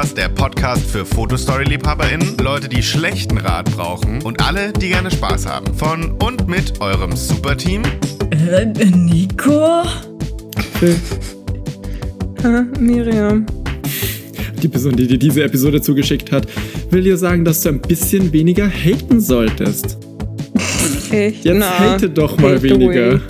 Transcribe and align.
Podcast, 0.00 0.16
der 0.16 0.28
Podcast 0.30 0.90
für 0.90 1.04
Fotostory-LiebhaberInnen, 1.04 2.38
Leute, 2.38 2.70
die 2.70 2.82
schlechten 2.82 3.36
Rat 3.36 3.70
brauchen 3.76 4.22
und 4.22 4.42
alle, 4.42 4.72
die 4.72 4.88
gerne 4.88 5.10
Spaß 5.10 5.44
haben. 5.44 5.74
Von 5.74 6.12
und 6.12 6.48
mit 6.48 6.80
eurem 6.80 7.14
Superteam. 7.14 7.82
Äh, 8.30 8.64
Nico? 8.86 9.82
Äh, 10.80 12.62
Miriam. 12.78 13.44
Die 14.62 14.68
Person, 14.68 14.96
die 14.96 15.06
dir 15.06 15.18
diese 15.18 15.44
Episode 15.44 15.82
zugeschickt 15.82 16.32
hat, 16.32 16.46
will 16.88 17.02
dir 17.02 17.18
sagen, 17.18 17.44
dass 17.44 17.60
du 17.60 17.68
ein 17.68 17.82
bisschen 17.82 18.32
weniger 18.32 18.70
haten 18.70 19.20
solltest. 19.20 19.98
Echt? 21.10 21.44
Jetzt 21.44 21.58
Na, 21.58 21.78
hate 21.78 22.08
doch 22.08 22.38
mal 22.38 22.54
hate 22.54 22.62
weniger. 22.62 23.06
away. 23.08 23.20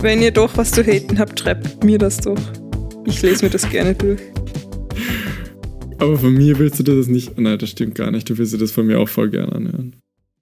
Wenn 0.00 0.22
ihr 0.22 0.30
doch 0.30 0.56
was 0.56 0.70
zu 0.70 0.82
haten 0.82 1.18
habt, 1.18 1.38
schreibt 1.38 1.84
mir 1.84 1.98
das 1.98 2.16
doch. 2.16 2.40
Ich 3.04 3.20
lese 3.20 3.44
mir 3.44 3.50
das 3.50 3.68
gerne 3.68 3.94
durch. 3.94 4.20
Aber 5.98 6.18
von 6.18 6.34
mir 6.34 6.58
willst 6.58 6.78
du 6.78 6.82
das 6.82 7.06
nicht. 7.06 7.38
Nein, 7.38 7.58
das 7.58 7.70
stimmt 7.70 7.94
gar 7.94 8.10
nicht. 8.10 8.28
Du 8.28 8.36
willst 8.38 8.52
dir 8.52 8.58
das 8.58 8.72
von 8.72 8.86
mir 8.86 8.98
auch 8.98 9.08
voll 9.08 9.30
gerne 9.30 9.52
anhören. 9.52 9.96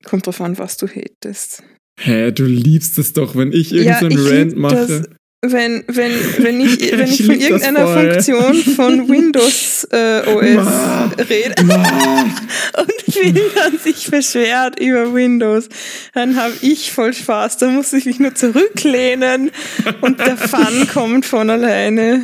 Kommt 0.04 0.26
drauf 0.26 0.40
an, 0.40 0.58
was 0.58 0.76
du 0.76 0.86
hatest. 0.88 1.62
Hä, 2.00 2.32
du 2.32 2.44
liebst 2.44 2.98
es 2.98 3.12
doch, 3.12 3.36
wenn 3.36 3.52
ich 3.52 3.70
Ja, 3.70 4.00
irgendeinen 4.00 4.26
ich 4.26 4.32
Rant 4.32 4.56
mache. 4.56 4.74
das. 4.86 5.02
Wenn, 5.44 5.82
wenn, 5.88 6.12
wenn 6.38 6.60
ich, 6.60 6.80
wenn 6.92 7.08
Ich 7.08 7.20
ich 7.20 7.26
von 7.26 7.34
irgendeiner. 7.40 7.86
Funktion 8.12 8.54
von 8.76 9.08
Windows 9.08 9.86
äh, 9.90 10.22
OS 10.26 10.64
Ma. 10.64 11.04
rede 11.18 11.54
und 11.62 13.12
Phil 13.12 13.34
dann 13.54 13.76
sich 13.78 14.08
beschwert 14.10 14.78
über 14.80 15.12
Windows, 15.12 15.68
dann 16.14 16.36
habe 16.36 16.54
ich 16.62 16.92
voll 16.92 17.12
Spaß. 17.12 17.58
Da 17.58 17.68
muss 17.70 17.92
ich 17.92 18.06
mich 18.06 18.20
nur 18.20 18.34
zurücklehnen 18.36 19.50
und 20.00 20.20
der 20.20 20.36
Fun 20.36 20.86
kommt 20.92 21.26
von 21.26 21.50
alleine. 21.50 22.22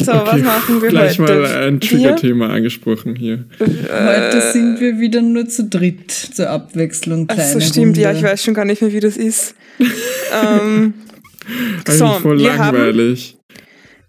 So, 0.04 0.12
was 0.12 0.28
Okay, 0.28 0.42
machen 0.42 0.82
wir 0.82 0.88
Gleich 0.88 1.18
heute? 1.18 1.34
mal 1.40 1.56
ein 1.68 1.80
Trigger-Thema 1.80 2.50
angesprochen 2.50 3.16
hier. 3.16 3.44
Heute 3.58 4.40
sind 4.52 4.80
wir 4.80 4.98
wieder 4.98 5.20
nur 5.20 5.46
zu 5.48 5.64
dritt 5.64 6.10
zur 6.10 6.48
Abwechslung. 6.48 7.26
Ach 7.28 7.34
Kleine 7.34 7.52
so, 7.52 7.60
stimmt, 7.60 7.96
ja, 7.98 8.08
Runde. 8.08 8.18
ich 8.20 8.24
weiß 8.32 8.42
schon 8.42 8.54
gar 8.54 8.64
nicht 8.64 8.80
mehr, 8.80 8.92
wie 8.92 9.00
das 9.00 9.16
ist. 9.16 9.54
ähm, 9.78 10.94
so, 11.86 12.04
Eigentlich 12.04 12.22
voll 12.22 12.38
wir 12.38 12.58
haben, 12.58 12.76
langweilig. 12.76 13.36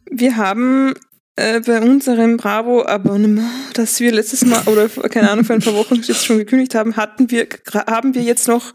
wir 0.10 0.38
haben 0.38 0.94
äh, 1.36 1.60
bei 1.60 1.82
unserem 1.82 2.38
Bravo-Abonnement, 2.38 3.50
das 3.74 4.00
wir 4.00 4.12
letztes 4.12 4.46
Mal, 4.46 4.62
oder 4.68 4.88
keine 5.10 5.30
Ahnung, 5.30 5.44
vor 5.44 5.56
ein 5.56 5.62
paar 5.62 5.76
Wochen 5.76 5.96
jetzt 5.96 6.26
schon 6.26 6.38
gekündigt 6.38 6.74
haben, 6.76 6.96
hatten 6.96 7.32
wir, 7.32 7.48
haben 7.88 8.16
wir 8.16 8.22
jetzt 8.22 8.48
noch 8.48 8.74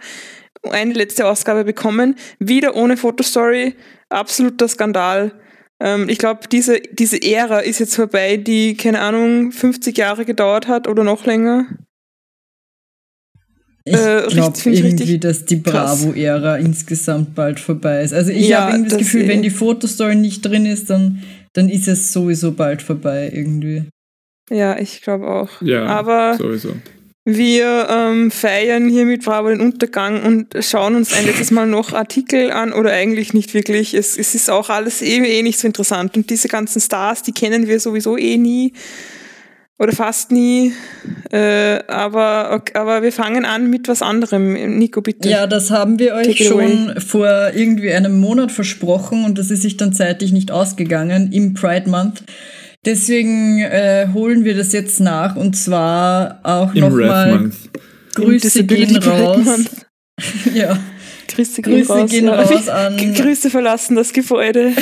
eine 0.62 0.92
letzte 0.92 1.26
Ausgabe 1.26 1.64
bekommen. 1.64 2.16
Wieder 2.38 2.76
ohne 2.76 2.96
Fotostory. 2.96 3.74
Absoluter 4.08 4.68
Skandal. 4.68 5.32
Ähm, 5.80 6.08
ich 6.08 6.18
glaube, 6.18 6.48
diese, 6.50 6.80
diese 6.80 7.20
Ära 7.22 7.60
ist 7.60 7.78
jetzt 7.80 7.96
vorbei, 7.96 8.36
die, 8.38 8.76
keine 8.76 9.00
Ahnung, 9.00 9.52
50 9.52 9.96
Jahre 9.98 10.24
gedauert 10.24 10.68
hat 10.68 10.88
oder 10.88 11.04
noch 11.04 11.26
länger. 11.26 11.66
Ich 13.84 13.94
Äh, 13.94 14.26
glaube 14.28 14.58
irgendwie, 14.64 15.18
dass 15.18 15.44
die. 15.44 15.56
Bravo-Ära 15.56 16.56
insgesamt 16.56 17.34
bald 17.36 17.60
vorbei 17.60 18.02
ist. 18.02 18.12
Also 18.12 18.32
ich 18.32 18.48
Ja, 18.48 18.62
habe 18.62 18.72
irgendwie 18.72 18.88
das, 18.90 18.98
das 18.98 19.06
Gefühl, 19.06 19.22
eh. 19.22 19.28
wenn 19.28 19.42
die 19.42 19.50
Fotostory 19.50 20.16
nicht 20.16 20.44
drin 20.44 20.66
ist, 20.66 20.90
dann, 20.90 21.22
dann 21.52 21.68
ist 21.68 21.86
es 21.86 22.12
sowieso 22.12 22.52
bald 22.52 22.82
vorbei 22.82 23.30
irgendwie. 23.32 23.84
Ja, 24.50 24.78
ich 24.78 25.02
glaube 25.02 25.28
auch. 25.28 25.62
Ja, 25.62 25.84
Aber 25.86 26.36
sowieso. 26.36 26.74
Wir 27.28 27.88
ähm, 27.90 28.30
feiern 28.30 28.88
hier 28.88 29.04
mit 29.04 29.24
Bravo 29.24 29.48
den 29.48 29.60
Untergang 29.60 30.22
und 30.22 30.54
schauen 30.64 30.94
uns 30.94 31.12
ein 31.12 31.26
letztes 31.26 31.50
Mal 31.50 31.66
noch 31.66 31.92
Artikel 31.92 32.52
an 32.52 32.72
oder 32.72 32.92
eigentlich 32.92 33.34
nicht 33.34 33.52
wirklich. 33.52 33.94
Es, 33.94 34.16
es 34.16 34.36
ist 34.36 34.48
auch 34.48 34.70
alles 34.70 35.02
eh, 35.02 35.16
eh 35.18 35.42
nicht 35.42 35.58
so 35.58 35.66
interessant. 35.66 36.16
Und 36.16 36.30
diese 36.30 36.46
ganzen 36.46 36.80
Stars, 36.80 37.24
die 37.24 37.32
kennen 37.32 37.66
wir 37.66 37.80
sowieso 37.80 38.16
eh 38.16 38.36
nie 38.36 38.74
oder 39.76 39.92
fast 39.92 40.30
nie. 40.30 40.72
Äh, 41.32 41.80
aber, 41.88 42.52
ok- 42.54 42.76
aber 42.76 43.02
wir 43.02 43.10
fangen 43.10 43.44
an 43.44 43.68
mit 43.70 43.88
was 43.88 44.02
anderem. 44.02 44.78
Nico, 44.78 45.02
bitte. 45.02 45.28
Ja, 45.28 45.48
das 45.48 45.72
haben 45.72 45.98
wir 45.98 46.14
euch 46.14 46.28
Take 46.28 46.44
schon 46.44 46.94
vor 47.00 47.50
irgendwie 47.56 47.92
einem 47.92 48.20
Monat 48.20 48.52
versprochen 48.52 49.24
und 49.24 49.36
das 49.36 49.50
ist 49.50 49.62
sich 49.62 49.76
dann 49.76 49.92
zeitlich 49.92 50.30
nicht 50.30 50.52
ausgegangen 50.52 51.32
im 51.32 51.54
Pride 51.54 51.90
Month. 51.90 52.22
Deswegen 52.86 53.58
äh, 53.58 54.06
holen 54.14 54.44
wir 54.44 54.56
das 54.56 54.72
jetzt 54.72 55.00
nach 55.00 55.34
und 55.36 55.56
zwar 55.56 56.38
auch 56.44 56.72
nochmal. 56.72 57.50
Grüße 58.14 58.64
gehen 58.64 58.96
raus. 58.96 59.46
Ja, 60.54 60.78
Grüße 61.28 61.60
gehen 61.60 61.74
Grüße 61.80 61.92
raus. 61.92 62.10
gehen 62.10 62.24
ja. 62.24 62.40
raus 62.40 62.68
an- 62.70 62.96
Grüße 63.14 63.50
verlassen 63.50 63.96
das 63.96 64.14
Gebäude. 64.14 64.72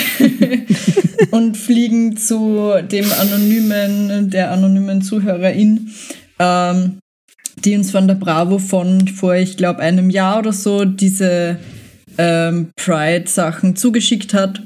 und 1.31 1.57
fliegen 1.57 2.15
zu 2.15 2.71
dem 2.89 3.11
anonymen, 3.11 4.29
der 4.29 4.51
anonymen 4.51 5.01
Zuhörerin, 5.01 5.89
ähm, 6.39 6.99
die 7.57 7.75
uns 7.75 7.91
von 7.91 8.07
der 8.07 8.15
Bravo 8.15 8.59
von 8.59 9.07
vor, 9.07 9.35
ich 9.35 9.57
glaube, 9.57 9.79
einem 9.81 10.09
Jahr 10.09 10.39
oder 10.39 10.53
so 10.53 10.85
diese 10.85 11.57
ähm, 12.17 12.69
Pride-Sachen 12.77 13.75
zugeschickt 13.75 14.33
hat. 14.33 14.61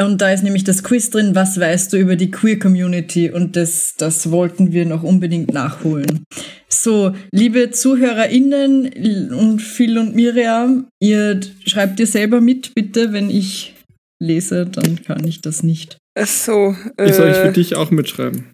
Und 0.00 0.20
da 0.20 0.32
ist 0.32 0.44
nämlich 0.44 0.62
das 0.62 0.84
Quiz 0.84 1.10
drin, 1.10 1.34
was 1.34 1.58
weißt 1.58 1.92
du 1.92 1.96
über 1.96 2.14
die 2.14 2.30
Queer 2.30 2.58
Community? 2.58 3.30
Und 3.30 3.56
das, 3.56 3.94
das 3.96 4.30
wollten 4.30 4.72
wir 4.72 4.86
noch 4.86 5.02
unbedingt 5.02 5.52
nachholen. 5.52 6.22
So, 6.68 7.14
liebe 7.32 7.72
ZuhörerInnen 7.72 9.32
und 9.32 9.60
Phil 9.60 9.98
und 9.98 10.14
Miriam, 10.14 10.86
ihr 11.00 11.40
schreibt 11.66 11.98
ihr 11.98 12.06
selber 12.06 12.40
mit, 12.40 12.74
bitte, 12.74 13.12
wenn 13.12 13.28
ich 13.28 13.74
lese, 14.22 14.66
dann 14.66 15.02
kann 15.02 15.26
ich 15.26 15.40
das 15.40 15.64
nicht. 15.64 15.98
So, 16.16 16.76
Ich 17.00 17.14
soll 17.14 17.30
ich 17.30 17.36
für 17.36 17.48
äh, 17.48 17.52
dich 17.52 17.74
auch 17.74 17.90
mitschreiben. 17.90 18.52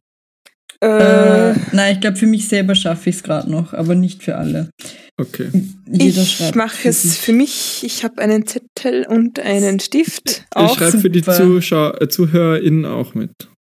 Äh, 0.84 1.50
Äh, 1.50 1.54
nein, 1.72 1.94
ich 1.94 2.00
glaube, 2.00 2.16
für 2.16 2.26
mich 2.26 2.48
selber 2.48 2.74
schaffe 2.74 3.10
ich 3.10 3.16
es 3.16 3.22
gerade 3.22 3.50
noch, 3.50 3.72
aber 3.72 3.94
nicht 3.94 4.22
für 4.22 4.36
alle. 4.36 4.70
Okay. 5.16 5.48
Jeder 5.90 6.22
ich 6.22 6.54
mache 6.54 6.88
es 6.88 7.16
für 7.16 7.32
mich. 7.32 7.82
Ich 7.84 8.02
habe 8.04 8.20
einen 8.20 8.46
Zettel 8.46 9.06
und 9.06 9.38
einen 9.40 9.78
Stift. 9.80 10.28
Ich 10.28 10.56
Auch. 10.56 10.76
schreibe 10.76 10.98
für 10.98 11.10
die 11.10 11.20
super. 11.20 11.36
Zuschau 11.36 11.92
äh, 11.94 12.08
ZuhörerInnen 12.08 12.84
auch 12.84 13.14
mit. 13.14 13.30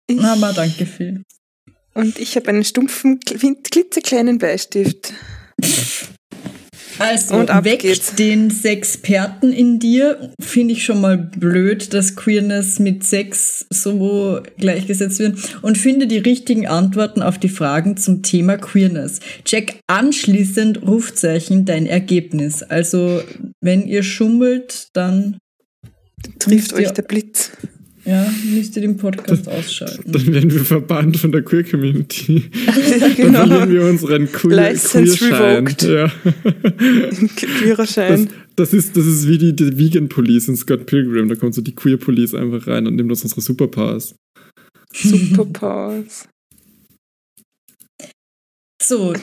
Ich, 0.09 0.19
Aber 0.21 0.53
danke, 0.53 0.85
Phil. 0.85 1.23
und 1.93 2.17
ich 2.19 2.35
habe 2.35 2.47
einen 2.49 2.63
stumpfen, 2.63 3.19
kli- 3.19 3.57
klitzekleinen 3.69 4.37
Bleistift. 4.39 5.13
Also, 6.99 7.35
Und 7.35 7.49
ab 7.49 7.65
weckt 7.65 7.81
geht's. 7.83 8.15
den 8.15 8.49
Sexperten 8.49 9.51
in 9.51 9.79
dir. 9.79 10.31
Finde 10.39 10.73
ich 10.73 10.83
schon 10.83 11.01
mal 11.01 11.17
blöd, 11.17 11.93
dass 11.93 12.15
Queerness 12.15 12.79
mit 12.79 13.03
Sex 13.03 13.65
so 13.69 14.41
gleichgesetzt 14.57 15.19
wird. 15.19 15.37
Und 15.61 15.77
finde 15.77 16.07
die 16.07 16.17
richtigen 16.17 16.67
Antworten 16.67 17.21
auf 17.21 17.37
die 17.37 17.49
Fragen 17.49 17.97
zum 17.97 18.23
Thema 18.23 18.57
Queerness. 18.57 19.19
Check 19.45 19.79
anschließend 19.87 20.81
Rufzeichen 20.81 21.65
dein 21.65 21.85
Ergebnis. 21.85 22.63
Also, 22.63 23.21
wenn 23.61 23.87
ihr 23.87 24.03
schummelt, 24.03 24.87
dann 24.93 25.37
Trifft 26.39 26.73
euch 26.73 26.91
der 26.91 27.03
Blitz. 27.03 27.51
Ja, 28.07 28.25
müsst 28.53 28.75
ihr 28.77 28.83
den 28.83 28.95
Podcast 28.95 29.49
ausschalten. 29.49 30.09
Dann 30.09 30.33
werden 30.33 30.49
wir 30.49 30.63
verbannt 30.63 31.17
von 31.17 31.31
der 31.33 31.41
Queer 31.41 31.65
Community. 31.65 32.49
Ja, 32.65 32.73
Dann 32.99 33.15
genau. 33.15 33.47
verlieren 33.47 33.71
wir 33.71 33.83
unseren 33.85 34.31
Queer, 34.31 34.55
License 34.55 35.17
Queerschein. 35.17 35.67
revoked. 35.67 35.83
Ja. 35.83 36.11
Das, 37.09 37.35
Queererschein. 37.35 38.29
das, 38.55 38.73
ist, 38.73 38.95
das 38.95 39.05
ist 39.05 39.27
wie 39.27 39.37
die, 39.37 39.53
die 39.53 39.77
Vegan 39.77 40.07
Police 40.07 40.47
in 40.47 40.55
Scott 40.55 40.85
Pilgrim. 40.85 41.27
Da 41.27 41.35
kommt 41.35 41.53
so 41.53 41.61
die 41.61 41.75
Queer 41.75 41.97
Police 41.97 42.33
einfach 42.33 42.65
rein 42.67 42.87
und 42.87 42.95
nimmt 42.95 43.09
uns 43.09 43.23
unsere 43.23 43.41
Superpowers. 43.41 44.15
Superpowers. 44.93 46.27
So. 48.81 49.13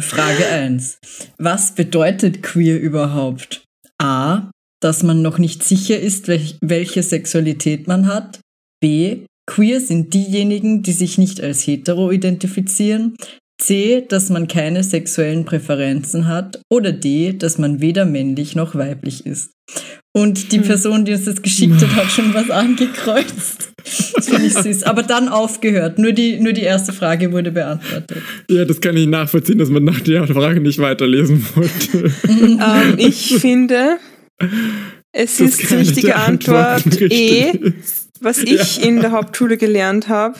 Frage 0.00 0.46
1. 0.46 0.98
Was 1.38 1.74
bedeutet 1.74 2.42
queer 2.42 2.80
überhaupt? 2.80 3.64
A. 4.00 4.50
Dass 4.84 5.02
man 5.02 5.22
noch 5.22 5.38
nicht 5.38 5.64
sicher 5.64 5.98
ist, 5.98 6.28
welch, 6.28 6.56
welche 6.60 7.02
Sexualität 7.02 7.88
man 7.88 8.06
hat. 8.06 8.40
B. 8.82 9.24
Queer 9.46 9.80
sind 9.80 10.12
diejenigen, 10.12 10.82
die 10.82 10.92
sich 10.92 11.16
nicht 11.16 11.40
als 11.40 11.66
hetero 11.66 12.10
identifizieren. 12.10 13.16
C. 13.58 14.04
Dass 14.06 14.28
man 14.28 14.46
keine 14.46 14.84
sexuellen 14.84 15.46
Präferenzen 15.46 16.28
hat. 16.28 16.60
Oder 16.70 16.92
D. 16.92 17.32
Dass 17.32 17.56
man 17.56 17.80
weder 17.80 18.04
männlich 18.04 18.56
noch 18.56 18.74
weiblich 18.74 19.24
ist. 19.24 19.52
Und 20.14 20.52
die 20.52 20.60
Person, 20.60 21.06
die 21.06 21.12
uns 21.12 21.24
das 21.24 21.40
geschickt 21.40 21.80
hat, 21.80 21.96
hat 21.96 22.10
schon 22.10 22.34
was 22.34 22.50
angekreuzt. 22.50 23.72
Das 24.14 24.28
finde 24.28 24.46
ich 24.46 24.52
süß. 24.52 24.82
Aber 24.82 25.02
dann 25.02 25.28
aufgehört. 25.28 25.98
Nur 25.98 26.12
die, 26.12 26.38
nur 26.38 26.52
die 26.52 26.60
erste 26.60 26.92
Frage 26.92 27.32
wurde 27.32 27.52
beantwortet. 27.52 28.22
Ja, 28.50 28.66
das 28.66 28.82
kann 28.82 28.98
ich 28.98 29.06
nachvollziehen, 29.06 29.56
dass 29.56 29.70
man 29.70 29.84
nach 29.84 30.00
der 30.00 30.26
Frage 30.26 30.60
nicht 30.60 30.78
weiterlesen 30.78 31.42
wollte. 31.54 32.12
ähm, 32.28 32.94
ich 32.98 33.36
finde, 33.40 33.98
es 35.12 35.36
Das 35.38 35.40
ist 35.40 35.70
die 35.70 35.74
richtige 35.74 36.16
Antwort 36.16 36.86
Antworten 36.86 37.08
E, 37.10 37.50
ist. 37.50 38.10
was 38.20 38.38
ich 38.38 38.82
in 38.82 39.00
der 39.00 39.12
Hauptschule 39.12 39.56
gelernt 39.56 40.08
habe. 40.08 40.38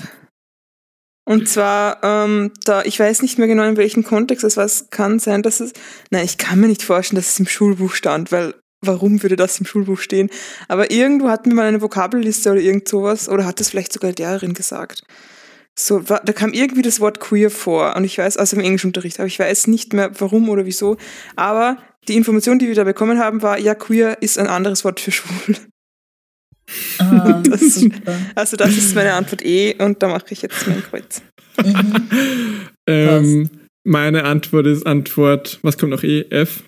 Und 1.26 1.48
zwar, 1.48 2.02
ähm, 2.02 2.52
da, 2.64 2.82
ich 2.82 3.00
weiß 3.00 3.22
nicht 3.22 3.38
mehr 3.38 3.48
genau 3.48 3.64
in 3.64 3.78
welchem 3.78 4.04
Kontext 4.04 4.44
es 4.44 4.56
war. 4.58 4.64
Es 4.64 4.90
kann 4.90 5.18
sein, 5.18 5.42
dass 5.42 5.60
es, 5.60 5.72
nein, 6.10 6.24
ich 6.24 6.36
kann 6.36 6.60
mir 6.60 6.68
nicht 6.68 6.82
vorstellen, 6.82 7.16
dass 7.16 7.30
es 7.30 7.38
im 7.38 7.46
Schulbuch 7.46 7.94
stand, 7.94 8.30
weil 8.30 8.54
warum 8.82 9.22
würde 9.22 9.36
das 9.36 9.58
im 9.58 9.64
Schulbuch 9.64 9.98
stehen? 9.98 10.28
Aber 10.68 10.90
irgendwo 10.90 11.28
hat 11.30 11.46
mir 11.46 11.54
mal 11.54 11.66
eine 11.66 11.80
Vokabelliste 11.80 12.50
oder 12.50 12.60
irgend 12.60 12.86
sowas, 12.86 13.30
oder 13.30 13.46
hat 13.46 13.58
das 13.58 13.70
vielleicht 13.70 13.94
sogar 13.94 14.12
die 14.12 14.22
Lehrerin 14.22 14.52
gesagt. 14.52 15.02
So, 15.76 15.98
da 16.00 16.18
kam 16.32 16.52
irgendwie 16.52 16.82
das 16.82 17.00
Wort 17.00 17.18
queer 17.18 17.50
vor 17.50 17.96
und 17.96 18.04
ich 18.04 18.18
weiß, 18.18 18.36
also 18.36 18.56
im 18.56 18.62
Englischunterricht, 18.62 19.18
aber 19.18 19.26
ich 19.26 19.38
weiß 19.38 19.66
nicht 19.66 19.92
mehr 19.92 20.12
warum 20.20 20.48
oder 20.48 20.66
wieso. 20.66 20.98
Aber 21.34 21.78
die 22.08 22.14
Information, 22.16 22.58
die 22.58 22.68
wir 22.68 22.74
da 22.74 22.84
bekommen 22.84 23.18
haben, 23.18 23.42
war, 23.42 23.58
ja, 23.58 23.74
queer 23.74 24.20
ist 24.22 24.38
ein 24.38 24.46
anderes 24.46 24.84
Wort 24.84 25.00
für 25.00 25.10
schwul. 25.12 25.56
Ah, 26.98 27.42
Das- 27.48 27.74
super. 27.74 28.16
Also 28.34 28.56
das 28.56 28.76
ist 28.76 28.94
meine 28.94 29.12
Antwort 29.14 29.44
eh 29.44 29.74
und 29.78 30.02
da 30.02 30.08
mache 30.08 30.26
ich 30.30 30.42
jetzt 30.42 30.66
mein 30.66 30.82
Kreuz. 30.82 31.22
Mhm. 31.62 32.68
Ähm, 32.86 33.48
meine 33.86 34.24
Antwort 34.24 34.66
ist 34.66 34.84
Antwort, 34.86 35.58
was 35.62 35.78
kommt 35.78 35.92
noch 35.92 36.02
E? 36.02 36.26
F? 36.28 36.64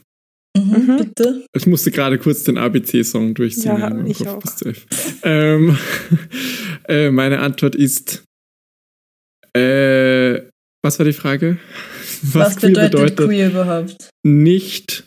Mhm, 0.56 0.70
Mhm. 0.86 0.96
Bitte. 0.96 1.44
Ich 1.54 1.66
musste 1.66 1.90
gerade 1.90 2.18
kurz 2.18 2.44
den 2.44 2.56
ABC-Song 2.56 3.34
durchsingen. 3.34 3.78
Ja, 3.78 4.06
ich 4.06 4.18
Kopf 4.20 4.28
auch. 4.28 4.38
bis 4.40 4.56
zu 4.56 4.68
F. 4.70 4.86
Ähm, 5.22 5.76
äh, 6.88 7.10
meine 7.10 7.40
Antwort 7.40 7.74
ist, 7.74 8.24
äh, 9.54 10.40
was 10.82 10.98
war 10.98 11.04
die 11.04 11.12
Frage? 11.12 11.58
Was, 12.22 12.56
queer 12.56 12.70
bedeutet, 12.72 13.16
queer 13.18 13.48
überhaupt? 13.50 14.08
Nicht 14.24 15.04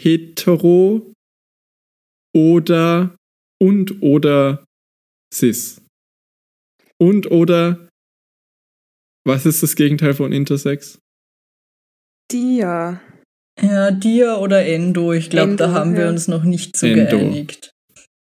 hetero 0.00 1.12
oder 2.34 3.14
und 3.60 4.02
oder 4.02 4.64
cis. 5.32 5.82
Und 6.98 7.30
oder 7.30 7.88
was 9.26 9.46
ist 9.46 9.62
das 9.62 9.76
Gegenteil 9.76 10.14
von 10.14 10.32
intersex? 10.32 10.98
Dia. 12.30 13.00
Ja, 13.60 13.90
Dia 13.90 14.36
oder 14.38 14.64
Endo. 14.64 15.12
Ich 15.12 15.28
glaube, 15.28 15.56
da 15.56 15.72
haben 15.72 15.94
wir 15.94 16.04
ja. 16.04 16.08
uns 16.08 16.28
noch 16.28 16.44
nicht 16.44 16.76
so 16.76 16.86
Endo. 16.86 17.18
geeinigt. 17.18 17.70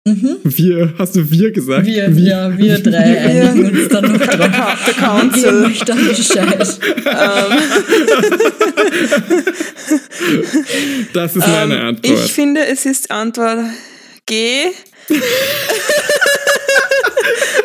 Mhm. 0.08 0.38
Wir, 0.44 0.94
hast 0.98 1.16
du 1.18 1.30
wir 1.30 1.52
gesagt? 1.52 1.86
Wir, 1.86 2.10
ja, 2.10 2.58
wir 2.58 2.80
drei 2.80 3.20
einigen 3.20 3.78
uns 3.78 3.90
dann 3.90 4.14
noch 4.14 4.26
drauf. 4.26 4.86
Geben 4.86 4.98
Council. 4.98 5.66
euch 5.66 5.80
dann 5.80 6.08
Bescheid. 6.08 6.80
Das 11.14 11.36
ist 11.36 11.48
meine 11.48 11.76
Ähm, 11.76 11.88
Antwort. 11.88 12.20
Ich 12.26 12.32
finde, 12.34 12.66
es 12.68 12.86
ist 12.86 13.12
Antwort 13.12 13.66
G. 14.26 14.68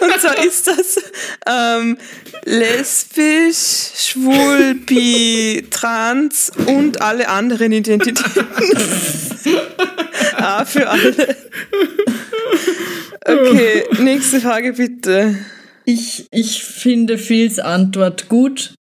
Und 0.00 0.20
zwar 0.20 0.44
ist 0.44 0.66
das 0.66 0.98
ähm, 1.46 1.96
lesbisch, 2.44 3.92
schwul, 3.96 4.74
bi, 4.74 5.64
trans 5.70 6.50
und 6.66 7.00
alle 7.00 7.28
anderen 7.28 7.70
Identitäten. 7.72 8.46
A 10.42 10.64
für 10.64 10.88
alle. 10.88 11.36
Okay, 13.24 13.84
nächste 14.02 14.40
Frage 14.40 14.72
bitte. 14.72 15.36
Ich, 15.84 16.26
ich 16.30 16.64
finde 16.64 17.18
Phils 17.18 17.58
Antwort 17.58 18.28
gut 18.28 18.74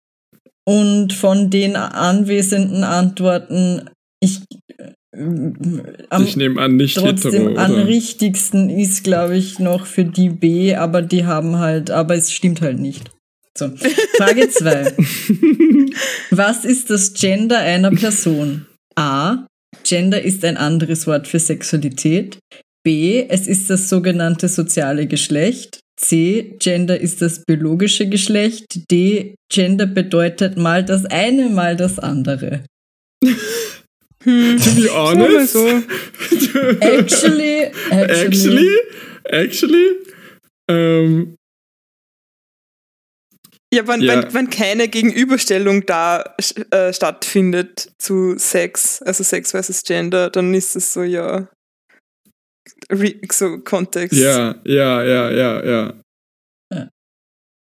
und 0.65 1.13
von 1.13 1.49
den 1.49 1.75
anwesenden 1.75 2.83
Antworten, 2.83 3.89
ich 4.19 4.41
äh, 4.77 4.93
am 6.09 6.23
ich 6.23 6.37
nehme 6.37 6.61
an, 6.61 6.77
nicht 6.77 6.97
trotzdem 6.97 7.49
hetero. 7.49 7.57
am 7.57 7.73
Oder? 7.73 7.87
richtigsten 7.87 8.69
ist, 8.69 9.03
glaube 9.03 9.37
ich, 9.37 9.59
noch 9.59 9.85
für 9.85 10.05
die 10.05 10.29
B, 10.29 10.75
aber 10.75 11.01
die 11.01 11.25
haben 11.25 11.57
halt, 11.57 11.91
aber 11.91 12.15
es 12.15 12.31
stimmt 12.31 12.61
halt 12.61 12.79
nicht. 12.79 13.11
So, 13.57 13.71
Frage 14.17 14.49
2. 14.49 14.95
Was 16.31 16.63
ist 16.63 16.89
das 16.89 17.13
Gender 17.13 17.59
einer 17.59 17.91
Person? 17.91 18.65
A. 18.95 19.45
Gender 19.83 20.21
ist 20.21 20.43
ein 20.45 20.57
anderes 20.57 21.07
Wort 21.07 21.27
für 21.27 21.39
Sexualität. 21.39 22.39
B. 22.83 23.25
Es 23.27 23.47
ist 23.47 23.69
das 23.69 23.89
sogenannte 23.89 24.47
soziale 24.47 25.07
Geschlecht. 25.07 25.79
C. 25.97 26.55
Gender 26.59 26.99
ist 26.99 27.21
das 27.21 27.43
biologische 27.45 28.09
Geschlecht. 28.09 28.65
D. 28.91 29.35
Gender 29.49 29.85
bedeutet 29.85 30.57
mal 30.57 30.83
das 30.83 31.05
eine, 31.05 31.49
mal 31.49 31.75
das 31.75 31.99
andere. 31.99 32.63
Hm. 34.23 34.59
To 34.59 34.69
be 34.75 34.87
honest. 34.93 35.53
So, 35.53 35.67
Actually, 36.79 37.71
actually, 37.89 38.11
actually, 38.11 38.69
actually, 39.23 39.87
ähm, 40.69 41.35
Ja, 43.73 43.87
wenn, 43.87 44.01
Ja. 44.01 44.23
Wenn, 44.23 44.33
wenn 44.33 44.49
keine 44.49 44.89
Gegenüberstellung 44.89 45.85
da 45.85 46.35
äh, 46.71 46.91
stattfindet 46.93 47.93
zu 47.97 48.37
Sex, 48.37 49.01
also 49.01 49.23
Sex 49.23 49.51
versus 49.51 49.81
Gender, 49.83 50.29
dann 50.29 50.53
ist 50.53 50.75
es 50.75 50.91
so, 50.93 51.03
ja, 51.03 51.47
re, 52.91 53.15
so 53.31 53.59
Kontext. 53.59 54.17
ja, 54.19 54.59
ja, 54.65 55.03
ja, 55.03 55.29
ja, 55.31 55.63
ja. 55.65 56.01
Ja. 56.73 56.89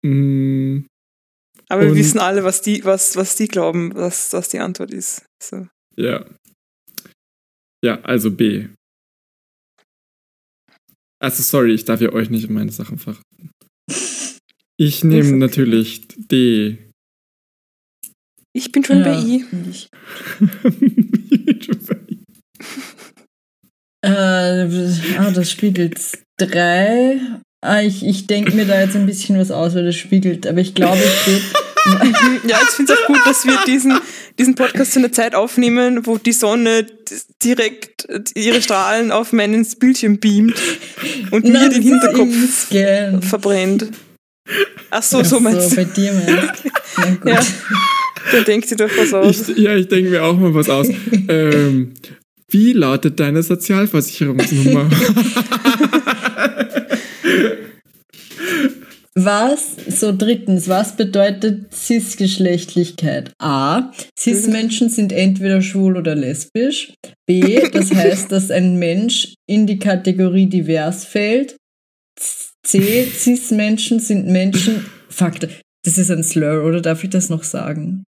Mm, 0.04 0.86
Aber 1.70 1.82
wir 1.82 1.90
Und- 1.90 1.96
wissen 1.96 2.18
alle, 2.20 2.44
was 2.44 2.60
die, 2.60 2.84
was, 2.84 3.16
was 3.16 3.36
die 3.36 3.48
glauben, 3.48 3.94
was, 3.94 4.32
was 4.34 4.48
die 4.50 4.58
Antwort 4.58 4.90
ist. 4.90 5.24
So. 5.42 5.66
ja. 5.96 6.24
Ja, 7.82 8.00
also 8.02 8.30
B. 8.30 8.68
Also 11.22 11.42
sorry, 11.42 11.74
ich 11.74 11.84
darf 11.84 12.00
ja 12.00 12.10
euch 12.12 12.30
nicht 12.30 12.44
in 12.48 12.54
meine 12.54 12.72
Sachen 12.72 12.98
verraten. 12.98 13.50
Ich 14.76 15.04
nehme 15.04 15.28
okay. 15.28 15.38
natürlich 15.38 16.02
D. 16.16 16.78
Ich 18.52 18.72
bin 18.72 18.84
schon 18.84 19.02
bei 19.02 19.12
Ja, 19.12 19.24
I. 19.24 19.40
finde 19.42 19.70
ich. 19.70 19.88
Äh, 24.04 24.08
ah, 25.18 25.30
das 25.30 25.50
spiegelt 25.50 25.98
drei. 26.38 27.18
Ah, 27.64 27.80
ich 27.80 28.04
ich 28.04 28.26
denke 28.26 28.52
mir 28.52 28.66
da 28.66 28.80
jetzt 28.80 28.96
ein 28.96 29.06
bisschen 29.06 29.38
was 29.38 29.50
aus, 29.50 29.74
weil 29.74 29.86
das 29.86 29.96
spiegelt, 29.96 30.46
aber 30.46 30.58
ich 30.60 30.74
glaube, 30.74 30.98
es 31.02 31.24
geht. 31.24 31.42
Ja, 32.48 32.58
ich 32.62 32.70
finde 32.70 32.94
es 32.94 32.98
auch 32.98 33.06
gut, 33.06 33.20
dass 33.26 33.44
wir 33.44 33.58
diesen, 33.66 33.98
diesen 34.38 34.54
Podcast 34.54 34.92
zu 34.92 35.00
einer 35.00 35.12
Zeit 35.12 35.34
aufnehmen, 35.34 36.06
wo 36.06 36.16
die 36.16 36.32
Sonne 36.32 36.86
direkt 37.42 38.08
ihre 38.34 38.62
Strahlen 38.62 39.12
auf 39.12 39.34
meinen 39.34 39.66
Bildschirm 39.78 40.18
beamt 40.18 40.58
und 41.30 41.44
mir 41.44 41.68
den 41.68 41.82
Hinterkopf 41.82 42.68
verbrennt. 43.20 43.90
Ach 44.90 45.02
so, 45.02 45.18
Ach 45.18 45.24
so 45.24 45.40
meinst 45.40 45.72
du. 45.72 45.76
bei 45.76 45.84
dir 45.84 46.12
meinst 46.12 46.64
du. 46.64 46.70
Na 46.98 47.14
gut. 47.14 47.30
Ja. 47.32 47.40
Dann 48.32 48.44
denkt 48.44 48.68
sie 48.68 48.76
doch 48.76 48.90
was 48.96 49.12
aus. 49.12 49.48
Ich, 49.48 49.58
ja, 49.58 49.74
ich 49.76 49.88
denke 49.88 50.10
mir 50.10 50.24
auch 50.24 50.38
mal 50.38 50.54
was 50.54 50.68
aus. 50.68 50.88
ähm, 51.28 51.94
wie 52.48 52.72
lautet 52.72 53.18
deine 53.20 53.42
Sozialversicherungsnummer? 53.42 54.88
Was, 59.16 59.76
so 59.86 60.12
drittens, 60.12 60.68
was 60.68 60.96
bedeutet 60.96 61.72
Cis-Geschlechtlichkeit? 61.72 63.30
A. 63.38 63.92
Cis-Menschen 64.18 64.88
sind 64.88 65.12
entweder 65.12 65.62
schwul 65.62 65.96
oder 65.96 66.16
lesbisch. 66.16 66.94
B. 67.24 67.60
Das 67.72 67.94
heißt, 67.94 68.32
dass 68.32 68.50
ein 68.50 68.76
Mensch 68.80 69.34
in 69.46 69.68
die 69.68 69.78
Kategorie 69.78 70.46
divers 70.46 71.04
fällt. 71.04 71.54
C. 72.64 73.06
Cis-Menschen 73.06 74.00
sind 74.00 74.26
Menschen. 74.26 74.84
Fuck, 75.08 75.34
das 75.84 75.98
ist 75.98 76.10
ein 76.10 76.24
Slur, 76.24 76.64
oder 76.64 76.80
darf 76.80 77.04
ich 77.04 77.10
das 77.10 77.28
noch 77.28 77.44
sagen? 77.44 78.04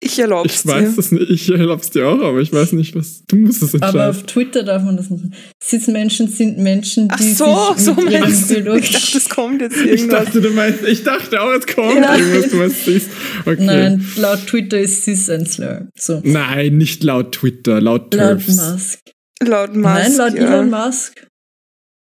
Ich 0.00 0.16
erlaube 0.20 0.46
Ich 0.46 0.54
es 0.54 0.66
weiß 0.66 0.90
dir. 0.90 0.96
das 0.96 1.10
nicht, 1.10 1.28
ich 1.28 1.48
erlaub's 1.50 1.90
dir 1.90 2.06
auch, 2.06 2.20
aber 2.22 2.38
ich 2.38 2.52
weiß 2.52 2.72
nicht, 2.72 2.94
was. 2.94 3.24
Du 3.26 3.34
musst 3.34 3.62
es 3.64 3.74
Aber 3.74 3.86
entscheiden. 3.86 4.10
auf 4.10 4.22
Twitter 4.24 4.62
darf 4.62 4.84
man 4.84 4.96
das 4.96 5.10
nicht. 5.10 5.24
Cis-Menschen 5.62 6.28
sind 6.28 6.56
Menschen, 6.58 7.08
Ach 7.10 7.16
die 7.18 7.32
so, 7.32 7.74
sich 7.74 7.84
so 7.84 7.94
mit 7.94 8.12
meinst 8.12 8.48
du. 8.48 8.74
Ich 8.76 8.92
dachte, 8.92 9.18
es 9.18 9.28
kommt 9.28 9.60
jetzt 9.60 9.76
Ich 9.76 9.86
irgendwas. 10.02 10.24
dachte, 10.26 10.40
du 10.40 10.50
meinst, 10.50 10.84
ich 10.84 11.02
dachte 11.02 11.40
auch, 11.42 11.52
es 11.52 11.66
kommt 11.66 12.00
Nein. 12.00 12.20
irgendwas, 12.20 12.50
du 12.50 12.56
meinst 12.58 12.84
siehst. 12.84 13.10
Okay. 13.44 13.56
Nein, 13.64 14.06
laut 14.18 14.46
Twitter 14.46 14.78
ist 14.78 15.02
Cis 15.02 15.28
ein 15.30 15.46
Slur. 15.46 15.88
So. 15.98 16.20
Nein, 16.24 16.78
nicht 16.78 17.02
laut 17.02 17.32
Twitter, 17.32 17.80
laut 17.80 18.14
Laut 18.14 18.38
TERFs. 18.38 18.56
Musk. 18.56 19.00
Laut 19.42 19.74
Musk. 19.74 19.84
Nein, 19.84 20.16
laut 20.16 20.34
ja. 20.34 20.46
Elon 20.46 20.70
Musk. 20.70 21.26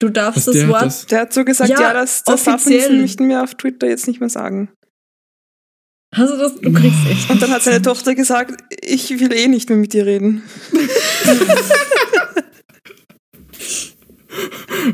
Du 0.04 0.11
darfst 0.11 0.37
Was, 0.37 0.44
das 0.46 0.54
der 0.54 0.62
hat 0.66 0.70
Wort. 0.73 0.82
das? 0.82 1.06
Der 1.06 1.20
hat 1.20 1.32
so 1.32 1.44
gesagt, 1.44 1.70
Ja, 1.70 1.80
ja, 1.80 1.92
das, 1.94 2.23
das 2.25 2.44
darf 2.44 2.54
offiziell. 2.56 2.90
man 2.90 3.00
möchten 3.02 3.28
wir 3.28 3.42
auf 3.42 3.54
Twitter 3.54 3.88
jetzt 3.88 4.06
nicht 4.06 4.20
mehr 4.20 4.28
sagen. 4.28 4.68
Hast 6.14 6.32
du 6.32 6.37
das? 6.37 6.54
Du 6.61 6.73
kriegst 6.73 6.99
echt. 7.11 7.30
Und 7.30 7.42
dann 7.42 7.50
hat 7.50 7.62
seine 7.62 7.80
Tochter 7.82 8.14
gesagt, 8.14 8.62
ich 8.82 9.11
will 9.18 9.32
eh 9.32 9.49
nicht 9.49 9.68
mehr 9.70 9.78
mit 9.78 9.92
dir 9.94 10.06
reden. 10.06 10.42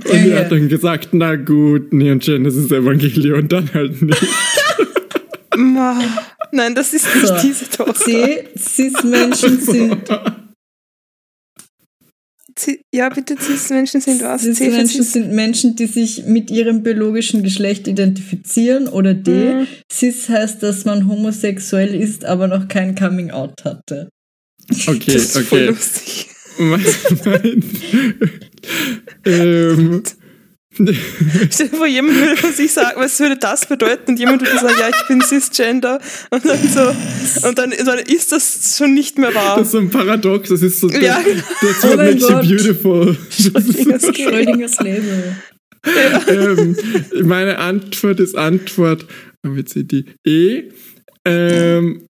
Und 0.04 0.06
er 0.14 0.40
hat 0.44 0.52
dann 0.52 0.68
gesagt, 0.68 1.08
na 1.12 1.36
gut, 1.36 1.92
Neon 1.92 2.18
Genesis 2.20 2.70
Evangelion, 2.70 3.48
dann 3.48 3.72
halt 3.74 4.00
nicht. 4.02 4.22
Nein, 6.52 6.74
das 6.74 6.92
ist 6.94 7.14
nicht 7.14 7.26
So. 7.26 7.34
diese 7.42 7.68
Tochter. 7.70 7.94
C. 7.94 8.44
Cis-Menschen 8.58 9.60
sind. 9.60 9.96
Ja, 12.92 13.08
bitte, 13.08 13.36
Cis-Menschen 13.40 14.00
sind 14.00 14.22
was? 14.22 14.42
Cis-Menschen 14.42 15.02
Cis. 15.02 15.12
sind 15.12 15.32
Menschen, 15.32 15.76
die 15.76 15.86
sich 15.86 16.24
mit 16.26 16.50
ihrem 16.50 16.82
biologischen 16.82 17.42
Geschlecht 17.42 17.88
identifizieren. 17.88 18.88
Oder 18.88 19.14
D. 19.14 19.54
Mhm. 19.54 19.66
Cis 19.90 20.28
heißt, 20.28 20.62
dass 20.62 20.84
man 20.84 21.08
homosexuell 21.08 21.94
ist, 21.94 22.24
aber 22.24 22.48
noch 22.48 22.68
kein 22.68 22.94
Coming-out 22.94 23.64
hatte. 23.64 24.08
Okay, 24.86 25.12
Das 25.12 25.36
ist 25.36 25.38
voll 25.38 25.58
okay. 25.58 25.66
lustig. 25.68 26.26
mein, 26.58 26.84
mein, 27.24 27.64
ähm, 29.24 30.02
Stell 30.72 31.68
dir 31.68 31.76
vor, 31.76 31.86
jemand 31.86 32.16
würde 32.16 32.36
von 32.36 32.52
sich 32.52 32.72
sagen, 32.72 33.00
was 33.00 33.18
würde 33.18 33.36
das 33.36 33.66
bedeuten? 33.66 34.12
Und 34.12 34.18
jemand 34.20 34.42
würde 34.42 34.54
sagen, 34.58 34.74
ja, 34.78 34.88
ich 34.88 35.08
bin 35.08 35.20
cisgender. 35.20 36.00
Und 36.30 36.44
dann 36.44 36.58
so, 36.68 37.48
und 37.48 37.58
dann, 37.58 37.70
dann 37.84 37.98
ist 37.98 38.30
das 38.30 38.76
schon 38.78 38.94
nicht 38.94 39.18
mehr 39.18 39.34
wahr. 39.34 39.56
das 39.56 39.66
ist 39.66 39.72
so 39.72 39.78
ein 39.78 39.90
Paradox, 39.90 40.48
das 40.48 40.62
ist 40.62 40.78
so, 40.80 40.88
Ja, 40.90 41.20
genau. 41.20 41.42
that's 41.60 41.84
Oh 41.84 41.88
what 41.88 41.96
mein 41.96 42.06
makes 42.14 42.22
you 42.22 42.28
Gott. 42.28 42.42
beautiful. 42.48 43.16
Schrödingers. 43.30 44.02
Schrödingers 44.16 44.80
Leben. 44.80 45.36
ähm, 46.28 46.76
meine 47.24 47.58
Antwort 47.58 48.20
ist 48.20 48.36
Antwort, 48.36 49.06
damit 49.42 49.70
sie 49.70 49.84
die 49.84 50.04
E. 50.26 50.70
Ähm, 51.26 52.06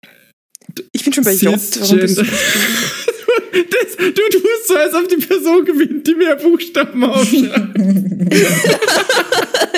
Ich 0.93 1.03
bin 1.03 1.11
schon 1.13 1.23
bei 1.25 1.33
J. 1.33 1.43
Warum 1.51 1.99
bist 1.99 2.15
Cisgender. 2.15 2.23
du 2.23 3.04
Das, 3.51 3.97
du 3.97 4.11
tust 4.11 4.67
so, 4.67 4.75
als 4.75 4.93
ob 4.93 5.07
die 5.07 5.17
Person 5.17 5.65
gewinnt, 5.65 6.05
die 6.05 6.15
mehr 6.15 6.35
Buchstaben 6.35 7.03
aufschreibt. 7.03 7.77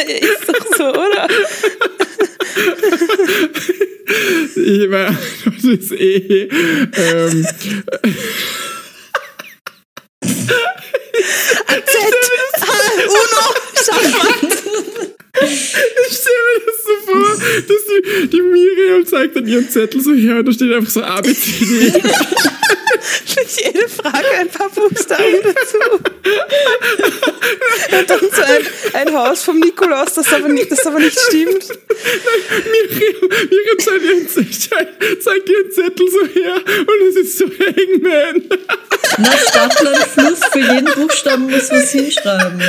ist 0.08 0.48
doch 0.48 0.66
so, 0.78 0.90
oder? 0.90 1.28
Ich 4.56 4.90
meine 4.90 5.08
Antwort 5.08 5.64
ist 5.64 5.92
E. 5.92 6.50
Ähm, 6.98 7.48
Z. 11.86 11.98
Ah, 12.62 12.66
Uno. 13.08 13.46
Schachmatt. 13.76 14.54
ich 15.40 16.18
stelle 16.18 16.44
mir 16.48 16.62
das 16.66 16.80
so 16.84 16.94
vor, 17.06 17.30
dass 17.68 17.84
die, 17.86 18.28
die 18.30 18.42
Miriam 18.42 19.06
zeigt 19.06 19.36
dann 19.36 19.48
ihren 19.48 19.70
Zettel 19.70 20.02
so 20.02 20.14
her 20.14 20.38
und 20.38 20.46
da 20.48 20.52
steht 20.52 20.74
einfach 20.74 20.90
so 20.92 21.04
A, 21.04 21.22
B, 21.22 21.34
C, 21.34 21.66
D. 21.66 21.88
E. 21.88 22.02
Für 23.26 23.44
jede 23.64 23.88
Frage 23.88 24.26
ein 24.40 24.48
paar 24.50 24.70
Buchstaben 24.70 25.36
dazu. 25.44 25.78
Und 27.92 28.10
dann 28.10 28.20
so 28.20 28.42
ein, 28.42 28.68
ein 28.94 29.14
Haus 29.16 29.44
vom 29.44 29.60
Nikolaus, 29.60 30.14
das 30.16 30.34
aber 30.34 30.48
nicht, 30.48 30.72
das 30.72 30.86
aber 30.86 31.00
nicht 31.00 31.20
stimmt. 31.20 31.68
Miriam, 32.72 33.30
Miriam 33.30 33.80
zeigt 33.80 34.04
ihren, 34.04 34.28
Zettel- 34.28 35.20
zeigt 35.20 35.50
ihren 35.50 35.72
Zettel 35.72 36.10
so 36.10 36.26
her 36.28 36.56
und 36.56 37.08
es 37.10 37.16
ist 37.16 37.38
so 37.38 37.46
Hangman. 37.46 38.44
Na, 39.20 39.38
Stadtland 39.38 39.98
Fluss, 39.98 40.40
für 40.52 40.60
jeden 40.60 40.88
Buchstaben 41.08 41.44
muss 41.50 41.70
was 41.72 41.92
hinschreiben. 41.92 42.62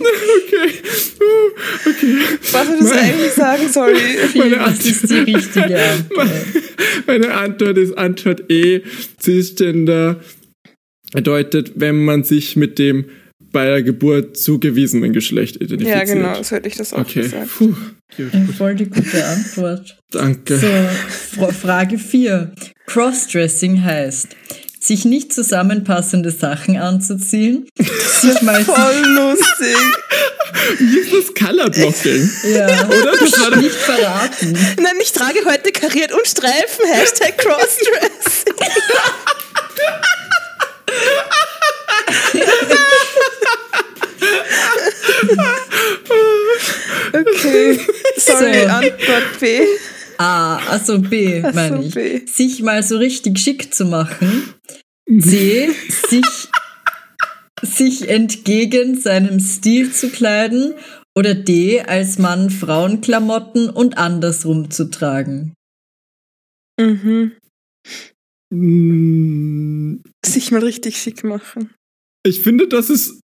Okay. 0.00 0.72
Uh, 1.20 1.90
okay. 1.90 2.14
Was 2.52 2.68
wir 2.68 2.76
das 2.78 2.92
eigentlich 2.92 3.32
sagen, 3.32 3.68
sorry. 3.72 3.96
Viel, 4.32 4.50
das 4.50 4.84
ist 4.84 5.10
die 5.10 5.18
richtige 5.18 5.80
Antwort. 5.90 6.30
Meine 7.06 7.34
Antwort 7.34 7.78
ist 7.78 7.96
Antwort 7.98 8.50
E. 8.50 8.82
Cisgender 9.20 10.20
bedeutet, 11.12 11.72
wenn 11.76 12.04
man 12.04 12.24
sich 12.24 12.56
mit 12.56 12.78
dem 12.78 13.06
bei 13.50 13.64
der 13.64 13.82
Geburt 13.82 14.36
zugewiesenen 14.36 15.12
Geschlecht 15.14 15.56
identifiziert. 15.56 16.06
Ja, 16.08 16.14
genau, 16.14 16.42
so 16.42 16.54
hätte 16.56 16.68
ich 16.68 16.76
das 16.76 16.92
auch 16.92 16.98
Okay. 17.00 17.22
gesagt. 17.22 17.48
Puh. 17.56 17.74
Gut, 18.16 18.32
gut. 18.32 18.54
Voll 18.56 18.74
die 18.74 18.86
gute 18.86 19.24
Antwort. 19.24 19.98
Danke. 20.10 20.56
So, 20.58 20.66
Fra- 21.40 21.52
Frage 21.52 21.98
4. 21.98 22.52
Crossdressing 22.86 23.82
heißt, 23.82 24.28
sich 24.88 25.04
nicht 25.04 25.32
zusammenpassende 25.34 26.30
Sachen 26.30 26.78
anzuziehen, 26.78 27.68
sich 27.78 28.42
mal 28.42 28.64
Voll 28.64 29.02
lustig. 29.06 29.76
Wie 30.78 30.98
ist 30.98 31.12
das 31.12 31.34
Colorblocking? 31.34 32.30
ja, 32.54 32.86
Oder? 32.86 33.12
Das 33.20 33.38
war 33.38 33.56
nicht 33.56 33.74
verraten. 33.74 34.58
Nein, 34.80 34.94
ich 35.00 35.12
trage 35.12 35.44
heute 35.44 35.70
kariert 35.72 36.12
und 36.12 36.26
Streifen. 36.26 36.86
Hashtag 36.90 37.36
Crossdressing. 37.36 38.54
Okay, 47.12 47.78
sorry, 48.16 48.62
So. 48.62 48.68
Antwort 48.68 49.40
B. 49.40 49.60
A, 50.18 50.56
also 50.68 51.00
B, 51.00 51.40
meine 51.54 51.84
ich. 51.84 51.94
B. 51.94 52.26
Sich 52.26 52.62
mal 52.62 52.82
so 52.82 52.98
richtig 52.98 53.38
schick 53.38 53.72
zu 53.72 53.84
machen. 53.84 54.54
C, 55.08 55.70
sich, 56.08 56.48
sich 57.62 58.08
entgegen 58.08 59.00
seinem 59.00 59.40
Stil 59.40 59.92
zu 59.92 60.10
kleiden. 60.10 60.74
Oder 61.16 61.34
D, 61.34 61.80
als 61.80 62.18
Mann 62.18 62.50
Frauenklamotten 62.50 63.70
und 63.70 63.98
andersrum 63.98 64.70
zu 64.70 64.90
tragen. 64.90 65.54
Mhm. 66.78 67.32
Mm, 68.54 69.96
Sich 70.24 70.52
mal 70.52 70.62
richtig 70.62 71.00
schick 71.00 71.24
machen. 71.24 71.74
Ich 72.24 72.40
finde, 72.40 72.68
das 72.68 72.90
ist 72.90 73.20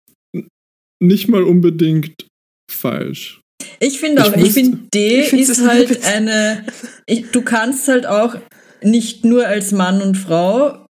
nicht 0.99 1.27
mal 1.27 1.43
unbedingt 1.43 2.27
falsch. 2.71 3.41
Ich 3.79 3.99
finde 3.99 4.21
Ich 4.21 4.27
auch, 4.27 4.35
ich 4.35 4.41
wüsste- 4.43 4.59
finde 4.61 4.77
D 4.93 5.21
Ich 5.21 5.33
ist 5.33 5.65
halt 5.67 6.03
eine, 6.05 6.65
ich, 7.07 7.31
du 7.31 7.41
kannst 7.41 7.87
halt 7.87 8.05
auch 8.05 8.35
nicht 8.81 9.23
nur 9.25 9.47
als 9.47 9.71
Mann 9.71 10.01
und 10.01 10.15
Frau, 10.17 10.85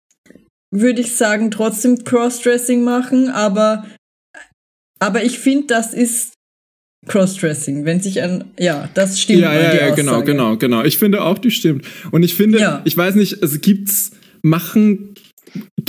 würde 0.72 1.00
ich 1.00 1.16
sagen, 1.16 1.50
trotzdem 1.50 2.04
Crossdressing 2.04 2.82
machen, 2.84 3.28
aber, 3.28 3.86
aber 5.00 5.24
ich 5.24 5.38
finde, 5.38 5.66
das 5.68 5.92
ist 5.94 6.32
Crossdressing, 7.08 7.84
wenn 7.86 8.00
sich 8.00 8.20
ein, 8.20 8.44
ja, 8.58 8.88
das 8.94 9.20
stimmt. 9.20 9.40
ja, 9.40 9.52
ja, 9.54 9.74
ja, 9.74 9.94
genau, 9.94 10.22
genau, 10.22 10.56
genau. 10.56 10.84
Ich 10.84 10.98
finde 10.98 11.22
auch, 11.22 11.38
die 11.38 11.50
stimmt. 11.50 11.84
Und 12.12 12.22
ich 12.22 12.34
finde, 12.34 12.58
Ja. 12.60 12.82
ich 12.84 12.96
weiß 12.96 13.14
nicht, 13.14 13.42
also 13.42 13.58
gibt's, 13.58 14.12
machen, 14.42 15.14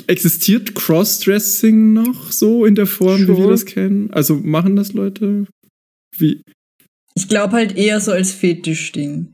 existiert 0.07 0.73
Crossdressing 0.73 1.93
noch 1.93 2.31
so 2.31 2.65
in 2.65 2.75
der 2.75 2.88
Form, 2.88 3.27
wie 3.27 3.38
wir 3.38 3.47
das 3.50 3.65
kennen? 3.65 4.09
Also 4.11 4.35
machen 4.35 4.75
das 4.75 4.93
Leute? 4.93 5.45
Wie? 6.17 6.41
Ich 7.15 7.27
glaube 7.27 7.53
halt 7.53 7.77
eher 7.77 8.00
so 8.00 8.12
als 8.12 8.32
Fetischding. 8.32 9.34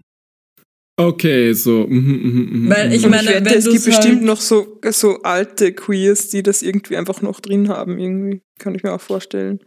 Okay, 0.99 1.53
so. 1.53 1.85
mhm, 1.87 1.97
mhm, 1.97 2.49
mhm, 2.63 2.69
Weil 2.69 2.91
ich 2.91 3.07
meine, 3.07 3.29
ich 3.29 3.35
wette, 3.35 3.45
wenn 3.45 3.57
es 3.59 3.69
gibt 3.69 3.85
bestimmt 3.85 4.15
halt- 4.17 4.23
noch 4.23 4.41
so, 4.41 4.79
so 4.89 5.21
alte 5.21 5.71
Queers, 5.71 6.29
die 6.29 6.41
das 6.41 6.63
irgendwie 6.63 6.97
einfach 6.97 7.21
noch 7.21 7.39
drin 7.39 7.69
haben. 7.69 7.99
Irgendwie 7.99 8.41
kann 8.57 8.73
ich 8.73 8.81
mir 8.81 8.93
auch 8.93 9.01
vorstellen. 9.01 9.59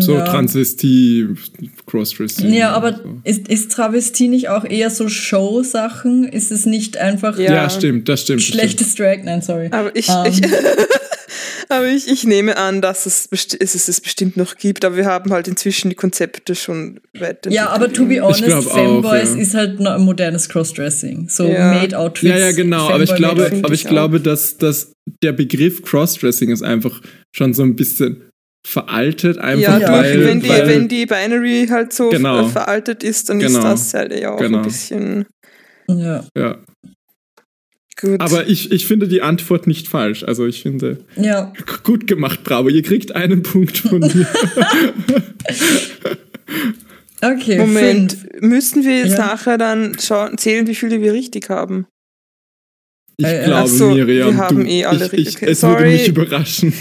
So 0.00 0.14
ja. 0.14 0.24
Transvestie, 0.24 1.28
Crossdressing. 1.86 2.52
Ja, 2.52 2.72
aber 2.72 2.94
so. 2.96 3.20
ist, 3.24 3.48
ist 3.48 3.72
Travestie 3.72 4.28
nicht 4.28 4.48
auch 4.48 4.64
eher 4.64 4.90
so 4.90 5.08
Show-Sachen? 5.08 6.24
Ist 6.24 6.50
es 6.50 6.66
nicht 6.66 6.96
einfach 6.96 7.38
Ja. 7.38 7.52
Ja, 7.54 7.70
stimmt, 7.70 8.08
das 8.08 8.22
stimmt. 8.22 8.40
das 8.40 8.46
stimmt. 8.46 8.60
schlechtes 8.60 8.94
Drag? 8.96 9.18
Nein, 9.24 9.42
sorry. 9.42 9.68
Aber 9.70 9.94
ich, 9.94 10.08
Ähm. 10.08 10.24
ich, 10.26 10.40
aber 11.68 11.86
ich, 11.88 12.08
ich 12.08 12.24
nehme 12.24 12.56
an, 12.56 12.80
dass 12.82 13.06
es, 13.06 13.30
besti- 13.30 13.56
es 13.60 13.74
es 13.74 13.88
es 13.88 14.00
bestimmt 14.00 14.36
noch 14.36 14.56
gibt, 14.56 14.84
aber 14.84 14.96
wir 14.96 15.06
haben 15.06 15.32
halt 15.32 15.48
inzwischen 15.48 15.88
die 15.90 15.96
Konzepte 15.96 16.54
schon 16.54 17.00
weiter. 17.18 17.50
Ja, 17.50 17.68
aber 17.70 17.92
to 17.92 18.06
be 18.06 18.20
honest, 18.20 18.44
glaub 18.44 18.66
auch, 18.66 18.74
Femboys 18.74 19.34
ja. 19.34 19.40
ist 19.40 19.54
halt 19.54 19.80
noch 19.80 19.92
ein 19.92 20.02
modernes 20.02 20.48
Crossdressing. 20.48 21.28
So 21.28 21.46
Ja. 21.46 21.72
Made-Outfits. 21.74 22.28
Ja, 22.28 22.38
ja, 22.38 22.52
genau. 22.52 22.88
Aber 22.90 23.02
ich 23.02 23.14
glaube, 23.14 23.46
aber 23.62 23.72
ich 23.74 23.80
ich 23.82 23.86
auch. 23.86 23.90
glaube, 23.90 24.20
dass, 24.20 24.56
dass 24.58 24.92
der 25.22 25.32
Begriff 25.32 25.82
Crossdressing 25.82 26.50
ist 26.50 26.62
einfach 26.62 27.00
schon 27.32 27.54
so 27.54 27.62
ein 27.62 27.76
bisschen 27.76 28.24
veraltet, 28.68 29.38
einfach 29.38 29.80
ja, 29.80 29.90
weil, 29.92 30.24
wenn, 30.24 30.40
die, 30.40 30.48
weil 30.48 30.68
wenn 30.68 30.88
die 30.88 31.06
Binary 31.06 31.66
halt 31.70 31.92
so 31.92 32.10
Genau. 32.10 32.46
äh, 32.46 32.48
veraltet 32.50 33.02
ist, 33.02 33.28
dann 33.30 33.38
Genau. 33.38 33.58
ist 33.58 33.64
das 33.64 33.94
halt 33.94 34.12
ja 34.18 34.32
auch 34.32 34.38
Genau. 34.38 34.58
ein 34.58 34.64
bisschen 34.64 35.26
Ja, 35.88 36.24
ja. 36.36 36.58
gut. 38.00 38.20
Aber 38.20 38.46
ich, 38.46 38.70
ich 38.70 38.86
finde 38.86 39.08
die 39.08 39.22
Antwort 39.22 39.66
nicht 39.66 39.88
falsch. 39.88 40.22
Also 40.22 40.46
ich 40.46 40.62
finde, 40.62 40.98
ja. 41.16 41.52
gut 41.82 42.06
gemacht, 42.06 42.44
bravo. 42.44 42.68
Ihr 42.68 42.82
kriegt 42.82 43.16
einen 43.16 43.42
Punkt 43.42 43.78
von 43.78 44.00
mir. 44.00 44.26
Okay, 47.20 47.58
Moment, 47.58 48.12
fünf. 48.12 48.40
müssen 48.42 48.84
wir 48.84 48.98
jetzt 48.98 49.18
Ja. 49.18 49.26
nachher 49.26 49.58
dann 49.58 49.96
schauen, 50.00 50.38
zählen, 50.38 50.66
wie 50.68 50.74
viele 50.76 51.02
wir 51.02 51.12
richtig 51.12 51.50
haben? 51.50 51.86
Ich 53.16 53.26
Äh, 53.26 53.44
glaube, 53.46 53.62
ach 53.62 53.66
so, 53.66 53.90
Miriam, 53.90 54.28
wir 54.28 54.36
haben 54.36 54.60
du, 54.64 54.70
eh 54.70 54.84
alle 54.84 55.06
ich, 55.06 55.12
richtig. 55.12 55.28
ich, 55.28 55.36
Okay, 55.36 55.50
es 55.50 55.62
würde 55.64 55.74
sorry. 55.78 55.92
mich 55.94 56.08
überraschen. 56.08 56.72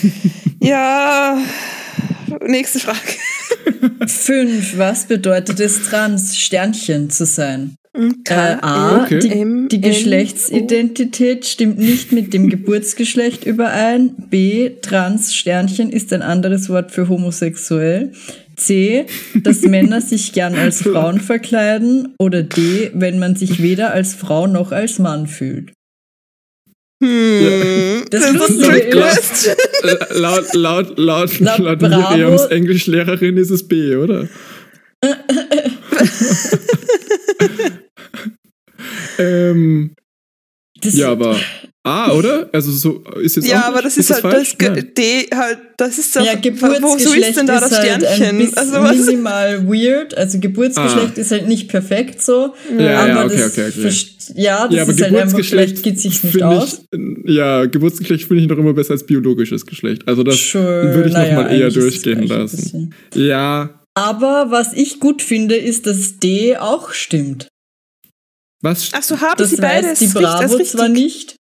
Ja, 0.61 1.39
nächste 2.45 2.79
Frage. 2.79 2.99
Fünf. 4.07 4.77
Was 4.77 5.05
bedeutet 5.05 5.59
es, 5.59 5.83
trans 5.83 6.37
Sternchen 6.37 7.09
zu 7.09 7.25
sein? 7.25 7.75
Äh, 8.29 8.57
A. 8.61 9.03
Okay. 9.03 9.19
Die, 9.19 9.67
die 9.69 9.81
Geschlechtsidentität 9.81 11.45
stimmt 11.45 11.79
nicht 11.79 12.11
mit 12.11 12.33
dem 12.33 12.49
Geburtsgeschlecht 12.49 13.45
überein. 13.45 14.11
B. 14.29 14.71
Trans 14.81 15.33
Sternchen 15.35 15.89
ist 15.89 16.13
ein 16.13 16.21
anderes 16.21 16.69
Wort 16.69 16.91
für 16.91 17.09
homosexuell. 17.09 18.11
C. 18.55 19.05
Dass 19.35 19.61
Männer 19.63 20.01
sich 20.01 20.33
gern 20.33 20.55
als 20.55 20.81
Frauen 20.81 21.19
verkleiden. 21.19 22.13
Oder 22.19 22.43
D. 22.43 22.91
Wenn 22.93 23.19
man 23.19 23.35
sich 23.35 23.61
weder 23.61 23.93
als 23.93 24.13
Frau 24.13 24.47
noch 24.47 24.71
als 24.71 24.99
Mann 24.99 25.27
fühlt. 25.27 25.71
Hm, 27.03 28.05
Das 28.09 28.21
das, 28.21 28.31
ist 28.31 28.35
Lustige 28.39 28.67
Trick 28.69 28.85
ist- 28.87 28.91
Question. 28.91 29.55
Äh, 29.83 30.17
laut, 30.17 30.53
laut, 30.55 30.97
laut, 30.97 31.39
Laut 31.39 31.59
laut 31.59 31.81
Miriams 31.81 32.45
Englischlehrerin 32.45 33.37
ist 33.37 33.51
es 33.51 33.67
B, 33.67 33.95
oder? 33.95 34.27
ähm, 39.19 39.93
Das, 40.81 40.95
ja, 40.95 41.11
aber 41.11 41.35
A, 41.87 42.11
oder? 42.11 42.49
Also 42.51 42.71
so 42.71 43.03
ist 43.21 43.35
jetzt 43.37 43.47
Ja, 43.47 43.61
auch 43.61 43.65
aber 43.69 43.81
das 43.81 43.97
ist, 43.97 44.09
halt 44.11 44.21
falsch? 44.21 44.55
das. 44.57 44.73
Ge- 44.73 44.83
D 44.83 45.27
halt, 45.33 45.57
das 45.77 45.97
ist 45.97 46.15
doch, 46.15 46.25
Ja, 46.25 46.33
wo, 46.33 46.37
wo 46.67 46.73
Geburtsgeschlecht 46.73 47.29
ist 47.29 47.37
denn 47.37 47.47
da 47.47 47.59
das 47.59 47.71
ist 47.71 47.77
halt 47.79 47.89
ein 47.91 48.01
Sternchen? 48.01 48.37
bisschen 48.39 48.57
also 48.57 48.73
was? 48.73 48.97
minimal 48.97 49.67
weird. 49.67 50.17
Also 50.17 50.39
Geburtsgeschlecht 50.39 51.13
Ah. 51.17 51.21
ist 51.21 51.31
halt 51.31 51.47
nicht 51.47 51.67
perfekt 51.69 52.21
so. 52.21 52.53
Ja, 52.77 52.99
aber 52.99 53.07
ja, 53.07 53.25
okay, 53.25 53.37
das 53.37 53.51
okay, 53.51 53.69
okay. 53.69 53.91
Ja, 54.35 54.67
das 54.67 54.75
ja, 54.75 54.81
aber 54.83 54.91
ist 54.91 55.01
halt 55.01 55.15
einfach, 55.15 55.37
Geburtsgeschlecht 55.37 55.69
vielleicht 55.79 55.83
geht 55.83 55.99
sich 56.01 56.23
nicht 56.23 56.31
finde 56.33 56.47
aus. 56.47 56.81
Ich, 56.91 57.33
ja, 57.35 57.65
Geburtsgeschlecht 57.65 58.27
finde 58.27 58.43
ich 58.43 58.49
noch 58.49 58.57
immer 58.57 58.73
besser 58.73 58.91
als 58.91 59.05
biologisches 59.05 59.65
Geschlecht. 59.65 60.07
Also 60.07 60.23
das 60.23 60.35
Sure, 60.37 60.93
würde 60.93 61.07
ich 61.09 61.13
naja, 61.13 61.35
noch 61.35 61.43
mal 61.43 61.51
eher 61.55 61.67
ist 61.67 61.77
durchgehen 61.77 62.23
lassen. 62.27 62.93
Ja, 63.15 63.79
Aber 63.95 64.47
was 64.49 64.73
ich 64.73 64.99
gut 64.99 65.21
finde, 65.21 65.55
ist, 65.55 65.87
dass 65.87 66.19
D 66.19 66.57
auch 66.57 66.91
stimmt. 66.91 67.47
was? 68.61 68.89
Ach 68.93 69.03
so, 69.03 69.19
haben 69.21 69.35
Das 69.37 69.51
sie 69.51 69.57
beide 69.57 69.87
weiß 69.87 69.99
die 69.99 70.07
Bravo 70.07 70.55
richtig? 70.55 70.71
zwar 70.71 70.89
nicht. 70.89 71.35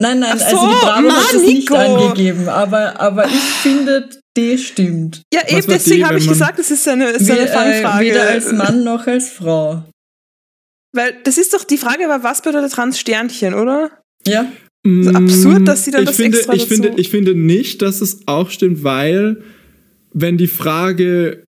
Nein, 0.00 0.20
nein, 0.20 0.38
so, 0.38 0.44
also 0.44 0.56
die 0.68 0.74
Bravo 0.84 0.86
hat 0.88 1.02
Mann, 1.04 1.24
es 1.34 1.42
nicht 1.42 1.70
Nico. 1.70 1.74
angegeben, 1.74 2.48
aber, 2.48 3.00
aber 3.00 3.26
ich 3.26 3.32
finde, 3.62 4.08
D 4.36 4.56
stimmt. 4.56 5.22
Ja, 5.34 5.40
eben 5.48 5.66
deswegen 5.66 6.06
habe 6.06 6.18
ich 6.18 6.28
gesagt, 6.28 6.58
das 6.58 6.70
ist 6.70 6.86
eine, 6.86 7.06
ist 7.10 7.28
eine 7.28 7.40
We- 7.40 7.44
äh, 7.44 7.52
Fangfrage. 7.82 8.04
weder 8.04 8.28
als 8.28 8.52
Mann 8.52 8.84
noch 8.84 9.06
als 9.08 9.28
Frau. 9.30 9.84
Weil 10.94 11.16
das 11.24 11.36
ist 11.36 11.52
doch 11.52 11.64
die 11.64 11.78
Frage, 11.78 12.08
war 12.08 12.22
was 12.22 12.42
bedeutet 12.42 12.72
Trans-Sternchen, 12.72 13.54
oder? 13.54 13.90
Ja? 14.26 14.50
So 14.86 15.10
absurd, 15.10 15.66
dass 15.66 15.84
sie 15.84 15.90
dann 15.90 16.02
ich 16.04 16.08
das 16.10 16.16
finde, 16.16 16.38
extra 16.38 16.54
ich 16.54 16.62
dazu- 16.68 16.74
finde, 16.82 17.00
ich 17.00 17.10
finde 17.10 17.34
nicht, 17.34 17.82
dass 17.82 18.00
es 18.00 18.20
auch 18.26 18.50
stimmt, 18.50 18.84
weil 18.84 19.42
wenn 20.14 20.38
die 20.38 20.46
Frage 20.46 21.42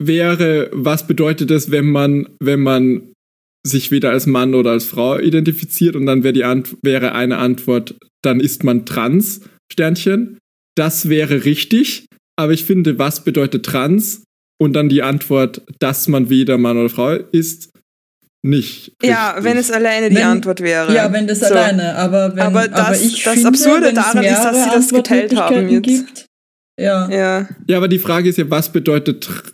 wäre, 0.00 0.70
was 0.72 1.06
bedeutet 1.06 1.50
es, 1.50 1.70
wenn 1.70 1.90
man, 1.90 2.28
wenn 2.40 2.60
man 2.60 3.12
sich 3.68 3.90
weder 3.90 4.10
als 4.10 4.26
Mann 4.26 4.54
oder 4.54 4.70
als 4.72 4.84
Frau 4.86 5.18
identifiziert 5.18 5.94
und 5.96 6.06
dann 6.06 6.22
wäre 6.24 6.32
die 6.32 6.44
Ant 6.44 6.76
wäre 6.82 7.12
eine 7.12 7.38
Antwort, 7.38 7.94
dann 8.22 8.40
ist 8.40 8.64
man 8.64 8.84
trans, 8.86 9.40
Sternchen. 9.72 10.38
Das 10.76 11.08
wäre 11.08 11.44
richtig, 11.44 12.06
aber 12.36 12.52
ich 12.52 12.64
finde, 12.64 12.98
was 12.98 13.24
bedeutet 13.24 13.64
trans 13.66 14.22
und 14.60 14.72
dann 14.74 14.88
die 14.88 15.02
Antwort, 15.02 15.62
dass 15.78 16.08
man 16.08 16.30
weder 16.30 16.58
Mann 16.58 16.76
oder 16.78 16.88
Frau 16.88 17.10
ist, 17.32 17.70
nicht. 18.44 18.92
Ja, 19.02 19.30
richtig. 19.30 19.44
wenn 19.44 19.56
es 19.58 19.70
alleine 19.70 20.10
die 20.10 20.16
Wenn- 20.16 20.22
Antwort 20.22 20.60
wäre. 20.60 20.94
Ja, 20.94 21.12
wenn 21.12 21.26
das 21.26 21.40
So. 21.40 21.46
alleine, 21.46 21.96
aber 21.96 22.34
wenn 22.36 22.42
Aber 22.42 22.68
das- 22.68 23.02
ich 23.02 23.22
das 23.24 23.34
finde, 23.34 23.48
Absurde 23.48 23.92
daran 23.92 24.24
ist, 24.24 24.42
dass 24.44 24.64
sie 24.64 24.70
das 24.70 24.88
geteilt 24.90 25.36
haben 25.36 25.68
jetzt. 25.68 25.82
Gibt, 25.84 26.26
ja. 26.80 27.08
Ja. 27.10 27.48
Ja, 27.66 27.76
aber 27.76 27.88
die 27.88 27.98
Frage 27.98 28.28
ist 28.28 28.38
ja, 28.38 28.48
was 28.48 28.70
bedeutet 28.72 29.22
tr 29.24 29.32
tr 29.42 29.52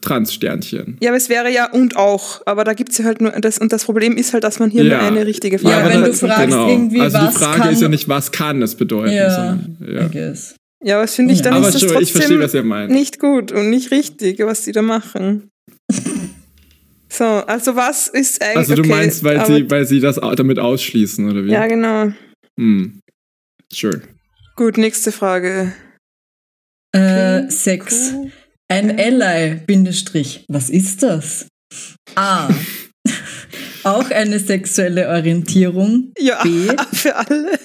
Trans-Sternchen? 0.00 0.96
ja, 1.00 1.10
aber 1.10 1.16
es 1.18 1.28
wäre 1.28 1.52
ja 1.52 1.70
und 1.70 1.96
auch. 1.96 2.40
Aber 2.46 2.64
da 2.64 2.72
gibt 2.74 2.90
es 2.92 2.98
ja 2.98 3.04
halt 3.04 3.20
nur 3.20 3.30
das. 3.32 3.58
Und 3.58 3.72
das 3.72 3.84
Problem 3.84 4.16
ist 4.16 4.32
halt, 4.32 4.44
dass 4.44 4.58
man 4.58 4.70
hier 4.70 4.84
Ja. 4.84 4.98
nur 4.98 5.06
eine 5.08 5.26
richtige 5.26 5.56
Ja, 5.56 5.62
Frage 5.70 5.88
wenn 5.94 6.00
hat. 6.02 6.08
du 6.08 6.12
fragst, 6.14 6.56
irgendwie, 6.56 7.00
also 7.00 7.18
was 7.18 7.34
die 7.34 7.38
Frage 7.38 7.60
kann- 7.60 7.72
ist 7.72 7.82
ja 7.82 7.88
nicht, 7.88 8.08
was 8.08 8.32
kann 8.32 8.62
es 8.62 8.74
bedeuten, 8.74 9.12
Ja, 9.12 9.30
sondern 9.34 9.76
I 9.86 9.92
ja. 9.94 10.08
guess. 10.08 10.54
Ja, 10.82 10.94
aber 10.96 11.04
das 11.04 11.14
finde 11.16 11.34
ich, 11.34 11.42
dann 11.42 11.54
Aber 11.54 11.66
ist 11.68 11.74
das 11.74 11.80
schon, 11.82 11.88
trotzdem 11.90 12.02
ich 12.04 12.12
verstehe, 12.12 12.40
was 12.40 12.54
ihr 12.54 12.62
meint. 12.62 12.92
nicht 12.92 13.18
gut 13.18 13.50
und 13.52 13.68
nicht 13.68 13.90
richtig, 13.90 14.38
was 14.40 14.64
sie 14.64 14.72
da 14.72 14.80
machen. 14.82 15.48
so, 17.10 17.24
also 17.24 17.74
was 17.76 18.08
ist 18.08 18.40
eigentlich. 18.42 18.56
Also 18.56 18.74
du 18.76 18.80
okay, 18.82 18.90
meinst, 18.90 19.24
weil 19.24 19.44
sie, 19.46 19.70
weil 19.70 19.86
sie 19.86 20.00
das 20.00 20.16
damit 20.36 20.58
ausschließen, 20.58 21.28
oder 21.30 21.44
wie? 21.44 21.50
Ja, 21.50 21.66
genau. 21.66 22.12
Hm. 22.58 23.00
Sure. 23.72 24.02
Gut, 24.56 24.78
nächste 24.78 25.12
Frage. 25.12 25.72
Äh, 26.94 27.40
Okay, 27.42 27.50
Sex. 27.50 28.12
Cool. 28.14 28.30
Ein 28.70 28.98
Ally, 28.98 29.60
Bindestrich. 29.66 30.44
Was 30.48 30.68
ist 30.68 31.02
das? 31.02 31.46
A. 32.14 32.48
Auch 33.82 34.10
eine 34.10 34.38
sexuelle 34.38 35.08
Orientierung. 35.08 36.12
Ja, 36.18 36.42
B. 36.42 36.68
für 36.92 37.16
alle. 37.16 37.58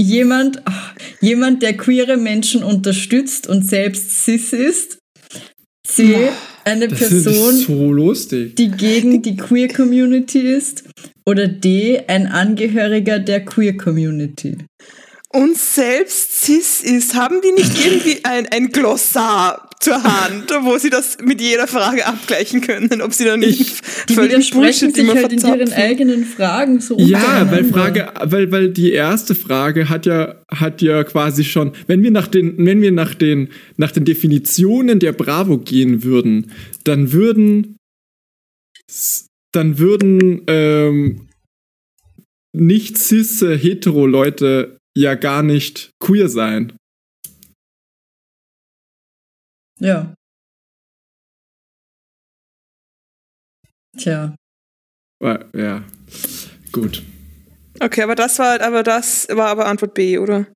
Jemand, 0.00 0.62
ach, 0.64 0.94
jemand, 1.20 1.62
der 1.62 1.76
queere 1.76 2.16
Menschen 2.16 2.62
unterstützt 2.62 3.48
und 3.48 3.66
selbst 3.66 4.24
cis 4.24 4.52
ist. 4.52 4.98
C. 5.84 6.28
Eine 6.64 6.86
Das 6.86 6.98
Person, 6.98 7.56
so 7.56 7.92
lustig. 7.92 8.54
die 8.54 8.70
gegen 8.70 9.22
die 9.22 9.36
Queer 9.36 9.68
Community 9.68 10.38
ist. 10.38 10.84
Oder 11.26 11.48
D. 11.48 12.04
Ein 12.06 12.26
Angehöriger 12.28 13.18
der 13.18 13.44
Queer 13.44 13.76
Community. 13.76 14.58
Und 15.30 15.56
selbst 15.56 16.44
cis 16.44 16.82
ist, 16.82 17.14
haben 17.14 17.40
die 17.42 17.52
nicht 17.52 17.84
irgendwie 17.84 18.20
ein, 18.24 18.46
ein 18.46 18.68
Glossar 18.68 19.67
zur 19.80 20.02
Hand, 20.02 20.50
wo 20.62 20.76
sie 20.78 20.90
das 20.90 21.18
mit 21.22 21.40
jeder 21.40 21.66
Frage 21.66 22.04
abgleichen 22.06 22.60
können, 22.60 23.00
ob 23.00 23.12
sie 23.14 23.24
da 23.24 23.36
nicht 23.36 23.60
Ich- 23.60 23.80
Die 24.08 24.14
völlig 24.14 24.32
widersprechen 24.32 24.92
sich 24.92 25.04
immer 25.04 25.14
halt 25.14 25.32
in 25.32 25.38
ihren 25.38 25.72
eigenen 25.72 26.24
Fragen 26.24 26.80
so 26.80 26.98
Ja, 26.98 27.48
weil. 27.50 27.64
Frage, 27.64 28.12
weil, 28.24 28.50
weil 28.50 28.70
die 28.70 28.92
erste 28.92 29.34
Frage 29.34 29.88
hat 29.88 30.06
ja, 30.06 30.40
hat 30.50 30.82
ja 30.82 31.04
quasi 31.04 31.44
schon, 31.44 31.72
wenn 31.86 32.02
wir 32.02 32.10
nach 32.10 32.26
den, 32.26 32.54
wenn 32.64 32.82
wir 32.82 32.92
nach 32.92 33.14
den, 33.14 33.48
nach 33.76 33.92
den 33.92 34.04
Definitionen 34.04 34.98
der 34.98 35.12
Bravo 35.12 35.58
gehen 35.58 36.02
würden, 36.02 36.52
dann 36.84 37.12
würden, 37.12 37.76
dann 39.52 39.78
würden 39.78 40.42
ähm, 40.46 41.28
nicht 42.56 42.96
cis 42.98 43.40
hetero 43.42 44.06
Leute 44.06 44.76
ja 44.96 45.14
gar 45.14 45.42
nicht 45.42 45.90
queer 46.00 46.28
sein. 46.28 46.72
Ja. 49.80 50.14
Tja. 53.96 54.34
Weil- 55.20 55.48
Ja, 55.54 55.84
gut. 56.72 57.02
Okay, 57.80 58.02
aber 58.02 58.14
das 58.14 58.38
war, 58.38 58.60
aber 58.60 58.82
das 58.82 59.28
war 59.30 59.48
aber 59.48 59.66
Antwort 59.66 59.94
B, 59.94 60.18
oder? 60.18 60.46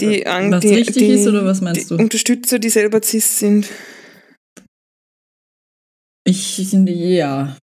Die, 0.00 0.26
Ang- 0.26 0.52
was 0.52 0.60
die, 0.60 0.74
richtig 0.74 0.94
die, 0.96 1.06
ist 1.12 1.26
oder 1.26 1.44
was 1.44 1.60
meinst 1.60 1.90
die 1.90 1.96
du? 1.96 1.96
Unterstützer, 2.02 2.58
die 2.58 2.68
selber 2.68 3.02
cis 3.02 3.38
sind. 3.38 3.68
Ich 6.26 6.68
finde 6.70 6.92
ja. 6.92 7.56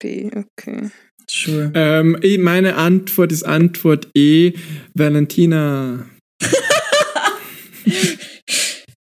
B, 0.00 0.30
okay. 0.34 0.90
Sure. 1.28 1.72
Ähm, 1.74 2.16
eh, 2.22 2.38
meine 2.38 2.76
Antwort 2.76 3.32
ist 3.32 3.42
Antwort 3.44 4.08
E, 4.16 4.52
Valentina. 4.94 6.06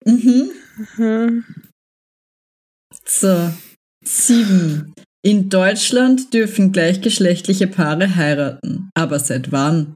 Mhm. 0.04 0.50
Hm. 0.96 1.44
So. 3.04 3.50
Sieben. 4.04 4.92
In 5.24 5.48
Deutschland 5.48 6.34
dürfen 6.34 6.72
gleichgeschlechtliche 6.72 7.66
Paare 7.66 8.14
heiraten. 8.16 8.90
Aber 8.94 9.18
seit 9.18 9.52
wann? 9.52 9.94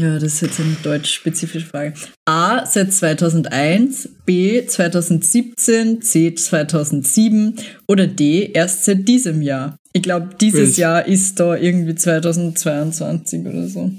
Ja, 0.00 0.14
das 0.18 0.34
ist 0.34 0.40
jetzt 0.42 0.60
eine 0.60 0.76
deutsch-spezifische 0.82 1.66
Frage. 1.66 1.94
A. 2.28 2.64
Seit 2.66 2.92
2001, 2.92 4.08
B. 4.24 4.64
2017, 4.66 6.02
C. 6.02 6.34
2007 6.34 7.56
oder 7.88 8.06
D. 8.06 8.50
Erst 8.52 8.84
seit 8.84 9.06
diesem 9.08 9.42
Jahr. 9.42 9.76
Ich 9.92 10.02
glaube, 10.02 10.30
dieses 10.40 10.60
Welch- 10.70 10.76
Jahr 10.78 11.06
ist 11.06 11.38
da 11.38 11.56
irgendwie 11.56 11.94
2022 11.94 13.46
oder 13.46 13.68
so. 13.68 13.92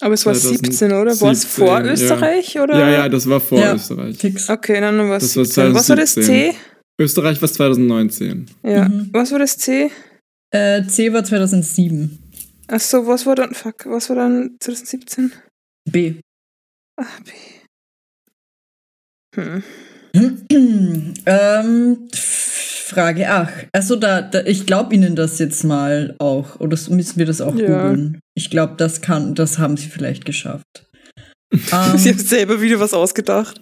Aber 0.00 0.14
es 0.14 0.24
war 0.24 0.34
17, 0.34 0.92
oder? 0.92 1.20
War 1.20 1.32
es 1.32 1.40
2017, 1.42 1.66
vor 1.66 1.84
ja. 1.84 1.92
Österreich, 1.92 2.58
oder? 2.60 2.78
Ja, 2.78 2.88
ja, 2.90 3.08
das 3.08 3.28
war 3.28 3.40
vor 3.40 3.58
Ja. 3.58 3.74
Österreich. 3.74 4.16
Fix. 4.16 4.48
Okay, 4.48 4.80
dann 4.80 4.98
war 4.98 5.16
es 5.16 5.34
Das 5.34 5.36
war 5.36 5.44
17. 5.44 5.74
Was 5.74 5.88
war 5.88 5.96
das 5.96 6.14
C? 6.14 6.22
2017. 6.22 6.54
Österreich 7.00 7.40
war 7.42 7.48
2019. 7.48 8.46
Ja. 8.62 8.88
Mhm. 8.88 9.08
Was 9.12 9.32
war 9.32 9.38
das 9.38 9.56
C? 9.58 9.90
Äh, 10.52 10.84
C 10.86 11.12
war 11.12 11.24
2007. 11.24 12.18
Achso, 12.68 13.06
was 13.06 13.26
war 13.26 13.34
dann, 13.34 13.54
fuck, 13.54 13.86
was 13.86 14.08
war 14.08 14.16
dann 14.16 14.56
2017? 14.60 15.32
B. 15.90 16.14
Ach, 16.96 17.20
B. 17.20 17.30
Hm. 19.36 19.62
ähm, 21.26 22.08
Frage 22.14 23.30
8. 23.30 23.68
Also 23.72 23.96
da, 23.96 24.20
da 24.22 24.42
ich 24.44 24.66
glaube 24.66 24.94
Ihnen 24.94 25.14
das 25.16 25.38
jetzt 25.38 25.62
mal 25.64 26.14
auch. 26.18 26.58
Oder 26.60 26.76
müssen 26.90 27.18
wir 27.18 27.26
das 27.26 27.40
auch 27.40 27.54
Ja. 27.54 27.66
googeln? 27.84 28.20
Ich 28.34 28.50
glaube, 28.50 28.74
das 28.76 29.00
kann, 29.00 29.34
das 29.34 29.58
haben 29.58 29.76
Sie 29.76 29.88
vielleicht 29.88 30.24
geschafft. 30.24 30.86
Sie 31.52 31.72
haben 31.72 32.04
ähm, 32.04 32.18
selber 32.18 32.60
wieder 32.60 32.80
was 32.80 32.94
ausgedacht. 32.94 33.60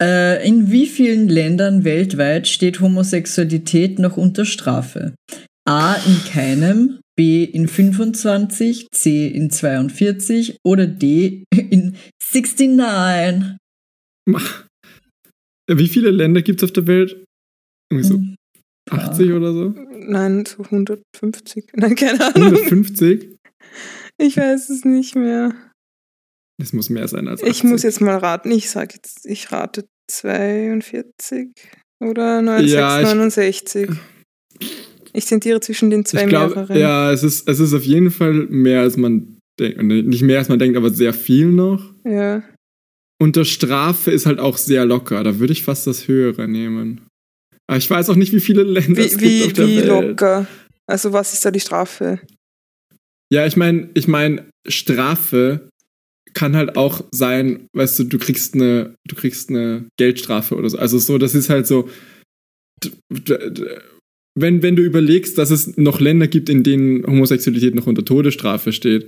äh, 0.00 0.46
in 0.46 0.70
wie 0.70 0.86
vielen 0.86 1.28
Ländern 1.28 1.84
weltweit 1.84 2.48
steht 2.48 2.80
Homosexualität 2.80 3.98
noch 3.98 4.16
unter 4.16 4.44
Strafe? 4.44 5.14
A 5.68 5.94
in 5.94 6.24
keinem, 6.32 7.00
B 7.16 7.44
in 7.44 7.68
25, 7.68 8.88
C 8.92 9.28
in 9.28 9.50
42 9.50 10.56
oder 10.64 10.86
D 10.86 11.44
in 11.54 11.96
69. 12.32 13.56
Wie 15.68 15.88
viele 15.88 16.10
Länder 16.10 16.42
gibt 16.42 16.60
es 16.62 16.64
auf 16.68 16.72
der 16.72 16.86
Welt? 16.86 17.24
Irgendwie 17.90 18.08
so 18.08 18.14
Hm. 18.16 18.36
80 18.90 19.32
oder 19.32 19.52
so? 19.52 19.74
Nein, 19.94 20.44
so 20.44 20.62
150. 20.64 21.64
Nein, 21.74 21.94
keine 21.94 22.20
Ahnung. 22.34 22.48
150? 22.56 23.36
Ich 24.18 24.36
weiß 24.36 24.70
es 24.70 24.84
nicht 24.84 25.14
mehr. 25.14 25.54
Das 26.60 26.72
muss 26.72 26.90
mehr 26.90 27.08
sein 27.08 27.28
als 27.28 27.42
80. 27.42 27.56
Ich 27.56 27.64
muss 27.64 27.82
jetzt 27.82 28.00
mal 28.00 28.16
raten. 28.18 28.50
Ich 28.50 28.70
sag 28.70 28.92
jetzt, 28.94 29.24
ich 29.26 29.50
rate 29.52 29.86
42 30.10 31.50
oder 32.04 32.42
69, 32.42 32.74
Ja, 32.74 33.00
ich- 33.00 33.06
69. 33.06 33.90
Ich 35.14 35.26
tendiere 35.26 35.60
zwischen 35.60 35.90
den 35.90 36.04
zwei 36.04 36.22
ich 36.22 36.28
glaube, 36.28 36.54
mehreren. 36.54 36.76
ja, 36.78 37.12
es 37.12 37.22
ist, 37.22 37.46
es 37.48 37.60
ist 37.60 37.74
auf 37.74 37.84
jeden 37.84 38.10
Fall 38.10 38.32
mehr 38.32 38.80
als 38.80 38.96
man 38.96 39.38
denkt. 39.60 39.82
Nicht 39.82 40.22
mehr 40.22 40.38
als 40.38 40.48
man 40.48 40.58
denkt, 40.58 40.76
aber 40.76 40.90
sehr 40.90 41.12
viel 41.14 41.46
noch. 41.48 41.94
ja. 42.04 42.42
Und 43.22 43.36
der 43.36 43.44
Strafe 43.44 44.10
ist 44.10 44.26
halt 44.26 44.40
auch 44.40 44.58
sehr 44.58 44.84
locker. 44.84 45.22
Da 45.22 45.38
würde 45.38 45.52
ich 45.52 45.62
fast 45.62 45.86
das 45.86 46.08
Höhere 46.08 46.48
nehmen. 46.48 47.02
Aber 47.68 47.78
ich 47.78 47.88
weiß 47.88 48.10
auch 48.10 48.16
nicht, 48.16 48.32
wie 48.32 48.40
viele 48.40 48.64
Länder 48.64 49.00
es 49.00 49.20
Wie, 49.20 49.42
gibt 49.42 49.60
auf 49.60 49.68
wie, 49.68 49.74
der 49.76 49.86
wie 49.86 49.88
Welt. 49.88 50.08
locker. 50.08 50.46
Also 50.88 51.12
was 51.12 51.32
ist 51.32 51.44
da 51.44 51.52
die 51.52 51.60
Strafe? 51.60 52.18
Ja, 53.32 53.46
ich 53.46 53.56
meine, 53.56 53.90
ich 53.94 54.08
meine, 54.08 54.48
Strafe 54.66 55.68
kann 56.34 56.56
halt 56.56 56.76
auch 56.76 57.04
sein, 57.12 57.68
weißt 57.76 58.00
du, 58.00 58.04
du 58.04 58.18
kriegst 58.18 58.54
eine, 58.54 58.96
du 59.06 59.14
kriegst 59.14 59.50
eine 59.50 59.86
Geldstrafe 59.96 60.56
oder 60.56 60.68
so. 60.68 60.78
Also 60.78 60.98
so, 60.98 61.16
das 61.16 61.36
ist 61.36 61.48
halt 61.48 61.68
so. 61.68 61.88
Wenn, 64.34 64.62
wenn 64.62 64.74
du 64.74 64.82
überlegst, 64.82 65.38
dass 65.38 65.52
es 65.52 65.76
noch 65.76 66.00
Länder 66.00 66.26
gibt, 66.26 66.48
in 66.48 66.64
denen 66.64 67.06
Homosexualität 67.06 67.76
noch 67.76 67.86
unter 67.86 68.04
Todesstrafe 68.04 68.72
steht, 68.72 69.06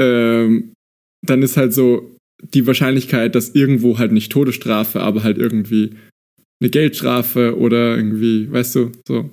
ähm, 0.00 0.72
dann 1.20 1.42
ist 1.42 1.58
halt 1.58 1.74
so 1.74 2.15
die 2.54 2.66
Wahrscheinlichkeit, 2.66 3.34
dass 3.34 3.50
irgendwo 3.50 3.98
halt 3.98 4.12
nicht 4.12 4.32
Todesstrafe, 4.32 5.00
aber 5.00 5.22
halt 5.22 5.38
irgendwie 5.38 5.96
eine 6.60 6.70
Geldstrafe 6.70 7.56
oder 7.58 7.96
irgendwie, 7.96 8.50
weißt 8.50 8.74
du, 8.76 8.92
so. 9.06 9.30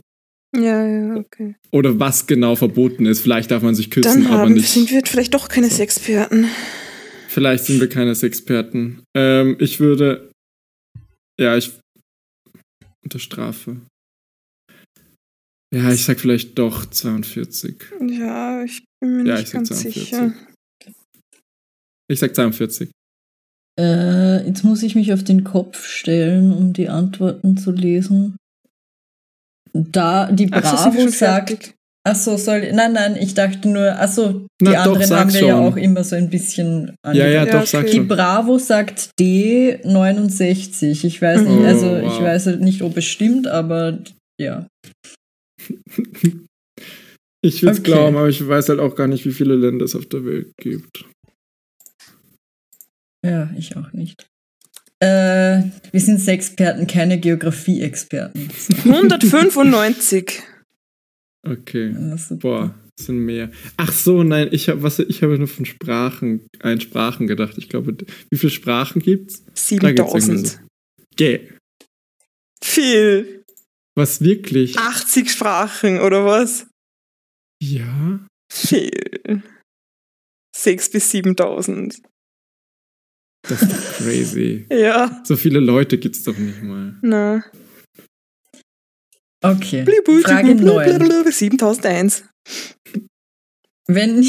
Ja, 0.56 0.86
ja, 0.86 1.16
okay. 1.16 1.56
Oder 1.72 2.00
was 2.00 2.28
genau 2.28 2.56
verboten 2.56 3.06
ist. 3.08 3.22
Vielleicht 3.22 3.50
darf 3.50 3.64
man 3.64 3.74
sich 3.74 3.90
küssen, 3.90 4.24
Dann 4.24 4.32
aber 4.32 4.42
haben, 4.44 4.54
nicht. 4.54 4.70
sind 4.70 4.92
wir 4.92 5.02
vielleicht 5.04 5.34
doch 5.34 5.48
keine 5.50 5.70
Sexperten. 5.70 6.48
Vielleicht 7.28 7.66
sind 7.66 7.80
wir 7.80 7.90
keine 7.90 8.12
Experten. 8.12 9.02
Ähm, 9.16 9.56
ich 9.60 9.80
würde. 9.80 10.30
Ja, 11.40 11.58
ich. 11.58 11.72
Unter 13.04 13.18
Strafe. 13.18 13.78
Ja, 15.74 15.92
ich 15.92 16.06
sag 16.06 16.20
vielleicht 16.20 16.60
doch 16.60 16.86
42. 16.86 17.76
Ja, 18.12 18.64
ich 18.64 18.84
bin 19.02 19.18
mir 19.24 19.26
Ja, 19.30 19.40
nicht 19.40 19.52
ganz 19.52 19.70
42. 19.70 20.04
sicher. 20.04 20.34
Ich 22.08 22.20
sag 22.20 22.36
42. 22.36 22.92
Äh, 23.80 24.46
jetzt 24.48 24.64
muss 24.64 24.84
ich 24.84 24.96
mich 24.96 25.14
auf 25.14 25.24
den 25.24 25.44
Kopf 25.44 25.86
stellen, 25.88 26.54
um 26.54 26.74
die 26.74 26.90
Antworten 26.90 27.58
zu 27.58 27.72
lesen. 27.72 28.36
Da 29.74 30.32
die 30.32 30.50
Ach, 30.52 30.62
Bravo 30.62 31.00
schon 31.00 31.10
sagt, 31.10 31.74
achso, 32.08 32.38
soll, 32.38 32.72
nein, 32.74 32.94
nein, 32.94 33.16
ich 33.20 33.34
dachte 33.34 33.68
nur, 33.68 34.00
achso, 34.00 34.46
die 34.62 34.66
Na 34.66 34.84
doch, 34.84 34.92
anderen 34.94 35.08
sag 35.08 35.20
haben 35.20 35.34
wir 35.34 35.42
ja 35.42 35.56
schon. 35.58 35.66
auch 35.74 35.76
immer 35.78 36.04
so 36.04 36.16
ein 36.16 36.30
bisschen 36.30 36.96
Ja, 37.08 37.14
ja, 37.14 37.28
Ja, 37.28 37.46
doch, 37.46 37.66
sag 37.66 37.82
okay. 37.82 37.92
Die 37.92 37.98
schon. 37.98 38.08
Bravo 38.08 38.60
sagt 38.60 39.10
D 39.20 39.80
69. 39.84 41.06
Ich 41.06 41.20
weiß 41.22 41.42
nicht, 41.42 41.60
Mhm. 41.60 41.66
also 41.66 41.88
Oh, 41.94 41.98
ich 41.98 42.04
wow. 42.06 42.22
weiß 42.22 42.46
halt 42.46 42.62
nicht, 42.62 42.84
ob 42.84 42.96
es 42.98 43.06
stimmt, 43.06 43.48
aber 43.48 43.98
ja. 44.40 44.68
Ich 47.46 47.62
will 47.62 47.70
es 47.72 47.80
Okay. 47.80 47.92
glauben, 47.92 48.16
aber 48.16 48.30
ich 48.30 48.48
weiß 48.48 48.70
halt 48.70 48.80
auch 48.80 48.96
gar 48.96 49.08
nicht, 49.08 49.26
wie 49.26 49.32
viele 49.34 49.56
Länder 49.56 49.84
es 49.84 49.96
auf 49.96 50.06
der 50.06 50.24
Welt 50.24 50.52
gibt. 50.62 51.06
Ja, 53.24 53.50
ich 53.58 53.76
auch 53.78 53.94
nicht. 53.94 54.28
Äh, 55.00 55.64
wir 55.92 56.00
sind 56.00 56.20
Sexperten, 56.20 56.88
keine 56.88 57.20
Geografie-Experten. 57.20 58.50
195. 58.86 60.42
Okay. 61.46 61.96
Also, 62.12 62.38
Boah, 62.38 62.74
das 62.96 63.08
sind 63.08 63.20
mehr. 63.20 63.52
Ach 63.76 63.92
so, 63.92 64.24
nein, 64.24 64.48
ich 64.52 64.70
habe 64.70 64.82
was 64.84 65.00
ich 65.00 65.22
habe 65.24 65.38
nur 65.38 65.48
von 65.48 65.66
Sprachen, 65.66 66.48
ein 66.62 66.80
Sprachen 66.80 67.28
gedacht. 67.28 67.58
Ich 67.58 67.68
glaube, 67.68 67.98
wie 68.30 68.38
viele 68.38 68.52
Sprachen 68.52 69.02
gibt's? 69.02 69.44
Da 69.46 69.92
gibt's 69.92 70.14
irgendwie 70.14 70.38
7000. 70.38 70.48
so. 70.48 70.58
Gäh. 71.18 71.50
Viel. 72.64 73.44
Was 73.96 74.22
wirklich? 74.22 74.78
80 74.78 75.32
Sprachen, 75.32 76.00
oder 76.00 76.26
was? 76.26 76.68
Ja. 77.62 78.26
Viel. 78.52 79.44
6 80.56 80.92
bis 80.92 81.12
7000. 81.12 82.02
Das 83.48 83.62
ist 83.62 83.72
doch 83.72 83.98
crazy. 83.98 84.66
Ja. 84.72 85.22
So 85.24 85.36
viele 85.36 85.60
Leute 85.60 85.98
gibt's 85.98 86.24
doch 86.24 86.38
nicht 86.38 86.64
mal. 86.64 86.96
Na. 87.02 87.44
Okay, 89.44 89.84
Blibu, 89.84 90.22
Frage 90.22 90.56
blibu, 90.56 90.74
9. 90.74 91.00
blibu, 91.00 91.30
7001. 91.30 92.24
Wenn. 93.88 94.20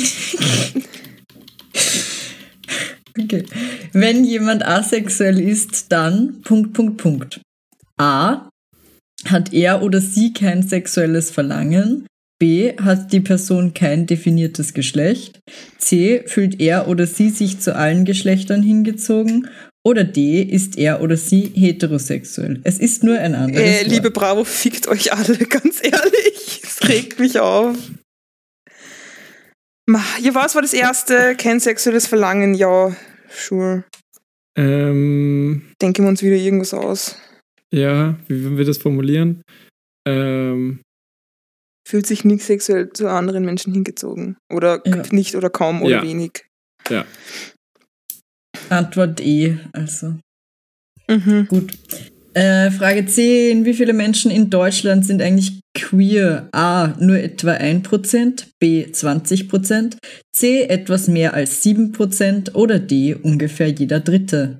okay. 3.20 3.44
Wenn 3.92 4.24
jemand 4.24 4.64
asexuell 4.66 5.38
ist, 5.38 5.92
dann. 5.92 6.40
Punkt, 6.42 6.72
Punkt, 6.72 6.96
Punkt. 6.96 7.40
A. 7.96 8.48
Hat 9.26 9.52
er 9.52 9.82
oder 9.82 10.00
sie 10.00 10.32
kein 10.32 10.64
sexuelles 10.64 11.30
Verlangen? 11.30 12.06
B. 12.44 12.76
Hat 12.76 13.10
die 13.10 13.20
Person 13.20 13.72
kein 13.72 14.04
definiertes 14.04 14.74
Geschlecht? 14.74 15.40
C. 15.78 16.24
Fühlt 16.26 16.60
er 16.60 16.88
oder 16.88 17.06
sie 17.06 17.30
sich 17.30 17.60
zu 17.60 17.74
allen 17.74 18.04
Geschlechtern 18.04 18.62
hingezogen? 18.62 19.48
Oder 19.82 20.04
D. 20.04 20.42
Ist 20.42 20.76
er 20.76 21.00
oder 21.00 21.16
sie 21.16 21.50
heterosexuell? 21.54 22.60
Es 22.64 22.78
ist 22.78 23.02
nur 23.02 23.18
ein 23.18 23.34
anderes 23.34 23.66
Äh, 23.66 23.80
Wort. 23.80 23.86
liebe 23.92 24.10
Bravo, 24.10 24.44
fickt 24.44 24.88
euch 24.88 25.14
alle, 25.14 25.38
ganz 25.48 25.80
ehrlich. 25.82 26.60
Es 26.62 26.86
regt 26.86 27.18
mich 27.18 27.38
auf. 27.40 27.78
Ja, 29.88 30.34
was 30.34 30.54
war 30.54 30.60
das 30.60 30.74
erste? 30.74 31.36
Kein 31.36 31.60
sexuelles 31.60 32.06
Verlangen? 32.06 32.52
Ja, 32.52 32.94
sure. 33.30 33.84
Ähm, 34.58 35.62
Denken 35.80 36.02
wir 36.04 36.08
uns 36.10 36.22
wieder 36.22 36.36
irgendwas 36.36 36.74
aus. 36.74 37.16
ja, 37.72 38.18
wie 38.28 38.42
würden 38.42 38.58
wir 38.58 38.66
das 38.66 38.76
formulieren? 38.78 39.40
Ähm, 40.06 40.80
Fühlt 41.86 42.06
sich 42.06 42.24
nicht 42.24 42.42
sexuell 42.44 42.90
zu 42.92 43.08
anderen 43.08 43.44
Menschen 43.44 43.72
hingezogen. 43.72 44.36
Oder 44.52 44.80
Ja. 44.86 45.02
nicht 45.10 45.34
oder 45.36 45.50
kaum 45.50 45.82
oder 45.82 45.96
Ja. 45.96 46.02
wenig. 46.02 46.44
ja. 46.90 47.04
Antwort 48.70 49.20
E, 49.20 49.58
also. 49.72 50.14
Mhm. 51.08 51.46
Gut. 51.48 51.72
Äh, 52.34 52.70
Frage 52.70 53.04
10. 53.06 53.64
Wie 53.64 53.74
viele 53.74 53.92
Menschen 53.92 54.30
in 54.30 54.50
Deutschland 54.50 55.04
sind 55.06 55.20
eigentlich 55.22 55.60
queer? 55.76 56.48
A. 56.52 56.94
Nur 56.98 57.16
etwa 57.18 57.52
1%, 57.52 58.48
B. 58.58 58.86
20%, 58.90 59.98
C. 60.32 60.62
Etwas 60.62 61.08
mehr 61.08 61.34
als 61.34 61.62
7% 61.62 62.54
oder 62.54 62.78
D. 62.78 63.14
Ungefähr 63.14 63.68
jeder 63.68 64.00
Dritte. 64.00 64.58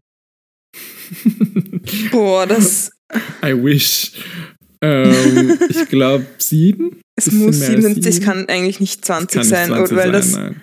Boah, 2.12 2.46
das. 2.46 2.90
I 3.42 3.52
wish. 3.54 4.12
Ähm, 4.84 5.58
ich 5.68 5.88
glaube 5.88 6.26
sieben. 6.38 7.00
Es 7.16 7.30
muss 7.32 7.60
als 7.62 7.66
77, 7.66 8.06
es 8.06 8.14
sieben. 8.16 8.26
kann 8.26 8.48
eigentlich 8.48 8.80
nicht 8.80 9.04
20 9.04 9.30
Kann 9.30 9.40
nicht 9.40 9.48
sein, 9.50 9.68
20 9.68 9.96
weil 9.96 10.04
sein, 10.04 10.12
das. 10.12 10.32
nein. 10.32 10.62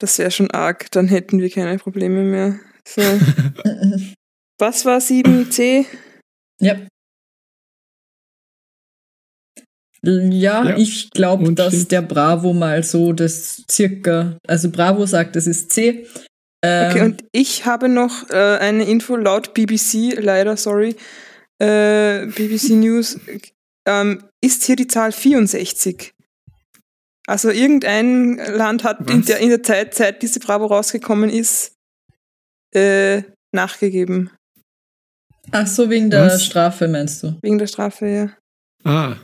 Das 0.00 0.18
wäre 0.18 0.30
schon 0.30 0.50
arg, 0.50 0.90
dann 0.92 1.08
hätten 1.08 1.40
wir 1.40 1.50
keine 1.50 1.78
Probleme 1.78 2.22
mehr. 2.22 2.60
So. 2.86 3.02
Was 4.60 4.84
war 4.84 4.98
7c? 4.98 5.86
Ja. 6.60 6.76
Ja, 10.04 10.64
Ja. 10.64 10.76
ich 10.76 11.10
glaube, 11.10 11.52
dass 11.54 11.74
stimmt. 11.74 11.92
der 11.92 12.02
Bravo 12.02 12.52
mal 12.52 12.82
so 12.84 13.12
das 13.12 13.64
circa, 13.70 14.38
also 14.46 14.70
Bravo 14.70 15.06
sagt, 15.06 15.34
es 15.36 15.46
ist 15.48 15.72
C. 15.72 16.06
Ähm, 16.64 16.90
Okay, 16.90 17.02
und 17.02 17.24
ich 17.32 17.66
habe 17.66 17.88
noch 17.88 18.28
äh, 18.30 18.58
eine 18.58 18.84
Info 18.84 19.16
laut 19.16 19.54
BBC, 19.54 20.14
leider, 20.18 20.56
sorry, 20.56 20.96
äh, 21.60 22.26
BBC 22.26 22.70
News, 22.70 23.18
ähm, 23.86 24.24
ist 24.42 24.64
hier 24.64 24.76
die 24.76 24.86
Zahl 24.88 25.12
64. 25.12 26.12
Also 27.26 27.50
irgendein 27.50 28.36
Land 28.38 28.84
hat 28.84 29.08
in 29.10 29.22
der, 29.24 29.38
in 29.38 29.50
der 29.50 29.62
Zeit, 29.62 29.94
seit 29.94 30.22
diese 30.22 30.40
Bravo 30.40 30.66
rausgekommen 30.66 31.28
ist, 31.30 31.74
äh, 32.74 33.22
nachgegeben. 33.54 34.30
ach 35.52 35.66
so, 35.66 35.90
wegen 35.90 36.10
der 36.10 36.26
Was? 36.26 36.44
Strafe 36.44 36.88
meinst 36.88 37.22
du? 37.22 37.38
Wegen 37.42 37.58
der 37.58 37.66
Strafe, 37.66 38.06
ja. 38.06 38.36
Ah, 38.84 39.16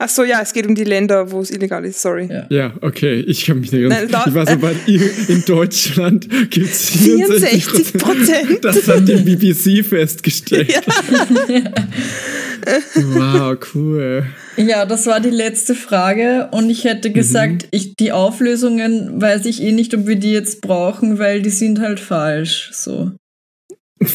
Ach 0.00 0.08
so, 0.08 0.22
ja, 0.22 0.40
es 0.40 0.52
geht 0.52 0.64
um 0.64 0.76
die 0.76 0.84
Länder, 0.84 1.32
wo 1.32 1.40
es 1.40 1.50
illegal 1.50 1.84
ist, 1.84 2.00
sorry. 2.00 2.28
Ja. 2.30 2.46
ja, 2.50 2.74
okay. 2.82 3.18
Ich 3.26 3.50
habe 3.50 3.58
mich 3.58 3.72
nicht 3.72 3.90
da- 4.12 4.24
Ich 4.28 4.34
war 4.34 4.46
so 4.46 4.56
bei 4.58 4.72
in 4.86 5.44
Deutschland 5.44 6.28
gibt 6.50 6.68
es 6.70 6.90
64 6.90 7.92
Prozent. 7.94 8.58
Das 8.62 8.86
hat 8.86 9.08
die 9.08 9.16
BBC 9.16 9.84
festgestellt. 9.84 10.72
Ja. 10.72 10.80
Wow, 12.96 13.56
cool. 13.74 14.26
Ja, 14.56 14.84
das 14.84 15.06
war 15.06 15.20
die 15.20 15.30
letzte 15.30 15.74
Frage 15.74 16.48
und 16.52 16.68
ich 16.68 16.84
hätte 16.84 17.10
gesagt, 17.10 17.66
ich, 17.70 17.94
die 17.94 18.12
Auflösungen 18.12 19.20
weiß 19.22 19.46
ich 19.46 19.62
eh 19.62 19.72
nicht, 19.72 19.94
ob 19.94 20.06
wir 20.06 20.16
die 20.16 20.32
jetzt 20.32 20.60
brauchen, 20.60 21.18
weil 21.18 21.40
die 21.40 21.48
sind 21.50 21.80
halt 21.80 21.98
falsch. 21.98 22.70
So. 22.72 23.12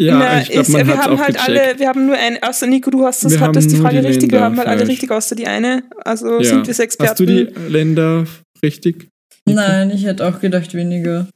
Ja, 0.00 0.18
Na, 0.18 0.40
ich 0.40 0.48
glaube, 0.48 0.62
ist- 0.62 0.68
man 0.70 0.86
wir 0.86 0.96
hat 0.96 1.04
haben 1.04 1.14
auch 1.14 1.20
halt 1.20 1.36
gecheckt. 1.36 1.48
alle, 1.58 1.78
wir 1.78 1.88
haben 1.88 2.06
nur 2.06 2.16
eine, 2.16 2.42
außer 2.42 2.66
Nico, 2.66 2.90
du 2.90 3.04
hast 3.04 3.22
das, 3.22 3.32
Wir 3.32 3.40
hattest 3.40 3.70
die 3.70 3.76
Frage 3.76 4.00
die 4.00 4.06
richtig, 4.06 4.32
wir 4.32 4.40
haben 4.40 4.56
halt 4.56 4.66
alle 4.68 4.88
richtig 4.88 5.10
außer 5.10 5.34
die 5.36 5.46
eine. 5.46 5.82
Also 6.04 6.38
ja. 6.38 6.44
sind 6.44 6.66
wir 6.66 6.72
Sexperten. 6.72 7.10
Hast 7.10 7.20
du 7.20 7.26
die 7.26 7.48
Länder 7.68 8.24
richtig? 8.62 9.08
Nico? 9.46 9.60
Nein, 9.60 9.90
ich 9.90 10.06
hätte 10.06 10.26
auch 10.26 10.40
gedacht 10.40 10.72
weniger. 10.72 11.28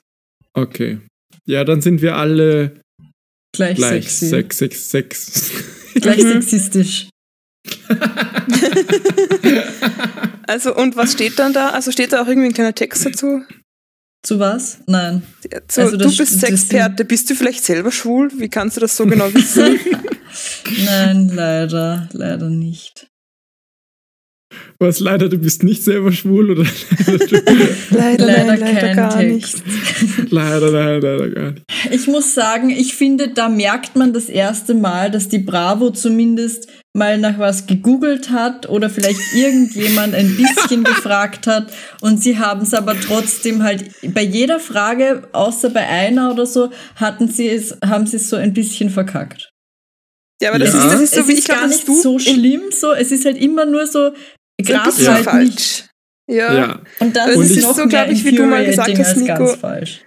Okay. 0.55 0.99
Ja, 1.47 1.65
dann 1.65 1.83
sind 1.83 2.01
wir 2.01 2.17
alle 2.17 2.81
Gleich, 3.55 3.77
gleich. 3.77 4.05
sexy. 4.05 4.27
Sechs, 4.27 4.59
sechs, 4.59 4.91
sechs. 4.91 5.51
Gleich 5.95 6.23
sexistisch. 6.23 7.09
Also, 10.47 10.75
und 10.77 10.95
was 10.97 11.13
steht 11.13 11.39
dann 11.39 11.53
da? 11.55 11.71
Also 11.71 11.91
steht 11.91 12.13
da 12.13 12.23
auch 12.23 12.29
irgendwie 12.29 12.49
ein 12.49 12.53
kleiner 12.53 12.75
Text 12.75 13.07
dazu? 13.07 13.43
Zu 14.25 14.39
was? 14.41 14.79
Nein. 14.87 15.23
So, 15.71 15.83
Also 15.83 15.97
du 15.97 16.05
das- 16.05 16.17
bist 16.17 16.43
das- 16.43 16.51
Experte. 16.51 17.05
Bist 17.05 17.31
du 17.31 17.35
vielleicht 17.37 17.63
selber 17.63 17.93
schwul? 17.93 18.31
Wie 18.39 18.49
kannst 18.49 18.77
du 18.77 18.81
das 18.81 18.97
so 18.97 19.05
genau 19.07 19.33
wissen? 19.33 19.79
Nein, 20.87 21.29
leider, 21.33 22.09
leider 22.13 22.49
nicht. 22.49 23.07
Was 24.79 25.01
leider, 25.01 25.29
du 25.29 25.39
bist 25.39 25.63
nicht 25.63 25.83
selber 25.85 26.11
schwul 26.13 26.51
oder 26.53 26.65
leider, 27.07 27.43
Leider, 27.91 28.27
nein, 28.27 28.47
leider 28.61 28.81
kein 28.81 28.97
gar 28.97 29.19
Text. 29.19 29.63
nicht. 29.67 30.33
leider, 30.33 30.71
leider, 30.71 31.17
leider 31.19 31.31
gar 31.31 31.51
nicht. 31.53 31.65
Ich 31.91 32.07
muss 32.07 32.35
sagen, 32.35 32.71
ich 32.71 32.95
finde, 32.95 33.29
da 33.29 33.49
merkt 33.49 33.95
man 33.97 34.13
das 34.13 34.29
erste 34.29 34.75
Mal, 34.75 35.11
dass 35.11 35.29
die 35.29 35.39
Bravo 35.39 35.91
zumindest 35.91 36.69
mal 36.97 37.19
nach 37.19 37.39
was 37.39 37.67
gegoogelt 37.67 38.31
hat 38.31 38.69
oder 38.69 38.89
vielleicht 38.89 39.21
irgendjemand 39.35 40.15
ein 40.15 40.37
bisschen 40.37 40.85
gefragt 40.85 41.47
hat 41.49 41.73
und 42.01 42.23
sie 42.23 42.39
haben 42.39 42.63
es 42.63 42.73
aber 42.73 42.99
trotzdem 43.01 43.65
halt 43.65 43.91
bei 44.15 44.23
jeder 44.23 44.61
Frage, 44.61 45.29
außer 45.33 45.71
bei 45.71 45.87
einer 45.89 46.31
oder 46.33 46.47
so, 46.47 46.71
hatten 46.97 47.27
sie 47.29 47.49
es, 47.49 47.77
haben 47.85 48.07
sie 48.07 48.17
es 48.17 48.29
so 48.29 48.37
ein 48.37 48.55
bisschen 48.55 48.91
verkackt. 48.91 49.51
Ja, 50.41 50.51
aber 50.51 50.61
das, 50.61 50.73
Ja. 50.73 50.85
ist, 50.85 50.93
das 50.93 51.01
ist 51.01 51.15
so 51.15 51.21
es 51.23 51.29
wie 51.29 51.33
ist 51.33 51.39
ich 51.41 51.45
glaube, 51.47 51.69
nicht 51.69 51.89
du 51.89 52.01
so 52.01 52.19
schlimm 52.19 52.63
so, 52.71 52.93
es 52.93 53.11
ist 53.11 53.25
halt 53.25 53.39
immer 53.39 53.67
nur 53.67 53.87
so 53.87 54.11
so 54.11 54.15
ein 54.61 54.65
Gras 54.65 54.97
bisschen 54.97 55.27
halt 55.27 55.49
nicht. 55.49 55.89
Ja. 56.27 56.55
Ja. 56.55 56.83
Und 57.01 57.15
das 57.15 57.27
Also 57.27 57.41
ist 57.43 57.51
es 57.51 57.57
ist 57.59 57.69
so, 57.69 57.75
mehr 57.75 57.87
glaub 57.87 58.09
ich, 58.09 58.25
wie 58.25 58.35
du 58.35 58.47
mal 58.47 58.65
gesagt 58.65 58.99
hast, 58.99 59.17
Nico. 59.19 59.57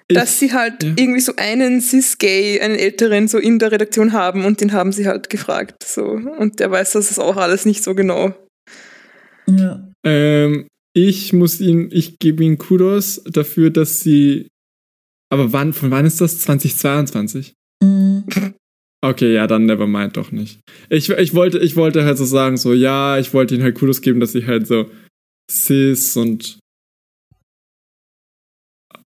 Dass 0.10 0.39
sie 0.39 0.51
halt 0.51 0.84
Ja. 0.84 0.93
irgendwie 0.97 1.19
so 1.19 1.34
einen 1.38 1.80
cis-gay, 1.80 2.60
einen 2.60 2.75
älteren 2.75 3.27
so 3.27 3.38
in 3.38 3.60
der 3.60 3.71
Redaktion 3.71 4.13
haben 4.13 4.43
und 4.45 4.60
den 4.62 4.71
haben 4.71 4.91
sie 4.91 5.08
halt 5.08 5.30
gefragt. 5.30 5.75
So. 5.84 6.03
Und 6.06 6.60
der 6.60 6.71
weiß 6.71 6.93
das 6.93 7.12
ist 7.12 7.19
auch 7.19 7.38
alles 7.38 7.65
nicht 7.65 7.84
so 7.84 7.93
genau. 7.93 8.34
Ja. 9.47 9.88
Ähm, 10.06 10.67
ich 10.95 11.34
muss 11.34 11.62
ihn, 11.62 11.89
ich 11.91 12.17
gebe 12.19 12.43
ihnen 12.43 12.58
Kudos 12.58 13.23
dafür, 13.25 13.69
dass 13.69 13.99
sie. 13.99 14.47
Aber 15.30 15.53
wann, 15.53 15.73
von 15.73 15.91
wann 15.91 16.06
ist 16.06 16.19
das? 16.21 16.39
2022? 16.39 17.53
Mhm. 17.84 18.23
Okay, 19.06 19.34
ja, 19.34 19.45
dann 19.45 19.65
nevermind 19.67 20.17
doch 20.17 20.32
nicht. 20.32 20.60
Ich, 20.89 21.10
ich, 21.10 21.36
wollte, 21.36 21.60
ich 21.60 21.75
wollte 21.75 22.03
halt 22.06 22.17
so 22.17 22.25
sagen, 22.25 22.58
so, 22.58 22.73
ja, 22.73 23.19
ich 23.19 23.34
wollte 23.34 23.53
ihnen 23.53 23.63
halt 23.63 23.75
Kudos 23.75 24.01
geben, 24.01 24.19
dass 24.19 24.32
sie 24.32 24.47
halt 24.47 24.65
so 24.65 24.89
cis 25.49 26.15
und. 26.17 26.60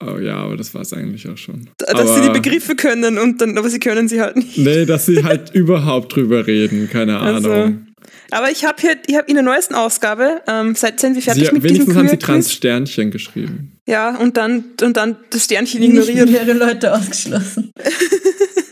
Oh 0.03 0.19
ja, 0.19 0.37
aber 0.37 0.57
das 0.57 0.73
war 0.73 0.81
es 0.81 0.93
eigentlich 0.95 1.29
auch 1.29 1.37
schon. 1.37 1.69
Dass 1.77 1.91
aber, 1.91 2.15
sie 2.15 2.23
die 2.23 2.31
Begriffe 2.31 2.75
können 2.75 3.19
und 3.19 3.39
dann, 3.41 3.59
aber 3.59 3.69
sie 3.69 3.79
können 3.79 4.09
sie 4.09 4.21
halt 4.21 4.37
nicht. 4.37 4.57
Nee, 4.57 4.87
dass 4.87 5.05
sie 5.07 5.23
halt 5.23 5.51
überhaupt 5.55 6.15
drüber 6.17 6.47
reden, 6.47 6.89
keine 6.89 7.19
Also, 7.19 7.53
Ahnung. 7.53 7.87
Aber 8.31 8.51
ich 8.51 8.65
habe 8.65 8.81
hier, 8.81 8.97
ich 9.07 9.15
habe 9.17 9.29
in 9.29 9.35
der 9.35 9.43
neuesten 9.43 9.75
Ausgabe, 9.75 10.41
ähm, 10.47 10.75
seit 10.75 11.01
sind 11.01 11.17
wir 11.17 11.23
fertig 11.23 11.49
Sie, 11.49 11.53
mit 11.53 11.65
diesem 11.65 11.75
wenigstens 11.75 11.97
haben 11.97 12.09
sie 12.09 12.17
Queer-Quiz. 12.17 12.27
Trans-Sternchen 12.27 13.11
geschrieben. 13.11 13.73
Ja, 13.87 14.17
und 14.17 14.39
dann, 14.39 14.65
und 14.81 14.97
dann 14.97 15.17
das 15.31 15.45
Sternchen 15.45 15.81
Nicht 15.81 15.91
ignoriert. 16.09 16.31
mehrere 16.31 16.53
Leute 16.55 16.95
ausgeschlossen. 16.95 17.71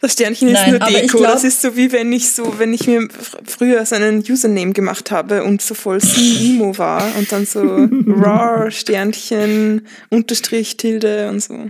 Das 0.00 0.12
Sternchen 0.12 0.46
ist 0.48 0.54
Nein, 0.54 0.70
nur 0.72 0.82
aber 0.82 0.90
ich 0.92 1.00
Deko. 1.02 1.18
glaub- 1.18 1.32
das 1.32 1.42
ist 1.42 1.60
so 1.60 1.76
wie 1.76 1.90
wenn 1.90 2.12
ich 2.12 2.30
so, 2.30 2.54
wenn 2.58 2.72
ich 2.72 2.86
mir 2.86 3.00
fr- 3.00 3.38
früher 3.44 3.84
so 3.84 3.96
einen 3.96 4.20
Username 4.28 4.72
gemacht 4.72 5.10
habe 5.10 5.42
und 5.42 5.60
so 5.60 5.74
voll 5.74 5.98
Emo 6.16 6.78
war 6.78 7.02
und 7.18 7.32
dann 7.32 7.44
so 7.46 7.62
Rar, 8.06 8.70
Sternchen, 8.70 9.82
Unterstrich, 10.10 10.76
Tilde 10.76 11.28
und 11.28 11.42
so. 11.42 11.68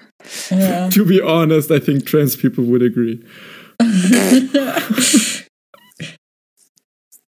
Ja. 0.50 0.88
To 0.90 1.06
be 1.06 1.22
honest, 1.24 1.70
I 1.70 1.80
think 1.80 2.04
trans 2.04 2.36
people 2.36 2.66
would 2.66 2.82
agree. 2.82 3.18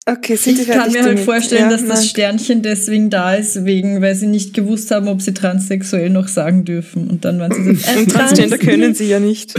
Okay, 0.06 0.34
sind 0.36 0.58
Ich 0.58 0.66
kann 0.66 0.90
mir 0.90 1.02
halt 1.02 1.12
damit? 1.12 1.24
vorstellen, 1.24 1.70
Ja, 1.70 1.76
dass 1.76 1.86
das. 1.86 2.08
Sternchen 2.08 2.62
deswegen 2.62 3.10
da 3.10 3.34
ist, 3.34 3.64
wegen, 3.64 4.00
weil 4.02 4.14
sie 4.16 4.26
nicht 4.26 4.54
gewusst 4.54 4.90
haben, 4.90 5.06
ob 5.08 5.22
sie 5.22 5.34
transsexuell 5.34 6.10
noch 6.10 6.26
sagen 6.26 6.64
dürfen. 6.64 7.08
Und 7.08 7.24
dann 7.24 7.38
waren 7.38 7.52
sie 7.52 7.62
so, 7.62 7.70
äh, 8.00 8.06
Transgender 8.06 8.56
trans. 8.58 8.70
können 8.70 8.94
sie 8.94 9.08
ja 9.08 9.20
nicht. 9.20 9.54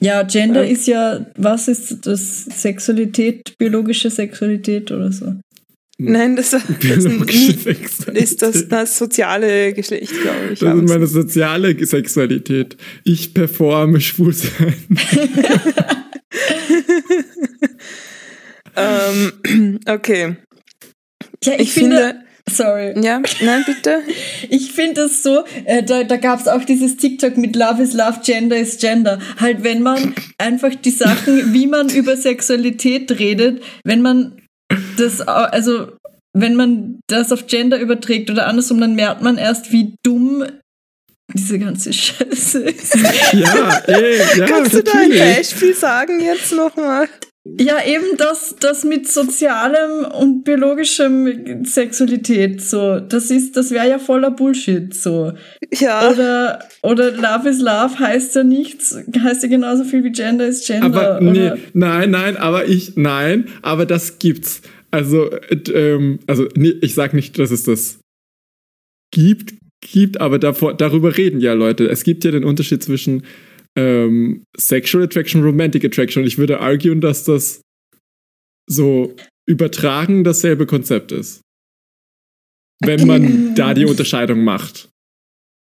Ja, 0.00 0.22
Gender 0.24 0.64
Ja. 0.64 0.70
ist 0.70 0.86
ja, 0.86 1.26
was 1.36 1.68
ist 1.68 2.06
das? 2.06 2.44
Sexualität, 2.44 3.56
biologische 3.58 4.10
Sexualität 4.10 4.90
oder 4.90 5.10
so? 5.10 5.34
Nein, 5.98 6.36
das, 6.36 6.50
das 6.50 6.62
Biologische 6.78 7.70
ist, 8.12 8.42
das, 8.42 8.68
das 8.68 8.98
soziale 8.98 9.72
Geschlecht, 9.72 10.12
glaube 10.20 10.52
ich. 10.52 10.58
Das 10.58 10.76
ist 10.76 10.88
meine 10.88 11.06
soziale 11.06 11.86
Sexualität. 11.86 12.76
Ich 13.04 13.32
performe 13.32 13.98
schwul 14.02 14.34
sein. 14.34 14.74
ähm, 18.76 19.80
okay. 19.88 20.36
Ja, 21.42 21.54
ich, 21.54 21.60
Ich 21.60 21.72
finde, 21.72 21.96
finde, 21.96 22.25
sorry. 22.56 22.94
ja, 23.00 23.20
nein, 23.40 23.64
bitte. 23.66 24.02
Ich 24.48 24.72
finde 24.72 25.02
es 25.02 25.22
so, 25.22 25.44
äh, 25.64 25.82
da, 25.82 26.04
da 26.04 26.16
gab 26.16 26.40
es 26.40 26.48
auch 26.48 26.64
dieses 26.64 26.96
TikTok 26.96 27.36
mit 27.36 27.56
Love 27.56 27.82
is 27.82 27.92
Love, 27.94 28.20
Gender 28.24 28.56
is 28.56 28.78
Gender. 28.78 29.18
Halt, 29.38 29.64
wenn 29.64 29.82
man 29.82 30.14
einfach 30.38 30.74
die 30.74 30.90
Sachen, 30.90 31.52
wie 31.52 31.66
man 31.66 31.88
über 31.88 32.16
Sexualität 32.16 33.18
redet, 33.18 33.62
wenn 33.84 34.02
man 34.02 34.42
das, 34.96 35.20
also 35.20 35.88
wenn 36.32 36.54
man 36.54 37.00
das 37.08 37.32
auf 37.32 37.46
Gender 37.46 37.78
überträgt 37.78 38.30
oder 38.30 38.46
andersrum, 38.46 38.80
dann 38.80 38.94
merkt 38.94 39.22
man 39.22 39.38
erst, 39.38 39.72
wie 39.72 39.94
dumm 40.02 40.44
diese 41.32 41.58
ganze 41.58 41.92
Scheiße 41.92 42.60
ist. 42.60 42.94
Ja, 43.32 43.82
ey, 43.86 44.18
ja, 44.38 44.46
Kannst 44.46 44.74
du 44.74 44.82
da 44.82 44.92
ein. 44.92 45.10
Beispiel 45.10 45.74
sagen 45.74 46.20
jetzt 46.20 46.52
nochmal? 46.52 47.08
Ja, 47.58 47.78
eben 47.86 48.16
das, 48.18 48.56
das 48.60 48.84
mit 48.84 49.08
sozialem 49.08 50.04
und 50.04 50.44
biologischem 50.44 51.64
Sexualität, 51.64 52.60
so, 52.60 53.00
das 53.00 53.30
ist, 53.30 53.56
das 53.56 53.70
wäre 53.70 53.88
ja 53.88 53.98
voller 53.98 54.30
Bullshit, 54.30 54.92
so. 54.92 55.32
Ja. 55.72 56.10
Oder, 56.10 56.58
oder 56.82 57.12
Love 57.12 57.48
is 57.48 57.60
Love 57.60 57.98
heißt 57.98 58.34
ja 58.36 58.44
nichts, 58.44 58.98
heißt 59.18 59.42
ja 59.42 59.48
genauso 59.48 59.84
viel 59.84 60.04
wie 60.04 60.12
Gender 60.12 60.46
is 60.46 60.66
Gender. 60.66 60.86
Aber 60.86 61.20
nee, 61.20 61.46
oder? 61.46 61.58
nein, 61.72 62.10
nein, 62.10 62.36
aber 62.36 62.66
ich, 62.66 62.96
nein, 62.96 63.46
aber 63.62 63.86
das 63.86 64.18
gibt's. 64.18 64.60
Also, 64.90 65.30
äh, 65.30 65.56
ähm, 65.72 66.18
also 66.26 66.46
nee, 66.56 66.74
ich 66.80 66.94
sag 66.94 67.14
nicht, 67.14 67.38
dass 67.38 67.50
es 67.50 67.62
das 67.62 68.00
gibt, 69.12 69.54
gibt, 69.80 70.20
aber 70.20 70.38
davor, 70.38 70.74
darüber 70.74 71.16
reden 71.16 71.40
ja 71.40 71.52
Leute. 71.52 71.88
Es 71.88 72.04
gibt 72.04 72.24
ja 72.24 72.30
den 72.30 72.44
Unterschied 72.44 72.82
zwischen 72.82 73.22
ähm, 73.76 74.44
Sexual 74.56 75.04
Attraction, 75.04 75.42
Romantic 75.42 75.84
Attraction. 75.84 76.22
Und 76.22 76.26
ich 76.26 76.38
würde 76.38 76.60
arguen, 76.60 77.00
dass 77.00 77.24
das 77.24 77.60
so 78.68 79.14
übertragen 79.46 80.24
dasselbe 80.24 80.66
Konzept 80.66 81.12
ist. 81.12 81.42
Wenn 82.80 83.06
man 83.06 83.54
da 83.54 83.74
die 83.74 83.84
Unterscheidung 83.86 84.44
macht. 84.44 84.88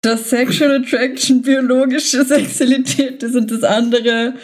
Dass 0.03 0.31
Sexual 0.31 0.83
Attraction 0.83 1.43
biologische 1.43 2.25
Sexualität 2.25 3.23
ist 3.23 3.35
und 3.35 3.51
das 3.51 3.63
andere 3.63 4.35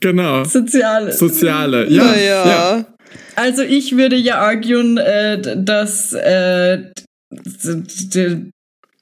Genau. 0.00 0.44
soziale. 0.44 1.12
Soziale, 1.12 1.88
ja. 1.88 2.04
naja. 2.04 2.48
ja. 2.48 2.86
Also 3.36 3.62
ich 3.62 3.96
würde 3.96 4.16
ja 4.16 4.40
arguen, 4.40 4.98
äh, 4.98 5.56
dass 5.56 6.12
äh, 6.12 6.90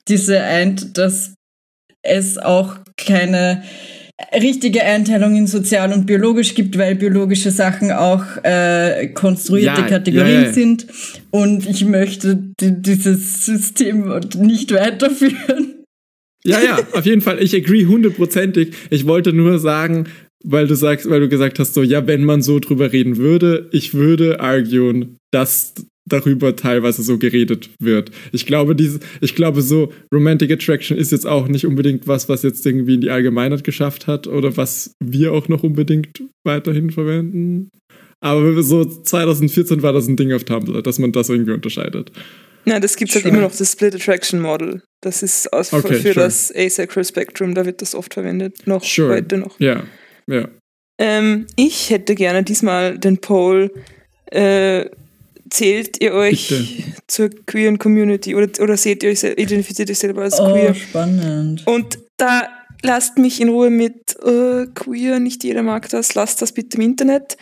diese 0.09 0.40
Eint, 0.43 0.97
dass 0.99 1.35
es 2.05 2.38
auch 2.38 2.77
keine 2.97 3.62
richtige 4.40 4.85
Einteilung 4.85 5.35
in 5.37 5.47
sozial 5.47 5.93
und 5.93 6.07
biologisch 6.07 6.55
gibt, 6.55 6.79
weil 6.79 6.95
biologische 6.95 7.51
Sachen 7.51 7.90
auch 7.90 8.25
äh, 8.45 9.09
konstruierte 9.09 9.81
Ja, 9.83 9.87
Kategorien 9.88 10.35
ja, 10.35 10.43
ja. 10.45 10.53
sind. 10.53 10.87
Und 11.31 11.69
ich 11.69 11.85
möchte 11.85 12.37
di- 12.61 12.81
dieses 12.81 13.45
System 13.45 14.21
nicht 14.38 14.73
weiterführen. 14.73 15.85
Ja, 16.47 16.61
ja, 16.61 16.79
auf 16.93 17.07
jeden 17.07 17.23
Fall. 17.23 17.43
Ich 17.43 17.57
agree 17.57 17.87
hundertprozentig. 17.87 18.73
Ich 18.90 19.07
wollte 19.07 19.33
nur 19.33 19.59
sagen, 19.59 20.07
weil 20.45 20.67
du 20.67 20.77
sagst, 20.77 21.09
weil 21.09 21.21
du 21.21 21.29
gesagt 21.29 21.59
hast, 21.59 21.75
so, 21.75 21.83
ja, 21.83 22.07
wenn 22.07 22.23
man 22.25 22.43
so 22.43 22.59
drüber 22.61 22.93
reden 22.93 23.17
würde, 23.17 23.69
ich 23.73 23.95
würde 23.95 24.40
arguen, 24.40 25.17
dass 25.33 25.75
darüber 26.07 26.55
teilweise 26.55 27.03
so 27.03 27.19
geredet 27.19 27.71
wird. 27.81 28.11
Ich 28.33 28.47
glaube, 28.47 28.77
diese, 28.77 29.01
ich 29.21 29.35
glaube, 29.35 29.62
so 29.62 29.93
Romantic 30.12 30.51
Attraction 30.51 30.97
ist 30.99 31.12
jetzt 31.12 31.27
auch 31.27 31.49
nicht 31.49 31.67
unbedingt 31.67 32.07
was, 32.07 32.29
was 32.29 32.43
jetzt 32.43 32.64
irgendwie 32.67 32.95
in 32.95 33.01
die 33.01 33.11
Allgemeinheit 33.11 33.64
geschafft 33.64 34.07
hat 34.07 34.27
oder 34.27 34.57
was 34.57 34.93
wir 35.03 35.33
auch 35.33 35.49
noch 35.49 35.62
unbedingt 35.62 36.23
weiterhin 36.45 36.90
verwenden. 36.90 37.71
Aber 38.21 38.62
so 38.62 38.85
2014 38.85 39.83
war 39.83 39.93
das 39.93 40.07
ein 40.09 40.17
Ding 40.17 40.33
auf 40.33 40.45
Tumblr, 40.45 40.83
dass 40.83 40.99
man 40.99 41.12
das 41.12 41.29
irgendwie 41.29 41.53
unterscheidet. 41.53 42.11
Nein, 42.67 42.81
das 42.81 42.97
gibt 42.97 43.14
halt 43.14 43.27
immer 43.27 43.40
noch, 43.43 43.55
das 43.55 43.73
Split 43.73 43.95
Attraction 43.95 44.40
Model. 44.40 44.83
Das 45.03 45.23
ist 45.23 45.53
aus, 45.53 45.73
Okay, 45.73 45.97
für 45.97 46.12
sure. 46.14 46.27
das 46.27 46.51
Asexual 46.55 47.05
Spectrum, 47.05 47.55
da 47.55 47.67
wird 47.67 47.83
das 47.83 47.95
oft 47.95 48.14
verwendet. 48.14 48.67
Noch 48.67 48.83
Sure. 48.83 49.11
heute 49.11 49.37
noch. 49.37 49.61
Ja, 49.61 49.83
ja. 50.27 50.49
Ähm, 50.99 51.47
ich 51.57 51.90
hätte 51.90 52.14
gerne 52.14 52.43
diesmal 52.43 52.99
den 52.99 53.19
Poll. 53.19 53.71
Äh, 54.31 54.87
zählt 55.50 56.00
ihr 56.02 56.12
euch 56.14 56.48
Bitte. 56.48 56.66
zur 57.07 57.30
queeren 57.46 57.78
Community 57.78 58.35
oder, 58.35 58.48
oder 58.62 58.76
seht 58.76 59.02
ihr 59.02 59.11
euch, 59.11 59.22
identifiziert 59.22 59.90
euch 59.90 59.98
selber 59.98 60.22
als 60.22 60.38
Oh, 60.40 60.52
queer? 60.52 60.74
spannend. 60.74 61.66
Und 61.66 61.98
da 62.16 62.48
lasst 62.83 63.18
mich 63.18 63.40
in 63.40 63.48
Ruhe 63.48 63.70
mit 63.70 64.16
äh, 64.24 64.66
queer, 64.74 65.20
nicht 65.20 65.44
jeder 65.44 65.62
mag 65.62 65.88
das, 65.88 66.14
lasst 66.14 66.42
das 66.42 66.52
bitte 66.52 66.76
im 66.76 66.83
Internet. 66.83 67.37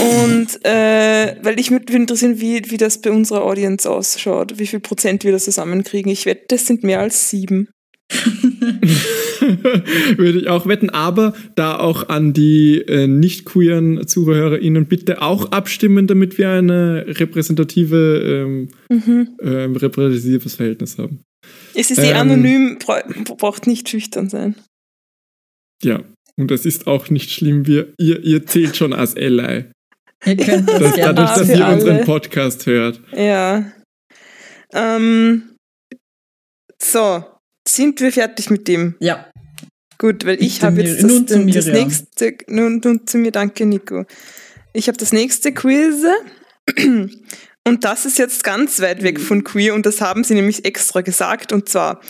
Und 0.00 0.64
äh, 0.64 1.36
weil 1.42 1.58
ich 1.60 1.70
würde 1.70 1.92
interessieren, 1.92 2.40
wie, 2.40 2.68
wie 2.70 2.76
das 2.76 3.00
bei 3.00 3.10
unserer 3.12 3.44
Audience 3.44 3.88
ausschaut, 3.88 4.58
wie 4.58 4.66
viel 4.66 4.80
Prozent 4.80 5.22
wir 5.24 5.30
das 5.32 5.44
zusammenkriegen. 5.44 6.10
Ich 6.10 6.26
wette, 6.26 6.46
das 6.48 6.66
sind 6.66 6.82
mehr 6.82 6.98
als 7.00 7.30
sieben. 7.30 7.68
Würde 10.16 10.38
ich 10.40 10.48
auch 10.48 10.66
wetten, 10.66 10.90
aber 10.90 11.34
da 11.54 11.78
auch 11.78 12.08
an 12.08 12.32
die 12.32 12.78
äh, 12.80 13.06
nicht 13.06 13.44
queeren 13.44 14.06
ZuhörerInnen 14.06 14.86
bitte 14.86 15.22
auch 15.22 15.52
abstimmen, 15.52 16.06
damit 16.06 16.38
wir 16.38 16.50
eine 16.50 17.04
repräsentative, 17.06 18.22
ähm, 18.24 18.68
Mhm. 18.90 19.28
ähm, 19.42 19.76
repräsentatives 19.76 20.54
Verhältnis 20.56 20.98
haben. 20.98 21.20
Es 21.74 21.90
ist 21.90 21.98
eh 21.98 22.10
Ähm. 22.10 22.16
anonym, 22.16 22.78
bra 22.78 23.02
braucht 23.36 23.66
nicht 23.66 23.88
schüchtern 23.88 24.28
sein. 24.28 24.54
Ja. 25.82 26.02
Und 26.36 26.50
das 26.50 26.66
ist 26.66 26.86
auch 26.86 27.10
nicht 27.10 27.30
schlimm, 27.32 27.66
wir, 27.66 27.92
ihr, 27.98 28.22
ihr 28.22 28.46
zählt 28.46 28.76
schon 28.76 28.92
als 28.92 29.16
Ally. 29.16 29.64
Ihr 30.24 30.36
könnt 30.36 30.68
das 30.68 30.94
dadurch, 30.96 31.34
dass 31.34 31.48
ihr 31.48 31.66
unseren 31.66 31.96
alle. 31.96 32.04
Podcast 32.04 32.66
hört. 32.66 33.00
Ja. 33.16 33.72
Ähm, 34.72 35.54
so, 36.80 37.24
sind 37.68 38.00
wir 38.00 38.12
fertig 38.12 38.50
mit 38.50 38.66
dem? 38.68 38.94
Ja. 39.00 39.30
Gut, 39.98 40.24
weil 40.24 40.42
ich 40.42 40.62
habe 40.62 40.76
Mir- 40.76 40.84
jetzt 40.84 41.02
das, 41.02 41.10
nun 41.10 41.26
zu 41.28 41.44
das 41.46 41.66
Miriam. 41.66 41.84
nächste. 41.88 42.36
Nun, 42.48 42.80
nun 42.84 43.06
zu 43.06 43.18
mir, 43.18 43.32
danke, 43.32 43.66
Nico. 43.66 44.04
Ich 44.72 44.86
habe 44.88 44.96
das 44.98 45.12
nächste 45.12 45.52
Quiz. 45.52 46.04
Und 47.66 47.84
das 47.84 48.06
ist 48.06 48.18
jetzt 48.18 48.44
ganz 48.44 48.80
weit 48.80 49.02
weg 49.02 49.20
von 49.20 49.44
queer 49.44 49.74
und 49.74 49.84
das 49.84 50.00
haben 50.00 50.24
sie 50.24 50.32
nämlich 50.34 50.64
extra 50.64 51.02
gesagt. 51.02 51.52
Und 51.52 51.68
zwar, 51.68 52.00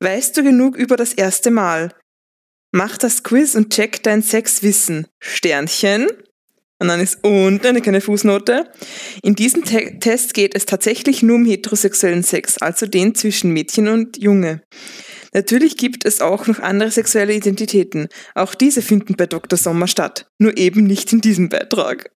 weißt 0.00 0.36
du 0.36 0.42
genug 0.42 0.76
über 0.76 0.96
das 0.96 1.14
erste 1.14 1.50
Mal? 1.50 1.94
Mach 2.72 2.98
das 2.98 3.22
Quiz 3.22 3.54
und 3.54 3.72
check 3.72 4.02
dein 4.02 4.20
Sexwissen. 4.22 5.06
Sternchen. 5.18 6.08
Und 6.80 6.88
dann 6.88 7.00
ist 7.00 7.24
und 7.24 7.66
eine 7.66 7.80
kleine 7.80 8.00
Fußnote. 8.00 8.70
In 9.22 9.34
diesem 9.34 9.64
Te 9.64 9.98
Test 9.98 10.32
geht 10.34 10.54
es 10.54 10.64
tatsächlich 10.64 11.22
nur 11.22 11.36
um 11.36 11.44
heterosexuellen 11.44 12.22
Sex, 12.22 12.58
also 12.58 12.86
den 12.86 13.14
zwischen 13.14 13.52
Mädchen 13.52 13.88
und 13.88 14.16
Junge. 14.16 14.62
Natürlich 15.34 15.76
gibt 15.76 16.04
es 16.04 16.20
auch 16.20 16.46
noch 16.46 16.60
andere 16.60 16.90
sexuelle 16.90 17.34
Identitäten. 17.34 18.08
Auch 18.34 18.54
diese 18.54 18.80
finden 18.80 19.14
bei 19.16 19.26
Dr. 19.26 19.58
Sommer 19.58 19.88
statt. 19.88 20.30
Nur 20.38 20.56
eben 20.56 20.84
nicht 20.84 21.12
in 21.12 21.20
diesem 21.20 21.48
Beitrag. 21.48 22.10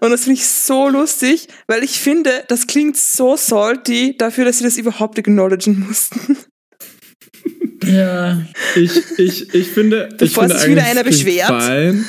Und 0.00 0.10
das 0.10 0.24
finde 0.24 0.40
ich 0.40 0.46
so 0.46 0.88
lustig, 0.88 1.48
weil 1.66 1.82
ich 1.82 2.00
finde, 2.00 2.44
das 2.48 2.66
klingt 2.66 2.96
so 2.96 3.36
salty 3.36 4.16
dafür, 4.16 4.44
dass 4.44 4.58
sie 4.58 4.64
das 4.64 4.76
überhaupt 4.76 5.18
acknowledgen 5.18 5.84
mussten. 5.86 6.36
Ja. 7.84 8.46
Ich, 8.76 9.18
ich, 9.18 9.54
ich 9.54 9.68
finde. 9.68 10.08
ich 10.12 10.18
Bevor 10.18 10.44
finde 10.44 10.58
sich 10.58 10.70
wieder 10.70 10.84
einer 10.84 11.04
beschwert. 11.04 11.48
fein. 11.48 12.04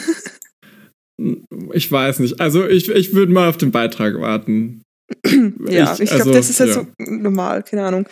Ich 1.74 1.92
weiß 1.92 2.20
nicht. 2.20 2.40
Also 2.40 2.68
ich, 2.68 2.90
ich 2.90 3.14
würde 3.14 3.32
mal 3.32 3.50
auf 3.50 3.58
den 3.58 3.72
Beitrag 3.72 4.20
warten. 4.20 4.82
Ja, 5.70 5.94
ich, 6.00 6.10
glaube, 6.10 6.24
also, 6.24 6.34
das 6.34 6.50
ist 6.50 6.60
halt 6.60 6.70
ja. 6.70 6.76
so 6.76 6.88
normal, 6.98 7.64
keine 7.64 7.86
Ahnung. 7.86 8.08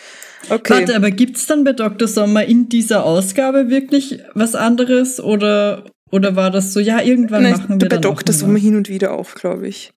Okay. 0.48 0.74
Warte, 0.74 0.96
aber 0.96 1.10
gibt 1.10 1.36
es 1.36 1.46
dann 1.46 1.64
bei 1.64 1.72
Dr. 1.72 2.08
Sommer 2.08 2.44
in 2.44 2.68
dieser 2.68 3.04
Ausgabe 3.04 3.70
wirklich 3.70 4.20
was 4.34 4.54
anderes 4.54 5.20
oder, 5.20 5.90
oder 6.10 6.36
war 6.36 6.50
das 6.50 6.72
so, 6.72 6.80
ja, 6.80 7.00
irgendwann 7.00 7.42
Nein, 7.42 7.52
machen 7.52 7.80
wir 7.80 7.88
bei 7.88 7.96
dann 7.96 8.02
Dr. 8.02 8.34
Sommer 8.34 8.58
hin 8.58 8.76
und 8.76 8.88
wieder 8.88 9.12
auch, 9.12 9.34
glaube 9.34 9.68
ich. 9.68 9.92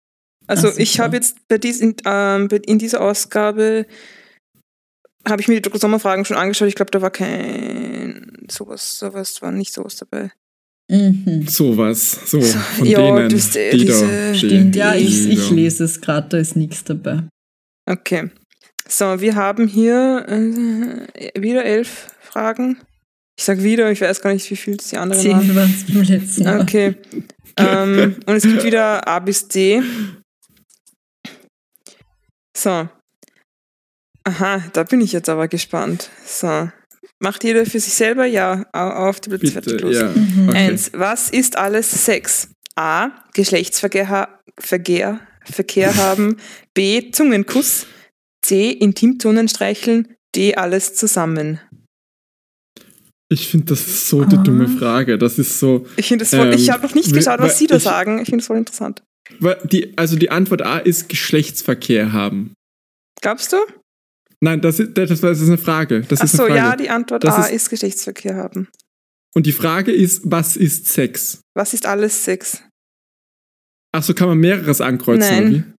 Also 0.48 0.70
Ach 0.70 0.78
ich 0.78 1.00
habe 1.00 1.16
jetzt 1.16 1.48
bei 1.48 1.58
diesen, 1.58 1.96
ähm, 2.06 2.48
bei- 2.48 2.62
in 2.66 2.80
dieser 2.80 3.02
Ausgabe 3.02 3.86
habe 5.28 5.42
ich 5.42 5.48
mir 5.48 5.56
die 5.56 5.62
Dr. 5.62 5.80
Sommer 5.80 6.00
Fragen 6.00 6.26
schon 6.26 6.38
angeschaut. 6.38 6.68
Ich 6.68 6.76
glaube, 6.76 6.92
da 6.92 7.02
war 7.02 7.12
kein 7.12 8.46
sowas, 8.50 9.00
sowas 9.00 9.42
war 9.42 9.52
nicht 9.52 9.74
sowas 9.74 9.96
dabei. 9.96 10.32
Mhm. 10.90 11.48
Sowas. 11.48 12.12
So, 12.26 12.42
von 12.42 12.86
ja, 12.86 13.00
denen, 13.00 13.30
du 13.30 13.36
hast, 13.36 13.56
äh, 13.56 13.72
die 13.72 13.86
diese- 13.86 14.08
da 14.08 14.34
stehen. 14.36 14.74
Ja, 14.74 14.94
ich, 14.94 15.24
Die 15.24 15.34
ich 15.34 15.50
lese 15.50 15.84
es 15.84 16.00
gerade, 16.02 16.30
da 16.30 16.38
ist 16.38 16.56
nichts 16.56 16.84
dabei. 16.84 17.24
Okay. 17.90 18.30
So, 18.88 19.20
wir 19.20 19.36
haben 19.36 19.68
hier 19.68 20.26
äh, 20.28 21.42
wieder 21.42 21.66
elf 21.66 22.16
Fragen. 22.22 22.78
Ich 23.38 23.44
sag 23.46 23.62
wieder, 23.64 23.92
ich 23.92 24.00
weiß 24.02 24.22
gar 24.22 24.32
nicht, 24.34 24.50
wie 24.52 24.56
viel 24.56 24.78
die 24.78 24.98
anderen 24.98 25.24
waren. 25.26 25.42
Zehn 25.42 25.56
waren 25.56 25.74
es 25.76 25.94
beim 25.94 26.04
letzten 26.04 26.44
Mal. 26.44 26.62
Okay. 26.62 26.96
ähm, 27.58 28.16
und 28.26 28.36
es 28.36 28.44
gibt 28.44 28.64
wieder 28.64 29.08
A 29.08 29.20
bis 29.20 29.48
D. 29.48 29.82
So. 32.56 32.88
Aha, 34.24 34.64
da 34.74 34.84
bin 34.84 35.02
ich 35.02 35.12
jetzt 35.12 35.30
aber 35.30 35.48
gespannt. 35.48 36.10
So. 36.26 36.70
Macht 37.20 37.44
jeder 37.44 37.66
für 37.66 37.80
sich 37.80 37.94
selber? 37.94 38.26
Ja, 38.26 38.66
au- 38.74 39.08
auf 39.10 39.20
die 39.22 39.30
Plätze 39.30 39.52
fertig 39.52 39.80
los. 39.82 39.96
ja. 39.96 40.10
Mhm. 40.10 40.50
Okay. 40.50 40.58
Eins. 40.58 40.92
Was 40.94 41.30
ist 41.30 41.58
alles 41.58 41.90
Sex? 42.06 42.50
A. 42.76 43.12
Geschlechtsverkehr 43.34 44.10
ha 44.10 44.40
Verkehr, 44.60 45.20
Verkehr 45.46 45.96
haben. 45.96 46.38
B. 46.74 47.12
Zungenkuss. 47.12 47.88
C. 48.46 48.70
Intimzonen 48.72 49.48
streicheln. 49.48 50.14
D. 50.36 50.56
Alles 50.56 50.94
zusammen. 50.96 51.60
Ich 53.30 53.48
finde, 53.48 53.66
das 53.68 53.88
ist 53.88 54.08
so 54.08 54.24
die 54.24 54.36
Ah. 54.38 54.44
dumme 54.44 54.68
Frage. 54.68 55.18
Das 55.18 55.40
ist 55.40 55.58
so. 55.60 55.88
Ich 55.98 56.08
finde 56.08 56.26
das 56.26 56.30
voll, 56.36 56.54
ich 56.54 56.68
Ähm, 56.68 56.74
habe 56.74 56.86
noch 56.86 56.94
nicht 56.94 57.12
geschaut, 57.14 57.40
was 57.40 57.58
Sie 57.58 57.68
da 57.68 57.78
ich- 57.78 57.84
sagen. 57.84 58.20
Ich 58.20 58.26
finde 58.26 58.38
das 58.38 58.48
voll 58.48 58.58
interessant. 58.58 59.04
Die, 59.72 59.98
also 59.98 60.16
die 60.16 60.30
Antwort 60.30 60.62
A 60.62 60.78
ist 60.78 61.10
Geschlechtsverkehr 61.10 62.14
haben. 62.14 62.54
Glaubst 63.22 63.52
du? 63.54 63.58
Nein, 64.42 64.62
das 64.62 64.80
ist, 64.80 64.98
das, 64.98 65.12
ist 65.12 65.24
eine 65.24 65.58
Frage. 65.58 66.02
Das 66.02 66.20
Ach 66.20 66.26
ist 66.26 66.32
so, 66.34 66.38
Frage. 66.40 66.56
ja, 66.56 66.76
die 66.76 66.90
Antwort 66.90 67.24
Das 67.24 67.36
A 67.36 67.46
ist- 67.46 67.52
ist, 67.54 67.70
Geschlechtsverkehr 67.70 68.36
haben. 68.36 68.68
Und 69.36 69.46
die 69.46 69.52
Frage 69.52 69.92
ist, 69.92 70.22
was 70.26 70.56
ist 70.56 70.88
Sex? 70.88 71.42
Was 71.56 71.74
ist 71.74 71.86
alles 71.86 72.24
Sex? 72.24 72.62
Ach 73.94 74.04
so, 74.04 74.14
kann 74.14 74.28
man 74.30 74.38
mehreres 74.38 74.82
ankreuzen? 74.82 75.20
Nein. 75.30 75.72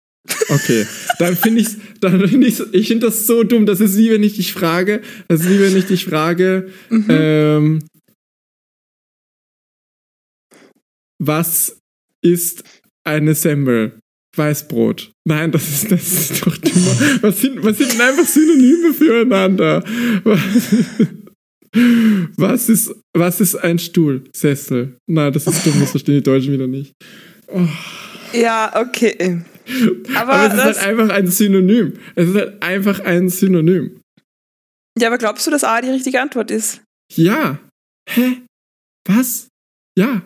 Okay, 0.50 0.88
dann 1.20 1.36
finde 1.38 1.62
ich, 1.62 1.68
dann 2.02 2.28
finde 2.28 2.48
ich, 2.48 2.60
ich 2.74 2.88
finde 2.88 3.06
das 3.08 3.28
so 3.28 3.44
dumm. 3.44 3.66
Das 3.68 3.80
ist 3.80 3.96
wie 3.98 4.10
wenn 4.10 4.24
ich 4.24 4.36
dich 4.38 4.54
frage, 4.54 5.02
das 5.28 5.42
ist 5.42 5.50
wie 5.50 5.60
wenn 5.60 5.78
ich 5.78 5.86
dich 5.86 6.06
frage, 6.06 6.72
Mhm. 6.90 7.06
ähm, 7.10 7.84
was 11.20 11.78
ist 12.24 12.64
eine 13.06 13.36
Semmel? 13.36 14.00
Weißbrot. 14.38 15.12
Nein, 15.28 15.52
das 15.52 15.68
ist, 15.68 15.92
das 15.92 16.12
ist 16.12 16.46
doch 16.46 16.56
dümmer. 16.58 17.22
Was 17.22 17.42
sind, 17.42 17.64
was 17.64 17.78
sind 17.78 17.94
denn 17.94 18.02
einfach 18.02 18.26
Synonyme 18.26 18.94
füreinander? 18.94 19.84
Was, 22.38 22.70
ist, 22.70 22.96
was 23.14 23.42
ist 23.42 23.56
ein 23.56 23.80
Stuhl? 23.80 24.24
Sessel. 24.34 24.98
Nein, 25.08 25.34
das 25.34 25.46
ist 25.46 25.66
dumm, 25.66 25.78
das 25.82 25.92
verstehen 25.92 26.16
die 26.16 26.24
Deutschen 26.24 26.54
wieder 26.54 26.68
nicht. 26.68 26.94
Oh. 27.48 27.68
Ja, 28.32 28.72
okay. 28.76 29.42
Aber, 30.16 30.34
Aber 30.34 30.48
es 30.48 30.54
ist 30.54 30.64
halt 30.64 30.78
einfach 30.78 31.10
ein 31.10 31.28
Synonym. 31.28 31.94
Es 32.16 32.30
ist 32.30 32.36
halt 32.36 32.64
einfach 32.64 33.00
ein 33.02 33.28
Synonym. 33.30 34.00
ja, 34.98 35.08
aber 35.10 35.18
glaubst 35.18 35.46
du, 35.48 35.52
dass 35.52 35.66
A 35.66 35.82
die 35.82 35.90
richtige 35.90 36.22
Antwort 36.22 36.50
ist? 36.50 36.82
Ja. 37.14 37.60
Hä? 38.10 38.38
Was? 39.08 39.48
Ja. 39.98 40.22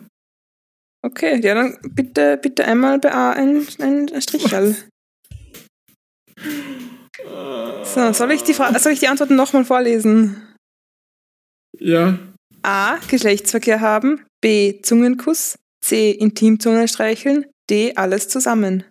Okay, 1.02 1.40
ja, 1.42 1.54
dann 1.54 1.78
bitte, 1.94 2.36
bitte 2.36 2.64
einmal 2.64 2.98
bei 2.98 3.12
A 3.12 3.32
ein, 3.32 3.66
ein 3.78 4.20
Strichel. 4.20 4.76
So, 7.84 8.12
soll 8.12 8.32
ich 8.32 8.42
die, 8.42 8.54
Fra 8.54 8.78
soll 8.78 8.92
ich 8.92 9.00
die 9.00 9.08
Antworten 9.08 9.36
nochmal 9.36 9.64
vorlesen? 9.64 10.54
Ja. 11.78 12.18
A. 12.62 12.98
Geschlechtsverkehr 13.08 13.80
haben. 13.80 14.24
B. 14.42 14.80
Zungenkuss. 14.82 15.58
C. 15.82 16.10
Intimzone 16.10 16.88
streicheln. 16.88 17.46
D. 17.70 17.94
Alles 17.96 18.28
zusammen. 18.28 18.84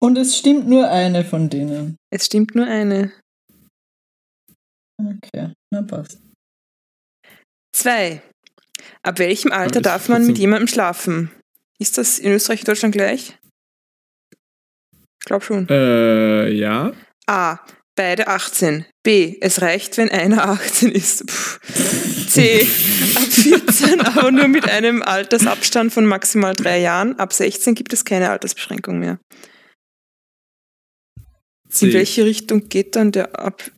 Und 0.00 0.18
es 0.18 0.36
stimmt 0.36 0.68
nur 0.68 0.88
eine 0.88 1.24
von 1.24 1.48
denen. 1.48 1.96
Es 2.10 2.26
stimmt 2.26 2.56
nur 2.56 2.66
eine. 2.66 3.12
Okay, 4.98 5.52
na 5.70 5.82
passt. 5.82 6.18
2. 7.76 8.20
Ab 9.04 9.18
welchem 9.18 9.52
Alter 9.52 9.80
darf 9.80 10.08
man 10.08 10.26
mit 10.26 10.38
jemandem 10.38 10.66
schlafen? 10.66 11.30
Ist 11.82 11.98
das 11.98 12.20
in 12.20 12.30
Österreich 12.30 12.60
und 12.60 12.68
Deutschland 12.68 12.94
gleich? 12.94 13.36
Ich 15.20 15.26
glaube 15.26 15.44
schon. 15.44 15.68
Äh, 15.68 16.48
ja. 16.52 16.92
A. 17.26 17.58
Beide 17.96 18.28
18. 18.28 18.86
B. 19.02 19.36
Es 19.40 19.62
reicht, 19.62 19.98
wenn 19.98 20.08
einer 20.08 20.48
18 20.48 20.92
ist. 20.92 21.26
Puh. 21.26 21.58
C. 22.28 22.60
Ab 23.16 23.24
14, 23.24 24.00
aber 24.06 24.30
nur 24.30 24.46
mit 24.46 24.68
einem 24.68 25.02
Altersabstand 25.02 25.92
von 25.92 26.06
maximal 26.06 26.54
drei 26.54 26.78
Jahren. 26.78 27.18
Ab 27.18 27.32
16 27.32 27.74
gibt 27.74 27.92
es 27.92 28.04
keine 28.04 28.30
Altersbeschränkung 28.30 29.00
mehr. 29.00 29.18
C. 31.68 31.86
In 31.86 31.94
welche 31.94 32.24
Richtung 32.24 32.68
geht 32.68 32.94
dann 32.94 33.10
der 33.10 33.36
ab? 33.40 33.72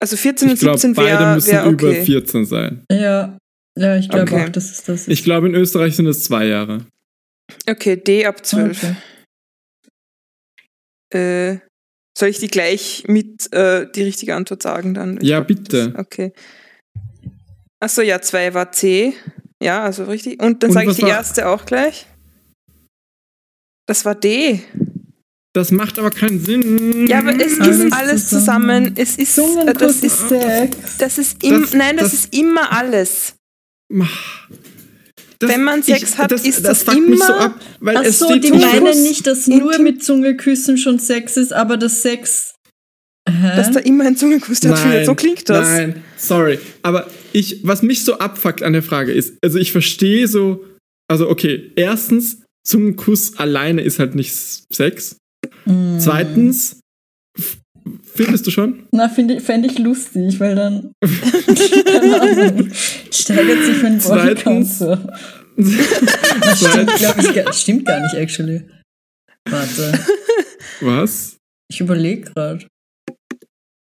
Also 0.00 0.16
14 0.16 0.48
und 0.48 0.54
ich 0.54 0.60
glaube, 0.60 0.78
17 0.78 0.94
beide 0.94 1.18
wäre 1.18 1.34
müssen 1.34 1.52
wär 1.52 1.66
über 1.66 1.88
okay. 1.88 2.04
14 2.06 2.46
sein. 2.46 2.84
Ja, 2.90 3.36
ja 3.78 3.96
ich 3.96 4.08
glaube 4.08 4.30
Okay. 4.32 4.44
auch, 4.44 4.48
das 4.50 4.86
ist. 4.88 5.08
Ich 5.08 5.24
glaube, 5.24 5.48
in 5.48 5.54
Österreich 5.54 5.96
sind 5.96 6.06
es 6.06 6.24
zwei 6.24 6.46
Jahre. 6.46 6.84
Okay, 7.68 7.96
D 7.96 8.24
ab 8.26 8.44
12. 8.44 8.82
Okay. 8.82 8.96
Äh, 11.14 11.58
soll 12.16 12.28
ich 12.28 12.38
die 12.38 12.48
gleich 12.48 13.04
mit 13.06 13.52
äh, 13.52 13.86
die 13.90 14.02
richtige 14.02 14.34
Antwort 14.34 14.62
sagen 14.62 14.94
dann? 14.94 15.18
Ich 15.20 15.28
Ja, 15.28 15.38
glaub, 15.40 15.48
bitte. 15.48 15.90
Das, 15.90 15.98
okay. 15.98 16.32
Achso, 17.80 18.02
ja, 18.02 18.20
zwei 18.20 18.54
war 18.54 18.72
C. 18.72 19.14
Ja, 19.62 19.82
also 19.84 20.04
richtig. 20.04 20.42
Und 20.42 20.62
dann 20.62 20.72
sage 20.72 20.84
ich 20.86 20.90
was 20.90 20.96
die 20.96 21.02
war- 21.02 21.10
erste 21.10 21.48
auch 21.48 21.64
gleich. 21.66 22.06
Das 23.86 24.04
war 24.04 24.14
D. 24.14 24.62
Das 25.54 25.70
macht 25.70 25.98
aber 25.98 26.10
keinen 26.10 26.40
Sinn. 26.42 27.06
Ja, 27.08 27.18
aber 27.18 27.34
es 27.34 27.60
Alles 27.60 27.78
ist 27.80 27.92
alles 27.92 28.28
zusammen. 28.28 28.94
zusammen. 28.94 28.94
Es 28.96 29.16
ist, 29.18 29.38
äh, 29.38 29.74
das 29.74 30.02
ist 30.02 31.00
das 31.02 31.18
ist 31.18 31.44
im, 31.44 31.60
Das- 31.62 31.74
nein, 31.74 31.96
das, 31.96 32.10
das- 32.12 32.14
ist 32.24 32.34
immer 32.34 32.72
alles. 32.72 33.34
Das- 35.38 35.50
Wenn 35.50 35.64
man 35.64 35.82
Sex 35.82 36.18
hat, 36.18 36.30
ist 36.32 36.64
das 36.64 36.84
fuckt 36.84 37.00
mich 37.08 37.18
so 37.18 37.32
immer- 37.32 37.40
ab, 37.40 37.60
weil 37.80 37.96
Ach 37.96 38.04
es 38.04 38.18
so, 38.20 38.36
die 38.36 38.52
meinen 38.52 39.02
nicht, 39.02 39.26
dass 39.26 39.48
nur 39.48 39.78
mit 39.80 40.02
Zungeküssen 40.04 40.78
schon 40.78 40.98
Sex 41.00 41.36
ist, 41.36 41.52
aber 41.52 41.76
das 41.76 42.02
Sex. 42.02 42.54
Hä? 43.28 43.56
Dass 43.56 43.70
da 43.72 43.80
immer 43.80 44.04
ein 44.04 44.16
Zungenkuss 44.16 44.58
stattfindet. 44.58 45.06
So 45.06 45.14
klingt 45.14 45.48
das. 45.48 45.66
Nein, 45.66 46.02
sorry. 46.16 46.58
Aber 46.82 47.08
ich, 47.32 47.60
was 47.64 47.82
mich 47.82 48.04
so 48.04 48.18
abfuckt 48.18 48.62
an 48.62 48.72
der 48.72 48.82
Frage 48.82 49.12
ist, 49.12 49.34
also 49.42 49.58
ich 49.58 49.72
verstehe 49.72 50.26
so, 50.28 50.64
also 51.08 51.28
okay, 51.28 51.72
erstens, 51.76 52.38
Zungenkuss 52.64 53.36
alleine 53.38 53.82
ist 53.82 53.98
halt 53.98 54.14
nicht 54.14 54.32
Sex. 54.72 55.16
Mm. 55.64 55.98
Zweitens, 55.98 56.78
findest 58.14 58.46
du 58.46 58.50
schon? 58.50 58.84
Na, 58.92 59.08
fände 59.08 59.34
ich 59.66 59.78
lustig, 59.78 60.38
weil 60.40 60.54
dann. 60.54 60.92
steigert 63.10 63.62
sich 63.64 63.82
mein 63.82 63.98
Bodycount 63.98 64.66
so. 64.66 64.96
Das 65.54 66.58
stimmt, 66.58 66.94
glaube 66.96 67.20
ich, 67.20 67.34
gar- 67.34 67.52
stimmt 67.52 67.84
gar 67.84 68.00
nicht, 68.00 68.14
actually. 68.14 68.62
Warte, 69.50 69.92
Was? 70.80 71.36
ich 71.70 71.80
überlege 71.80 72.30
gerade, 72.32 72.66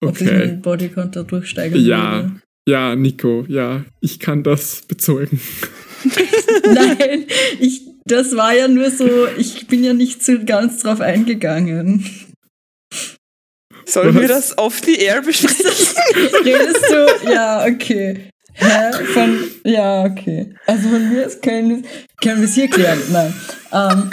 ob 0.03 0.19
ich 0.19 0.27
Okay. 0.27 0.39
meinen 0.39 0.61
Bodycount 0.61 1.15
dadurch 1.15 1.47
steigern 1.47 1.79
Ja, 1.81 2.15
würde. 2.23 2.41
ja, 2.67 2.95
Nico, 2.97 3.45
ja, 3.47 3.85
ich 4.01 4.19
kann 4.19 4.43
das 4.43 4.81
bezeugen. 4.81 5.39
Nein, 6.65 7.25
ich, 7.61 7.83
das 8.03 8.35
war 8.35 8.53
ja 8.53 8.67
nur 8.67 8.91
so, 8.91 9.27
ich 9.37 9.65
bin 9.67 9.85
ja 9.85 9.93
nicht 9.93 10.21
so 10.23 10.43
ganz 10.45 10.81
drauf 10.81 10.99
eingegangen. 10.99 12.05
Sollen 13.85 14.19
wir 14.19 14.27
das 14.27 14.57
auf 14.57 14.81
die 14.81 14.99
Air 14.99 15.21
besprechen? 15.21 15.65
Redest 16.45 16.85
du? 16.89 17.29
Ja, 17.31 17.65
okay. 17.65 18.29
Hä? 18.55 18.91
Von, 19.13 19.39
ja, 19.63 20.03
okay. 20.03 20.53
Also 20.67 20.89
von 20.89 21.09
mir 21.09 21.25
aus 21.25 21.41
können 21.41 21.83
wir 21.83 21.89
können 22.21 22.41
wir 22.41 22.47
es 22.47 22.53
hier 22.55 22.69
klären. 22.69 23.01
Nein. 23.11 23.33
Ähm, 23.71 24.09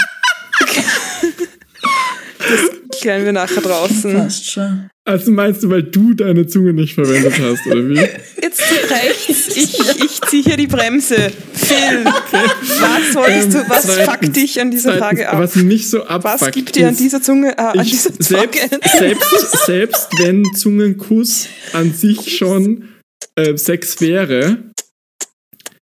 Klären 3.01 3.25
wir 3.25 3.33
nachher 3.33 3.61
draußen. 3.63 4.15
passt 4.15 4.51
schon. 4.51 4.91
Also 5.11 5.33
meinst 5.33 5.63
du, 5.65 5.71
weil 5.71 5.83
du 5.83 6.15
deine 6.15 6.47
Zunge 6.47 6.73
nicht 6.73 6.95
verwendet 6.95 7.33
hast, 7.41 7.67
oder 7.67 7.89
wie? 7.89 7.95
Jetzt 8.43 8.63
reicht's. 8.91 9.57
Ich, 9.57 9.79
ich 10.05 10.21
ziehe 10.29 10.43
hier 10.45 10.57
die 10.57 10.69
Bremse. 10.69 11.33
Phil, 11.53 12.05
was 12.05 13.15
wolltest 13.15 13.55
du, 13.55 13.69
was 13.69 13.85
Ähm, 13.85 13.91
zweitens- 13.95 14.05
fuckt 14.27 14.37
dich 14.37 14.61
an 14.61 14.71
dieser 14.71 14.97
zweitens, 14.99 15.01
Frage 15.21 15.29
ab? 15.31 15.39
Was 15.41 15.57
mich 15.57 15.91
so 15.91 16.05
abfuckt, 16.05 16.41
Was 16.43 16.51
gibt 16.53 16.77
dir 16.77 16.89
an 16.89 16.97
dieser 16.97 17.21
Zunge, 17.21 17.53
äh, 17.59 17.61
an 17.61 17.85
dieser 17.85 18.11
selbst, 18.19 18.61
Zunge? 18.71 18.81
selbst, 18.99 19.67
selbst 19.67 20.09
wenn 20.19 20.45
Zungenkuss 20.57 21.49
an 21.73 21.93
sich 21.93 22.37
schon 22.39 22.89
äh, 23.37 23.57
Sex 23.57 24.01
wäre, 24.01 24.59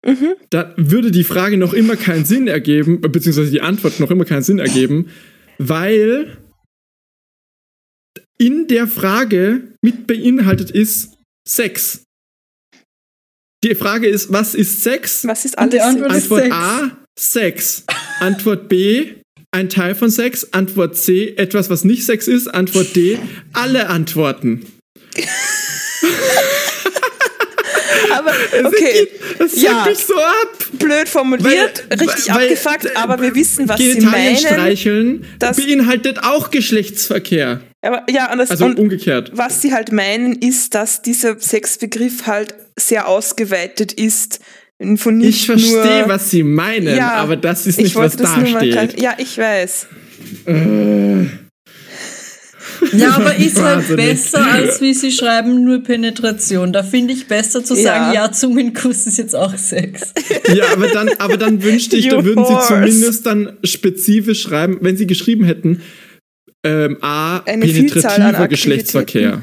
Mhm. 0.05 0.35
da 0.51 0.73
würde 0.77 1.11
die 1.11 1.25
Frage 1.25 1.57
noch 1.57 1.73
immer 1.73 1.97
keinen 1.97 2.25
Sinn 2.25 2.47
ergeben, 2.49 3.01
äh, 3.03 3.09
beziehungsweise 3.09 3.51
die 3.51 3.61
Antwort 3.61 3.99
noch 3.99 4.11
immer 4.11 4.25
keinen 4.25 4.43
Sinn 4.43 4.59
ergeben, 4.61 5.09
weil 5.59 6.37
in 8.39 8.67
der 8.69 8.87
Frage 8.87 9.73
mit 9.83 10.07
beinhaltet 10.07 10.71
ist 10.71 11.11
Sex. 11.49 12.03
Die 13.65 13.75
Frage 13.75 14.07
ist, 14.07 14.33
was 14.33 14.55
ist 14.55 14.83
Sex? 14.83 15.27
Was 15.27 15.45
ist 15.45 15.59
alles? 15.59 15.81
Antwort 15.81 16.13
ist 16.13 16.31
Antwort 16.31 16.43
Sex. 16.43 16.55
A, 16.55 16.97
Sex. 17.19 17.85
Antwort 18.21 18.69
B, 18.69 19.15
ein 19.51 19.69
Teil 19.69 19.95
von 19.95 20.11
Sex. 20.11 20.53
Antwort 20.53 20.97
C, 20.97 21.35
etwas, 21.37 21.71
was 21.71 21.85
nicht 21.85 22.05
Sex 22.05 22.29
ist. 22.29 22.49
Antwort 22.49 22.95
D, 22.95 23.19
alle 23.53 23.89
Antworten. 23.89 24.67
Aber, 28.13 28.33
okay, 28.65 29.09
Das 29.39 29.53
fuckt 29.53 29.63
Ja. 29.63 29.87
mich 29.89 29.99
so 29.99 30.15
ab. 30.17 30.67
blöd 30.79 31.09
formuliert, 31.09 31.85
Weil- 31.89 31.99
richtig 32.09 32.29
weil- 32.35 32.43
abgefuckt, 32.45 32.97
aber 32.97 33.21
wir 33.23 33.35
wissen, 33.35 33.69
was 33.69 33.79
sie 33.79 33.95
Genitalien 33.95 34.35
meinen. 34.35 34.37
streicheln 34.37 35.27
beinhaltet 35.39 36.19
auch 36.23 36.51
Geschlechtsverkehr. 36.51 37.61
Aber, 37.87 38.03
ja, 38.11 38.31
und, 38.33 38.39
das, 38.39 38.51
Also 38.51 38.65
und 38.67 38.79
umgekehrt. 38.79 39.31
was 39.35 39.63
sie 39.63 39.73
halt 39.73 39.93
meinen, 39.93 40.33
ist, 40.35 40.75
dass 40.75 41.03
dieser 41.03 41.39
Sexbegriff 41.39 42.27
halt 42.27 42.55
sehr 42.79 43.09
ausgeweitet 43.09 43.93
ist. 43.93 44.41
Von 44.97 45.17
nicht 45.19 45.29
Ich 45.41 45.47
verstehe, 45.47 46.01
nur, 46.01 46.09
was 46.09 46.31
sie 46.31 46.43
meinen, 46.43 46.95
Ja, 46.97 47.15
aber 47.15 47.37
das 47.37 47.67
ist 47.67 47.79
ich 47.79 47.85
nicht, 47.85 47.95
wollte 47.95 48.19
was 48.23 48.35
das 48.35 48.53
da 48.53 48.59
steht. 48.59 49.01
Ja, 49.01 49.15
ich 49.17 49.39
weiß. 49.39 49.87
Ja, 52.93 53.17
aber 53.17 53.35
ist 53.37 53.61
halt 53.61 53.97
besser, 53.97 54.45
als 54.45 54.81
wie 54.81 54.93
sie 54.93 55.11
schreiben, 55.11 55.65
nur 55.65 55.83
Penetration. 55.83 56.73
Da 56.73 56.83
finde 56.83 57.15
ich 57.15 57.27
besser 57.27 57.65
zu 57.65 57.75
sagen, 57.75 58.13
Ja. 58.15 58.27
ja, 58.27 58.33
Zungenkuss 58.33 59.07
ist 59.07 59.19
jetzt 59.19 59.35
auch 59.35 59.57
Sex. 59.57 60.13
Ja, 60.55 60.65
aber 60.73 60.89
dann, 60.89 61.09
aber 61.19 61.37
dann 61.37 61.63
wünschte 61.63 61.97
ich, 61.97 62.09
da 62.09 62.23
würden 62.25 62.45
sie 62.45 62.59
zumindest 62.67 63.25
dann 63.27 63.57
spezifisch 63.65 64.43
schreiben, 64.43 64.79
wenn 64.83 64.97
sie 64.97 65.07
geschrieben 65.07 65.45
hätten, 65.45 65.81
ähm, 66.67 66.99
A, 67.01 67.39
Eine 67.41 67.65
penetrativer 67.67 68.49
Geschlechtsverkehr. 68.49 69.43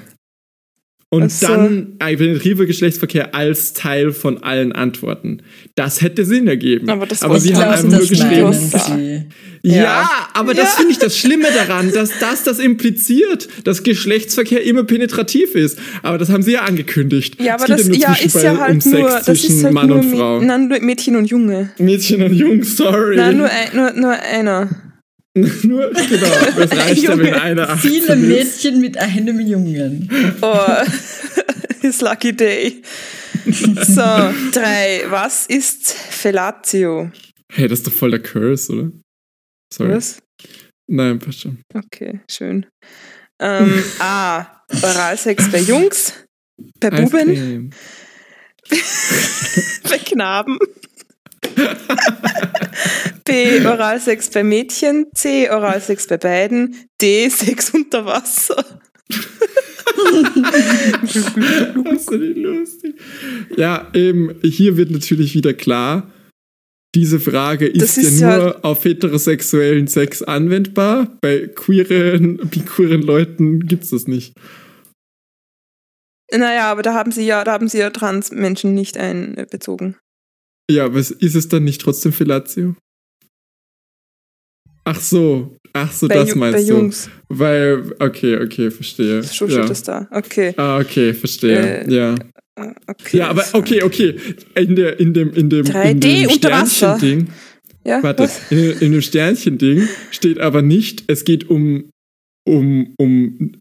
Und 1.09 1.25
Ach 1.25 1.29
so. 1.29 1.45
dann 1.47 1.95
ein 1.99 2.17
penetrativer 2.17 2.65
Geschlechtsverkehr 2.65 3.35
als 3.35 3.73
Teil 3.73 4.11
von 4.13 4.41
allen 4.41 4.71
Antworten. 4.71 5.43
Das 5.75 6.01
hätte 6.01 6.25
Sinn 6.25 6.47
ergeben. 6.47 6.89
Aber 6.89 7.05
das 7.05 7.21
aber 7.21 7.39
sie 7.39 7.55
haben 7.55 7.69
einfach 7.71 7.83
nur 7.83 7.99
das 7.99 8.09
geschrieben. 8.09 9.29
Ja, 9.61 9.75
Ja. 9.75 10.09
aber 10.33 10.55
das 10.55 10.69
Ja. 10.71 10.77
finde 10.77 10.91
ich 10.93 10.97
das 10.97 11.15
Schlimme 11.15 11.45
daran, 11.53 11.91
dass 11.93 12.17
das 12.19 12.43
das 12.43 12.57
impliziert, 12.57 13.47
dass 13.63 13.83
Geschlechtsverkehr 13.83 14.63
immer 14.63 14.85
penetrativ 14.85 15.53
ist. 15.53 15.77
Aber 16.01 16.17
das 16.17 16.29
haben 16.29 16.41
sie 16.41 16.53
ja 16.53 16.63
angekündigt. 16.63 17.39
Ja, 17.39 17.53
aber 17.55 17.67
das 17.67 17.87
ja, 17.95 18.13
ist 18.13 18.41
ja 18.41 18.57
halt 18.57 18.73
um 18.73 18.81
Sex 18.81 18.99
nur, 18.99 19.09
das 19.23 19.43
ist 19.43 19.63
halt 19.63 19.73
Mann 19.75 19.87
nur, 19.89 19.97
und 19.99 20.15
Frau. 20.15 20.41
Nein, 20.41 20.67
nur 20.67 20.79
Mädchen 20.79 21.15
und 21.15 21.25
Junge. 21.29 21.69
Mädchen 21.77 22.23
und 22.23 22.33
Jungs, 22.33 22.75
sorry. 22.75 23.17
Nein, 23.17 23.37
nur, 23.37 23.45
ein, 23.51 23.67
nur, 23.75 23.93
nur 23.93 24.11
einer. 24.13 24.67
Nur, 25.63 25.91
genau, 25.91 26.27
das 26.55 26.71
reicht 26.77 27.03
ja, 27.03 27.11
Junge. 27.11 27.41
einer 27.41 27.69
18 27.69 27.89
Viele. 27.89 28.15
Mädchen 28.15 28.79
mit 28.79 28.97
einem 28.97 29.39
Jungen. 29.39 30.37
Oh, 30.41 30.67
his 31.81 32.01
lucky 32.01 32.35
day. 32.35 32.83
So, 33.45 34.01
drei. 34.51 35.05
Was 35.09 35.47
ist 35.47 35.91
Fellatio? 35.91 37.11
Hey, 37.51 37.67
das 37.67 37.79
ist 37.79 37.87
doch 37.87 37.93
voll 37.93 38.11
der 38.11 38.21
Curse, 38.21 38.73
oder? 38.73 38.91
Sorry. 39.73 39.95
Was? 39.95 40.19
Nein, 40.87 41.17
passt 41.17 41.41
schon. 41.41 41.61
Okay, 41.73 42.19
schön. 42.29 42.67
Ähm, 43.41 43.83
A. 43.99 44.45
Oralsex 44.81 45.51
bei 45.51 45.59
Jungs, 45.59 46.13
bei 46.79 46.91
Buben, 46.91 47.73
bei 49.89 49.97
Knaben. 49.97 50.59
B. 53.25 53.65
Oralsex 53.65 54.29
bei 54.29 54.43
Mädchen. 54.43 55.07
C. 55.13 55.49
Oralsex 55.49 56.07
bei 56.07 56.17
beiden. 56.17 56.75
D. 57.01 57.29
Sex 57.29 57.69
unter 57.71 58.05
Wasser. 58.05 58.63
Das 61.03 61.15
ist 61.15 62.11
nicht 62.11 62.37
lustig. 62.37 62.95
Ja, 63.57 63.89
eben, 63.93 64.35
hier 64.43 64.77
wird 64.77 64.91
natürlich 64.91 65.35
wieder 65.35 65.53
klar, 65.53 66.11
diese 66.95 67.19
Frage 67.19 67.67
ist, 67.67 67.97
ist 67.97 68.19
ja 68.19 68.29
ja- 68.31 68.37
nur 68.37 68.65
auf 68.65 68.85
heterosexuellen 68.85 69.87
Sex 69.87 70.21
anwendbar. 70.21 71.17
Bei 71.21 71.47
queeren, 71.47 72.37
biqueeren 72.49 73.01
Leuten 73.01 73.61
gibt's 73.61 73.89
das 73.89 74.07
nicht. 74.07 74.33
Naja, 76.31 76.71
aber 76.71 76.81
da 76.81 76.93
haben 76.93 77.11
sie 77.11 77.25
ja, 77.25 77.43
da 77.43 77.51
haben 77.53 77.67
sie 77.67 77.79
ja 77.79 77.89
Trans-Menschen 77.89 78.73
nicht 78.73 78.97
einbezogen. 78.97 79.97
Ja, 80.69 80.93
was 80.93 81.11
ist 81.11 81.35
es 81.35 81.49
dann 81.49 81.63
nicht 81.63 81.81
trotzdem 81.81 82.13
Fellatio? 82.13 82.75
Ach 84.85 84.99
so, 84.99 85.55
ach 85.71 85.91
so, 85.91 86.07
Bei, 86.07 86.15
das 86.15 86.29
Ju- 86.29 86.37
meinst 86.37 86.57
bei 86.57 86.63
du. 86.63 86.79
Jungs. 86.79 87.09
Weil, 87.29 87.93
okay, 87.99 88.37
okay, 88.37 88.69
verstehe. 88.69 89.23
So 89.23 89.47
ja. 89.47 89.65
das 89.65 89.83
da. 89.83 90.07
Okay. 90.11 90.53
Ah, 90.57 90.79
okay, 90.79 91.13
verstehe. 91.13 91.85
Äh, 91.85 91.93
ja. 91.93 92.15
Ah, 92.55 92.73
okay. 92.87 93.17
Ja, 93.17 93.29
aber 93.29 93.45
okay, 93.53 93.81
okay. 93.83 94.15
In, 94.55 94.75
der, 94.75 94.99
in 94.99 95.13
dem, 95.13 95.31
in 95.33 95.49
dem, 95.49 95.65
in 95.65 95.71
3D 95.71 95.99
dem. 95.99 96.29
Sternchen-Ding, 96.29 97.27
Ja, 97.85 98.03
warte, 98.03 98.23
was? 98.23 98.51
in, 98.51 98.71
in 98.79 98.91
dem 98.91 99.01
Sternchen-Ding 99.01 99.87
steht 100.11 100.39
aber 100.39 100.61
nicht, 100.61 101.03
es 101.07 101.23
geht 101.23 101.49
um, 101.49 101.89
um, 102.47 102.93
um 102.99 103.53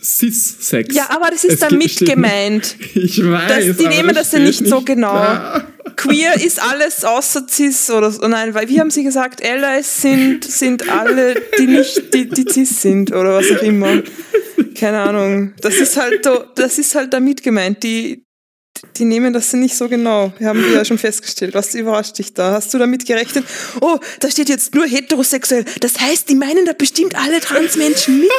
Cis-Sex. 0.00 0.94
Ja, 0.94 1.10
aber 1.10 1.30
das 1.30 1.44
Es 1.44 1.54
ist 1.54 1.62
damit 1.62 1.90
steht- 1.90 2.08
gemeint. 2.08 2.76
Ich 2.94 3.22
weiß. 3.22 3.66
Das- 3.66 3.76
die 3.76 3.86
nehmen 3.88 4.14
das 4.14 4.32
ja 4.32 4.38
steht 4.38 4.46
nicht 4.60 4.66
so 4.66 4.80
genau. 4.82 5.12
da. 5.14 5.66
Queer 5.96 6.34
ist 6.36 6.62
alles 6.62 7.04
außer 7.04 7.46
cis 7.48 7.90
oder 7.90 8.10
so. 8.10 8.26
Nein, 8.26 8.54
weil 8.54 8.68
wie 8.68 8.80
haben 8.80 8.90
sie 8.90 9.02
gesagt, 9.04 9.44
Allies 9.44 10.00
sind, 10.00 10.44
sind 10.44 10.88
alle, 10.88 11.34
die 11.58 11.66
nicht, 11.66 12.14
die, 12.14 12.28
die 12.28 12.46
cis 12.50 12.80
sind 12.80 13.10
oder 13.12 13.34
was 13.36 13.50
auch 13.50 13.62
immer. 13.62 14.02
Keine 14.78 15.00
Ahnung. 15.00 15.52
Das 15.60 15.74
ist 15.76 15.96
halt, 15.96 16.24
so- 16.24 16.44
das 16.54 16.78
ist 16.78 16.94
halt 16.94 17.12
damit 17.12 17.42
gemeint. 17.42 17.82
Die, 17.82 18.24
die 18.96 19.04
nehmen 19.04 19.32
das 19.32 19.52
nicht 19.52 19.76
so 19.76 19.88
genau. 19.88 20.32
Wir 20.38 20.48
haben 20.48 20.62
ja 20.72 20.84
schon 20.84 20.98
festgestellt. 20.98 21.54
Was 21.54 21.74
überrascht 21.74 22.18
dich 22.18 22.34
da? 22.34 22.52
Hast 22.52 22.72
du 22.72 22.78
damit 22.78 23.06
gerechnet? 23.06 23.44
Oh, 23.80 23.98
da 24.20 24.30
steht 24.30 24.48
jetzt 24.48 24.74
nur 24.74 24.86
heterosexuell. 24.86 25.64
Das 25.80 26.00
heißt, 26.00 26.28
die 26.28 26.34
meinen 26.34 26.64
da 26.64 26.72
bestimmt 26.72 27.14
alle 27.16 27.40
Transmenschen 27.40 28.20
mit. 28.20 28.30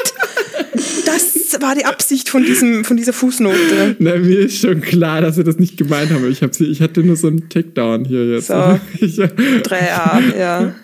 Das 1.06 1.62
war 1.62 1.76
die 1.76 1.86
Absicht 1.86 2.30
von, 2.30 2.44
diesem, 2.44 2.86
von 2.86 2.98
dieser 2.98 3.14
Fußnote. 3.14 3.96
Na, 4.00 4.16
mir 4.16 4.40
ist 4.40 4.60
schon 4.60 4.82
klar, 4.82 5.22
dass 5.22 5.36
sie 5.36 5.44
das 5.44 5.58
nicht 5.58 5.78
gemeint 5.78 6.12
haben. 6.12 6.30
Ich, 6.30 6.42
hab 6.42 6.56
sie, 6.56 6.66
ich 6.66 6.82
hatte 6.82 7.04
nur 7.04 7.16
so 7.16 7.28
einen 7.28 7.50
Takedown 7.50 8.06
hier 8.06 8.36
jetzt. 8.36 8.48
So. 8.48 8.80
Ich, 9.00 9.18
3a, 9.18 10.38
ja. 10.38 10.76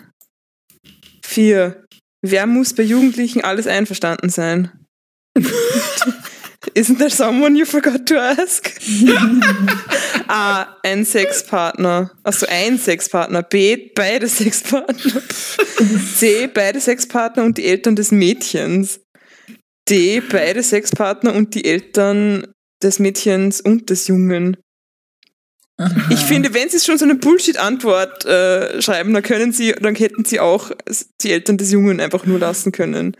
4. 1.24 1.84
Wer 2.22 2.46
muss 2.46 2.74
bei 2.74 2.82
Jugendlichen 2.82 3.42
alles 3.42 3.66
einverstanden 3.66 4.28
sein? 4.28 4.70
Isn't 6.78 7.00
there 7.00 7.10
someone 7.10 7.56
you 7.56 7.64
forgot 7.64 8.06
to 8.06 8.16
ask? 8.16 8.72
A. 10.28 10.76
Ein 10.84 11.04
Sexpartner. 11.04 12.12
Also 12.22 12.46
ein 12.46 12.78
Sexpartner. 12.78 13.42
B. 13.42 13.90
Beide 13.96 14.28
Sexpartner. 14.28 15.20
C. 16.14 16.46
Beide 16.46 16.80
Sexpartner 16.80 17.42
und 17.42 17.58
die 17.58 17.64
Eltern 17.64 17.96
des 17.96 18.12
Mädchens. 18.12 19.00
D. 19.88 20.20
Beide 20.20 20.62
Sexpartner 20.62 21.34
und 21.34 21.56
die 21.56 21.64
Eltern 21.64 22.46
des 22.80 23.00
Mädchens 23.00 23.60
und 23.60 23.90
des 23.90 24.06
Jungen. 24.06 24.56
Ich 26.10 26.20
finde, 26.20 26.54
wenn 26.54 26.68
Sie 26.68 26.78
schon 26.78 26.98
so 26.98 27.04
eine 27.04 27.16
Bullshit-Antwort 27.16 28.24
äh, 28.24 28.80
schreiben, 28.80 29.12
dann 29.14 29.24
können 29.24 29.50
Sie, 29.50 29.72
dann 29.72 29.96
hätten 29.96 30.24
Sie 30.24 30.38
auch 30.38 30.70
die 31.22 31.32
Eltern 31.32 31.58
des 31.58 31.72
Jungen 31.72 31.98
einfach 31.98 32.24
nur 32.24 32.38
lassen 32.38 32.70
können. 32.70 33.16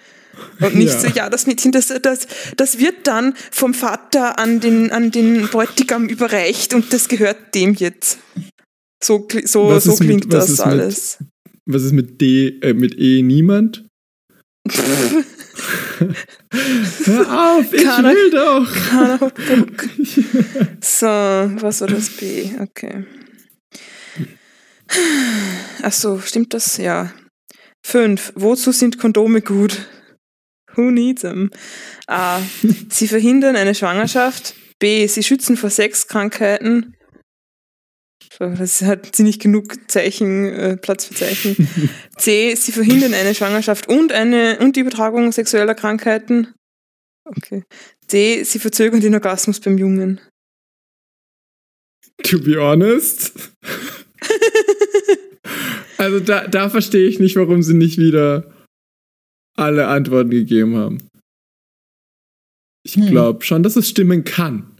Und 0.60 0.74
nicht 0.76 0.92
Ja. 0.94 1.00
so, 1.00 1.06
ja, 1.08 1.30
das 1.30 1.46
Mädchen, 1.46 1.72
das, 1.72 1.88
das, 2.02 2.26
das 2.56 2.78
wird 2.78 3.06
dann 3.06 3.34
vom 3.50 3.74
Vater 3.74 4.38
an 4.38 4.60
den, 4.60 4.90
an 4.90 5.10
den 5.10 5.48
Bräutigam 5.48 6.08
überreicht 6.08 6.74
und 6.74 6.92
das 6.92 7.08
gehört 7.08 7.54
dem 7.54 7.74
jetzt. 7.74 8.18
So, 9.02 9.26
so, 9.44 9.68
Was 9.70 9.84
so 9.84 9.90
mit- 9.92 10.00
klingt 10.00 10.24
was 10.32 10.46
das 10.46 10.50
ist 10.50 10.58
mit- 10.58 10.66
alles. 10.66 11.18
was 11.66 11.82
ist 11.84 11.92
mit 11.92 12.20
D, 12.20 12.58
äh, 12.62 12.74
mit 12.74 12.98
E 12.98 13.22
niemand? 13.22 13.84
Hör 17.04 17.56
auf, 17.58 17.72
ich 17.72 17.82
Keiner- 17.84 18.10
will 18.14 18.30
doch. 18.30 19.18
Bock. 19.18 19.88
So, 20.80 21.06
was 21.06 21.80
war 21.80 21.88
das 21.88 22.10
B? 22.10 22.50
Okay. 22.60 23.04
Ach 25.82 25.92
so, 25.92 26.18
stimmt 26.20 26.54
das? 26.54 26.76
Ja. 26.78 27.12
Fünf. 27.84 28.32
Wozu 28.34 28.72
sind 28.72 28.98
Kondome 28.98 29.42
gut? 29.42 29.86
Who 30.78 30.92
needs 30.92 31.22
them? 31.22 31.50
A. 32.06 32.40
Sie 32.88 33.08
verhindern 33.08 33.56
eine 33.56 33.74
Schwangerschaft. 33.74 34.54
B. 34.78 35.06
Sie 35.08 35.24
schützen 35.24 35.56
vor 35.56 35.70
Sexkrankheiten. 35.70 36.94
Das 38.38 38.82
hat 38.82 39.16
sie 39.16 39.24
nicht 39.24 39.42
genug 39.42 39.90
Zeichen, 39.90 40.46
äh, 40.46 40.76
Platz 40.76 41.06
für 41.06 41.14
Zeichen. 41.14 41.68
C. 42.16 42.54
Sie 42.54 42.70
verhindern 42.70 43.12
eine 43.12 43.34
Schwangerschaft 43.34 43.88
und 43.88 44.12
eine 44.12 44.60
und 44.60 44.76
die 44.76 44.80
Übertragung 44.80 45.32
sexueller 45.32 45.74
Krankheiten. 45.74 46.54
Okay. 47.24 47.64
D. 48.12 48.44
Sie 48.44 48.60
verzögern 48.60 49.00
den 49.00 49.14
Orgasmus 49.14 49.58
beim 49.58 49.78
Jungen. 49.78 50.20
To 52.22 52.38
be 52.38 52.56
honest. 52.62 53.32
also 55.98 56.20
da, 56.20 56.46
da 56.46 56.70
verstehe 56.70 57.08
ich 57.08 57.18
nicht, 57.18 57.34
warum 57.34 57.64
sie 57.64 57.74
nicht 57.74 57.98
wieder 57.98 58.57
alle 59.58 59.88
Antworten 59.88 60.30
gegeben 60.30 60.76
haben. 60.76 60.98
Ich 62.84 62.94
Hm. 62.96 63.06
glaube 63.08 63.44
schon, 63.44 63.62
dass 63.62 63.76
es 63.76 63.88
stimmen 63.88 64.24
kann. 64.24 64.74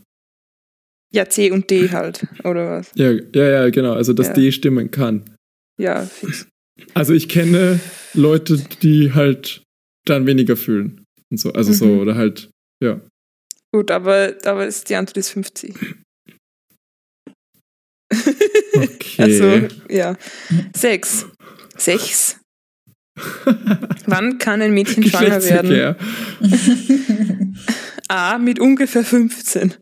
Ja, 1.13 1.29
C 1.29 1.51
und 1.51 1.71
D 1.71 1.91
halt, 1.91 2.27
oder 2.45 2.71
was? 2.71 2.91
Ja, 2.95 3.11
ja, 3.13 3.49
ja, 3.49 3.71
genau. 3.71 3.95
Also, 3.95 4.13
dass 4.13 4.29
Ja. 4.29 4.33
D 4.35 4.53
stimmen 4.53 4.91
kann. 4.91 5.35
Ja, 5.81 6.03
fix. 6.05 6.47
Also, 6.95 7.13
ich 7.15 7.29
kenne 7.29 7.81
Leute, 8.15 8.59
die 8.83 9.13
halt 9.15 9.63
dann 10.07 10.27
weniger 10.27 10.57
fühlen. 10.57 11.05
Und 11.31 11.39
so. 11.39 11.53
Also, 11.53 11.73
so, 11.73 11.87
Mhm. 11.87 11.99
oder 12.01 12.15
halt, 12.15 12.51
ja. 12.83 13.01
Gut, 13.75 13.91
aber, 13.91 14.35
aber 14.45 14.67
ist, 14.67 14.89
die 14.89 14.95
Antwort 14.97 15.17
ist 15.19 15.31
50. 15.31 15.75
Okay. 18.75 18.95
Also, 19.19 19.69
ja. 19.91 20.17
Sechs. 20.77 21.27
Sechs. 21.77 22.38
Wann 24.07 24.39
kann 24.39 24.63
ein 24.63 24.73
Mädchen 24.73 25.05
schwanger 25.05 25.43
werden? 25.43 25.97
A. 28.09 28.39
Mit 28.39 28.59
ungefähr 28.59 29.05
15. 29.05 29.75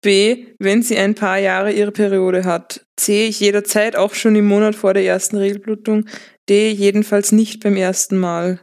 B. 0.00 0.46
Wenn 0.58 0.82
sie 0.82 0.96
ein 0.96 1.14
paar 1.14 1.38
Jahre 1.38 1.72
ihre 1.72 1.92
Periode 1.92 2.44
hat. 2.44 2.86
C. 2.96 3.28
Jederzeit 3.28 3.96
auch 3.96 4.14
schon 4.14 4.36
im 4.36 4.46
Monat 4.46 4.74
vor 4.74 4.94
der 4.94 5.04
ersten 5.04 5.36
Regelblutung. 5.36 6.06
D. 6.48 6.70
Jedenfalls 6.70 7.32
nicht 7.32 7.62
beim 7.62 7.76
ersten 7.76 8.18
Mal. 8.18 8.60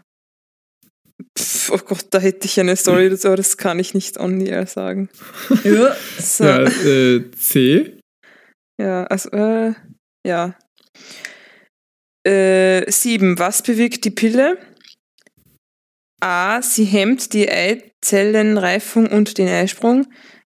Pff, 1.38 1.72
oh 1.72 1.78
Gott, 1.78 2.08
da 2.12 2.20
hätte 2.20 2.46
ich 2.46 2.60
eine 2.60 2.76
Story 2.76 3.10
dazu, 3.10 3.28
aber 3.28 3.38
das 3.38 3.58
kann 3.58 3.80
ich 3.80 3.94
nicht 3.94 4.20
on 4.20 4.40
the 4.40 4.48
air 4.48 4.68
sagen. 4.68 5.10
ja. 5.64 5.96
So. 6.20 6.44
Ja, 6.44 6.62
äh, 6.64 7.32
C. 7.32 8.00
Ja, 8.80 9.04
also, 9.06 9.30
äh, 9.30 9.74
ja. 10.26 10.56
Äh, 12.26 12.90
sieben. 12.92 13.38
Was 13.38 13.62
bewirkt 13.62 14.04
die 14.04 14.12
Pille? 14.12 14.58
A. 16.22 16.62
Sie 16.62 16.86
hemmt 16.86 17.34
die 17.34 17.50
Eizellenreifung 17.50 19.08
und 19.08 19.38
den 19.38 19.48
Eisprung. 19.48 20.08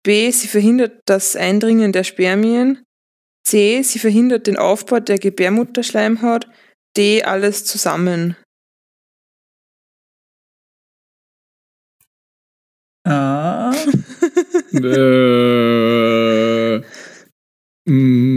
B. 0.04 0.32
Sie 0.32 0.48
verhindert 0.48 1.02
das 1.06 1.36
Eindringen 1.36 1.94
der 1.94 2.04
Spermien. 2.04 2.84
C. 3.46 3.82
Sie 3.84 4.00
verhindert 4.00 4.48
den 4.48 4.58
Aufbau 4.58 5.00
der 5.00 5.18
Gebärmutterschleimhaut. 5.18 6.48
D. 6.98 7.24
Alles 7.24 7.64
zusammen. 7.64 8.36
Ah. 13.06 13.72
äh, 14.74 14.82
mm, 17.86 18.31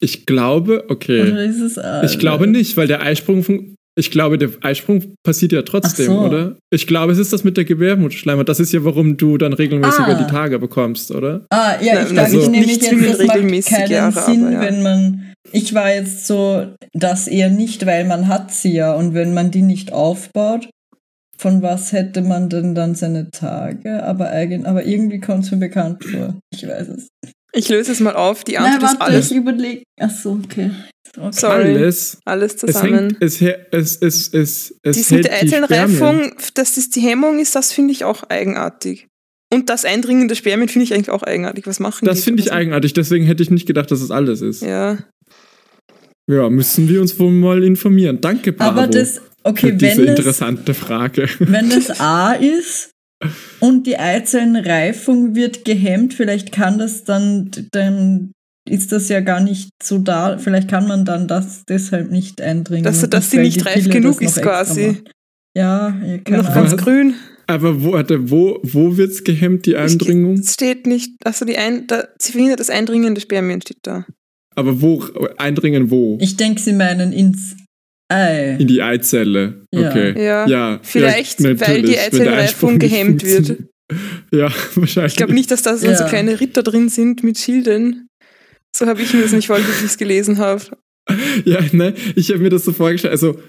ich 0.00 0.26
glaube, 0.26 0.84
okay. 0.88 1.22
Oder 1.22 1.44
ist 1.44 1.60
es 1.60 1.78
A? 1.78 2.02
Ich 2.04 2.18
glaube 2.18 2.46
nicht, 2.46 2.76
weil 2.76 2.86
der 2.86 3.02
Eisprung, 3.02 3.42
fun- 3.42 3.74
ich 3.98 4.10
glaube, 4.12 4.38
der 4.38 4.50
Eisprung 4.62 5.14
passiert 5.24 5.50
ja 5.50 5.62
trotzdem, 5.62 6.06
so. 6.06 6.20
oder? 6.20 6.56
Ich 6.70 6.86
glaube, 6.86 7.12
es 7.12 7.18
ist 7.18 7.32
das 7.32 7.42
mit 7.42 7.56
der 7.56 7.64
Gebärmutterschleimhaut. 7.64 8.48
Das 8.48 8.60
ist 8.60 8.72
ja, 8.72 8.84
warum 8.84 9.16
du 9.16 9.38
dann 9.38 9.52
regelmäßiger 9.52 10.06
Ah. 10.16 10.22
die 10.22 10.30
Tage 10.30 10.58
bekommst, 10.60 11.10
oder? 11.10 11.44
Ah, 11.50 11.72
ja, 11.82 12.02
ich 12.08 12.16
also- 12.18 12.48
nämlich 12.48 12.66
nicht 12.78 12.82
jetzt, 12.82 13.18
das 13.18 13.26
macht 13.26 13.38
keinen 13.66 13.90
Jahre, 13.90 14.20
Sinn, 14.22 14.44
aber 14.44 14.52
ja. 14.52 14.60
wenn 14.60 14.82
man. 14.82 15.24
Ich 15.50 15.72
war 15.74 15.92
jetzt 15.92 16.26
so, 16.26 16.66
das 16.92 17.26
eher 17.26 17.48
nicht, 17.50 17.86
weil 17.86 18.04
man 18.04 18.28
hat 18.28 18.52
sie 18.52 18.74
ja 18.74 18.92
und 18.94 19.14
wenn 19.14 19.32
man 19.34 19.50
die 19.50 19.62
nicht 19.62 19.92
aufbaut, 19.92 20.68
von 21.38 21.62
was 21.62 21.92
hätte 21.92 22.20
man 22.22 22.48
denn 22.50 22.74
dann 22.74 22.94
seine 22.94 23.30
Tage? 23.30 24.02
Aber, 24.04 24.28
eigen, 24.30 24.66
aber 24.66 24.84
irgendwie 24.84 25.20
kommt 25.20 25.44
es 25.44 25.50
mir 25.50 25.56
bekannt 25.58 26.04
vor. 26.04 26.38
Ich 26.52 26.66
weiß 26.68 26.88
es. 26.88 27.08
Ich 27.58 27.68
löse 27.68 27.90
es 27.90 27.98
mal 28.00 28.14
auf. 28.14 28.44
Die 28.44 28.52
Nein, 28.52 28.74
Antwort 28.74 28.92
ist 28.92 29.00
warte, 29.00 29.12
alles. 29.12 29.30
ich 29.32 29.36
überlege. 29.36 29.82
Achso, 30.00 30.40
okay. 30.44 30.70
okay. 31.16 31.28
Sorry. 31.32 31.74
Alles. 31.76 32.18
Alles 32.24 32.54
Es, 32.54 32.60
zusammen. 32.60 32.94
hängt, 32.94 33.16
es, 33.22 33.40
he- 33.40 33.54
es, 33.72 33.96
es, 33.96 34.28
es, 34.32 34.74
es 34.82 34.96
Dies 34.96 35.10
mit 35.10 35.24
der 35.24 35.32
hält 35.32 35.42
die 35.42 35.48
Spermien. 35.56 35.72
Eizellenreifung, 35.72 36.32
dass 36.54 36.74
das 36.76 36.90
die 36.90 37.00
Hemmung 37.00 37.40
ist, 37.40 37.56
das 37.56 37.72
finde 37.72 37.92
ich 37.92 38.04
auch 38.04 38.22
eigenartig. 38.28 39.06
Und 39.52 39.70
das 39.70 39.84
Eindringen 39.84 40.28
der 40.28 40.36
Spermien 40.36 40.68
finde 40.68 40.84
ich 40.84 40.94
eigentlich 40.94 41.10
auch 41.10 41.22
eigenartig. 41.24 41.66
Was 41.66 41.80
machen 41.80 42.04
Das 42.04 42.18
die? 42.18 42.22
finde 42.24 42.42
ich 42.42 42.52
Also, 42.52 42.60
eigenartig, 42.60 42.92
deswegen 42.92 43.24
hätte 43.24 43.42
ich 43.42 43.50
nicht 43.50 43.66
gedacht, 43.66 43.90
dass 43.90 44.00
es 44.02 44.10
alles 44.12 44.40
ist. 44.42 44.62
Ja, 44.62 44.98
Ja. 46.30 46.48
müssen 46.50 46.88
wir 46.88 47.00
uns 47.00 47.18
wohl 47.18 47.32
mal 47.32 47.64
informieren. 47.64 48.20
Danke, 48.20 48.52
Bravo, 48.52 48.70
Aber 48.82 48.86
das, 48.86 49.20
okay, 49.42 49.68
für 49.68 49.72
diese 49.72 49.96
wenn 49.96 50.08
es, 50.10 50.18
interessante 50.18 50.74
Frage. 50.74 51.28
wenn 51.40 51.70
es 51.72 51.90
A 52.00 52.34
ist 52.34 52.90
und 53.60 53.86
die 53.86 53.98
Eizellenreifung 53.98 55.34
wird 55.34 55.64
gehemmt, 55.64 56.14
vielleicht 56.14 56.52
kann 56.52 56.78
das 56.78 57.04
dann, 57.04 57.50
dann 57.72 58.32
ist 58.68 58.92
das 58.92 59.08
ja 59.08 59.20
gar 59.20 59.40
nicht 59.40 59.70
so 59.82 59.98
da. 59.98 60.38
Vielleicht 60.38 60.68
kann 60.68 60.86
man 60.86 61.04
dann 61.04 61.26
das 61.26 61.64
deshalb 61.68 62.10
nicht 62.10 62.40
eindringen. 62.40 62.84
Dass- 62.84 63.08
dass 63.08 63.30
sie 63.30 63.38
nicht 63.38 63.64
reif 63.66 63.74
Pille 63.84 63.88
genug 63.88 64.20
ist 64.22 64.40
quasi. 64.42 64.88
macht. 64.88 65.12
Ja, 65.56 65.88
ja 66.04 66.18
keine 66.18 66.42
Noch 66.42 66.54
ganz 66.54 66.72
Was? 66.72 66.80
grün. 66.82 67.14
Aber 67.46 67.82
wo, 67.82 67.92
warte, 67.92 68.30
wo, 68.30 68.60
wo 68.62 68.96
wird's 68.98 69.24
gehemmt, 69.24 69.64
die 69.64 69.74
Eindringung? 69.76 70.34
Es 70.34 70.52
steht 70.52 70.86
nicht, 70.86 71.12
also 71.24 71.46
die 71.46 71.56
Ein, 71.56 71.86
da, 71.86 72.04
sie 72.20 72.32
verhindert 72.32 72.60
das 72.60 72.68
Eindringen 72.68 73.14
der 73.14 73.22
Spermien, 73.22 73.62
steht 73.62 73.78
da. 73.82 74.04
Aber 74.54 74.82
wo, 74.82 75.02
Eindringen 75.38 75.90
wo? 75.90 76.18
Ich 76.20 76.36
denke, 76.36 76.60
sie 76.60 76.74
meinen 76.74 77.12
ins 77.12 77.56
Ei. 78.08 78.56
In 78.58 78.66
die 78.66 78.82
Eizelle. 78.82 79.66
Ja. 79.72 79.90
Okay. 79.90 80.24
Ja. 80.24 80.46
Ja, 80.46 80.80
Vielleicht, 80.82 81.40
ja, 81.40 81.60
weil 81.60 81.82
die 81.82 81.90
nicht 81.90 82.80
gehemmt 82.80 83.24
wird. 83.24 83.58
Ja, 84.32 84.52
wahrscheinlich. 84.74 85.12
Ich 85.12 85.16
glaube 85.16 85.34
nicht, 85.34 85.50
dass 85.50 85.62
da 85.62 85.76
so, 85.76 85.92
so 85.94 86.04
kleine 86.04 86.40
Ritter 86.40 86.62
drin 86.62 86.88
sind 86.88 87.22
mit 87.22 87.38
Schilden. 87.38 88.08
So 88.74 88.86
habe 88.86 89.00
ich 89.02 89.12
mir 89.14 89.22
das 89.22 89.32
nicht 89.32 89.46
vorgestellt, 89.46 89.80
wie 89.80 89.84
ich 89.84 89.90
es 89.90 89.98
gelesen 89.98 90.38
habe. 90.38 90.62
Ja, 91.46 91.60
ne, 91.72 91.94
ich 92.16 92.28
habe 92.28 92.40
mir 92.40 92.50
das 92.50 92.66
so 92.66 92.72
vorgestellt. 92.74 93.12
Also, 93.12 93.40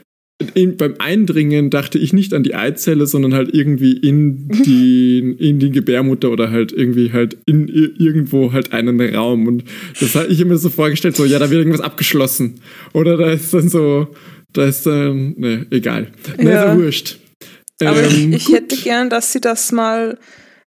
in, 0.53 0.78
beim 0.78 0.95
Eindringen 0.99 1.70
dachte 1.70 1.99
ich 1.99 2.14
nicht 2.14 2.34
an 2.34 2.43
die 2.43 2.55
Eizelle, 2.55 3.05
sondern 3.05 3.34
halt 3.34 3.53
irgendwie 3.53 3.97
in 3.97 4.47
die, 4.47 5.20
in 5.39 5.60
die 5.60 5.70
Gebärmutter 5.70 6.32
oder 6.32 6.51
halt 6.51 6.72
irgendwie 6.72 7.12
halt 7.12 7.38
in 7.45 7.68
irgendwo 7.68 8.53
halt 8.53 8.72
einen 8.72 9.01
Raum. 9.14 9.47
Und 9.47 9.66
das 9.99 10.16
habe 10.16 10.28
ich 10.28 10.39
immer 10.39 10.55
so 10.55 10.70
vorgestellt, 10.70 11.18
so, 11.18 11.26
ja, 11.26 11.38
da 11.38 11.49
wird 11.49 11.60
irgendwas 11.60 11.82
abgeschlossen. 11.82 12.62
Oder 12.93 13.18
da 13.18 13.30
ist 13.30 13.53
dann 13.53 13.68
so, 13.68 14.07
da 14.54 14.66
ist 14.66 14.86
dann, 14.86 15.36
ne, 15.38 15.66
egal. 15.72 16.08
Ne, 16.38 16.52
Ja. 16.52 16.74
so 16.76 16.82
wurscht. 16.82 17.20
Aber 17.82 18.04
Ähm, 18.04 18.34
ich, 18.34 18.47
ich 18.47 18.54
hätte 18.54 18.76
gern, 18.78 19.10
dass 19.10 19.32
sie 19.32 19.41
das 19.41 19.72
mal. 19.72 20.18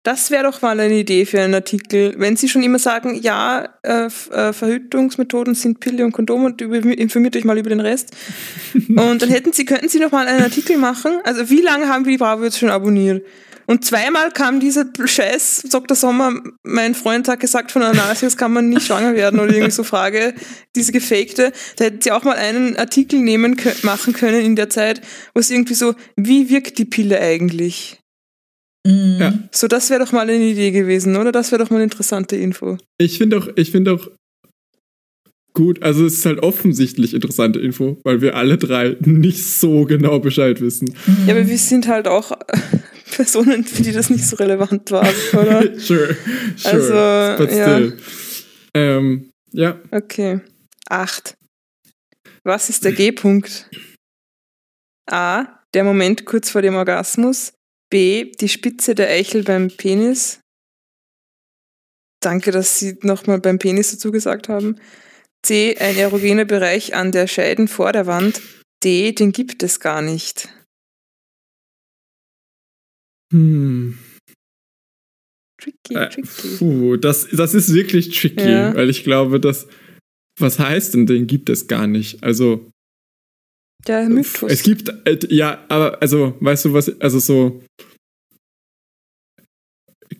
Das 0.03 0.31
wäre 0.31 0.43
doch 0.43 0.61
mal 0.61 0.79
eine 0.79 0.97
Idee 0.97 1.25
für 1.25 1.41
einen 1.41 1.53
Artikel. 1.53 2.15
Wenn 2.17 2.37
Sie 2.37 2.47
schon 2.47 2.63
immer 2.63 2.79
sagen, 2.79 3.19
ja, 3.21 3.67
äh, 3.83 4.05
äh, 4.31 4.53
Verhütungsmethoden 4.53 5.55
sind 5.55 5.81
Pille 5.81 6.05
und 6.05 6.13
Kondom 6.13 6.45
und 6.45 6.61
über, 6.61 6.77
informiert 6.77 7.35
euch 7.35 7.43
mal 7.43 7.57
über 7.57 7.69
den 7.69 7.81
Rest. 7.81 8.11
und 8.87 9.21
dann 9.21 9.29
hätten 9.29 9.51
Sie, 9.51 9.65
könnten 9.65 9.89
Sie 9.89 9.99
noch 9.99 10.11
mal 10.11 10.25
einen 10.25 10.41
Artikel 10.41 10.77
machen. 10.77 11.19
Also 11.25 11.49
wie 11.49 11.61
lange 11.61 11.89
haben 11.89 12.05
wir 12.05 12.13
die 12.13 12.17
Bravo 12.17 12.45
jetzt 12.45 12.57
schon 12.59 12.69
abonniert? 12.69 13.25
Und 13.69 13.85
zweimal 13.85 14.31
kam 14.31 14.59
dieser 14.59 14.87
Scheiß, 15.05 15.67
Dr. 15.71 15.95
Sommer, 15.95 16.33
mein 16.63 16.95
Freund 16.95 17.27
hat 17.27 17.39
gesagt, 17.39 17.71
von 17.71 17.83
Anasius 17.83 18.35
kann 18.35 18.51
man 18.51 18.67
nicht 18.67 18.87
schwanger 18.87 19.13
werden 19.13 19.39
oder 19.39 19.53
irgendwie 19.53 19.69
so 19.69 19.83
Frage, 19.83 20.33
diese 20.75 20.91
gefakte. 20.91 21.51
Da 21.75 21.85
hätten 21.85 22.01
sie 22.01 22.11
auch 22.11 22.23
mal 22.23 22.35
einen 22.35 22.77
Artikel 22.77 23.19
nehmen 23.19 23.61
machen 23.83 24.13
können 24.13 24.43
in 24.43 24.55
der 24.55 24.71
Zeit, 24.71 25.01
wo 25.35 25.39
es 25.39 25.51
irgendwie 25.51 25.75
so, 25.75 25.93
wie 26.15 26.49
wirkt 26.49 26.79
die 26.79 26.85
Pille 26.85 27.19
eigentlich? 27.21 27.99
Mhm. 28.87 29.17
Ja. 29.19 29.33
So, 29.51 29.67
das 29.67 29.91
wäre 29.91 30.03
doch 30.03 30.13
mal 30.13 30.21
eine 30.21 30.33
Idee 30.43 30.71
gewesen, 30.71 31.15
oder? 31.15 31.31
Das 31.31 31.51
wäre 31.51 31.63
doch 31.63 31.69
mal 31.69 31.75
eine 31.75 31.83
interessante 31.83 32.37
Info. 32.37 32.79
Ich 32.97 33.19
finde 33.19 33.37
auch, 33.37 33.49
ich 33.55 33.69
finde 33.69 33.93
auch 33.93 34.09
gut, 35.53 35.83
also 35.83 36.07
es 36.07 36.15
ist 36.15 36.25
halt 36.25 36.39
offensichtlich 36.39 37.13
interessante 37.13 37.59
Info, 37.59 37.99
weil 38.03 38.21
wir 38.21 38.35
alle 38.35 38.57
drei 38.57 38.97
nicht 39.01 39.45
so 39.45 39.85
genau 39.85 40.17
Bescheid 40.17 40.59
wissen. 40.59 40.95
Ja, 41.27 41.35
aber 41.35 41.47
wir 41.47 41.57
sind 41.59 41.87
halt 41.87 42.07
auch 42.07 42.31
Personen, 43.15 43.63
für 43.63 43.83
die 43.83 43.91
das 43.91 44.09
nicht 44.09 44.25
so 44.25 44.35
relevant 44.35 44.91
war, 44.91 45.07
oder? 45.33 45.79
sure, 45.79 46.15
sure. 46.55 47.35
Also, 47.35 47.43
but 47.43 47.55
ja. 47.55 47.75
still. 47.75 47.97
Ähm, 48.73 49.31
ja. 49.51 49.79
Okay. 49.91 50.41
Acht. 50.89 51.35
Was 52.43 52.69
ist 52.69 52.85
der 52.85 52.93
G-Punkt? 52.93 53.69
A. 55.09 55.59
Der 55.73 55.83
Moment 55.83 56.25
kurz 56.25 56.49
vor 56.49 56.61
dem 56.61 56.75
Orgasmus. 56.75 57.53
B. 57.89 58.31
Die 58.39 58.49
Spitze 58.49 58.95
der 58.95 59.09
Eichel 59.09 59.43
beim 59.43 59.69
Penis. 59.69 60.39
Danke, 62.21 62.51
dass 62.51 62.79
Sie 62.79 62.97
nochmal 63.01 63.39
beim 63.39 63.59
Penis 63.59 63.91
dazu 63.91 64.11
gesagt 64.11 64.49
haben. 64.49 64.79
C. 65.43 65.77
Ein 65.77 65.97
erogener 65.97 66.45
Bereich 66.45 66.95
an 66.95 67.11
der 67.11 67.27
Scheidenvorderwand. 67.27 68.41
D. 68.83 69.13
Den 69.13 69.31
gibt 69.31 69.63
es 69.63 69.79
gar 69.79 70.01
nicht. 70.01 70.49
Hm. 73.31 73.97
Tricky, 75.61 75.93
Äh, 75.95 76.09
tricky. 76.09 76.57
puh, 76.57 76.97
das, 76.97 77.27
das 77.31 77.53
ist 77.53 77.73
wirklich 77.73 78.09
tricky, 78.17 78.49
Ja. 78.49 78.73
weil 78.75 78.89
ich 78.89 79.03
glaube, 79.03 79.39
dass. 79.39 79.67
Was 80.39 80.57
heißt 80.57 80.93
denn, 80.93 81.05
den 81.05 81.27
gibt 81.27 81.49
es 81.49 81.67
gar 81.67 81.85
nicht? 81.85 82.23
Also, 82.23 82.71
Der 83.85 84.07
Mythos. 84.07 84.49
es 84.49 84.63
gibt, 84.63 84.87
äh, 85.05 85.19
ja, 85.29 85.65
aber, 85.67 86.01
also, 86.01 86.37
weißt 86.39 86.65
du 86.65 86.73
was, 86.73 86.99
also 87.01 87.19
so. 87.19 87.61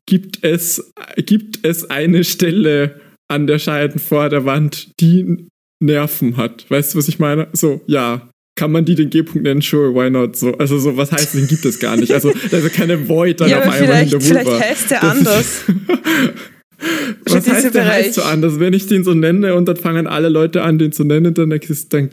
Gibt 0.05 0.43
es, 0.43 0.91
gibt 1.17 1.65
es 1.65 1.89
eine 1.89 2.23
Stelle 2.25 2.99
an 3.31 3.47
der 3.47 3.59
Scheidenvorderwand, 3.59 4.91
die 4.99 5.47
Nerven 5.81 6.35
hat? 6.35 6.69
Weißt 6.69 6.93
du, 6.93 6.97
was 6.97 7.07
ich 7.07 7.19
meine? 7.19 7.47
So, 7.53 7.81
ja. 7.87 8.28
Kann 8.59 8.71
man 8.73 8.83
die 8.83 8.95
den 8.95 9.09
G-Punkt 9.09 9.43
nennen? 9.43 9.61
Sure, 9.61 9.93
why 9.93 10.09
not? 10.09 10.35
So, 10.35 10.51
also 10.57 10.77
so, 10.77 10.97
was 10.97 11.11
heißt, 11.13 11.33
den 11.33 11.47
gibt 11.47 11.63
es 11.63 11.79
gar 11.79 11.95
nicht. 11.95 12.11
Also, 12.11 12.33
da 12.51 12.57
ist 12.57 12.73
keine 12.73 13.07
Void 13.07 13.39
dann 13.39 13.49
ja, 13.49 13.59
auf 13.59 13.63
einmal 13.69 13.79
in 13.79 14.09
vielleicht, 14.09 14.13
der 14.13 14.21
vielleicht 14.21 14.59
heißt 14.59 14.91
der 14.91 14.99
Das 14.99 15.09
anders. 15.09 15.63
Was 17.25 17.47
heißt 17.47 17.65
der 17.65 17.71
Bereich. 17.71 18.05
heißt 18.05 18.13
so 18.15 18.21
anders? 18.23 18.59
Wenn 18.59 18.73
ich 18.73 18.87
den 18.87 19.03
so 19.03 19.13
nenne 19.13 19.55
und 19.55 19.65
dann 19.65 19.75
fangen 19.75 20.07
alle 20.07 20.29
Leute 20.29 20.61
an, 20.63 20.77
den 20.77 20.91
zu 20.91 21.03
nennen, 21.03 21.33
dann 21.33 21.51
exist 21.51 21.93
dann, 21.93 22.09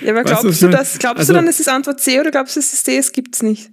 Ja, 0.00 0.10
aber 0.10 0.24
Weißt 0.24 0.26
glaubst 0.26 0.44
ich 0.52 0.58
du 0.58 0.68
das? 0.70 0.98
Glaubst 0.98 1.18
Also- 1.20 1.32
du 1.32 1.36
dann, 1.38 1.48
es 1.48 1.60
ist 1.60 1.68
Antwort 1.68 2.00
C 2.00 2.18
oder 2.20 2.30
glaubst 2.32 2.56
du, 2.56 2.60
es 2.60 2.72
ist 2.72 2.86
D, 2.86 2.96
es 2.96 3.12
gibt's 3.12 3.42
nicht? 3.42 3.70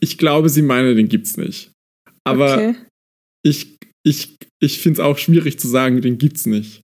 ich 0.00 0.18
glaube, 0.18 0.48
sie 0.48 0.62
meinen, 0.62 0.96
den 0.96 1.08
gibt's 1.08 1.36
nicht. 1.36 1.72
Aber 2.24 2.54
okay. 2.54 2.74
ich, 3.44 3.76
ich, 4.04 4.36
ich 4.60 4.80
finde 4.80 5.00
es 5.00 5.06
auch 5.06 5.16
schwierig 5.18 5.58
zu 5.58 5.68
sagen, 5.68 6.00
den 6.00 6.18
gibt's 6.18 6.44
nicht. 6.46 6.80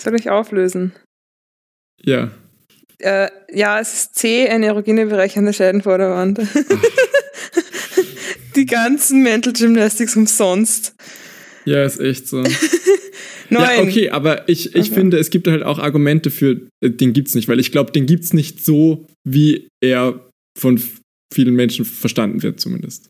Soll 0.00 0.14
ich 0.14 0.30
auflösen? 0.30 0.92
Ja. 2.04 2.30
Äh, 2.98 3.28
ja, 3.52 3.80
es 3.80 3.92
ist 3.94 4.14
C, 4.14 4.48
ein 4.48 4.62
erogener 4.62 5.06
Bereich 5.06 5.36
an 5.36 5.44
der 5.46 5.52
Scheidenvorderwand. 5.52 6.40
Die 8.56 8.66
ganzen 8.66 9.22
Mental 9.22 9.52
Gymnastics 9.52 10.16
umsonst. 10.16 10.94
Ja, 11.64 11.84
ist 11.84 12.00
echt 12.00 12.28
so. 12.28 12.42
Neun. 13.50 13.62
Ja, 13.62 13.82
okay, 13.82 14.10
aber 14.10 14.48
ich, 14.48 14.74
ich 14.74 14.86
Okay. 14.86 14.94
finde, 14.94 15.18
es 15.18 15.30
gibt 15.30 15.46
halt 15.48 15.62
auch 15.62 15.78
Argumente 15.78 16.30
für, 16.30 16.60
äh, 16.80 16.90
den 16.90 17.12
gibt's 17.12 17.34
nicht, 17.34 17.48
weil 17.48 17.60
ich 17.60 17.72
glaube, 17.72 17.92
den 17.92 18.06
gibt's 18.06 18.32
nicht 18.32 18.64
so, 18.64 19.06
wie 19.24 19.68
er 19.82 20.20
von 20.58 20.80
vielen 21.32 21.54
Menschen 21.54 21.84
verstanden 21.84 22.42
wird, 22.42 22.60
zumindest. 22.60 23.08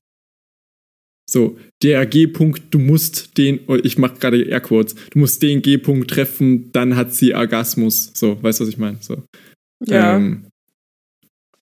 So, 1.27 1.59
der 1.83 2.05
G-Punkt, 2.07 2.63
du 2.71 2.79
musst 2.79 3.39
den, 3.39 3.61
oh, 3.67 3.77
ich 3.77 3.97
mache 3.99 4.19
gerade 4.19 4.43
Airquotes, 4.43 4.95
du 5.11 5.19
musst 5.19 5.43
den 5.43 5.63
G-Punkt 5.63 6.11
treffen, 6.11 6.71
dann 6.73 6.97
hat 6.97 7.15
sie 7.15 7.35
Orgasmus. 7.35 8.13
So, 8.15 8.43
weißt 8.43 8.61
du, 8.61 8.65
was 8.65 8.69
ich 8.69 8.79
meine? 8.79 8.99
So. 9.01 9.23
Ja. 9.87 10.17
Ähm, 10.17 10.47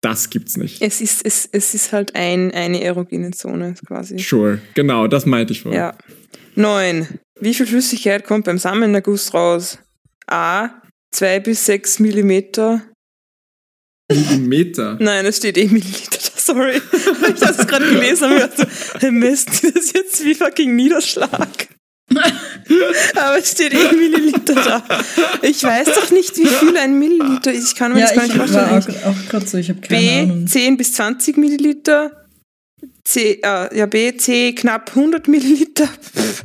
das 0.01 0.31
gibt's 0.31 0.57
nicht. 0.57 0.83
Es 0.83 1.01
ist, 1.01 1.25
es, 1.25 1.49
es 1.53 1.75
ist 1.75 1.93
halt 1.93 2.17
ein, 2.17 2.51
eine 2.51 2.83
erogene 2.83 3.31
Zone 3.31 3.75
quasi. 3.87 4.19
Sure, 4.19 4.59
genau, 4.75 5.07
das 5.07 5.27
meinte 5.27 5.53
ich 5.53 5.63
vorher. 5.63 5.81
Ja. 5.81 5.99
Neun. 6.57 7.07
Wie 7.41 7.55
viel 7.55 7.67
Flüssigkeit 7.67 8.25
kommt 8.25 8.45
beim 8.45 8.59
Samenerguss 8.59 9.33
raus? 9.33 9.79
A. 10.27 10.71
2 11.13 11.41
bis 11.41 11.67
6 11.67 12.01
Millimeter. 12.01 12.83
Millimeter. 14.11 14.97
Nein, 15.01 15.25
es 15.25 15.37
steht 15.37 15.57
eh 15.57 15.67
Milliliter 15.67 16.32
sorry. 16.45 16.81
ich 17.35 17.43
habe 17.43 17.55
es 17.59 17.67
gerade 17.67 17.89
gelesen 17.89 18.25
und 18.25 18.31
mir 18.35 18.41
dachte, 18.49 18.67
hey, 19.01 19.11
misst 19.11 19.63
die 19.63 19.73
das 19.75 19.93
jetzt 19.93 20.25
wie 20.25 20.35
fucking 20.35 20.75
Niederschlag? 20.77 21.69
Aber 23.17 23.39
es 23.39 23.53
steht 23.53 23.73
eh 23.73 23.95
Milliliter 23.95 24.55
da. 24.55 24.85
Ich 25.41 25.63
weiß 25.65 25.87
doch 25.95 26.11
nicht, 26.11 26.37
wie 26.37 26.47
viel 26.47 26.77
ein 26.77 26.99
Milliliter 26.99 27.53
ist. 27.53 27.69
Ich 27.69 27.75
kann 27.75 27.93
mir 27.93 28.01
Ja, 28.01 28.07
das 28.07 28.15
gar 28.15 28.25
ich 28.27 28.35
nicht 28.35 28.39
vorstellen. 28.39 29.03
auch, 29.05 29.11
auch 29.11 29.29
gerade 29.31 29.47
so, 29.47 29.57
ich 29.57 29.71
habe 29.71 29.81
keine 29.81 30.01
B, 30.01 30.21
Ahnung. 30.21 30.47
10 30.47 30.77
bis 30.77 30.93
20 30.93 31.37
Milliliter. 31.39 32.27
C, 33.05 33.41
äh, 33.43 33.77
ja, 33.77 33.87
B, 33.87 34.15
C, 34.17 34.53
knapp 34.53 34.91
100 34.95 35.27
Milliliter. 35.29 35.87
Pff, 35.87 36.45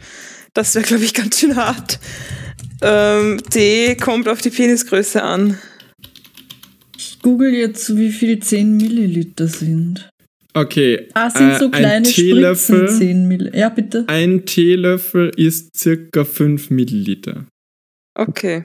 das 0.53 0.73
wäre, 0.75 0.85
glaube 0.85 1.03
ich, 1.03 1.13
ganz 1.13 1.39
schön 1.39 1.55
hart. 1.55 1.99
Ähm, 2.81 3.41
D, 3.53 3.95
kommt 3.95 4.29
auf 4.29 4.41
die 4.41 4.49
Penisgröße 4.51 5.21
an. 5.21 5.57
Ich 7.27 7.33
google 7.33 7.53
jetzt, 7.53 7.93
wie 7.97 8.09
viel 8.13 8.39
10 8.39 8.77
Milliliter 8.77 9.49
sind. 9.49 10.09
Okay. 10.53 11.09
Ah, 11.13 11.29
sind 11.29 11.49
äh, 11.49 11.59
so 11.59 11.65
ein 11.65 11.71
kleine 11.71 12.05
Spritzen 12.05 12.23
Teelöffel, 12.23 12.89
10 12.89 13.27
Milliliter. 13.27 13.57
Ja, 13.57 13.67
bitte. 13.67 14.05
Ein 14.07 14.45
Teelöffel 14.45 15.31
ist 15.35 15.75
circa 15.75 16.23
5 16.23 16.69
Milliliter. 16.69 17.45
Okay. 18.17 18.63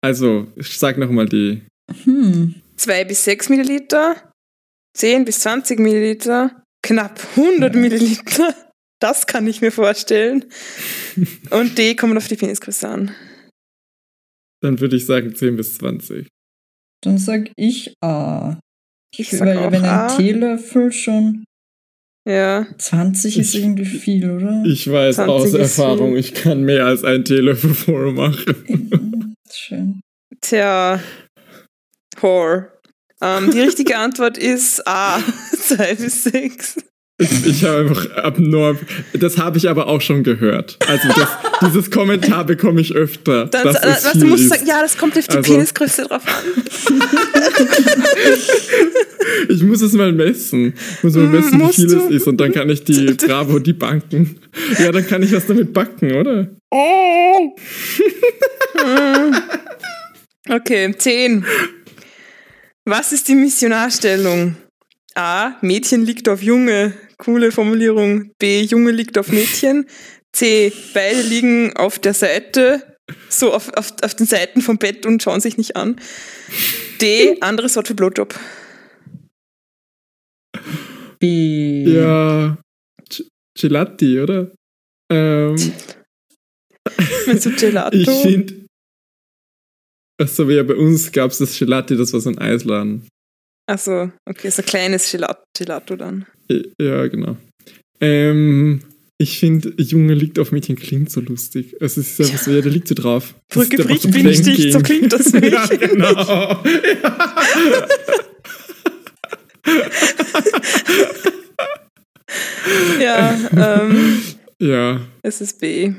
Also, 0.00 0.48
ich 0.56 0.76
sag 0.76 0.98
nochmal 0.98 1.28
die. 1.28 1.62
Hm. 2.02 2.56
2 2.78 3.04
bis 3.04 3.22
6 3.22 3.48
Milliliter, 3.50 4.32
10 4.94 5.24
bis 5.24 5.38
20 5.38 5.78
Milliliter, 5.78 6.64
knapp 6.82 7.20
100 7.36 7.72
Ja. 7.72 7.80
Milliliter. 7.80 8.56
Das 9.00 9.28
kann 9.28 9.46
ich 9.46 9.60
mir 9.60 9.70
vorstellen. 9.70 10.46
Und 11.50 11.78
D 11.78 11.94
kommt 11.94 12.16
auf 12.16 12.26
die 12.26 12.34
Penisgröße 12.34 12.88
an. 12.88 13.12
Dann 14.62 14.80
würde 14.80 14.96
ich 14.96 15.06
sagen 15.06 15.32
10 15.32 15.56
bis 15.56 15.78
20. 15.78 16.26
Dann 17.06 17.18
sag 17.18 17.50
ich 17.56 17.94
A. 18.02 18.58
Ich 19.16 19.30
sag 19.30 19.46
Weil 19.46 19.58
auch 19.58 19.70
wenn 19.70 19.84
A. 19.84 20.08
ein 20.08 20.16
Teelöffel 20.16 20.90
schon 20.90 21.44
Ja. 22.28 22.66
20 22.78 23.38
ist 23.38 23.54
Ich- 23.54 23.62
irgendwie 23.62 23.84
viel, 23.84 24.28
oder? 24.28 24.64
Ich 24.66 24.90
weiß 24.90 25.14
20 25.16 25.30
aus 25.30 25.54
Erfahrung, 25.54 26.10
viel. 26.10 26.18
ich 26.18 26.34
kann 26.34 26.62
mehr 26.64 26.84
als 26.86 27.04
einen 27.04 27.24
Teelöffel 27.24 27.74
vormachen. 27.74 29.34
Schön. 29.52 30.00
Tja. 30.40 31.00
Whore. 32.20 32.72
Ähm, 33.22 33.50
die 33.52 33.60
richtige 33.60 33.96
Antwort 33.98 34.36
ist 34.36 34.86
A. 34.88 35.18
2 35.52 35.94
bis 35.94 36.24
6. 36.24 36.78
Ich, 37.18 37.64
habe 37.64 37.78
einfach 37.78 38.10
abnorm. 38.16 38.78
Das 39.14 39.38
habe 39.38 39.56
ich 39.56 39.70
aber 39.70 39.86
auch 39.88 40.02
schon 40.02 40.22
gehört. 40.22 40.78
Also 40.86 41.08
das, 41.08 41.28
dieses 41.66 41.90
Kommentar 41.90 42.44
bekomme 42.44 42.82
ich 42.82 42.94
öfter. 42.94 43.46
Dann, 43.46 43.64
dass 43.64 43.76
äh, 43.82 43.88
was, 44.04 44.12
du 44.12 44.26
musst 44.26 44.42
ist. 44.42 44.50
sagen, 44.50 44.66
ja, 44.66 44.82
das 44.82 44.98
kommt 44.98 45.16
auf 45.16 45.26
die 45.26 45.34
Also- 45.36 45.52
Penisgröße 45.54 46.02
drauf 46.02 46.22
an. 46.26 46.44
Ich 49.48 49.62
muss 49.62 49.80
es 49.82 49.92
mal 49.92 50.12
messen. 50.12 50.74
Ich 50.98 51.04
muss 51.04 51.14
mal 51.14 51.26
messen, 51.26 51.52
wie 51.52 51.56
musst 51.56 51.74
viel 51.76 51.88
du? 51.88 51.98
es 51.98 52.10
ist. 52.10 52.26
Und 52.28 52.38
dann 52.40 52.52
kann 52.52 52.68
ich 52.70 52.84
die 52.84 53.06
Bravo, 53.26 53.58
die 53.58 53.72
banken. 53.72 54.38
Ja, 54.78 54.92
dann 54.92 55.06
kann 55.06 55.22
ich 55.22 55.32
was 55.32 55.46
damit 55.46 55.72
backen, 55.72 56.12
oder? 56.14 56.48
Okay, 60.48 60.94
10. 60.96 61.44
Was 62.84 63.12
ist 63.12 63.26
die 63.26 63.34
Missionarstellung? 63.34 64.54
A. 65.16 65.56
Mädchen 65.62 66.04
liegt 66.04 66.28
auf 66.28 66.42
Junge. 66.42 66.94
Coole 67.18 67.50
Formulierung. 67.52 68.32
B. 68.38 68.62
Junge 68.62 68.90
liegt 68.92 69.16
auf 69.18 69.28
Mädchen. 69.32 69.86
C. 70.32 70.72
Beide 70.92 71.22
liegen 71.22 71.74
auf 71.76 71.98
der 71.98 72.12
Seite, 72.12 72.96
so 73.30 73.54
auf, 73.54 73.72
auf, 73.74 73.92
auf 74.02 74.14
den 74.14 74.26
Seiten 74.26 74.60
vom 74.60 74.76
Bett 74.76 75.06
und 75.06 75.22
schauen 75.22 75.40
sich 75.40 75.56
nicht 75.56 75.76
an. 75.76 75.96
D. 77.00 77.40
Anderes 77.40 77.76
Wort 77.76 77.88
für 77.88 77.94
Blowjob. 77.94 78.38
B. 81.18 81.84
Ja. 81.84 82.58
G- 83.08 83.24
Gelati, 83.58 84.20
oder? 84.20 84.52
Ähm, 85.10 85.56
Meinst 87.26 87.46
du 87.46 87.50
Gelato? 87.52 87.96
ich 87.96 88.08
finde. 88.10 88.66
Achso, 90.20 90.48
ja, 90.50 90.62
bei 90.62 90.74
uns 90.74 91.10
gab 91.12 91.30
es 91.30 91.38
das 91.38 91.58
Gelati, 91.58 91.96
das 91.96 92.12
war 92.12 92.20
so 92.20 92.30
ein 92.30 92.38
Eisladen. 92.38 93.06
Also, 93.66 94.10
okay, 94.28 94.50
so 94.50 94.62
ein 94.62 94.66
kleines 94.66 95.10
Gelato, 95.10 95.42
Gelato 95.56 95.96
dann. 95.96 96.26
Ja, 96.80 97.06
genau. 97.08 97.36
Ähm, 98.00 98.80
ich 99.18 99.38
finde, 99.40 99.72
Junge 99.82 100.14
liegt 100.14 100.38
auf 100.38 100.52
Mädchen 100.52 100.76
klingt 100.76 101.10
so 101.10 101.20
lustig. 101.20 101.74
Es 101.80 101.96
ist 101.98 102.20
einfach 102.20 102.38
so, 102.38 102.50
ja, 102.52 102.60
der 102.60 102.70
liegt 102.70 102.86
so 102.86 102.94
drauf. 102.94 103.34
Brücke 103.48 103.82
bricht, 103.82 104.02
so 104.02 104.10
bin 104.10 104.28
ich 104.28 104.42
dich, 104.42 104.72
so 104.72 104.80
klingt 104.80 105.12
das 105.12 105.32
Ja, 105.32 105.40
Mädchen. 105.40 105.78
genau. 105.80 106.62
Ja, 113.00 113.80
ähm, 113.82 114.22
Ja. 114.60 115.00
es 115.22 115.40
ist 115.40 115.60
B. 115.60 115.92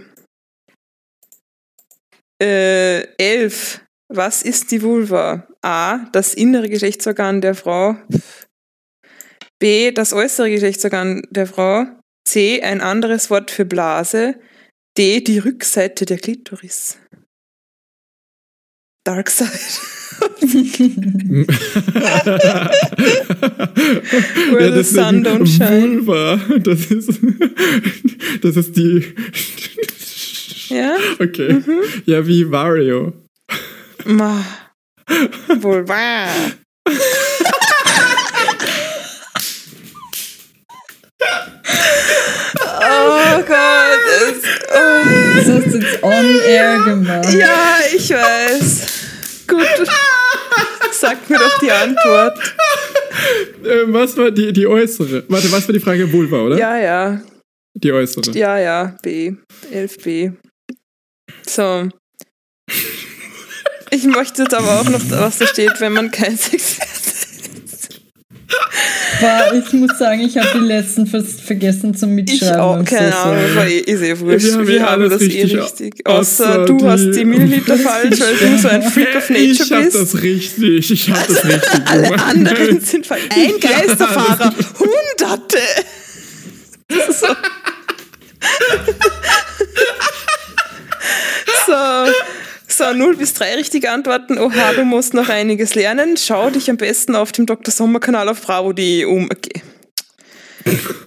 Äh, 2.41 3.01
11. 3.18 3.82
Was 4.10 4.41
ist 4.41 4.72
die 4.72 4.82
Vulva? 4.82 5.47
A. 5.62 6.05
Das 6.12 6.34
innere 6.34 6.70
Geschlechtsorgan 6.70 7.41
der 7.41 7.55
Frau. 7.55 7.97
B. 9.60 9.91
Das 9.91 10.14
äußere 10.14 10.49
Geschlechtsorgan 10.49 11.24
der 11.30 11.47
Frau. 11.47 11.86
C. 12.28 12.62
Ein 12.62 12.82
anderes 12.82 13.30
Wort 13.30 13.51
für 13.51 13.66
Blase. 13.66 14.36
D. 14.97 15.22
Die 15.22 15.39
Rückseite 15.39 16.05
der 16.05 16.18
Klitoris. 16.18 16.97
Dark 19.03 19.30
Side. 19.30 19.49
Where 24.51 24.74
the 24.74 24.80
ist 24.80 24.93
sun 24.93 25.24
don't 25.24 25.45
shine. 25.45 26.05
Vulva. 26.05 26.39
Das 26.60 26.91
ist, 26.91 27.20
das 28.41 28.58
ist 28.58 28.76
die. 28.76 29.05
Ja? 30.70 30.95
Okay. 31.20 31.53
Mhm. 31.53 31.82
Ja, 32.05 32.26
wie 32.28 32.49
Wario. 32.51 33.14
Ma. 34.08 34.41
Vulva. 35.60 36.28
Oh 42.80 43.43
Gott. 43.45 43.99
Es, 44.22 44.43
oh. 44.70 45.03
Das 45.36 45.49
hast 45.49 45.74
du 45.74 45.78
jetzt 45.78 46.03
on 46.03 46.39
air 46.47 46.80
gemacht. 46.86 47.34
Ja, 47.34 47.80
ich 47.93 48.10
weiß. 48.10 48.88
Gut. 49.45 49.88
Sag 50.91 51.30
mir 51.30 51.38
doch 51.38 51.60
die 51.60 51.72
Antwort. 51.72 52.39
Ähm, 53.66 53.93
was 53.93 54.16
war 54.16 54.32
die, 54.32 54.53
die 54.53 54.68
äußere? 54.68 55.26
Warte, 55.28 55.51
was 55.51 55.68
war 55.68 55.74
die 55.74 55.82
Frage? 55.82 56.10
Vulva, 56.10 56.43
oder? 56.43 56.58
Ja, 56.58 56.78
ja. 56.78 57.22
Die 57.74 57.91
äußere. 57.91 58.32
Ja, 58.32 58.58
ja. 58.58 58.95
B. 59.03 59.34
11b. 59.70 60.34
So. 61.45 61.89
Ich 63.92 64.04
möchte 64.04 64.44
jetzt 64.44 64.54
aber 64.54 64.82
auch 64.82 64.90
noch, 64.90 65.00
was 65.10 65.38
da 65.40 65.48
steht, 65.48 65.80
wenn 65.80 65.94
man 65.94 66.12
kein 66.12 66.38
Sex 66.38 66.78
Boah, 69.20 69.52
ich 69.54 69.74
muss 69.74 69.98
sagen, 69.98 70.22
ich 70.22 70.38
habe 70.38 70.48
die 70.54 70.60
letzten 70.66 71.06
fast 71.08 71.42
vergessen 71.42 71.94
zum 71.96 72.16
Ich 72.20 72.26
Mitschreiben. 72.32 72.60
auch, 72.62 72.78
I'm 72.78 72.84
keine 72.86 73.16
Ahnung, 73.16 73.40
sorry. 73.42 73.56
war 73.56 73.68
eh, 73.68 73.80
ist 73.80 74.02
eh 74.02 74.20
wurscht. 74.20 74.46
Wir 74.46 74.54
haben 74.54 74.68
Wir, 74.68 74.86
haben 74.86 75.10
das 75.10 75.22
richtig, 75.22 75.54
eh 75.54 75.58
richtig. 75.60 76.08
außer 76.08 76.50
Außer 76.62 76.66
du 76.66 76.78
die- 76.78 76.86
hast 76.86 77.12
die 77.12 77.26
Milliliter 77.26 77.78
falsch, 77.78 78.20
weil 78.20 78.36
du 78.38 78.58
so 78.60 78.68
ein 78.68 78.84
Freak 78.84 79.16
of 79.16 79.30
Nature 79.30 79.52
ich 79.52 79.72
hab 79.72 79.84
bist. 79.84 79.96
das 79.96 80.22
richtig. 80.22 80.92
Ich 80.92 81.10
hab 81.10 81.28
das 81.28 81.44
richtig 81.46 81.82
Alle 81.86 82.04
gemacht. 82.04 82.26
anderen 82.30 82.80
sind 82.82 83.08
falsch. 83.08 83.24
Ein 83.36 83.60
Geisterfahrer, 83.60 84.54
Hunderte. 84.80 85.58
So. 87.20 87.28
so. 91.66 92.12
So, 92.78 92.94
0 92.94 93.18
bis 93.18 93.34
3 93.34 93.56
richtige 93.56 93.90
Antworten. 93.90 94.38
Oha, 94.38 94.74
du 94.74 94.86
musst 94.86 95.16
noch 95.16 95.30
einiges 95.30 95.74
lernen. 95.74 96.16
Schau 96.16 96.52
dich 96.52 96.70
am 96.70 96.78
besten 96.78 97.16
auf 97.16 97.32
dem 97.32 97.48
Dr. 97.48 97.74
Sommer-Kanal 97.74 98.30
auf 98.30 98.42
bravo.de 98.42 99.06
um. 99.06 99.32
Okay. 99.32 99.64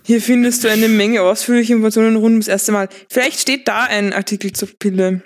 Hier 0.03 0.21
findest 0.21 0.64
du 0.64 0.68
eine 0.68 0.89
Menge 0.89 1.23
ausführliche 1.23 1.75
Informationen 1.75 2.16
rund 2.16 2.33
ums 2.33 2.49
erste 2.49 2.73
Mal. 2.73 2.89
Vielleicht 3.09 3.39
steht 3.39 3.68
da 3.68 3.85
ein 3.85 4.12
Artikel 4.12 4.53
zur 4.53 4.68
Pille. 4.81 5.23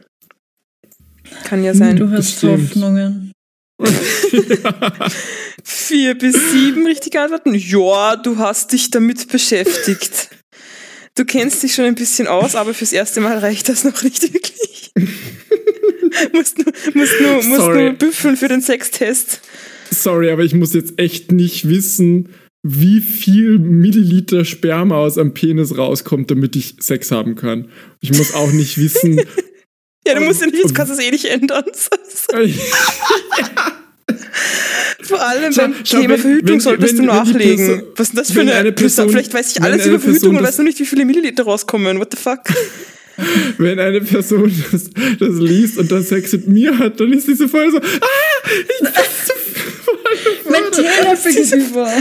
Kann 1.45 1.65
ja 1.65 1.73
sein. 1.73 1.97
Du 1.97 2.11
hast 2.11 2.43
Bestimmt. 2.43 2.69
Hoffnungen. 2.69 3.33
Vier 5.65 6.19
bis 6.19 6.53
sieben 6.53 6.87
richtige 6.87 7.23
Antworten. 7.23 7.55
Ja, 7.55 8.17
du 8.17 8.37
hast 8.37 8.71
dich 8.73 8.91
damit 8.91 9.29
beschäftigt. 9.29 10.29
Du 11.15 11.25
kennst 11.25 11.63
dich 11.63 11.75
schon 11.75 11.87
ein 11.87 11.95
bisschen 11.95 12.27
aus, 12.27 12.55
aber 12.55 12.75
fürs 12.75 12.93
erste 12.93 13.23
Mal 13.23 13.39
reicht 13.39 13.71
das 13.71 13.85
noch 13.85 14.03
nicht 14.03 14.23
wirklich. 14.31 14.93
musst 16.33 16.59
nur, 16.59 16.73
musst 16.95 17.21
nur, 17.21 17.35
musst 17.43 17.57
Sorry. 17.57 17.83
nur 17.85 17.93
büffeln 17.95 18.37
für 18.37 18.49
den 18.49 18.61
Sextest. 18.61 19.41
Sorry, 19.91 20.31
aber 20.31 20.43
ich 20.43 20.55
muss 20.55 20.73
jetzt 20.75 20.95
echt 20.99 21.31
nicht 21.33 21.69
wissen, 21.69 22.31
wie 22.62 23.01
viel 23.01 23.59
Milliliter 23.59 24.45
Sperma 24.45 24.97
aus 24.97 25.19
einem 25.19 25.35
Penis 25.35 25.77
rauskommt, 25.77 26.31
damit 26.31 26.57
ich 26.57 26.77
Sex 26.81 27.11
haben 27.11 27.35
kann. 27.37 27.69
Ich 28.01 28.12
muss 28.17 28.35
auch 28.35 28.51
nicht 28.53 28.79
wissen. 28.79 29.21
Ja, 30.07 30.15
du 30.17 30.21
musst 30.21 30.43
ja 30.43 30.47
nicht, 30.49 30.62
du 30.62 30.73
kannst 30.75 30.93
es 30.93 30.99
eh 30.99 31.11
nicht 31.11 31.25
ändern. 31.25 31.65
Vor 35.03 35.21
allem 35.21 35.53
Schau- 35.53 35.62
beim 35.62 35.75
schau, 35.85 36.01
Thema 36.01 36.15
wenn- 36.15 36.21
Verhütung 36.21 36.49
wenn- 36.51 36.61
solltest 36.61 36.93
wenn- 36.99 37.07
du 37.07 37.12
nachlegen. 37.12 37.67
Person- 37.67 37.83
Was 37.97 38.09
ist 38.09 38.19
das 38.19 38.31
für 38.33 38.41
eine, 38.43 38.53
eine 38.55 38.73
Person- 38.73 39.09
Vielleicht 39.09 39.33
weiß 39.33 39.53
ich 39.57 39.62
alles 39.62 39.87
über 39.87 39.99
Verhütung 40.01 40.37
und 40.37 40.43
weiß 40.43 40.59
nur 40.59 40.67
nicht, 40.67 40.79
wie 40.79 40.85
viele 40.87 41.05
Milliliter 41.07 41.45
rauskommen. 41.45 41.99
What 41.99 42.09
the 42.12 42.19
fuck? 42.19 42.41
Wenn 43.59 43.79
eine 43.79 44.01
Person 44.01 44.53
das, 44.73 44.91
das 45.19 45.39
liest 45.39 45.79
und 45.79 45.91
dann 45.91 46.03
Sex 46.03 46.33
mit 46.33 46.49
mir 46.49 46.79
hat, 46.79 46.99
dann 46.99 47.12
ist 47.12 47.27
sie 47.27 47.35
so 47.35 47.47
voll 47.49 47.71
so, 47.71 47.79
ah, 47.79 48.49
ich 48.49 48.67
bin 48.67 48.89
so 49.27 50.51
Mein 50.51 50.73
Teelöffel 50.73 51.33
geht 51.33 51.53
über. 51.53 51.93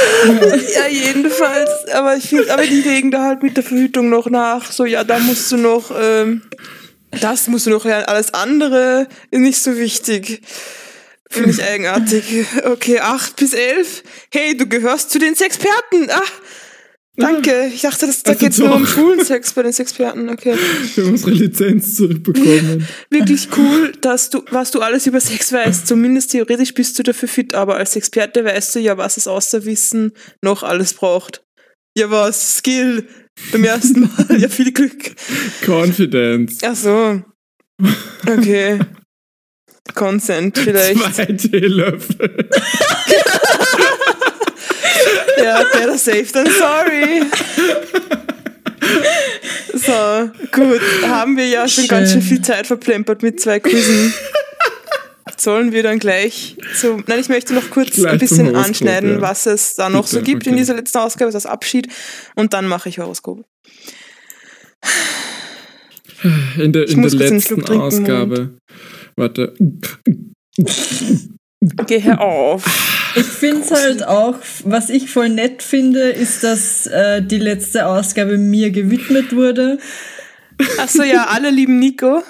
Ja, 0.76 0.88
jedenfalls. 0.88 1.88
Aber 1.94 2.16
ich 2.16 2.30
finde, 2.30 2.52
aber 2.54 2.64
die 2.64 2.82
legen 2.82 3.12
da 3.12 3.24
halt 3.24 3.44
mit 3.44 3.58
der 3.58 3.64
Verhütung 3.64 4.10
noch 4.10 4.30
nach. 4.30 4.72
So, 4.72 4.86
ja, 4.86 5.04
da 5.04 5.20
musst 5.20 5.52
du 5.52 5.58
noch, 5.58 5.92
ähm, 6.00 6.44
das 7.20 7.48
musst 7.48 7.66
du 7.66 7.72
noch 7.72 7.86
lernen. 7.86 8.06
Alles 8.06 8.34
andere 8.34 9.08
ist 9.32 9.40
nicht 9.40 9.62
so 9.62 9.78
wichtig. 9.78 10.42
Finde 11.30 11.52
ich 11.52 11.64
eigenartig. 11.64 12.46
Okay, 12.66 13.00
8 13.00 13.36
bis 13.38 13.54
11. 13.54 14.04
Hey, 14.32 14.58
du 14.58 14.68
gehörst 14.68 15.12
zu 15.12 15.20
den 15.20 15.36
Sexperten. 15.36 16.10
Ah, 16.10 16.22
danke. 17.18 17.72
Ich 17.74 17.82
dachte, 17.82 18.08
das, 18.08 18.24
da 18.24 18.32
Also 18.32 18.46
geht's 18.46 18.58
nur 18.58 18.74
um 18.74 18.86
schwulen 18.86 19.24
Sex 19.24 19.54
bei 19.54 19.64
den 19.64 19.74
Sexperten. 19.74 20.30
Okay. 20.30 20.56
Wir 20.96 21.04
haben 21.04 21.12
unsere 21.12 21.32
Lizenz 21.32 21.96
zurückbekommen. 21.96 22.88
Wirklich 23.10 23.50
cool, 23.58 23.92
dass 24.02 24.30
du, 24.30 24.44
was 24.52 24.72
du 24.72 24.80
alles 24.82 25.08
über 25.08 25.20
Sex 25.20 25.52
weißt. 25.52 25.88
Zumindest 25.88 26.32
theoretisch 26.32 26.74
bist 26.74 26.98
du 27.00 27.04
dafür 27.04 27.28
fit, 27.28 27.54
aber 27.54 27.78
als 27.78 27.96
Experte 27.96 28.46
weißt 28.46 28.76
du 28.76 28.80
ja, 28.80 28.98
was 28.98 29.18
es 29.18 29.28
außer 29.28 29.66
Wissen 29.66 30.14
noch 30.42 30.64
alles 30.64 30.94
braucht. 30.94 31.44
Ja, 31.98 32.10
was? 32.10 32.58
Skill. 32.58 33.08
Beim 33.52 33.64
ersten 33.64 34.02
Mal. 34.28 34.40
Ja, 34.40 34.50
viel 34.50 34.72
Glück. 34.72 35.14
Confidence. 35.66 36.60
Ach 36.64 36.76
so. 36.76 37.22
Okay. 38.28 38.80
Consent 39.96 40.58
vielleicht. 40.64 41.16
Zwei 41.16 41.26
Teelöffel. 41.26 42.50
Ja, 45.44 45.64
better 45.74 45.98
safe 45.98 46.32
than 46.32 46.48
sorry. 46.48 47.24
So, 49.74 50.30
gut. 50.52 50.82
Haben 51.04 51.38
wir 51.38 51.48
ja 51.48 51.68
schon 51.68 51.86
Schön. 51.86 51.90
ganz 51.90 52.12
schön 52.12 52.22
viel 52.22 52.42
Zeit 52.42 52.68
verplempert 52.68 53.24
mit 53.24 53.40
zwei 53.40 53.60
Quizzen. 53.60 54.14
sollen 55.42 55.72
wir 55.72 55.84
dann 55.84 56.00
gleich 56.00 56.56
zu. 56.76 57.02
Nein, 57.08 57.20
ich 57.20 57.30
möchte 57.30 57.54
noch 57.54 57.70
kurz 57.70 57.96
Gleich 57.96 58.14
ein 58.14 58.20
bisschen 58.20 58.56
anschneiden, 58.56 59.14
ja. 59.14 59.22
was 59.22 59.46
es 59.46 59.76
da 59.76 59.90
noch 59.90 60.08
so 60.08 60.18
Bitte, 60.20 60.32
gibt 60.32 60.48
in 60.48 60.54
okay. 60.54 60.60
dieser 60.62 60.76
letzten 60.76 61.00
Ausgabe, 61.00 61.32
das 61.32 61.46
Abschied. 61.46 61.88
Und 62.36 62.54
dann 62.54 62.68
mache 62.68 62.90
ich 62.90 63.00
Horoskop. 63.00 63.44
In 66.58 66.72
der, 66.72 66.88
in 66.88 67.02
der 67.02 67.12
letzten 67.12 67.66
Ausgabe. 67.72 68.58
Warte. 69.16 69.54
Geh 71.88 72.02
hör 72.02 72.22
auf. 72.22 73.14
Ich 73.16 73.26
finde 73.26 73.62
es 73.62 73.72
halt 73.72 74.04
auch, 74.08 74.36
was 74.64 74.90
ich 74.90 75.10
voll 75.12 75.30
nett 75.30 75.62
finde, 75.62 76.10
ist, 76.10 76.44
dass 76.44 76.88
äh, 76.88 77.22
die 77.22 77.38
letzte 77.38 77.86
Ausgabe 77.86 78.38
mir 78.38 78.72
gewidmet 78.72 79.36
wurde. 79.36 79.78
Achso, 80.80 81.04
ja, 81.04 81.28
alle 81.28 81.50
lieben 81.50 81.78
Nico. 81.78 82.24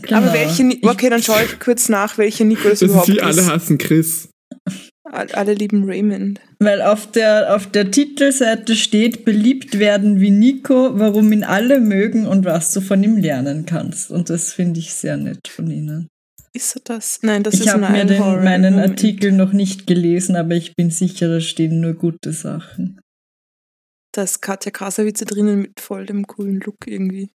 Genau. 0.00 0.18
Aber 0.18 0.32
welche 0.32 0.64
Ni 0.64 0.80
Okay, 0.82 1.10
dann 1.10 1.22
schaue 1.22 1.44
ich 1.44 1.60
kurz 1.60 1.88
nach, 1.88 2.16
welche 2.16 2.44
Nico 2.44 2.68
das, 2.68 2.80
Das 2.80 2.82
ist 2.82 2.88
überhaupt 2.88 3.08
wie 3.08 3.16
ist. 3.16 3.22
alle 3.22 3.46
hassen 3.46 3.78
Chris. 3.78 4.28
Alle, 5.04 5.34
alle 5.34 5.54
lieben 5.54 5.84
Raymond. 5.84 6.40
Weil 6.58 6.80
auf 6.80 7.10
der, 7.10 7.54
auf 7.54 7.66
der 7.70 7.90
Titelseite 7.90 8.76
steht, 8.76 9.24
beliebt 9.24 9.78
werden 9.78 10.20
wie 10.20 10.30
Nico, 10.30 10.98
warum 10.98 11.32
ihn 11.32 11.44
alle 11.44 11.80
mögen 11.80 12.26
und 12.26 12.44
was 12.46 12.72
du 12.72 12.80
von 12.80 13.02
ihm 13.02 13.18
lernen 13.18 13.66
kannst. 13.66 14.10
Und 14.10 14.30
das 14.30 14.52
finde 14.52 14.80
ich 14.80 14.94
sehr 14.94 15.16
nett 15.16 15.48
von 15.48 15.70
ihnen. 15.70 16.08
Ist 16.54 16.76
er 16.76 16.82
das? 16.84 17.20
Nein, 17.22 17.42
das 17.42 17.54
ich 17.54 17.60
ist 17.60 17.68
habe 17.72 17.86
ein 17.86 17.92
mir 17.92 18.04
den, 18.04 18.22
Einhorn. 18.22 18.44
meinen. 18.44 18.78
Artikel 18.78 19.32
noch 19.32 19.52
nicht 19.52 19.86
gelesen, 19.86 20.36
aber 20.36 20.54
ich 20.54 20.74
bin 20.76 20.90
sicher, 20.90 21.28
da 21.28 21.40
stehen 21.40 21.80
nur 21.80 21.94
gute 21.94 22.32
Sachen. 22.32 23.00
Da 24.12 24.24
ist 24.24 24.42
Katja 24.42 24.70
Krasavitze 24.70 25.24
drinnen 25.24 25.62
mit 25.62 25.80
voll 25.80 26.04
dem 26.04 26.26
coolen 26.26 26.60
Look 26.60 26.86
irgendwie. 26.86 27.30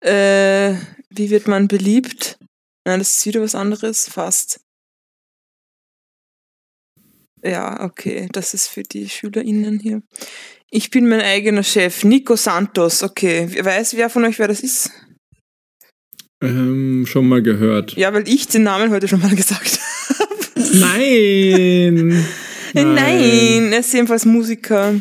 Äh, 0.00 0.74
wie 1.08 1.30
wird 1.30 1.48
man 1.48 1.68
beliebt? 1.68 2.38
Nein, 2.86 2.98
das 2.98 3.16
ist 3.16 3.26
wieder 3.26 3.40
was 3.40 3.54
anderes, 3.54 4.08
fast. 4.08 4.60
Ja, 7.42 7.82
okay, 7.82 8.28
das 8.32 8.52
ist 8.52 8.68
für 8.68 8.82
die 8.82 9.08
SchülerInnen 9.08 9.80
hier. 9.80 10.02
Ich 10.70 10.90
bin 10.90 11.08
mein 11.08 11.22
eigener 11.22 11.62
Chef, 11.62 12.04
Nico 12.04 12.36
Santos, 12.36 13.02
okay. 13.02 13.48
Weiß 13.64 13.96
wer 13.96 14.10
von 14.10 14.24
euch, 14.24 14.38
wer 14.38 14.48
das 14.48 14.60
ist? 14.60 14.90
Ähm, 16.42 17.04
schon 17.06 17.28
mal 17.28 17.42
gehört. 17.42 17.96
Ja, 17.96 18.12
weil 18.14 18.26
ich 18.28 18.48
den 18.48 18.62
Namen 18.62 18.90
heute 18.90 19.08
schon 19.08 19.20
mal 19.20 19.34
gesagt 19.34 19.78
habe. 19.78 20.70
Nein! 20.78 22.24
Nein, 22.72 23.72
er 23.72 23.80
ist 23.80 23.92
jedenfalls 23.92 24.24
Musiker. 24.24 24.94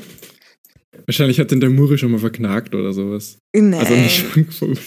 Wahrscheinlich 1.05 1.39
hat 1.39 1.51
den 1.51 1.59
der 1.59 1.69
Muri 1.69 1.97
schon 1.97 2.11
mal 2.11 2.19
verknackt 2.19 2.75
oder 2.75 2.93
sowas. 2.93 3.37
Nein. 3.53 3.79
Also 3.79 3.95
nicht 3.95 4.25
schon 4.55 4.77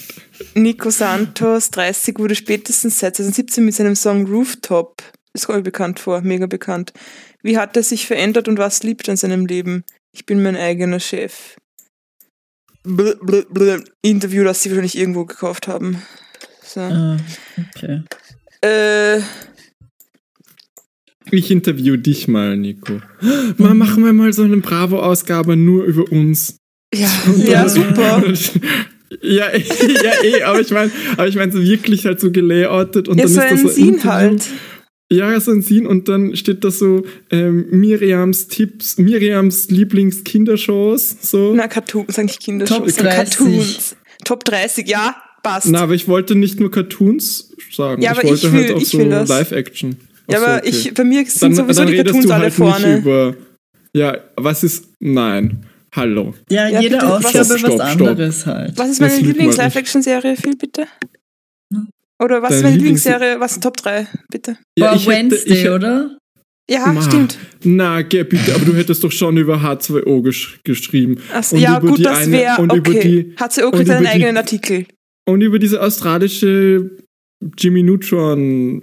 Nico 0.54 0.90
Santos, 0.90 1.70
30, 1.70 2.18
wurde 2.18 2.34
spätestens 2.34 2.98
seit 2.98 3.16
2017 3.16 3.64
mit 3.64 3.74
seinem 3.74 3.96
Song 3.96 4.26
Rooftop, 4.26 5.02
ist 5.32 5.46
voll 5.46 5.62
bekannt 5.62 5.98
vor, 5.98 6.20
mega 6.20 6.46
bekannt. 6.46 6.92
Wie 7.42 7.58
hat 7.58 7.76
er 7.76 7.82
sich 7.82 8.06
verändert 8.06 8.46
und 8.48 8.58
was 8.58 8.82
liebt 8.82 9.08
an 9.08 9.16
seinem 9.16 9.46
Leben? 9.46 9.84
Ich 10.12 10.26
bin 10.26 10.42
mein 10.42 10.56
eigener 10.56 11.00
Chef. 11.00 11.56
Bl 12.84 13.16
bl 13.22 13.46
bl 13.48 13.84
Interview, 14.02 14.44
das 14.44 14.62
sie 14.62 14.70
wahrscheinlich 14.70 14.98
irgendwo 14.98 15.24
gekauft 15.24 15.66
haben. 15.68 16.02
So. 16.72 16.80
Ah, 16.80 17.16
okay. 17.76 18.02
Äh, 18.64 19.20
Ich 21.30 21.50
interview 21.50 21.96
dich 21.96 22.28
mal, 22.28 22.56
Nico. 22.56 23.00
Mal 23.58 23.74
machen 23.74 24.04
wir 24.04 24.12
mal 24.12 24.32
so 24.32 24.42
eine 24.42 24.56
Bravo-Ausgabe 24.58 25.56
nur 25.56 25.84
über 25.84 26.10
uns. 26.10 26.56
ja, 26.94 27.08
ja, 27.36 27.68
super. 27.68 28.22
Ja, 29.20 29.50
ja, 29.54 30.12
eh, 30.24 30.42
aber 30.42 30.60
ich 30.62 30.70
meine, 30.70 30.90
aber 31.18 31.28
ich 31.28 31.36
meine 31.36 31.52
so 31.52 31.62
wirklich 31.62 32.06
halt 32.06 32.18
so 32.18 32.30
gelayoutet 32.32 33.08
und 33.08 33.18
Ja, 33.18 33.24
dann 33.24 33.32
so 33.34 33.40
ist 33.42 33.50
das 33.50 33.58
ein 33.58 33.58
so 33.58 33.68
Scene 33.68 33.88
Interview. 33.88 34.10
halt. 34.10 34.46
Ja, 35.12 35.38
so 35.40 35.50
ein 35.50 35.62
Scene 35.62 35.86
und 35.86 36.08
dann 36.08 36.34
steht 36.34 36.64
da 36.64 36.70
so 36.70 37.04
ähm, 37.30 37.66
Miriams 37.70 38.48
Tipps, 38.48 38.96
Miriams 38.96 39.68
Lieblingskindershows, 39.68 41.16
so. 41.20 41.52
Na, 41.54 41.68
Cartoons, 41.68 42.14
sag 42.14 42.24
nicht 42.24 42.40
Kindershows, 42.40 42.78
Top 42.78 43.04
30. 43.04 43.36
Cartoons. 43.36 43.96
Top 44.24 44.44
30, 44.46 44.88
ja, 44.88 45.14
passt. 45.42 45.68
Na, 45.68 45.80
aber 45.80 45.94
ich 45.94 46.08
wollte 46.08 46.34
nicht 46.34 46.60
nur 46.60 46.70
Cartoons 46.70 47.52
sagen. 47.70 48.02
Ja, 48.02 48.12
aber 48.12 48.24
ich 48.24 48.30
wollte 48.30 48.46
ich 48.46 48.52
halt 48.52 48.68
will- 48.68 48.74
auch 48.76 48.80
ich 48.80 48.88
so. 48.88 49.02
Live-Action. 49.02 49.96
Ach 50.28 50.32
ja, 50.32 50.38
so, 50.38 50.44
aber 50.46 50.56
okay. 50.58 50.68
ich, 50.68 50.94
bei 50.94 51.04
mir 51.04 51.24
sind 51.26 51.42
dann, 51.42 51.54
sowieso 51.54 51.82
dann 51.82 51.90
die 51.92 51.96
Cartoons 51.98 52.26
du 52.26 52.32
alle 52.32 52.42
halt 52.44 52.58
nicht 52.58 52.70
vorne. 52.70 52.96
über. 52.98 53.36
Ja, 53.94 54.16
was 54.36 54.62
ist. 54.64 54.86
Nein. 55.00 55.64
Hallo. 55.94 56.32
Ja, 56.48 56.68
Ja, 56.68 56.80
jede 56.80 56.96
bitte, 56.96 57.06
was- 57.08 57.24
Ausgabe 57.26 57.44
Stopp, 57.44 57.58
stopp, 57.58 57.78
was 57.78 57.92
stopp. 57.92 58.08
anderes 58.08 58.46
halt. 58.46 58.78
Was 58.78 58.88
ist 58.90 59.00
meine 59.00 59.16
Lieblings-Live-Action-Serie, 59.18 60.36
Phil, 60.36 60.56
bitte? 60.56 60.86
Oder 62.22 62.40
was 62.40 62.50
Deine 62.50 62.56
ist 62.56 62.62
meine 62.62 62.76
Lieblings- 62.76 62.76
Lieblingsserie? 62.76 63.40
Was 63.40 63.60
Top 63.60 63.76
3, 63.76 64.06
bitte? 64.30 64.56
War 64.78 64.94
ich 64.96 65.06
hätte- 65.06 65.10
Wednesday, 65.16 65.62
ich- 65.64 65.68
oder? 65.68 66.16
Ja, 66.70 66.86
Ma, 66.86 67.02
stimmt. 67.02 67.36
Na, 67.64 68.02
geh 68.02 68.22
bitte, 68.22 68.54
aber 68.54 68.64
du 68.64 68.74
hättest 68.74 69.02
doch 69.02 69.10
schon 69.10 69.36
über 69.36 69.56
H2O 69.62 70.22
gesch 70.22 70.60
geschrieben. 70.64 71.20
Und 71.50 71.58
ja, 71.58 71.78
über 71.78 71.88
gut, 71.88 71.98
die 71.98 72.02
das 72.04 72.30
wäre 72.30 72.62
über 72.62 72.74
okay. 72.78 73.00
die- 73.02 73.36
Hat 73.36 73.52
sie 73.52 73.64
auch 73.64 73.72
und 73.72 73.78
mit 73.78 73.88
seinen 73.88 74.02
über 74.02 74.08
die- 74.08 74.14
eigenen 74.14 74.36
Artikel. 74.36 74.86
Und 75.28 75.40
über 75.40 75.58
diese 75.58 75.80
australische 75.80 76.90
Jimmy 77.58 77.82
Neutron 77.82 78.82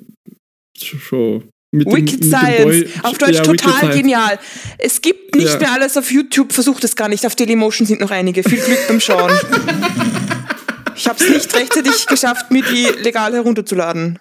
Show. 0.78 1.44
Mit 1.72 1.86
dem- 1.88 1.94
Wicked 1.96 2.14
mit 2.14 2.24
dem 2.24 2.30
Science. 2.30 2.86
Auf 3.04 3.18
Deutsch 3.18 3.36
ja, 3.36 3.46
Wicked 3.46 3.60
total 3.62 3.78
Science. 3.80 3.96
genial. 3.98 4.40
Es 4.80 5.02
gibt 5.02 5.36
nicht 5.36 5.48
Ja. 5.54 5.60
mehr 5.60 5.72
alles 5.74 5.98
auf 5.98 6.10
YouTube, 6.12 6.52
versucht 6.52 6.84
es 6.84 6.96
gar 6.96 7.10
nicht. 7.10 7.26
Auf 7.26 7.36
Dailymotion 7.36 7.86
sind 7.86 8.00
noch 8.02 8.12
einige. 8.12 8.42
Viel 8.44 8.60
Glück 8.60 8.88
beim 8.88 9.00
Schauen. 9.00 9.32
ich 10.96 11.08
habe 11.08 11.24
es 11.24 11.30
nicht 11.30 11.54
rechtzeitig 11.56 12.08
geschafft, 12.08 12.50
mir 12.52 12.64
die 12.64 12.86
legal 13.04 13.34
herunterzuladen. 13.34 14.20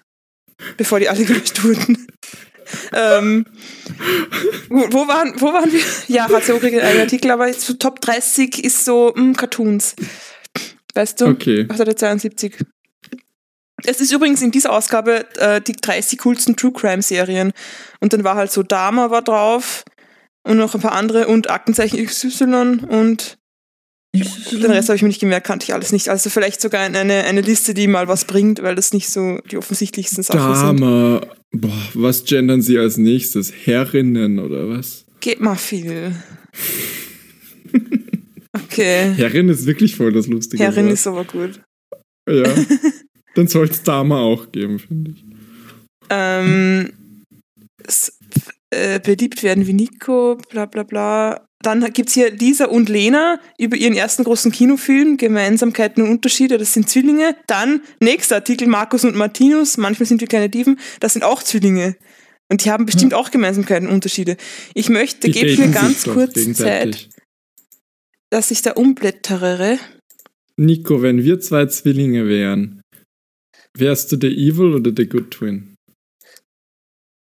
Bevor 0.76 0.98
die 1.00 1.08
alle 1.08 1.24
gelöscht 1.24 1.62
wurden. 1.64 2.06
ähm, 2.92 3.46
wo, 4.68 5.08
waren, 5.08 5.32
wo 5.40 5.46
waren 5.52 5.72
wir? 5.72 5.80
Ja, 6.08 6.28
hat 6.28 6.44
sie 6.44 6.52
auch 6.52 6.62
einen 6.62 7.00
Artikel, 7.00 7.30
aber 7.30 7.50
Top 7.78 8.00
30 8.02 8.62
ist 8.62 8.84
so 8.84 9.14
mh, 9.16 9.34
Cartoons. 9.34 9.94
Weißt 10.98 11.20
du? 11.20 11.26
Okay. 11.26 11.64
872. 11.68 12.56
Es 13.84 14.00
ist 14.00 14.10
übrigens 14.10 14.42
in 14.42 14.50
dieser 14.50 14.72
Ausgabe 14.72 15.26
äh, 15.36 15.60
die 15.60 15.74
30 15.74 16.18
coolsten 16.18 16.56
True 16.56 16.72
Crime 16.72 17.02
Serien. 17.02 17.52
Und 18.00 18.12
dann 18.12 18.24
war 18.24 18.34
halt 18.34 18.50
so 18.50 18.64
Dama 18.64 19.08
war 19.12 19.22
drauf 19.22 19.84
und 20.42 20.56
noch 20.56 20.74
ein 20.74 20.80
paar 20.80 20.90
andere 20.90 21.28
und 21.28 21.50
Aktenzeichen 21.50 22.04
XY 22.04 22.80
und 22.88 23.38
den 24.12 24.70
Rest 24.72 24.88
habe 24.88 24.96
ich 24.96 25.02
mir 25.02 25.08
nicht 25.08 25.20
gemerkt, 25.20 25.46
kannte 25.46 25.62
ich 25.62 25.74
alles 25.74 25.92
nicht. 25.92 26.08
Also 26.08 26.30
vielleicht 26.30 26.60
sogar 26.60 26.80
eine, 26.80 26.98
eine 26.98 27.40
Liste, 27.42 27.74
die 27.74 27.86
mal 27.86 28.08
was 28.08 28.24
bringt, 28.24 28.60
weil 28.64 28.74
das 28.74 28.92
nicht 28.92 29.08
so 29.08 29.38
die 29.48 29.56
offensichtlichsten 29.56 30.24
Sachen 30.24 30.56
sind. 30.56 30.80
Dame. 30.80 31.28
Boah, 31.52 31.82
was 31.94 32.24
gendern 32.24 32.60
sie 32.60 32.76
als 32.76 32.96
nächstes? 32.96 33.52
Herrinnen 33.52 34.40
oder 34.40 34.68
was? 34.68 35.04
Geht 35.20 35.40
mal 35.40 35.54
viel. 35.54 36.12
Okay. 38.52 39.12
Herrin 39.14 39.48
ist 39.48 39.66
wirklich 39.66 39.96
voll 39.96 40.12
das 40.12 40.26
Lustige. 40.26 40.62
Herrin 40.62 40.86
Wort. 40.86 40.94
ist 40.94 41.06
aber 41.06 41.24
gut. 41.24 41.60
Ja. 42.28 42.44
Dann 43.34 43.46
soll 43.46 43.68
es 43.68 43.82
Dame 43.82 44.16
auch 44.16 44.50
geben, 44.50 44.78
finde 44.78 45.12
ich. 45.12 45.24
ähm, 46.10 46.92
äh, 48.70 49.00
beliebt 49.00 49.42
werden 49.42 49.66
wie 49.66 49.72
Nico, 49.72 50.36
bla 50.50 50.66
bla 50.66 50.82
bla. 50.82 51.46
Dann 51.60 51.92
gibt's 51.92 52.14
hier 52.14 52.30
Lisa 52.30 52.66
und 52.66 52.88
Lena 52.88 53.40
über 53.58 53.76
ihren 53.76 53.94
ersten 53.94 54.24
großen 54.24 54.52
Kinofilm, 54.52 55.16
Gemeinsamkeiten 55.16 56.04
und 56.04 56.10
Unterschiede, 56.10 56.56
das 56.56 56.72
sind 56.72 56.88
Zwillinge. 56.88 57.34
Dann, 57.46 57.80
nächster 58.00 58.36
Artikel, 58.36 58.68
Markus 58.68 59.04
und 59.04 59.16
Martinus, 59.16 59.76
manchmal 59.76 60.06
sind 60.06 60.20
wir 60.20 60.28
kleine 60.28 60.48
Diven, 60.48 60.78
das 61.00 61.14
sind 61.14 61.24
auch 61.24 61.42
Zwillinge. 61.42 61.96
Und 62.50 62.64
die 62.64 62.70
haben 62.70 62.86
bestimmt 62.86 63.12
auch 63.12 63.30
Gemeinsamkeiten 63.30 63.88
und 63.88 63.94
Unterschiede. 63.94 64.36
Ich 64.74 64.88
möchte, 64.88 65.28
gebt 65.30 65.58
mir 65.58 65.68
ganz 65.68 66.04
kurz. 66.04 66.34
Zeit, 66.54 67.08
dass 68.30 68.50
ich 68.50 68.62
da 68.62 68.72
umblättere. 68.72 69.78
Nico, 70.56 71.02
wenn 71.02 71.22
wir 71.22 71.40
zwei 71.40 71.66
Zwillinge 71.66 72.26
wären, 72.26 72.82
wärst 73.76 74.10
du 74.12 74.16
der 74.16 74.30
Evil 74.30 74.74
oder 74.74 74.92
der 74.92 75.06
Good 75.06 75.30
Twin? 75.30 75.74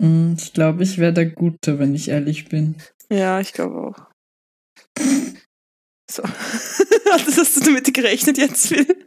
Mm, 0.02 0.34
Ich 0.38 0.52
glaube, 0.52 0.82
ich 0.82 0.98
wäre 0.98 1.12
der 1.12 1.26
Gute, 1.30 1.78
wenn 1.78 1.94
ich 1.94 2.08
ehrlich 2.08 2.48
bin. 2.48 2.76
Ja, 3.10 3.40
ich 3.40 3.52
glaube 3.52 3.76
auch. 3.76 4.10
So. 6.10 6.22
hast 6.24 7.56
du 7.56 7.64
damit 7.64 7.92
gerechnet 7.92 8.38
jetzt, 8.38 8.68
Phil? 8.68 9.06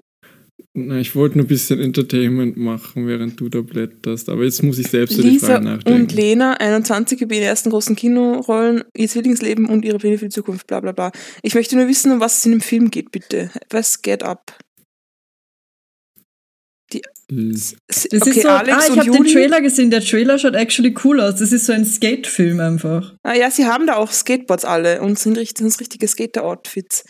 Na, 0.79 0.99
ich 0.99 1.15
wollte 1.15 1.39
nur 1.39 1.45
ein 1.45 1.47
bisschen 1.47 1.79
Entertainment 1.79 2.55
machen, 2.55 3.07
während 3.07 3.39
du 3.39 3.49
da 3.49 3.61
blätterst, 3.61 4.29
aber 4.29 4.43
jetzt 4.43 4.61
muss 4.61 4.77
ich 4.77 4.87
selbst 4.87 5.17
über 5.17 5.27
die 5.27 5.39
Frage 5.39 5.65
nachdenken. 5.65 6.01
und 6.01 6.13
Lena, 6.13 6.53
21, 6.53 7.19
über 7.19 7.33
ihre 7.33 7.45
ersten 7.45 7.71
großen 7.71 7.95
Kinorollen, 7.95 8.83
ihr 8.95 9.07
Zwillingsleben 9.07 9.65
und 9.65 9.83
ihre 9.83 9.97
Pläne 9.97 10.19
für 10.19 10.25
die 10.25 10.35
Zukunft, 10.35 10.67
bla 10.67 10.79
bla 10.79 10.91
bla. 10.91 11.11
Ich 11.41 11.55
möchte 11.55 11.75
nur 11.75 11.87
wissen, 11.87 12.11
um 12.11 12.19
was 12.19 12.37
es 12.37 12.45
in 12.45 12.51
dem 12.51 12.61
Film 12.61 12.91
geht, 12.91 13.11
bitte. 13.11 13.49
Was 13.71 14.03
geht 14.03 14.21
ab? 14.21 14.55
Das- 17.29 17.75
okay, 18.21 18.29
ist 18.29 18.41
so, 18.41 18.47
Alex 18.47 18.77
ah, 18.77 18.93
ich 18.93 18.99
habe 18.99 19.11
den. 19.11 19.25
Trailer 19.25 19.61
gesehen. 19.61 19.89
Der 19.89 19.99
Trailer 19.99 20.39
schaut 20.39 20.55
actually 20.55 20.95
cool 21.03 21.19
aus. 21.19 21.35
Das 21.35 21.51
ist 21.51 21.65
so 21.65 21.73
ein 21.73 21.83
Skate-Film 21.83 22.61
einfach. 22.61 23.15
Ah, 23.23 23.33
ja, 23.33 23.51
sie 23.51 23.65
haben 23.65 23.85
da 23.85 23.95
auch 23.95 24.11
Skateboards 24.11 24.63
alle 24.63 25.01
und 25.01 25.19
sind, 25.19 25.37
richtig, 25.37 25.57
sind 25.57 25.77
richtige 25.81 26.07
Skater-Outfits. 26.07 27.03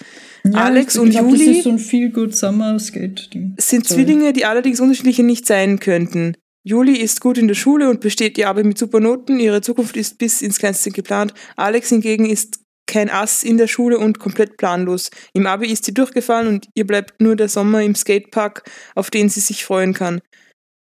Ja, 0.54 0.66
Alex 0.66 0.96
ich 0.96 1.02
und 1.02 1.10
glaub, 1.12 1.26
Juli? 1.26 1.46
Das 1.46 1.58
ist 1.58 1.64
so 1.64 1.70
ein 1.70 1.80
Feel 1.80 2.10
Good 2.10 2.36
Summer 2.36 2.80
Skate-Ding. 2.80 3.56
Es 3.58 3.70
sind 3.70 3.88
Sorry. 3.88 4.04
Zwillinge, 4.04 4.34
die 4.34 4.46
allerdings 4.46 4.80
unterschiedliche 4.80 5.24
nicht 5.24 5.46
sein 5.46 5.80
könnten. 5.80 6.36
Juli 6.64 6.98
ist 6.98 7.22
gut 7.22 7.38
in 7.38 7.48
der 7.48 7.56
Schule 7.56 7.90
und 7.90 8.02
besteht 8.02 8.36
die 8.36 8.46
Arbeit 8.46 8.66
mit 8.66 8.78
super 8.78 9.00
Noten. 9.00 9.40
Ihre 9.40 9.62
Zukunft 9.62 9.96
ist 9.96 10.18
bis 10.18 10.42
ins 10.42 10.60
Kleinste 10.60 10.92
geplant. 10.92 11.34
Alex 11.56 11.90
hingegen 11.90 12.26
ist 12.26 12.60
kein 12.88 13.10
Ass 13.10 13.44
in 13.44 13.58
der 13.58 13.68
Schule 13.68 13.98
und 14.00 14.20
komplett 14.20 14.58
planlos. 14.58 15.10
Im 15.34 15.46
Abi 15.46 15.72
ist 15.72 15.86
sie 15.86 15.94
durchgefallen 15.94 16.48
und 16.48 16.68
ihr 16.74 16.88
bleibt 16.88 17.22
nur 17.22 17.36
der 17.36 17.50
Sommer 17.50 17.84
im 17.84 17.96
Skatepark, 17.96 18.64
auf 18.96 19.10
den 19.10 19.30
sie 19.30 19.42
sich 19.42 19.64
freuen 19.64 19.94
kann. 19.94 20.22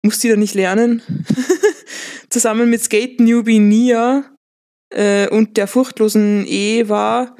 Muss 0.04 0.20
die 0.20 0.30
da 0.30 0.36
nicht 0.36 0.56
lernen? 0.56 1.02
Zusammen 2.30 2.70
mit 2.70 2.82
Skate-Newbie 2.82 3.60
Nia 3.60 4.24
äh, 4.94 5.28
und 5.30 5.58
der 5.58 5.68
furchtlosen 5.68 6.46
Eva 6.48 7.36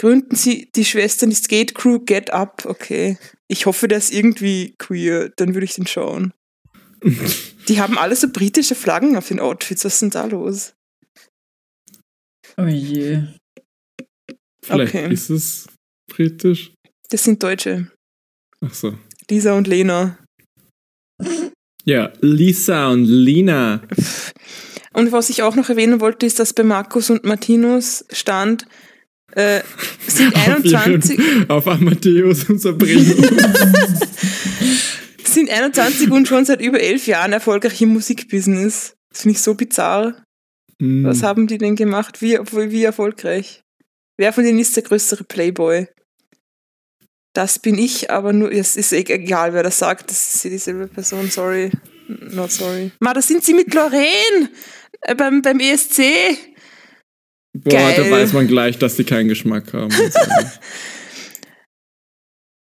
gründen 0.00 0.34
sie 0.34 0.70
die 0.74 0.86
Schwestern 0.86 1.28
die 1.28 1.36
Skate-Crew 1.36 2.00
Get 2.06 2.30
Up. 2.30 2.64
Okay. 2.64 3.18
Ich 3.48 3.66
hoffe, 3.66 3.86
der 3.86 3.98
ist 3.98 4.10
irgendwie 4.10 4.74
queer. 4.78 5.28
Dann 5.36 5.52
würde 5.52 5.66
ich 5.66 5.74
den 5.74 5.86
schauen. 5.86 6.32
die 7.68 7.80
haben 7.80 7.98
alle 7.98 8.16
so 8.16 8.28
britische 8.28 8.74
Flaggen 8.74 9.16
auf 9.16 9.28
den 9.28 9.40
Outfits. 9.40 9.84
Was 9.84 9.94
ist 9.94 10.02
denn 10.02 10.10
da 10.10 10.24
los? 10.24 10.72
Oh 12.56 12.64
je. 12.64 13.24
Vielleicht 14.64 14.94
Okay. 14.94 15.12
ist 15.12 15.28
es 15.28 15.66
britisch. 16.10 16.72
Das 17.10 17.24
sind 17.24 17.42
Deutsche. 17.42 17.90
Ach 18.64 18.72
so. 18.72 18.98
Lisa 19.28 19.52
und 19.52 19.66
Lena. 19.66 20.18
Ja, 21.84 22.10
Lisa 22.20 22.88
und 22.88 23.04
Lina. 23.04 23.82
Und 24.94 25.12
was 25.12 25.28
ich 25.28 25.42
auch 25.42 25.56
noch 25.56 25.68
erwähnen 25.68 26.00
wollte, 26.00 26.24
ist, 26.24 26.38
dass 26.38 26.54
bei 26.54 26.62
Markus 26.62 27.10
und 27.10 27.24
Martinus 27.24 28.04
stand, 28.10 28.66
äh, 29.32 29.60
sind 30.06 30.34
Auf, 30.34 30.48
21, 30.48 31.18
ihren, 31.18 31.50
auf 31.50 31.66
Amadeus 31.66 32.44
und 32.50 32.60
Sabrina. 32.60 33.14
sind 35.24 35.50
21 35.50 36.10
und 36.10 36.26
schon 36.26 36.44
seit 36.44 36.60
über 36.60 36.80
elf 36.80 37.06
Jahren 37.06 37.32
erfolgreich 37.32 37.80
im 37.80 37.90
Musikbusiness. 37.90 38.94
Das 39.10 39.22
finde 39.22 39.36
ich 39.36 39.42
so 39.42 39.54
bizarr. 39.54 40.24
Hm. 40.80 41.04
Was 41.04 41.22
haben 41.22 41.46
die 41.46 41.58
denn 41.58 41.76
gemacht? 41.76 42.22
Wie, 42.22 42.38
wie 42.38 42.84
erfolgreich? 42.84 43.62
Wer 44.16 44.32
von 44.32 44.44
denen 44.44 44.58
ist 44.58 44.76
der 44.76 44.82
größere 44.82 45.24
Playboy? 45.24 45.88
Das 47.32 47.58
bin 47.58 47.78
ich, 47.78 48.10
aber 48.10 48.32
nur, 48.32 48.50
es 48.50 48.76
ist 48.76 48.92
e- 48.92 49.04
egal, 49.06 49.52
wer 49.52 49.62
das 49.62 49.78
sagt, 49.78 50.10
das 50.10 50.34
ist 50.34 50.44
dieselbe 50.44 50.88
Person, 50.88 51.30
sorry. 51.30 51.70
Not 52.08 52.50
sorry. 52.50 52.90
Ma, 52.98 53.14
da 53.14 53.22
sind 53.22 53.44
sie 53.44 53.54
mit 53.54 53.72
Lorraine 53.72 54.50
äh, 55.02 55.14
beim, 55.14 55.42
beim 55.42 55.60
ESC. 55.60 56.02
Boah, 57.52 57.70
da 57.70 58.02
Geil. 58.02 58.10
weiß 58.10 58.32
man 58.32 58.46
gleich, 58.46 58.78
dass 58.78 58.96
die 58.96 59.04
keinen 59.04 59.28
Geschmack 59.28 59.72
haben. 59.72 59.92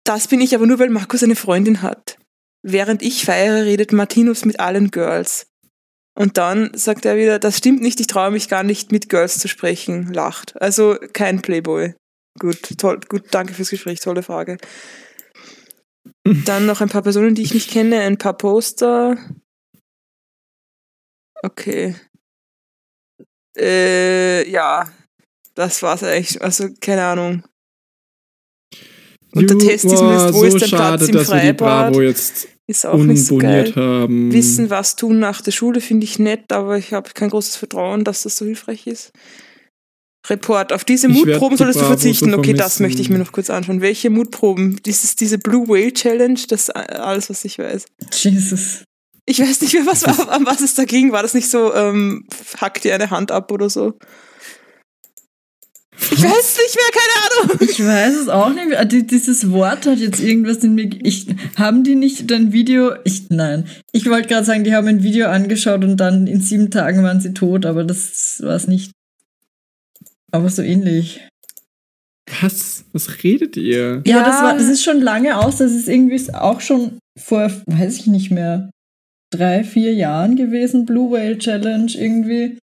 Das 0.03 0.27
bin 0.27 0.41
ich 0.41 0.55
aber 0.55 0.65
nur, 0.65 0.79
weil 0.79 0.89
Markus 0.89 1.23
eine 1.23 1.35
Freundin 1.35 1.83
hat. 1.83 2.17
Während 2.63 3.01
ich 3.03 3.23
feiere, 3.23 3.65
redet 3.65 3.93
Martinus 3.93 4.45
mit 4.45 4.59
allen 4.59 4.89
Girls. 4.89 5.47
Und 6.17 6.37
dann 6.37 6.71
sagt 6.73 7.05
er 7.05 7.17
wieder, 7.17 7.39
das 7.39 7.57
stimmt 7.57 7.81
nicht, 7.81 7.99
ich 7.99 8.07
traue 8.07 8.31
mich 8.31 8.49
gar 8.49 8.63
nicht 8.63 8.91
mit 8.91 9.09
Girls 9.09 9.39
zu 9.39 9.47
sprechen, 9.47 10.11
lacht. 10.11 10.59
Also 10.61 10.97
kein 11.13 11.41
Playboy. 11.41 11.93
Gut, 12.39 12.77
toll, 12.77 12.99
gut, 13.07 13.25
danke 13.31 13.53
fürs 13.53 13.69
Gespräch, 13.69 13.99
tolle 13.99 14.23
Frage. 14.23 14.57
Dann 16.45 16.65
noch 16.65 16.81
ein 16.81 16.89
paar 16.89 17.03
Personen, 17.03 17.35
die 17.35 17.43
ich 17.43 17.53
nicht 17.53 17.69
kenne, 17.69 18.01
ein 18.01 18.17
paar 18.17 18.37
Poster. 18.37 19.17
Okay. 21.43 21.95
Äh, 23.57 24.49
ja, 24.49 24.91
das 25.55 25.81
war's 25.83 26.03
eigentlich. 26.03 26.41
Also, 26.41 26.69
keine 26.79 27.03
Ahnung. 27.03 27.43
Und 29.33 29.49
der 29.49 29.57
Test 29.57 29.85
ist 29.85 29.97
zumindest, 29.97 30.33
wo 30.33 30.39
so 30.39 30.45
ist 30.45 30.61
der 30.61 30.67
schade, 30.67 30.97
Platz 30.97 31.09
im 31.09 31.15
dass 31.15 31.29
wir 31.29 31.35
die 31.35 31.41
Freibad? 31.41 31.91
Bravo 31.91 32.01
jetzt 32.01 32.47
Ist 32.67 32.85
auch 32.85 32.97
nicht 32.97 33.25
so 33.25 33.37
geil. 33.37 33.73
haben. 33.75 34.31
Wissen, 34.31 34.69
was 34.69 34.95
tun 34.95 35.19
nach 35.19 35.41
der 35.41 35.51
Schule, 35.51 35.79
finde 35.79 36.03
ich 36.03 36.19
nett, 36.19 36.51
aber 36.51 36.77
ich 36.77 36.93
habe 36.93 37.09
kein 37.13 37.29
großes 37.29 37.55
Vertrauen, 37.55 38.03
dass 38.03 38.23
das 38.23 38.37
so 38.37 38.45
hilfreich 38.45 38.87
ist. 38.87 39.11
Report. 40.29 40.71
Auf 40.71 40.83
diese 40.83 41.07
Mutproben 41.07 41.51
die 41.51 41.57
solltest 41.57 41.77
du 41.77 41.83
Bravo 41.83 41.93
verzichten. 41.93 42.31
so 42.31 42.37
okay, 42.37 42.53
das 42.53 42.79
möchte 42.79 43.01
ich 43.01 43.09
mir 43.09 43.17
noch 43.17 43.31
kurz 43.31 43.49
anschauen. 43.49 43.81
Welche 43.81 44.09
Mutproben? 44.09 44.79
Dieses, 44.85 45.15
diese 45.15 45.37
Blue 45.37 45.67
Whale 45.67 45.93
Challenge, 45.93 46.39
das 46.47 46.63
ist 46.63 46.69
alles, 46.69 47.29
was 47.29 47.43
ich 47.43 47.57
weiß. 47.57 47.85
Jesus. 48.11 48.83
Ich 49.25 49.39
weiß 49.39 49.61
nicht 49.61 49.73
mehr, 49.73 49.85
was, 49.85 50.03
ist- 50.03 50.27
an 50.27 50.45
was 50.45 50.61
es 50.61 50.73
da 50.75 50.83
ging. 50.85 51.11
War 51.11 51.21
das 51.21 51.33
nicht 51.33 51.49
so, 51.49 51.73
ähm, 51.73 52.25
hack 52.59 52.81
dir 52.81 52.95
eine 52.95 53.09
Hand 53.11 53.31
ab 53.31 53.51
oder 53.51 53.69
so? 53.69 53.93
Ich 56.09 56.23
weiß 56.23 56.57
nicht 56.57 56.75
mehr, 56.75 56.91
keine 56.91 57.51
Ahnung. 57.53 57.57
Ich 57.69 57.79
weiß 57.85 58.15
es 58.15 58.27
auch 58.27 58.49
nicht 58.49 58.69
mehr. 58.69 58.83
Die- 58.85 59.05
Dieses 59.05 59.51
Wort 59.51 59.85
hat 59.85 59.99
jetzt 59.99 60.19
irgendwas 60.19 60.57
in 60.63 60.73
mir. 60.73 60.89
Ich, 61.03 61.27
haben 61.57 61.83
die 61.83 61.95
nicht 61.95 62.31
ein 62.31 62.51
Video? 62.51 62.93
Ich, 63.03 63.29
nein. 63.29 63.67
Ich 63.91 64.09
wollte 64.09 64.27
gerade 64.27 64.45
sagen, 64.45 64.63
die 64.63 64.73
haben 64.73 64.87
ein 64.87 65.03
Video 65.03 65.27
angeschaut 65.27 65.83
und 65.83 65.97
dann 65.97 66.25
in 66.27 66.41
sieben 66.41 66.71
Tagen 66.71 67.03
waren 67.03 67.21
sie 67.21 67.33
tot, 67.33 67.65
aber 67.65 67.83
das 67.83 68.39
war 68.43 68.55
es 68.55 68.67
nicht. 68.67 68.91
Aber 70.31 70.49
so 70.49 70.61
ähnlich. 70.61 71.21
Was? 72.41 72.85
Was 72.93 73.23
redet 73.23 73.57
ihr? 73.57 74.01
Ja, 74.05 74.17
Ja. 74.19 74.23
Das, 74.25 74.41
war, 74.41 74.53
das 74.57 74.67
ist 74.67 74.83
schon 74.83 75.01
lange 75.01 75.37
aus. 75.37 75.57
Das 75.57 75.71
ist 75.73 75.87
irgendwie 75.87 76.33
auch 76.33 76.61
schon 76.61 76.97
vor, 77.19 77.51
weiß 77.67 77.97
ich 77.97 78.07
nicht 78.07 78.31
mehr, 78.31 78.71
drei, 79.31 79.63
vier 79.63 79.93
Jahren 79.93 80.35
gewesen, 80.35 80.85
Blue 80.85 81.11
Whale 81.11 81.37
Challenge 81.37 81.91
irgendwie. 81.95 82.59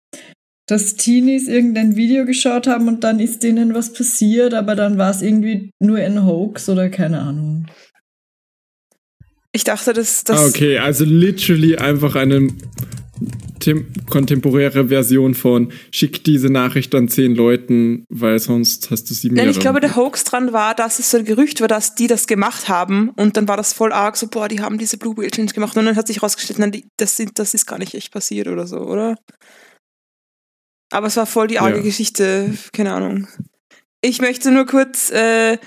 Dass 0.68 0.96
Teenies 0.96 1.48
irgendein 1.48 1.96
Video 1.96 2.26
geschaut 2.26 2.66
haben 2.66 2.88
und 2.88 3.04
dann 3.04 3.20
ist 3.20 3.44
denen 3.44 3.76
was 3.76 3.94
passiert, 3.94 4.56
aber 4.56 4.76
dann 4.76 4.98
war 4.98 5.12
es 5.12 5.22
irgendwie 5.22 5.70
nur 5.80 6.00
ein 6.00 6.26
Hoax 6.26 6.70
oder 6.70 6.90
keine 6.90 7.22
Ahnung. 7.22 7.68
Ich 9.52 9.64
dachte, 9.64 9.94
das, 9.94 10.24
das 10.24 10.40
Ah, 10.40 10.48
okay, 10.48 10.80
also 10.80 11.06
literally 11.06 11.78
einfach 11.78 12.16
eine 12.16 12.50
kontemporäre 14.10 14.88
Version 14.88 15.34
von 15.34 15.72
schick 15.92 16.24
diese 16.24 16.50
Nachricht 16.50 16.94
an 16.96 17.08
zehn 17.08 17.36
Leuten, 17.36 18.06
weil 18.10 18.40
sonst 18.40 18.92
hast 18.92 19.10
du 19.10 19.14
sie 19.14 19.30
Nein, 19.30 19.50
ich 19.50 19.60
glaube, 19.60 19.80
der 19.80 19.96
Hoax 19.96 20.24
dran 20.24 20.54
war, 20.54 20.76
dass 20.76 21.00
es 21.00 21.12
so 21.12 21.18
ein 21.18 21.26
Gerücht 21.26 21.62
war, 21.62 21.68
dass 21.68 21.96
die 21.96 22.08
das 22.08 22.28
gemacht 22.28 22.70
haben 22.70 23.10
und 23.10 23.38
dann 23.38 23.48
war 23.48 23.58
das 23.58 23.74
voll 23.74 23.92
arg, 23.92 24.18
so, 24.18 24.28
boah, 24.28 24.48
die 24.48 24.62
haben 24.62 24.78
diese 24.78 24.98
Blue 24.98 25.18
Whale 25.18 25.32
Challenge 25.32 25.54
gemacht 25.54 25.76
und 25.78 25.86
dann 25.86 25.96
hat 25.96 26.08
sich 26.08 26.18
herausgestellt, 26.18 26.60
nein, 26.60 26.72
die, 26.72 26.86
das, 26.98 27.18
sind, 27.18 27.40
das 27.40 27.54
ist 27.54 27.66
gar 27.66 27.80
nicht 27.80 27.94
echt 27.94 28.12
passiert 28.12 28.48
oder 28.48 28.68
so, 28.68 28.78
oder? 28.78 29.18
Aber 30.92 31.08
es 31.08 31.18
war 31.18 31.26
voll 31.26 31.48
die 31.48 31.60
arge 31.60 31.78
Ja. 31.78 31.84
Geschichte, 31.84 32.54
keine 32.72 32.94
Ahnung. 32.94 33.28
Ich 34.02 34.22
möchte 34.22 34.52
nur 34.52 34.66
kurz, 34.66 35.10
äh, 35.10 35.58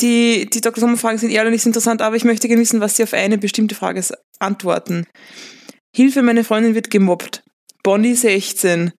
die, 0.00 0.48
die 0.48 0.60
Dr. 0.60 0.80
Sommer-Fragen 0.80 1.18
sind 1.18 1.30
eher 1.30 1.48
nicht 1.50 1.66
interessant, 1.66 2.02
aber 2.02 2.14
ich 2.14 2.24
möchte 2.24 2.46
gerne 2.46 2.62
wissen, 2.62 2.80
was 2.80 2.96
Sie 2.96 3.02
auf 3.02 3.14
eine 3.14 3.36
bestimmte 3.36 3.74
Frage 3.74 4.02
antworten. 4.38 5.06
Hilfe, 5.98 6.22
meine 6.22 6.44
Freundin 6.44 6.76
wird 6.76 6.90
gemobbt. 6.90 7.42
Bonnie 7.82 8.14
16. 8.14 8.92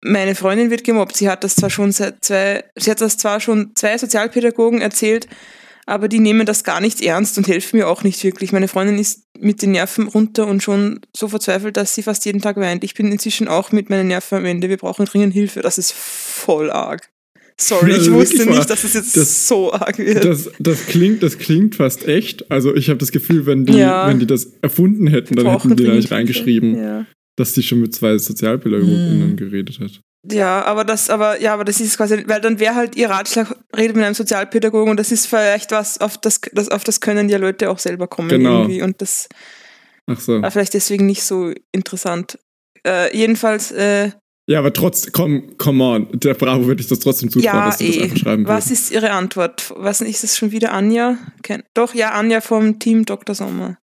Meine 0.00 0.36
Freundin 0.36 0.70
wird 0.70 0.84
gemobbt. 0.84 1.16
Sie 1.16 1.28
hat 1.28 1.42
das 1.42 1.56
zwar 1.56 1.70
schon 1.70 1.90
seit 1.90 2.24
zwei, 2.24 2.62
sie 2.76 2.92
hat 2.92 3.00
das 3.00 3.16
zwar 3.16 3.40
schon 3.40 3.72
zwei 3.74 3.98
Sozialpädagogen 3.98 4.80
erzählt, 4.80 5.26
aber 5.86 6.06
die 6.06 6.20
nehmen 6.20 6.46
das 6.46 6.62
gar 6.62 6.80
nicht 6.80 7.02
ernst 7.02 7.36
und 7.36 7.48
helfen 7.48 7.78
mir 7.78 7.88
auch 7.88 8.04
nicht 8.04 8.22
wirklich. 8.22 8.52
Meine 8.52 8.68
Freundin 8.68 8.96
ist 8.96 9.24
mit 9.40 9.60
den 9.60 9.72
Nerven 9.72 10.06
runter 10.06 10.46
und 10.46 10.62
schon 10.62 11.00
so 11.16 11.26
verzweifelt, 11.26 11.76
dass 11.76 11.96
sie 11.96 12.04
fast 12.04 12.24
jeden 12.24 12.40
Tag 12.40 12.58
weint. 12.58 12.84
Ich 12.84 12.94
bin 12.94 13.10
inzwischen 13.10 13.48
auch 13.48 13.72
mit 13.72 13.90
meinen 13.90 14.06
Nerven 14.06 14.38
am 14.38 14.44
Ende. 14.44 14.68
Wir 14.68 14.76
brauchen 14.76 15.06
dringend 15.06 15.34
Hilfe. 15.34 15.62
Das 15.62 15.78
ist 15.78 15.90
voll 15.90 16.70
arg. 16.70 17.09
Sorry, 17.60 17.90
ich 17.90 17.98
Also 17.98 18.12
wusste 18.14 18.46
nicht, 18.46 18.70
dass 18.70 18.84
es 18.84 18.94
jetzt 18.94 19.16
Das- 19.16 19.46
so 19.48 19.72
arg 19.72 19.98
wird. 19.98 20.24
Das, 20.24 20.50
das, 20.58 20.86
klingt, 20.86 21.22
das 21.22 21.36
klingt 21.38 21.74
fast 21.76 22.08
echt. 22.08 22.50
Also 22.50 22.74
ich 22.74 22.88
habe 22.88 22.98
das 22.98 23.12
Gefühl, 23.12 23.44
wenn 23.46 23.66
die, 23.66 23.74
Ja. 23.78 24.08
wenn 24.08 24.18
die 24.18 24.26
das 24.26 24.52
erfunden 24.62 25.06
hätten, 25.06 25.34
dann 25.36 25.44
brauchen 25.44 25.70
hätten 25.70 25.76
die 25.82 25.86
da 25.86 25.94
nicht 25.94 26.10
reingeschrieben. 26.10 26.74
Ja. 26.82 27.06
dass 27.36 27.52
die 27.54 27.62
schon 27.62 27.80
mit 27.80 27.94
zwei 27.94 28.18
SozialpädagogInnen 28.18 29.30
Hm. 29.30 29.36
geredet 29.36 29.80
hat. 29.80 30.00
Ja, 30.30 30.62
aber 30.66 30.84
das, 30.84 31.08
aber 31.08 31.40
ja, 31.40 31.54
aber 31.54 31.64
das 31.64 31.80
ist 31.80 31.96
quasi, 31.96 32.22
weil 32.26 32.42
dann 32.42 32.58
wäre 32.60 32.74
halt 32.74 32.96
ihr 32.96 33.08
Ratschlag, 33.08 33.56
redet 33.74 33.96
mit 33.96 34.04
einem 34.04 34.14
Sozialpädagogen 34.14 34.90
und 34.90 34.98
das 35.00 35.10
ist 35.10 35.24
vielleicht 35.26 35.70
was, 35.70 35.98
auf 35.98 36.18
das, 36.18 36.40
das 36.52 36.68
auf 36.68 36.84
das 36.84 37.00
können 37.00 37.28
die 37.28 37.34
Leute 37.34 37.70
auch 37.70 37.78
selber 37.78 38.08
kommen 38.08 38.28
Genau. 38.28 38.62
irgendwie 38.62 38.82
und 38.82 39.00
das 39.00 39.28
Ach 40.06 40.20
so. 40.20 40.42
war 40.42 40.50
vielleicht 40.50 40.74
deswegen 40.74 41.06
nicht 41.06 41.22
so 41.22 41.52
interessant. 41.72 42.38
Äh, 42.86 43.16
jedenfalls, 43.16 43.70
äh, 43.72 44.10
Ja, 44.50 44.58
aber 44.58 44.72
trotzdem, 44.72 45.12
come, 45.12 45.42
come 45.58 45.84
on, 45.84 46.08
der 46.10 46.34
Bravo 46.34 46.66
würde 46.66 46.82
ich 46.82 46.88
das 46.88 46.98
trotzdem 46.98 47.30
zutrauen, 47.30 47.56
ja, 47.56 47.66
dass 47.66 47.78
sie 47.78 47.86
das 47.86 47.96
eh. 47.98 48.02
einfach 48.02 48.16
schreiben 48.16 48.48
Was 48.48 48.64
würden. 48.64 48.72
ist 48.72 48.90
Ihre 48.90 49.12
Antwort? 49.12 49.72
Was 49.76 50.00
ist 50.00 50.24
es 50.24 50.36
schon 50.36 50.50
wieder 50.50 50.72
Anja? 50.72 51.18
Doch, 51.72 51.94
ja, 51.94 52.10
Anja 52.10 52.40
vom 52.40 52.80
Team 52.80 53.04
Dr. 53.04 53.36
Sommer. 53.36 53.78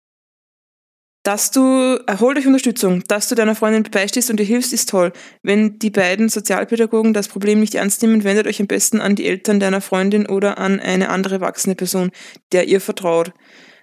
Dass 1.23 1.53
du, 1.53 2.01
erhol 2.09 2.37
euch 2.37 2.49
Unterstützung, 2.49 3.05
dass 3.07 3.29
du 3.29 3.37
deiner 3.37 3.55
Freundin 3.55 3.85
beistehst 3.85 4.29
und 4.29 4.41
ihr 4.41 4.47
hilfst, 4.47 4.73
ist 4.73 4.89
toll. 4.89 5.12
Wenn 5.45 5.79
die 5.79 5.91
beiden 5.91 6.29
Sozialpädagogen 6.29 7.14
das 7.14 7.29
Problem 7.29 7.61
nicht 7.61 7.77
ernst 7.77 8.03
nehmen, 8.03 8.25
wendet 8.25 8.49
euch 8.49 8.59
am 8.59 8.67
besten 8.67 9.01
an 9.01 9.14
die 9.14 9.27
Eltern 9.29 9.61
deiner 9.61 9.81
Freundin 9.81 10.27
oder 10.27 10.59
an 10.59 10.81
eine 10.81 11.11
andere 11.11 11.37
erwachsene 11.37 11.77
Person, 11.77 12.11
der 12.51 12.67
ihr 12.67 12.81
vertraut. 12.81 13.33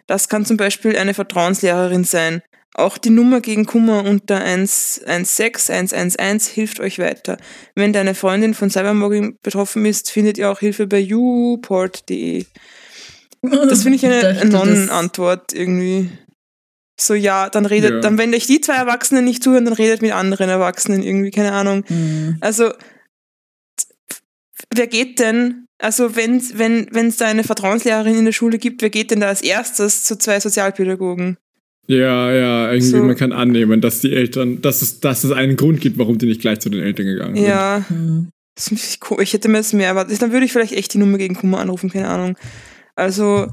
Das 0.06 0.28
kann 0.28 0.46
zum 0.46 0.58
Beispiel 0.58 0.98
eine 0.98 1.14
Vertrauenslehrerin 1.14 2.04
sein. 2.04 2.42
Auch 2.76 2.98
die 2.98 3.12
Nummer 3.12 3.40
gegen 3.40 3.66
Kummer 3.66 4.04
unter 4.04 4.38
116 4.44 5.76
111 5.76 6.48
hilft 6.48 6.80
euch 6.80 6.98
weiter. 6.98 7.38
Wenn 7.76 7.94
deine 7.94 8.16
Freundin 8.16 8.54
von 8.56 8.70
Cybermobbing 8.72 9.38
betroffen 9.44 9.86
ist, 9.86 10.10
findet 10.10 10.38
ihr 10.40 10.50
auch 10.50 10.60
Hilfe 10.60 10.88
bei 10.88 11.00
youport.de. 11.00 12.46
Das 13.44 13.84
finde 13.84 13.98
ich 13.98 14.06
eine 14.06 14.46
Non-Antwort 14.46 15.54
irgendwie. 15.54 16.10
So, 17.00 17.14
ja, 17.14 17.50
dann 17.50 17.66
redet, 17.66 17.92
Ja. 17.92 18.00
dann, 18.00 18.18
wenn 18.18 18.34
euch 18.34 18.48
die 18.48 18.62
zwei 18.62 18.76
Erwachsenen 18.76 19.26
nicht 19.26 19.44
zuhören, 19.44 19.66
dann 19.66 19.74
redet 19.74 20.02
mit 20.02 20.12
anderen 20.14 20.50
Erwachsenen 20.50 21.04
irgendwie, 21.04 21.32
keine 21.32 21.52
Ahnung. 21.52 21.84
Mhm. 21.90 22.38
Also, 22.40 22.72
wer 24.74 24.88
geht 24.88 25.20
denn, 25.20 25.66
also 25.80 26.16
wenn 26.16 26.38
es 26.38 26.58
wenn, 26.58 26.88
wenn's 26.92 27.18
da 27.18 27.26
eine 27.26 27.44
Vertrauenslehrerin 27.44 28.18
in 28.18 28.26
der 28.26 28.32
Schule 28.32 28.58
gibt, 28.58 28.82
wer 28.82 28.90
geht 28.90 29.12
denn 29.12 29.20
da 29.20 29.28
als 29.28 29.42
erstes 29.42 30.04
zu 30.04 30.18
zwei 30.18 30.40
Sozialpädagogen? 30.40 31.38
Ja, 31.88 32.32
ja, 32.32 32.72
irgendwie, 32.72 32.90
So. 32.92 33.04
man 33.04 33.16
kann 33.18 33.34
annehmen, 33.34 33.82
dass 33.82 34.00
die 34.00 34.14
Eltern, 34.14 34.62
dass 34.62 34.82
es, 34.82 35.00
dass 35.02 35.24
es 35.24 35.32
einen 35.32 35.58
Grund 35.58 35.82
gibt, 35.82 35.98
warum 35.98 36.18
die 36.18 36.28
nicht 36.28 36.40
gleich 36.42 36.60
zu 36.62 36.70
den 36.70 36.82
Eltern 36.82 37.06
gegangen 37.06 37.36
sind. 37.36 37.46
Ja, 37.46 37.86
Mhm. 37.90 38.30
das 38.56 38.72
ich 38.72 39.00
cool. 39.10 39.22
Ich 39.22 39.34
hätte 39.34 39.50
mir 39.50 39.58
das 39.58 39.74
mehr 39.74 39.88
erwartet. 39.88 40.22
Dann 40.22 40.32
würde 40.32 40.46
ich 40.46 40.54
vielleicht 40.54 40.74
echt 40.74 40.94
die 40.94 40.98
Nummer 40.98 41.18
gegen 41.18 41.36
Kummer 41.36 41.60
anrufen, 41.60 41.90
keine 41.90 42.08
Ahnung. 42.08 42.38
Also, 42.96 43.48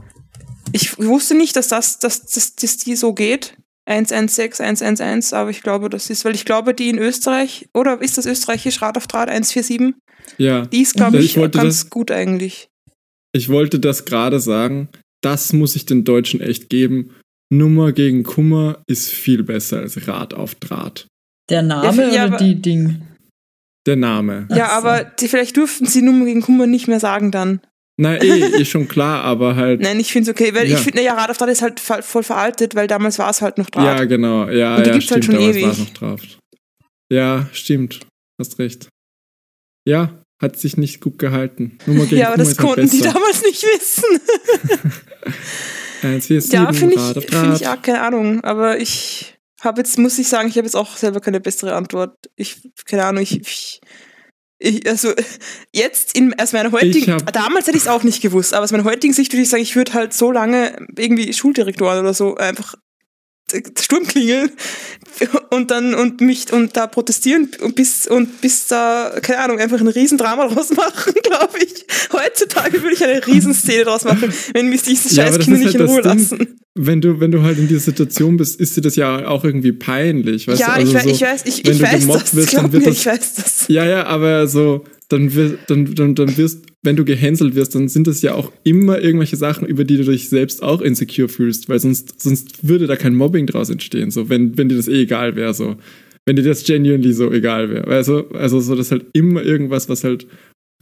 ich 0.73 0.97
wusste 0.99 1.35
nicht, 1.35 1.57
dass 1.57 1.69
das, 1.69 1.99
dass, 1.99 2.25
dass, 2.27 2.55
dass 2.55 2.77
die 2.77 2.95
so 2.95 3.15
geht. 3.15 3.55
116, 3.87 4.65
111, 4.65 5.33
aber 5.33 5.51
ich 5.51 5.63
glaube, 5.63 5.89
das 5.91 6.11
ist, 6.11 6.25
weil 6.25 6.37
ich 6.37 6.45
glaube, 6.45 6.75
die 6.75 6.91
in 6.91 6.99
Österreich, 6.99 7.69
oder 7.75 8.01
ist 8.01 8.19
das 8.19 8.27
österreichisch 8.27 8.81
Rad 8.83 8.97
auf 8.97 9.09
Draht 9.09 9.29
147? 9.29 9.95
Ja, 10.39 10.67
Die 10.67 10.83
ist, 10.83 10.95
glaube 10.95 11.19
ich, 11.19 11.37
ich 11.37 11.51
ganz 11.51 11.53
das- 11.81 11.91
gut 11.91 12.13
eigentlich. 12.13 12.69
ich 13.33 13.49
wollte 13.49 13.81
das 13.81 14.05
gerade 14.05 14.39
sagen. 14.39 14.89
Das 15.23 15.53
muss 15.53 15.75
ich 15.75 15.87
den 15.87 16.05
Deutschen 16.05 16.41
echt 16.41 16.69
geben. 16.71 17.11
Nummer 17.53 17.93
gegen 17.93 18.23
Kummer 18.23 18.83
ist 18.87 19.09
viel 19.11 19.43
besser 19.43 19.81
als 19.81 20.07
Rad 20.07 20.35
auf 20.35 20.55
Draht. 20.55 21.07
Der 21.51 21.63
Name 21.63 22.03
Ja, 22.15 22.25
oder 22.27 22.35
aber- 22.35 22.37
die 22.45 22.55
Ding? 22.63 23.03
Der 23.87 23.97
Name. 23.97 24.47
Ja, 24.51 24.67
so. 24.69 24.73
aber 24.87 25.05
die, 25.05 25.27
vielleicht 25.27 25.57
durften 25.57 25.87
sie 25.87 26.03
Nummer 26.03 26.27
gegen 26.27 26.43
Kummer 26.43 26.67
nicht 26.67 26.87
mehr 26.87 27.01
sagen 27.01 27.31
dann. 27.31 27.61
Na 27.99 28.17
eh, 28.17 28.61
ist 28.61 28.69
schon 28.69 28.89
klar, 28.89 29.25
aber 29.25 29.57
halt. 29.57 29.81
Nein, 29.83 29.99
ich 30.01 30.13
finde 30.13 30.31
es 30.31 30.35
okay, 30.37 30.55
weil 30.55 30.69
Ja. 30.69 30.77
ich 30.77 30.83
finde, 30.85 31.03
ja, 31.03 31.15
Rad 31.15 31.31
auf 31.31 31.39
Draht 31.39 31.49
ist 31.49 31.63
halt 31.63 31.81
voll 31.81 32.23
veraltet, 32.23 32.75
weil 32.75 32.87
damals 32.87 33.19
war 33.19 33.31
es 33.31 33.41
halt 33.43 33.59
noch 33.59 33.69
Draht. 33.71 33.85
Ja, 33.99 34.05
genau. 34.05 34.49
Ja, 34.49 34.77
Und 34.77 34.85
die 34.85 34.91
ja, 34.91 34.95
gibt's 34.97 35.11
halt 35.11 35.25
stimmt, 35.25 35.25
schon 35.25 35.35
damals 35.35 35.57
war 35.63 35.73
ewig. 35.73 35.79
noch 35.79 35.91
drauf. 35.95 36.21
Ja, 37.13 37.49
stimmt. 37.53 38.01
Hast 38.41 38.59
recht. 38.59 38.89
Ja, 39.89 40.23
hat 40.41 40.59
sich 40.59 40.77
nicht 40.77 41.01
gut 41.01 41.19
gehalten. 41.19 41.79
Nummer 41.87 42.05
gegen 42.07 42.19
Ja, 42.19 42.33
aber 42.33 42.37
Kummer 42.37 42.45
das 42.45 42.53
ist 42.53 42.59
halt 42.59 42.69
konnten 42.69 42.91
die 42.91 42.99
besser. 42.99 43.13
damals 43.13 43.43
nicht 43.43 43.63
wissen. 43.63 44.21
Eins, 46.03 46.27
vier, 46.27 46.41
sieben, 46.41 46.55
Ja, 46.55 46.73
finde 46.73 46.97
ich, 46.97 47.27
finde 47.31 47.57
ich 47.57 47.69
auch, 47.69 47.81
keine 47.83 48.01
Ahnung. 48.01 48.43
Aber 48.43 48.79
ich 48.79 49.39
habe 49.61 49.81
jetzt, 49.81 49.99
muss 49.99 50.19
ich 50.19 50.29
sagen, 50.29 50.49
ich 50.49 50.57
habe 50.57 50.67
jetzt 50.67 50.77
auch 50.77 50.97
selber 50.97 51.21
keine 51.21 51.41
bessere 51.41 51.75
Antwort. 51.75 52.31
Ich, 52.37 52.71
keine 52.87 53.05
Ahnung, 53.05 53.23
ich, 53.23 53.41
ich, 53.41 53.81
ich 54.59 54.89
also 54.89 55.13
jetzt 55.73 56.17
in, 56.17 56.39
aus 56.39 56.53
meiner 56.53 56.73
heutigen, 56.73 57.23
damals 57.33 57.67
hätte 57.67 57.77
ich 57.77 57.85
es 57.85 57.89
auch 57.89 58.03
nicht 58.03 58.23
gewusst, 58.23 58.55
aber 58.55 58.65
aus 58.65 58.73
meiner 58.73 58.85
heutigen 58.85 59.13
Sicht 59.13 59.33
würde 59.33 59.43
ich 59.43 59.49
sagen, 59.49 59.63
ich 59.63 59.77
würde 59.77 59.95
halt 59.95 60.13
so 60.13 60.33
lange 60.33 60.87
irgendwie 60.97 61.33
Schuldirektoren 61.33 62.01
oder 62.01 62.15
so 62.15 62.37
einfach 62.37 62.75
Sturm 63.79 64.07
klingeln 64.07 64.51
und 65.51 65.71
dann 65.71 65.95
und 65.95 66.21
mich 66.21 66.53
und 66.53 66.77
da 66.77 66.87
protestieren 66.87 67.51
und 67.63 67.75
bis 67.75 68.07
und 68.07 68.41
bis 68.41 68.67
da 68.69 69.13
keine 69.23 69.41
Ahnung 69.41 69.59
einfach 69.59 69.81
ein 69.81 69.89
Riesendrama 69.89 70.49
draus 70.53 70.71
machen, 70.71 71.13
glaube 71.23 71.59
ich. 71.59 71.85
Heutzutage 72.13 72.83
würde 72.83 72.95
ich 72.95 73.05
eine 73.05 73.27
Riesenszene 73.27 73.85
draus 73.85 74.05
machen, 74.05 74.33
wenn 74.55 74.69
mich 74.69 74.83
diese 74.83 75.15
Ja, 75.15 75.27
Scheißkinder 75.27 75.59
nicht 75.59 75.75
in 75.75 75.81
halt 75.81 75.91
Ruhe 75.91 76.03
das 76.03 76.13
Ding. 76.29 76.39
lassen. 76.39 76.57
Wenn 76.77 77.01
du, 77.01 77.19
wenn 77.21 77.33
du 77.33 77.43
halt 77.43 77.59
in 77.59 77.67
dieser 77.69 77.81
Situation 77.81 78.37
bist, 78.37 78.59
ist 78.61 78.77
dir 78.77 78.81
das 78.81 78.95
ja 78.97 79.27
auch 79.27 79.45
irgendwie 79.45 79.73
peinlich. 79.73 80.47
Weißt 80.47 80.61
ja, 80.61 80.77
du? 80.77 80.83
ich, 80.83 80.95
Also 80.95 80.95
wei- 80.97 81.03
so, 81.03 81.11
ich 81.11 81.21
weiß, 81.23 81.43
ich, 81.45 81.65
wenn 81.67 81.73
ich 81.73 81.79
du 81.79 81.85
weiß 81.85 82.01
gemobbt 82.01 82.23
das. 82.23 82.37
wirst, 82.37 82.55
dann 82.57 82.73
wird 82.73 82.85
mir, 82.85 82.89
das- 82.91 82.99
ich 82.99 83.07
weiß 83.07 83.35
das. 83.35 83.65
Ja, 83.69 83.85
ja, 83.85 84.07
aber 84.07 84.47
so, 84.47 84.85
dann, 85.11 85.35
wir, 85.35 85.59
dann, 85.67 85.95
dann, 85.95 86.15
dann 86.15 86.37
wirst, 86.37 86.65
wenn 86.83 86.97
du 86.97 87.05
gehänselt 87.05 87.55
wirst, 87.55 87.75
dann 87.75 87.89
sind 87.89 88.07
das 88.07 88.23
ja 88.23 88.35
auch 88.35 88.53
immer 88.65 89.01
irgendwelche 89.01 89.37
Sachen, 89.37 89.67
über 89.67 89.85
die 89.85 89.97
du 89.97 90.05
dich 90.05 90.29
selbst 90.29 90.63
auch 90.63 90.81
insecure 90.81 91.29
fühlst, 91.29 91.69
weil 91.69 91.81
sonst, 91.81 92.21
sonst 92.23 92.67
würde 92.67 92.87
da 92.87 92.97
kein 92.97 93.15
Mobbing 93.15 93.47
draus 93.47 93.71
entstehen, 93.71 94.11
so, 94.11 94.29
wenn, 94.29 94.57
wenn 94.57 94.69
dir 94.69 94.77
das 94.77 94.89
eh 94.89 95.03
egal 95.03 95.37
wäre, 95.37 95.53
so. 95.53 95.77
Wenn 96.27 96.37
dir 96.37 96.43
das 96.43 96.65
genuinely 96.65 97.13
so 97.13 97.33
egal 97.33 97.71
wäre. 97.71 97.89
Also, 97.89 98.29
also 98.31 98.61
so, 98.61 98.77
das 98.77 98.87
ist 98.87 98.93
halt 98.93 99.07
immer 99.15 99.43
irgendwas, 99.43 99.89
was 99.89 100.05
halt 100.05 100.27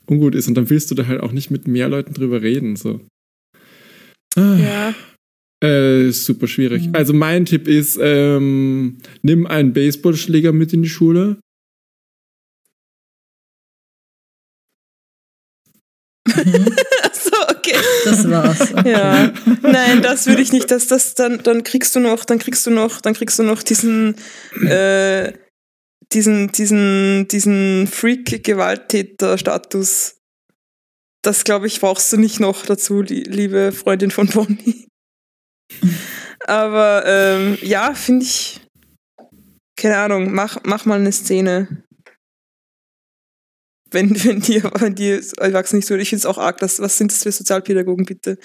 ungut 0.06 0.34
ist 0.34 0.46
und 0.48 0.54
dann 0.54 0.68
willst 0.68 0.90
du 0.90 0.94
da 0.94 1.06
halt 1.06 1.22
auch 1.22 1.32
nicht 1.32 1.50
mit 1.50 1.66
mehr 1.66 1.88
Leuten 1.88 2.12
drüber 2.12 2.42
reden, 2.42 2.76
so. 2.76 3.00
Ah. 4.36 4.58
Ja. 4.58 4.94
Äh, 5.66 6.10
super 6.12 6.46
schwierig. 6.46 6.88
Mhm. 6.88 6.94
Also 6.94 7.14
mein 7.14 7.46
Tipp 7.46 7.66
ist, 7.66 7.98
ähm, 8.00 8.98
nimm 9.22 9.46
einen 9.46 9.72
Baseballschläger 9.72 10.52
mit 10.52 10.72
in 10.72 10.82
die 10.82 10.88
Schule. 10.88 11.38
Mhm. 16.48 16.74
so, 17.12 17.32
okay. 17.50 17.76
Das 18.04 18.30
war's. 18.30 18.72
Okay. 18.72 18.92
Ja. 18.92 19.32
Nein, 19.62 20.02
das 20.02 20.26
würde 20.26 20.42
ich 20.42 20.52
nicht. 20.52 20.70
Das, 20.70 20.86
das, 20.86 21.14
dann, 21.14 21.42
dann 21.42 21.64
kriegst 21.64 21.96
du 21.96 22.00
noch, 22.00 22.24
dann 22.24 22.38
kriegst 22.38 22.66
du 22.66 22.70
noch, 22.70 23.00
dann 23.00 23.14
kriegst 23.14 23.38
du 23.38 23.42
noch 23.42 23.62
diesen, 23.62 24.16
äh, 24.62 25.32
diesen, 26.12 26.52
diesen, 26.52 27.26
diesen 27.28 27.86
Freak-Gewalttäter-Status. 27.86 30.16
Das, 31.22 31.44
glaube 31.44 31.66
ich, 31.66 31.80
brauchst 31.80 32.12
du 32.12 32.16
nicht 32.16 32.40
noch 32.40 32.66
dazu, 32.66 33.02
li 33.02 33.22
liebe 33.24 33.72
Freundin 33.72 34.10
von 34.10 34.28
Bonnie. 34.28 34.88
Aber 36.46 37.04
ähm, 37.06 37.58
ja, 37.62 37.94
finde 37.94 38.24
ich. 38.24 38.60
Keine 39.76 39.98
Ahnung, 39.98 40.32
mach, 40.32 40.58
mach 40.64 40.86
mal 40.86 40.98
eine 40.98 41.12
Szene. 41.12 41.84
Wenn, 43.90 44.10
wenn 44.24 44.40
die, 44.40 44.62
wenn 44.62 44.94
die 44.94 45.20
Erwachsenen 45.38 45.78
nicht 45.78 45.88
so. 45.88 45.94
Ich 45.96 46.08
finde 46.10 46.20
es 46.20 46.26
auch 46.26 46.38
arg. 46.38 46.58
Das, 46.58 46.78
was 46.80 46.98
sind 46.98 47.10
das 47.12 47.22
für 47.22 47.32
Sozialpädagogen, 47.32 48.04
bitte? 48.04 48.38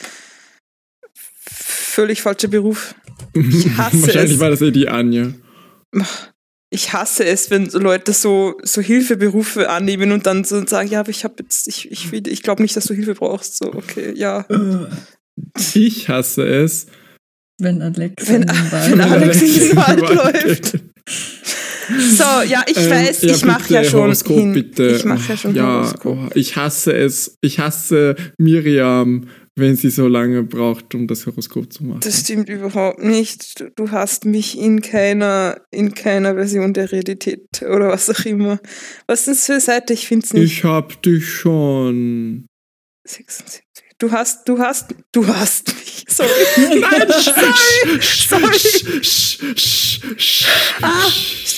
Völlig 1.46 2.22
falscher 2.22 2.48
Beruf. 2.48 2.96
hasse 3.78 4.02
Wahrscheinlich 4.02 4.34
es. 4.36 4.40
war 4.40 4.50
das 4.50 4.62
eh 4.62 4.72
die 4.72 4.88
Anja. 4.88 5.34
Ich 6.72 6.92
hasse 6.94 7.26
es, 7.26 7.52
wenn 7.52 7.66
Leute 7.68 8.14
so, 8.14 8.56
so 8.64 8.82
Hilfeberufe 8.82 9.70
annehmen 9.70 10.12
und 10.12 10.26
dann 10.26 10.44
so 10.44 10.66
sagen, 10.66 10.90
ja, 10.90 11.02
aber 11.02 11.10
ich 11.10 11.24
habe 11.24 11.36
jetzt, 11.44 11.68
ich, 11.68 11.92
ich, 11.92 12.12
will- 12.12 12.28
ich 12.28 12.42
glaube 12.42 12.62
nicht, 12.64 12.76
dass 12.76 12.86
du 12.86 12.94
Hilfe 12.96 13.14
brauchst. 13.14 13.58
So, 13.58 13.74
okay, 13.74 14.12
ja. 14.16 14.46
Ich 15.76 16.10
hasse 16.10 16.48
es. 16.48 16.88
Wenn 17.60 17.82
Alex 17.84 18.28
Wenn- 18.28 18.42
in 18.44 18.48
den 18.48 18.72
Wald 18.72 18.92
wenn 18.92 19.02
Alex 19.02 19.42
in 19.42 19.54
den 19.60 19.76
Wald 19.76 20.02
Wald 20.02 20.46
läuft. 20.46 20.80
So, 21.88 22.24
ja, 22.48 22.64
ich 22.68 22.78
Ähm, 22.78 22.90
weiß, 22.92 23.22
ja, 23.24 23.32
ich 23.34 23.46
mache 23.46 23.74
ja 23.74 23.84
schon 23.84 24.02
Horoskop, 24.02 24.38
hin. 24.38 24.54
bitte. 24.54 24.88
Ich 24.98 25.06
mache 25.06 25.30
ja 25.32 25.38
schon 25.38 25.56
ja, 25.56 25.64
Horoskop. 25.76 26.18
oh, 26.18 26.30
ich 26.36 26.56
hasse 26.56 26.94
es. 26.94 27.36
Ich 27.42 27.60
hasse 27.60 28.16
Miriam, 28.38 29.28
wenn 29.56 29.76
sie 29.76 29.90
so 29.90 30.08
lange 30.08 30.44
braucht, 30.44 30.96
um 30.96 31.08
das 31.08 31.26
Horoskop 31.26 31.72
zu 31.72 31.84
machen. 31.84 32.00
Das 32.02 32.22
stimmt 32.22 32.50
überhaupt 32.50 33.04
nicht. 33.04 33.60
Du- 33.60 33.70
Du 33.76 33.92
hast 33.92 34.26
mich 34.26 34.58
in 34.58 34.82
keiner, 34.82 35.58
in 35.72 35.94
keiner 35.94 36.36
Version 36.36 36.74
der 36.74 36.92
Realität 36.92 37.42
oder 37.62 37.90
was 37.90 38.10
auch 38.10 38.26
immer. 38.26 38.60
Was 39.08 39.28
ist 39.28 39.28
das 39.28 39.46
für 39.46 39.52
eine 39.54 39.62
Seite? 39.62 39.94
Ich 39.94 40.08
finde 40.08 40.26
es 40.26 40.34
nicht. 40.34 40.44
ich 40.44 40.64
hab 40.64 41.02
dich 41.04 41.30
schon. 41.30 42.46
76. 43.06 43.62
Du 44.00 44.12
hast, 44.12 44.48
du 44.50 44.60
hast, 44.60 44.94
du 45.12 45.26
hast 45.28 45.74
mich. 45.76 46.06
Sorry. 46.08 46.30
Nein, 46.58 47.08
sorry. 47.10 48.02
sorry. 48.02 49.02
Sch, 49.02 49.40
sch, 49.56 50.02
sch, 50.18 50.46
Ah, 50.82 51.08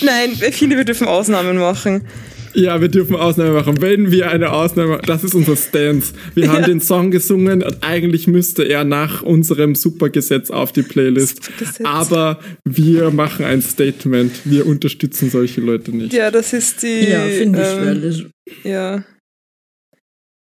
nein, 0.03 0.31
viele, 0.51 0.77
wir 0.77 0.85
dürfen 0.85 1.07
Ausnahmen 1.07 1.57
machen. 1.57 2.07
Ja, 2.53 2.79
wir 2.79 2.87
dürfen 2.87 3.17
Ausnahme 3.17 3.51
machen. 3.51 3.81
Wenn 3.81 4.11
wir 4.11 4.31
eine 4.31 4.51
Ausnahme 4.51 5.01
das 5.05 5.25
ist 5.25 5.33
unser 5.35 5.57
Stance. 5.57 6.13
Wir 6.35 6.47
haben 6.49 6.61
Ja. 6.61 6.67
den 6.67 6.79
Song 6.79 7.11
gesungen 7.11 7.61
und 7.63 7.83
eigentlich 7.83 8.27
müsste 8.27 8.63
er 8.63 8.85
nach 8.85 9.23
unserem 9.23 9.75
Supergesetz 9.75 10.51
auf 10.51 10.71
die 10.71 10.83
Playlist. 10.83 11.51
Aber 11.83 12.39
wir 12.63 13.11
machen 13.11 13.43
ein 13.43 13.61
Statement. 13.61 14.31
Wir 14.45 14.65
unterstützen 14.67 15.29
solche 15.29 15.59
Leute 15.59 15.91
nicht. 15.91 16.13
Ja, 16.13 16.31
das 16.31 16.53
ist 16.53 16.81
die. 16.83 17.09
Ja, 17.09 17.25
finde 17.25 18.09
ich 18.09 18.19
ähm. 18.21 18.71
Ja. 18.71 19.03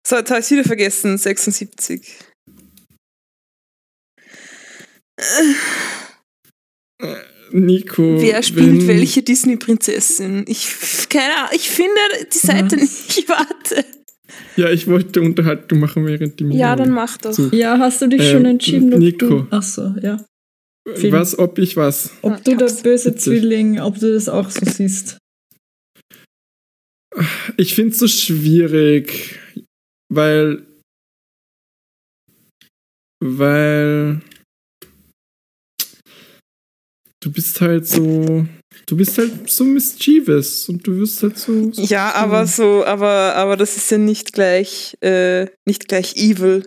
So, 0.06 0.16
jetzt 0.16 0.30
habe 0.30 0.40
ich 0.40 0.50
wieder 0.50 0.64
vergessen. 0.64 1.16
76. 1.16 2.18
Nico. 7.52 8.20
Wer 8.20 8.42
spielt 8.42 8.66
wenn- 8.66 8.88
welche 8.88 9.22
Disney-Prinzessin? 9.22 10.44
Ich, 10.48 10.68
keine 11.08 11.36
Ahnung, 11.36 11.50
ich 11.54 11.68
finde 11.70 11.94
die 12.32 12.38
Seite 12.38 12.76
Was? 12.76 12.80
nicht. 13.16 13.28
Warte. 13.28 13.84
Ja, 14.56 14.70
ich 14.70 14.86
wollte 14.88 15.20
Unterhaltung 15.20 15.78
machen, 15.80 16.06
während 16.06 16.40
die 16.40 16.44
Ja, 16.44 16.48
Miriam- 16.74 16.78
dann 16.78 16.90
mach 16.90 17.16
doch. 17.18 17.32
So. 17.32 17.48
Ja, 17.50 17.78
hast 17.78 18.02
du 18.02 18.08
dich 18.08 18.22
Ähm, 18.22 18.30
schon 18.32 18.44
entschieden, 18.46 18.94
ob 18.94 18.98
Nico. 19.00 19.26
du... 19.28 19.46
Ach 19.50 19.62
so, 19.62 19.94
ja. 20.02 20.24
Film. 20.96 21.12
Was, 21.12 21.38
ob 21.38 21.58
ich 21.58 21.76
was? 21.76 22.10
Ob 22.22 22.32
Ja, 22.32 22.40
du 22.40 22.50
ich 22.52 22.56
der 22.58 22.82
böse 22.82 23.10
Bitte. 23.12 23.22
Zwilling, 23.22 23.80
ob 23.80 23.98
du 24.00 24.12
das 24.12 24.28
auch 24.28 24.50
so 24.50 24.60
siehst. 24.64 25.18
Ich 27.56 27.74
finde 27.74 27.92
es 27.92 27.98
so 28.00 28.08
schwierig, 28.08 29.38
weil. 30.14 30.66
Weil. 33.20 34.20
Du 37.20 37.32
bist 37.32 37.60
halt 37.60 37.86
so. 37.86 38.46
Du 38.86 38.96
bist 38.96 39.16
halt 39.16 39.48
so 39.48 39.64
mischievous 39.64 40.68
und 40.68 40.86
du 40.86 40.98
wirst 40.98 41.22
halt 41.22 41.38
so. 41.38 41.72
so 41.72 41.82
Ja, 41.82 42.12
aber 42.14 42.46
so, 42.46 42.84
aber, 42.84 43.34
aber 43.34 43.56
das 43.56 43.76
ist 43.76 43.90
ja 43.90 43.98
nicht 43.98 44.32
gleich, 44.32 44.94
äh, 45.00 45.46
nicht 45.66 45.88
gleich 45.88 46.16
evil. 46.16 46.64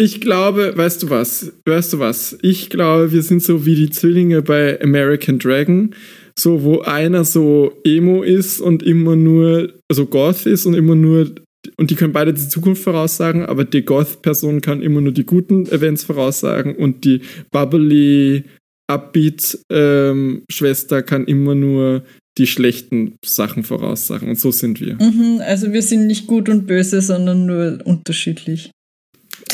Ich 0.00 0.20
glaube, 0.20 0.76
weißt 0.76 1.02
du 1.02 1.10
was? 1.10 1.52
Weißt 1.66 1.92
du 1.92 1.98
was? 1.98 2.38
Ich 2.42 2.70
glaube, 2.70 3.10
wir 3.10 3.22
sind 3.22 3.42
so 3.42 3.66
wie 3.66 3.74
die 3.74 3.90
Zwillinge 3.90 4.42
bei 4.42 4.80
American 4.80 5.38
Dragon, 5.38 5.94
so 6.38 6.62
wo 6.62 6.80
einer 6.80 7.24
so 7.24 7.72
emo 7.84 8.22
ist 8.22 8.60
und 8.60 8.82
immer 8.84 9.16
nur 9.16 9.72
so 9.90 10.06
goth 10.06 10.46
ist 10.46 10.66
und 10.66 10.74
immer 10.74 10.94
nur 10.94 11.34
und 11.76 11.90
die 11.90 11.94
können 11.94 12.12
beide 12.12 12.32
die 12.32 12.48
Zukunft 12.48 12.82
voraussagen, 12.82 13.44
aber 13.44 13.64
die 13.64 13.84
Goth-Person 13.84 14.60
kann 14.60 14.82
immer 14.82 15.00
nur 15.00 15.12
die 15.12 15.24
guten 15.24 15.66
Events 15.66 16.04
voraussagen 16.04 16.76
und 16.76 17.04
die 17.04 17.22
bubbly 17.50 18.44
upbeat 18.86 19.58
ähm, 19.70 20.42
kann 21.06 21.26
immer 21.26 21.54
nur 21.54 22.04
die 22.38 22.46
schlechten 22.46 23.16
Sachen 23.24 23.64
voraussagen 23.64 24.28
und 24.28 24.38
so 24.38 24.50
sind 24.50 24.80
wir. 24.80 24.94
Mhm, 24.94 25.40
also 25.44 25.72
wir 25.72 25.82
sind 25.82 26.06
nicht 26.06 26.26
gut 26.26 26.48
und 26.48 26.66
böse, 26.66 27.02
sondern 27.02 27.46
nur 27.46 27.80
unterschiedlich. 27.84 28.70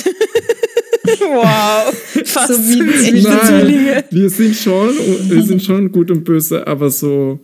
wow, 1.05 1.93
fast 2.25 2.49
So 2.49 2.55
wie 2.55 3.23
Zwillinge. 3.23 3.95
Nein, 3.95 4.05
wir 4.11 4.31
sind 4.31 4.55
schon, 4.55 4.91
wir 4.91 5.43
sind 5.43 5.63
schon 5.63 5.91
gut 5.91 6.11
und 6.11 6.25
böse, 6.25 6.67
aber 6.67 6.91
so 6.91 7.41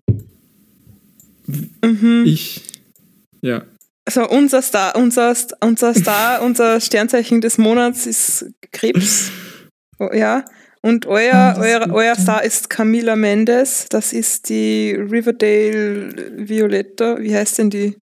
Mhm. 1.85 2.25
ich, 2.27 2.61
ja. 3.43 3.65
So, 4.11 4.29
unser 4.29 4.63
Star, 4.63 4.97
unser, 4.97 5.35
unser 5.61 5.95
Star, 5.95 6.43
unser 6.45 6.81
Sternzeichen 6.81 7.41
des 7.41 7.59
Monats 7.59 8.07
ist 8.07 8.47
Krebs. 8.73 9.31
Oh, 9.99 10.11
ja. 10.13 10.45
Und 10.83 11.07
euer, 11.07 11.35
Ah, 11.35 11.57
euer, 11.61 11.93
euer. 11.93 12.15
Star 12.15 12.43
ist 12.43 12.71
Camila 12.71 13.15
Mendes. 13.15 13.87
Das 13.91 14.13
ist 14.13 14.49
die 14.49 14.93
Riverdale 14.93 16.09
Violetta. 16.37 17.19
Wie 17.21 17.35
heißt 17.35 17.59
denn 17.59 17.71
die? 17.71 17.97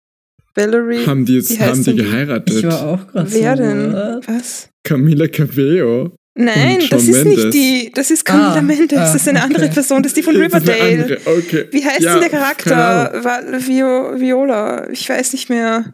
Valerie? 0.55 1.05
Haben 1.05 1.25
die 1.25 1.35
jetzt, 1.35 1.59
haben 1.59 1.83
die 1.83 1.95
denn 1.95 1.97
geheiratet? 1.97 2.55
Ich 2.57 2.63
war 2.65 2.85
auch 2.85 3.07
gerade 3.07 3.29
so. 3.29 3.39
Wer 3.39 3.55
denn? 3.55 3.93
what? 3.93 4.27
Was? 4.27 4.69
Camila 4.83 5.27
Cabello. 5.27 6.15
Nein, 6.37 6.79
das 6.89 7.03
ist 7.03 7.23
Mendes. 7.23 7.45
nicht 7.45 7.53
die. 7.53 7.91
Das 7.93 8.11
ist 8.11 8.25
Camila 8.25 8.55
Ah, 8.55 8.61
Mendes. 8.61 8.97
ah, 8.97 9.01
Das 9.03 9.15
ist 9.15 9.27
eine 9.29 9.41
andere 9.41 9.65
okay. 9.65 9.73
Person. 9.73 10.03
Das 10.03 10.09
ist 10.11 10.17
die 10.17 10.23
von 10.23 10.33
Das 10.33 10.43
Riverdale. 10.43 11.03
andere, 11.03 11.19
Okay. 11.37 11.65
Wie 11.71 11.85
heißt 11.85 12.01
Ja, 12.01 12.13
denn 12.19 12.29
der 12.29 12.39
Charakter? 12.39 13.59
Vio, 13.65 14.19
Viola. 14.19 14.89
Ich 14.89 15.07
weiß 15.07 15.31
nicht 15.33 15.49
mehr. 15.49 15.93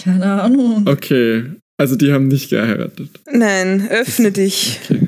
Keine 0.00 0.40
Ahnung. 0.42 0.86
Okay, 0.86 1.46
also 1.76 1.96
die 1.96 2.12
haben 2.12 2.28
nicht 2.28 2.50
geheiratet. 2.50 3.10
Nein, 3.32 3.88
öffne 3.90 4.30
dich. 4.30 4.78
Okay. 4.88 5.07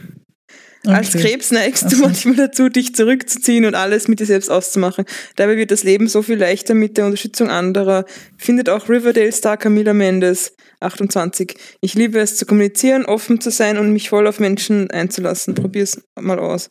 Als 0.87 1.15
Okay. 1.15 1.25
Krebs 1.25 1.51
neigst 1.51 1.85
Ach 1.87 1.91
du 1.91 1.97
manchmal 1.99 2.37
dazu, 2.37 2.69
dich 2.71 2.95
zurückzuziehen 2.95 3.67
und 3.67 3.75
alles 3.75 4.09
mit 4.09 4.19
dir 4.21 4.27
selbst 4.27 4.51
auszumachen. 4.51 5.05
Dabei 5.37 5.57
wird 5.57 5.71
das 5.71 5.85
Leben 5.85 6.09
so 6.09 6.23
viel 6.23 6.39
leichter 6.39 6.73
mit 6.75 6.97
der 6.97 7.05
Unterstützung 7.05 7.51
anderer. 7.51 8.07
Findet 8.39 8.71
auch 8.71 8.89
Riverdale-Star 8.89 9.59
Camila 9.59 9.93
Mendes, 9.93 10.55
28. 10.81 11.55
Ich 11.83 11.95
liebe 11.95 12.19
es 12.19 12.37
zu 12.37 12.47
kommunizieren, 12.47 13.05
offen 13.05 13.41
zu 13.43 13.51
sein 13.51 13.77
und 13.77 13.93
mich 13.93 14.09
voll 14.09 14.27
auf 14.27 14.41
Menschen 14.41 14.91
einzulassen. 14.91 15.55
Probier's 15.55 16.01
mal 16.19 16.39
aus. 16.39 16.71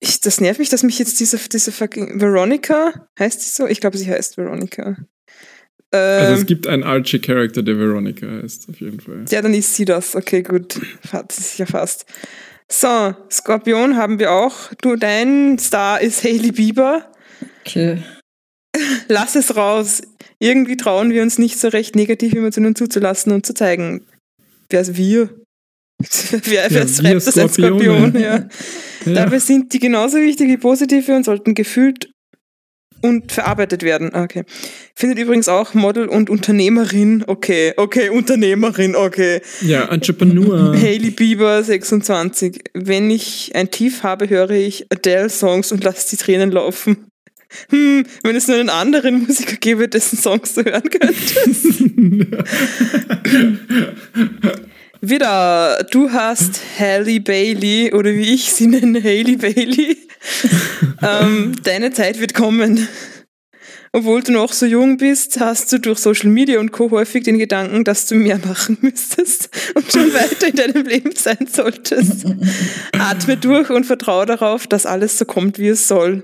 Ich, 0.00 0.20
das 0.20 0.40
nervt 0.40 0.58
mich, 0.58 0.68
dass 0.68 0.82
mich 0.82 0.98
jetzt 0.98 1.18
diese, 1.20 1.38
diese 1.38 1.72
fucking 1.72 2.20
Veronica, 2.20 3.06
heißt 3.18 3.40
sie 3.40 3.50
so? 3.50 3.66
Ich 3.68 3.80
glaube, 3.80 3.96
sie 3.96 4.10
heißt 4.10 4.36
Veronica. 4.36 4.96
Also 5.92 6.32
Ähm, 6.34 6.40
es 6.40 6.46
gibt 6.46 6.66
einen 6.66 6.82
Archie-Charakter, 6.82 7.62
der 7.62 7.78
Veronica 7.78 8.26
heißt, 8.26 8.68
auf 8.68 8.80
jeden 8.80 9.00
Fall. 9.00 9.24
ja, 9.30 9.40
dann 9.42 9.54
ist 9.54 9.76
sie 9.76 9.84
das. 9.84 10.16
Okay, 10.16 10.42
gut. 10.42 10.80
Hat 11.12 11.32
sie 11.32 11.42
sich 11.42 11.58
ja 11.58 11.66
fast. 11.66 12.04
So, 12.72 13.14
Skorpion 13.30 13.96
haben 13.96 14.18
wir 14.18 14.32
auch. 14.32 14.72
Du, 14.80 14.96
dein 14.96 15.58
Star 15.58 16.00
ist 16.00 16.24
Hailey 16.24 16.52
Bieber. 16.52 17.04
Okay. 17.60 18.02
Lass 19.08 19.36
es 19.36 19.54
raus. 19.56 20.00
Irgendwie 20.38 20.78
trauen 20.78 21.10
wir 21.10 21.22
uns 21.22 21.38
nicht 21.38 21.58
so 21.58 21.68
recht, 21.68 21.94
negative 21.94 22.38
Emotionen 22.38 22.74
zuzulassen 22.74 23.32
und 23.32 23.44
zu 23.44 23.52
zeigen. 23.52 24.06
Wer 24.70 24.80
ist 24.80 24.96
wir? 24.96 25.28
wer 26.00 26.70
wer 26.70 26.70
wir 26.70 26.88
schreibt 26.88 27.26
das 27.26 27.38
als 27.38 27.54
Skorpione. 27.54 28.08
Skorpion? 28.08 28.20
Ja. 28.20 28.48
Ja. 29.04 29.14
Dabei 29.14 29.38
sind 29.38 29.72
die 29.74 29.78
genauso 29.78 30.18
wichtig 30.18 30.48
wie 30.48 30.56
positive 30.56 31.14
und 31.14 31.24
sollten 31.24 31.54
gefühlt 31.54 32.11
und 33.02 33.32
verarbeitet 33.32 33.82
werden. 33.82 34.14
Ah, 34.14 34.22
Okay. 34.22 34.44
Findet 34.94 35.18
übrigens 35.18 35.48
auch 35.48 35.74
Model 35.74 36.06
und 36.06 36.30
Unternehmerin. 36.30 37.24
Okay, 37.26 37.72
okay, 37.76 38.08
Unternehmerin, 38.10 38.94
okay. 38.94 39.40
Ja, 39.60 39.84
Entrepreneur. 39.90 40.74
Hailey 40.80 41.10
Bieber, 41.10 41.62
26. 41.62 42.62
Wenn 42.74 43.10
ich 43.10 43.52
ein 43.54 43.70
Tief 43.70 44.02
habe, 44.04 44.28
höre 44.30 44.50
ich 44.50 44.86
Adele-Songs 44.90 45.72
und 45.72 45.82
lasse 45.84 46.10
die 46.10 46.16
Tränen 46.16 46.52
laufen. 46.52 47.06
Hm, 47.70 48.04
wenn 48.22 48.36
es 48.36 48.48
nur 48.48 48.58
einen 48.58 48.70
anderen 48.70 49.26
Musiker 49.26 49.56
gäbe, 49.56 49.88
dessen 49.88 50.16
Songs 50.18 50.54
du 50.54 50.64
hören 50.64 50.88
könntest. 50.88 51.82
Wieder, 55.04 55.84
du 55.90 56.12
hast 56.12 56.60
Halle 56.78 57.18
Bailey 57.18 57.92
oder 57.92 58.14
wie 58.14 58.34
ich 58.34 58.52
sie 58.52 58.68
nenne, 58.68 59.02
Hailey 59.02 59.34
Bailey. 59.34 59.98
ähm, 61.02 61.56
deine 61.64 61.90
Zeit 61.90 62.20
wird 62.20 62.34
kommen. 62.34 62.86
Obwohl 63.90 64.22
du 64.22 64.30
noch 64.30 64.52
so 64.52 64.64
jung 64.64 64.98
bist, 64.98 65.40
hast 65.40 65.72
du 65.72 65.78
durch 65.78 65.98
Social 65.98 66.30
Media 66.30 66.60
und 66.60 66.70
Co. 66.70 66.92
häufig 66.92 67.24
den 67.24 67.40
Gedanken, 67.40 67.82
dass 67.82 68.06
du 68.06 68.14
mehr 68.14 68.38
machen 68.46 68.78
müsstest 68.80 69.50
und 69.74 69.90
schon 69.90 70.14
weiter 70.14 70.46
in 70.46 70.54
deinem 70.54 70.86
Leben 70.86 71.16
sein 71.16 71.48
solltest. 71.52 72.24
Atme 72.96 73.36
durch 73.36 73.70
und 73.70 73.84
vertraue 73.84 74.26
darauf, 74.26 74.68
dass 74.68 74.86
alles 74.86 75.18
so 75.18 75.24
kommt, 75.24 75.58
wie 75.58 75.68
es 75.68 75.88
soll. 75.88 76.22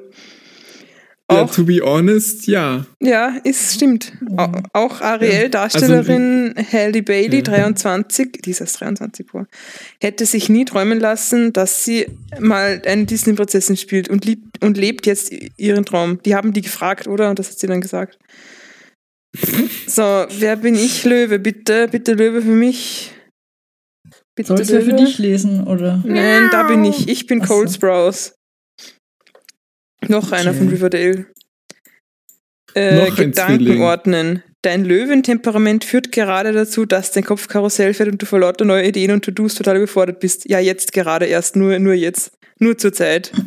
Ja, 1.30 1.42
Auch, 1.42 1.54
to 1.54 1.64
be 1.64 1.80
honest, 1.82 2.46
ja. 2.46 2.86
ja, 3.02 3.36
ist 3.44 3.74
stimmt. 3.74 4.12
Au- 4.36 4.50
Auch 4.72 5.00
Ariel-Darstellerin 5.02 6.54
Halle 6.72 7.02
Bailey, 7.02 7.40
Also, 7.40 7.50
Ja. 7.52 7.58
23, 7.58 8.32
die 8.44 8.50
ist 8.50 8.60
erst 8.60 8.80
23 8.80 9.26
Pro, 9.26 9.44
hätte 10.00 10.24
sich 10.26 10.48
nie 10.48 10.64
träumen 10.64 10.98
lassen, 11.00 11.52
dass 11.52 11.84
sie 11.84 12.06
mal 12.40 12.80
eine 12.86 13.04
Disney-Prinzessin 13.04 13.76
spielt 13.76 14.08
und, 14.08 14.24
liebt, 14.24 14.62
und 14.64 14.78
lebt 14.78 15.06
jetzt 15.06 15.30
ihren 15.58 15.84
Traum. 15.84 16.20
Die 16.24 16.34
haben 16.34 16.52
die 16.52 16.62
gefragt, 16.62 17.06
oder? 17.06 17.28
Und 17.30 17.38
das 17.38 17.50
hat 17.50 17.58
sie 17.58 17.66
dann 17.66 17.80
gesagt. 17.82 18.18
So, 19.86 20.02
wer 20.02 20.56
bin 20.56 20.74
ich, 20.74 21.04
Löwe? 21.04 21.38
Bitte, 21.38 21.88
bitte 21.88 22.14
Löwe 22.14 22.40
für 22.42 22.48
mich. 22.48 23.12
Bitte 24.34 24.48
Sollst 24.56 24.70
du 24.70 24.82
für 24.82 24.92
dich 24.94 25.18
lesen, 25.18 25.66
oder? 25.66 26.02
Nein, 26.06 26.48
da 26.50 26.62
bin 26.62 26.84
ich. 26.84 27.08
Ich 27.08 27.26
bin 27.26 27.42
Ach 27.42 27.48
so. 27.48 27.54
Cole 27.54 27.68
Sprouse. 27.68 28.34
Noch 30.06 30.32
einer 30.32 30.50
Okay. 30.50 30.58
von 30.58 30.68
Riverdale. 30.68 31.26
Äh, 32.74 33.10
Gedanken 33.10 33.80
ordnen. 33.80 34.42
Dein 34.62 34.84
Löwentemperament 34.84 35.84
führt 35.84 36.12
gerade 36.12 36.52
dazu, 36.52 36.84
dass 36.84 37.12
dein 37.12 37.24
Kopf 37.24 37.48
Karussell 37.48 37.94
fährt 37.94 38.10
und 38.10 38.20
du 38.20 38.26
vor 38.26 38.40
lauter 38.40 38.64
neue 38.64 38.86
Ideen 38.86 39.12
und 39.12 39.24
To-Dos 39.24 39.54
total 39.54 39.76
überfordert 39.76 40.20
bist. 40.20 40.48
Ja, 40.48 40.58
jetzt 40.58 40.92
gerade 40.92 41.26
erst, 41.26 41.56
nur, 41.56 41.78
nur 41.78 41.94
jetzt. 41.94 42.32
Nur 42.58 42.76
zur 42.76 42.92
Zeit. 42.92 43.32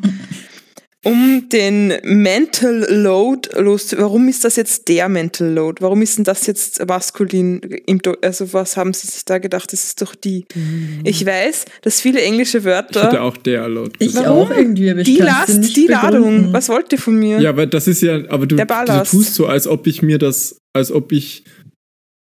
Um 1.03 1.49
den 1.49 1.93
Mental 2.03 2.85
Load 2.89 3.49
loszu... 3.57 3.97
Warum 3.97 4.27
ist 4.27 4.43
das 4.43 4.55
jetzt 4.55 4.87
der 4.87 5.09
Mental 5.09 5.47
Load? 5.51 5.81
Warum 5.81 6.03
ist 6.03 6.17
denn 6.17 6.25
das 6.25 6.45
jetzt 6.45 6.85
maskulin? 6.87 7.59
Im 7.87 7.99
Do 7.99 8.15
also 8.21 8.53
was 8.53 8.77
haben 8.77 8.93
sie 8.93 9.07
sich 9.07 9.25
da 9.25 9.39
gedacht? 9.39 9.73
Das 9.73 9.83
ist 9.83 10.01
doch 10.01 10.13
die. 10.13 10.45
Ich 11.03 11.25
weiß, 11.25 11.65
dass 11.81 12.01
viele 12.01 12.21
englische 12.21 12.59
Ich 12.59 12.65
hätte 12.65 12.93
Wörter... 12.93 13.23
auch 13.23 13.37
der 13.37 13.67
laut 13.67 13.93
Ich. 13.97 14.13
Warum? 14.13 14.51
auch 14.51 14.55
irgendwie, 14.55 14.91
aber 14.91 14.99
ich 14.99 15.07
Die 15.07 15.17
Last, 15.17 15.57
nicht 15.57 15.75
die 15.75 15.87
begründen. 15.87 16.11
Ladung. 16.11 16.53
Was 16.53 16.69
wollt 16.69 16.91
ihr 16.91 16.99
von 16.99 17.15
mir? 17.15 17.39
Ja, 17.39 17.49
aber 17.49 17.65
das 17.65 17.87
ist 17.87 18.03
ja, 18.03 18.21
aber 18.29 18.45
du, 18.45 18.55
Der 18.55 18.65
du 18.65 19.03
tust 19.03 19.33
so, 19.33 19.47
als 19.47 19.65
ob 19.65 19.87
ich 19.87 20.03
mir 20.03 20.19
das, 20.19 20.61
als 20.73 20.91
ob 20.91 21.11
ich, 21.11 21.45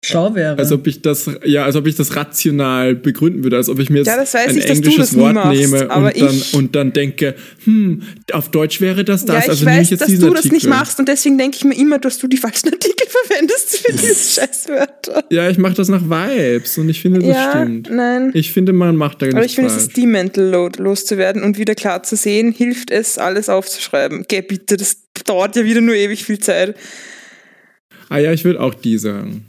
Schau 0.06 0.34
wäre. 0.34 0.58
als 0.58 0.70
ob 0.72 0.86
ich 0.86 1.02
das, 1.02 1.30
ja, 1.44 1.64
als 1.64 1.76
ob 1.76 1.86
ich 1.86 1.94
das 1.94 2.14
rational 2.16 2.94
begründen 2.94 3.42
würde, 3.42 3.56
als 3.56 3.68
ob 3.68 3.78
ich 3.78 3.90
mir 3.90 3.98
jetzt 3.98 4.06
Ja, 4.06 4.16
das 4.16 4.34
weiß 4.34 4.48
ein 4.48 4.58
ich, 4.58 4.66
englisches 4.66 5.16
Wort 5.16 5.34
machst, 5.34 5.58
nehme 5.60 5.90
aber 5.90 6.06
und 6.08 6.20
dann, 6.20 6.42
und 6.52 6.74
dann 6.76 6.92
denke, 6.92 7.34
hm, 7.64 8.02
auf 8.32 8.50
Deutsch 8.50 8.80
wäre 8.80 9.04
das 9.04 9.24
das, 9.24 9.34
ja, 9.34 9.42
ich 9.42 9.48
also 9.50 9.64
nehme 9.64 9.76
weiß, 9.78 9.84
ich 9.84 9.90
jetzt 9.92 10.00
dass 10.00 10.08
du 10.08 10.18
das 10.18 10.28
Artikel. 10.36 10.52
nicht 10.54 10.66
machst 10.68 10.98
und 10.98 11.08
deswegen 11.08 11.38
denke 11.38 11.56
ich 11.56 11.64
mir 11.64 11.76
immer, 11.76 11.98
dass 11.98 12.18
du 12.18 12.28
die 12.28 12.36
falschen 12.36 12.68
Artikel 12.68 13.06
verwendest 13.08 13.78
für 13.78 13.92
diese 13.92 14.40
Scheißwörter. 14.40 15.24
Ja, 15.30 15.48
ich 15.48 15.58
mache 15.58 15.74
das 15.74 15.88
nach 15.88 16.02
Vibes 16.02 16.76
und 16.78 16.88
ich 16.88 17.00
finde, 17.00 17.20
das 17.20 17.28
ja, 17.28 17.50
stimmt. 17.50 17.90
nein. 17.90 18.30
Ich 18.34 18.52
finde, 18.52 18.72
man 18.72 18.96
macht 18.96 19.22
da 19.22 19.26
Aber 19.26 19.36
nichts 19.36 19.52
ich 19.52 19.56
finde, 19.56 19.70
es 19.70 19.76
ist 19.76 19.96
die 19.96 20.06
Mental 20.06 20.44
Load 20.44 20.82
loszuwerden 20.82 21.42
und 21.42 21.58
wieder 21.58 21.74
klar 21.74 22.02
zu 22.02 22.16
sehen, 22.16 22.52
hilft 22.52 22.90
es, 22.90 23.18
alles 23.18 23.48
aufzuschreiben. 23.48 24.24
Geh 24.28 24.42
bitte, 24.42 24.76
das 24.76 24.98
dauert 25.24 25.56
ja 25.56 25.64
wieder 25.64 25.80
nur 25.80 25.94
ewig 25.94 26.24
viel 26.24 26.38
Zeit. 26.38 26.76
ah 28.08 28.18
ja, 28.18 28.32
ich 28.32 28.44
würde 28.44 28.60
auch 28.60 28.74
die 28.74 28.98
sagen. 28.98 29.46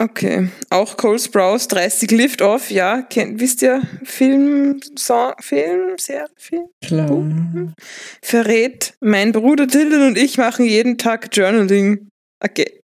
Okay. 0.00 0.48
Auch 0.70 0.96
Cole 0.96 1.18
Sprouse, 1.18 1.66
30 1.68 2.12
Lift 2.12 2.40
Off, 2.40 2.70
ja. 2.70 3.02
Kennt, 3.02 3.40
wisst 3.40 3.62
ihr, 3.62 3.82
Film, 4.04 4.80
Song, 4.96 5.32
Film, 5.40 5.98
Serie, 5.98 6.28
Film? 6.36 6.68
Klar. 6.84 7.74
Verrät, 8.22 8.94
mein 9.00 9.32
Bruder 9.32 9.66
Dylan 9.66 10.06
und 10.06 10.16
ich 10.16 10.38
machen 10.38 10.66
jeden 10.66 10.98
Tag 10.98 11.36
Journaling. 11.36 12.08
Okay. 12.42 12.80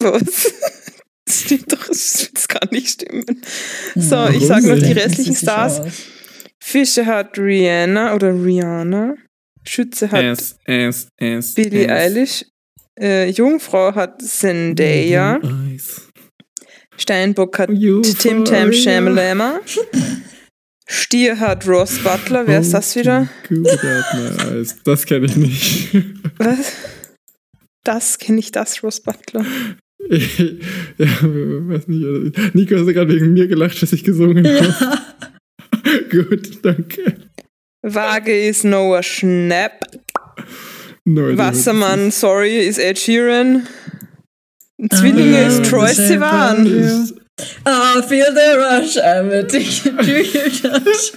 Was? 0.00 0.52
Das 1.24 1.40
stimmt 1.42 1.72
doch, 1.72 1.86
das 1.86 2.48
kann 2.48 2.68
nicht 2.72 2.88
stimmen. 2.88 3.24
So, 3.94 4.26
ich 4.26 4.44
sag 4.44 4.64
noch 4.64 4.76
die 4.76 4.92
restlichen 4.92 5.36
Stars. 5.36 5.80
Fische 6.60 7.06
hat 7.06 7.38
Rihanna 7.38 8.12
oder 8.14 8.34
Rihanna. 8.34 9.14
Schütze 9.64 10.10
hat 10.10 10.24
S, 10.24 10.58
S, 10.64 11.06
S. 11.16 11.54
Billie 11.54 11.86
S. 11.86 11.90
Eilish. 11.90 12.44
Äh, 13.00 13.30
Jungfrau 13.30 13.94
hat 13.94 14.20
Zendaya. 14.20 15.40
Eis. 15.72 16.11
Steinbock 16.96 17.58
hat. 17.58 17.70
Tim 18.18 18.44
Tam 18.44 18.72
Shamalama. 18.72 19.60
Stier 20.86 21.38
hat 21.40 21.66
Ross 21.66 21.98
Butler. 21.98 22.46
Wer 22.46 22.60
ist 22.60 22.74
das 22.74 22.94
wieder? 22.96 23.28
Das 24.84 25.06
kenne 25.06 25.26
ich 25.26 25.36
nicht. 25.36 25.88
Was? 26.38 26.72
Das 27.84 28.18
kenne 28.18 28.38
ich, 28.38 28.52
das 28.52 28.82
Ross 28.82 29.00
Butler. 29.00 29.44
ja, 30.08 31.06
weiß 31.22 31.88
nicht. 31.88 32.54
Nico 32.54 32.76
hast 32.76 32.86
du 32.86 32.92
gerade 32.92 33.14
wegen 33.14 33.32
mir 33.32 33.46
gelacht, 33.46 33.80
dass 33.82 33.92
ich 33.92 34.04
gesungen 34.04 34.46
habe. 34.46 34.56
Ja. 34.58 35.02
Gut, 36.10 36.58
danke. 36.62 37.16
Waage 37.82 38.48
ist 38.48 38.64
Noah 38.64 39.02
Schnapp. 39.02 39.80
No, 41.04 41.36
Wassermann, 41.36 42.10
sorry, 42.10 42.60
ist 42.60 42.78
Ed 42.78 42.98
Sheeran. 42.98 43.66
Zwillinge 44.90 45.38
Ah, 45.38 45.46
ist 45.48 45.64
Troy 45.70 45.88
Sivan. 45.94 46.66
I 46.66 48.02
feel 48.06 48.26
the 48.34 48.56
rush, 48.56 48.96
I'm 48.98 49.30
addicted 49.32 49.96
to 49.98 50.10
your 50.10 50.50
touch. 50.82 51.12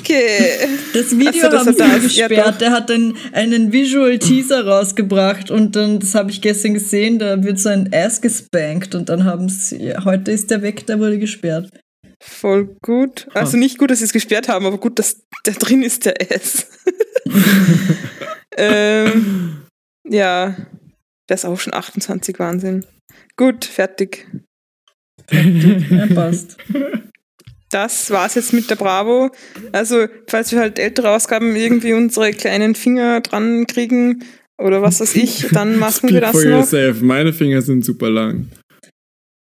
Okay. 0.00 0.68
Das 0.94 1.10
Video 1.18 1.32
Ach 1.46 1.50
so, 1.50 1.50
das 1.50 1.66
haben 1.66 1.72
sie 1.72 1.78
das, 1.78 2.16
ja, 2.16 2.28
gesperrt. 2.28 2.46
doch. 2.54 2.58
der 2.58 2.70
hat 2.70 2.90
einen, 2.90 3.16
einen 3.32 3.72
Visual 3.72 4.18
Teaser 4.18 4.64
rausgebracht 4.66 5.50
und 5.50 5.74
dann, 5.74 5.98
das 5.98 6.14
habe 6.14 6.30
ich 6.30 6.40
gestern 6.40 6.74
gesehen, 6.74 7.18
da 7.18 7.42
wird 7.42 7.58
so 7.58 7.68
ein 7.70 7.90
Ass 7.92 8.20
gespankt 8.20 8.94
und 8.94 9.08
dann 9.08 9.24
haben 9.24 9.48
sie, 9.48 9.94
heute 10.04 10.30
ist 10.30 10.50
der 10.50 10.62
weg, 10.62 10.86
der 10.86 11.00
wurde 11.00 11.18
gesperrt. 11.18 11.68
Voll 12.22 12.76
gut. 12.82 13.26
Also 13.34 13.56
Ah. 13.56 13.60
nicht 13.60 13.78
gut, 13.78 13.90
dass 13.90 13.98
sie 13.98 14.04
es 14.04 14.12
gesperrt 14.12 14.48
haben, 14.48 14.66
aber 14.66 14.78
gut, 14.78 14.98
dass 14.98 15.22
da 15.44 15.52
drin 15.52 15.82
ist 15.82 16.04
der 16.04 16.32
S. 16.32 16.66
ähm, 18.56 19.62
ja, 20.08 20.56
der 21.28 21.34
ist 21.34 21.44
auch 21.44 21.58
schon 21.58 21.74
28, 21.74 22.38
Wahnsinn. 22.38 22.84
Gut, 23.36 23.64
fertig. 23.64 24.26
Ja, 25.30 26.06
passt. 26.14 26.56
Das 27.70 28.10
war's 28.10 28.34
jetzt 28.34 28.52
mit 28.54 28.70
der 28.70 28.76
Bravo. 28.76 29.30
Also, 29.72 30.06
falls 30.26 30.52
wir 30.52 30.60
halt 30.60 30.78
ältere 30.78 31.10
Ausgaben 31.10 31.54
irgendwie 31.54 31.92
unsere 31.92 32.30
kleinen 32.32 32.74
Finger 32.74 33.20
dran 33.20 33.66
kriegen 33.66 34.24
oder 34.60 34.80
was 34.80 35.00
weiß 35.00 35.14
ich, 35.16 35.48
dann 35.52 35.76
machen 35.78 36.08
wir 36.08 36.18
Speak 36.18 36.20
das 36.22 36.30
for 36.32 36.44
noch. 36.44 36.50
yourself. 36.58 37.00
Meine 37.02 37.32
Finger 37.32 37.60
sind 37.62 37.84
super 37.84 38.08
lang. 38.10 38.48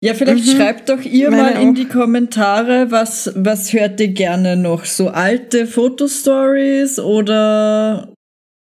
Ja, 0.03 0.13
vielleicht 0.13 0.45
Mhm. 0.45 0.51
schreibt 0.57 0.89
doch 0.89 1.01
ihr 1.01 1.29
Meine 1.31 1.41
mal 1.55 1.61
in 1.61 1.69
auch. 1.69 1.73
die 1.75 1.85
Kommentare, 1.87 2.91
was, 2.91 3.31
was 3.35 3.73
hört 3.73 3.99
ihr 3.99 4.09
gerne 4.09 4.55
noch? 4.55 4.85
So 4.85 5.09
alte 5.09 5.65
Fotostories 5.67 6.99
oder 6.99 8.13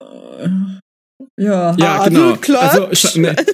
äh, 0.01 0.47
ja. 1.37 1.75
Ja, 1.77 2.07
genau. 2.07 2.29
Adelklatsch. 2.31 2.79
Also, 2.79 2.95
sch 2.95 3.15
ne. 3.17 3.35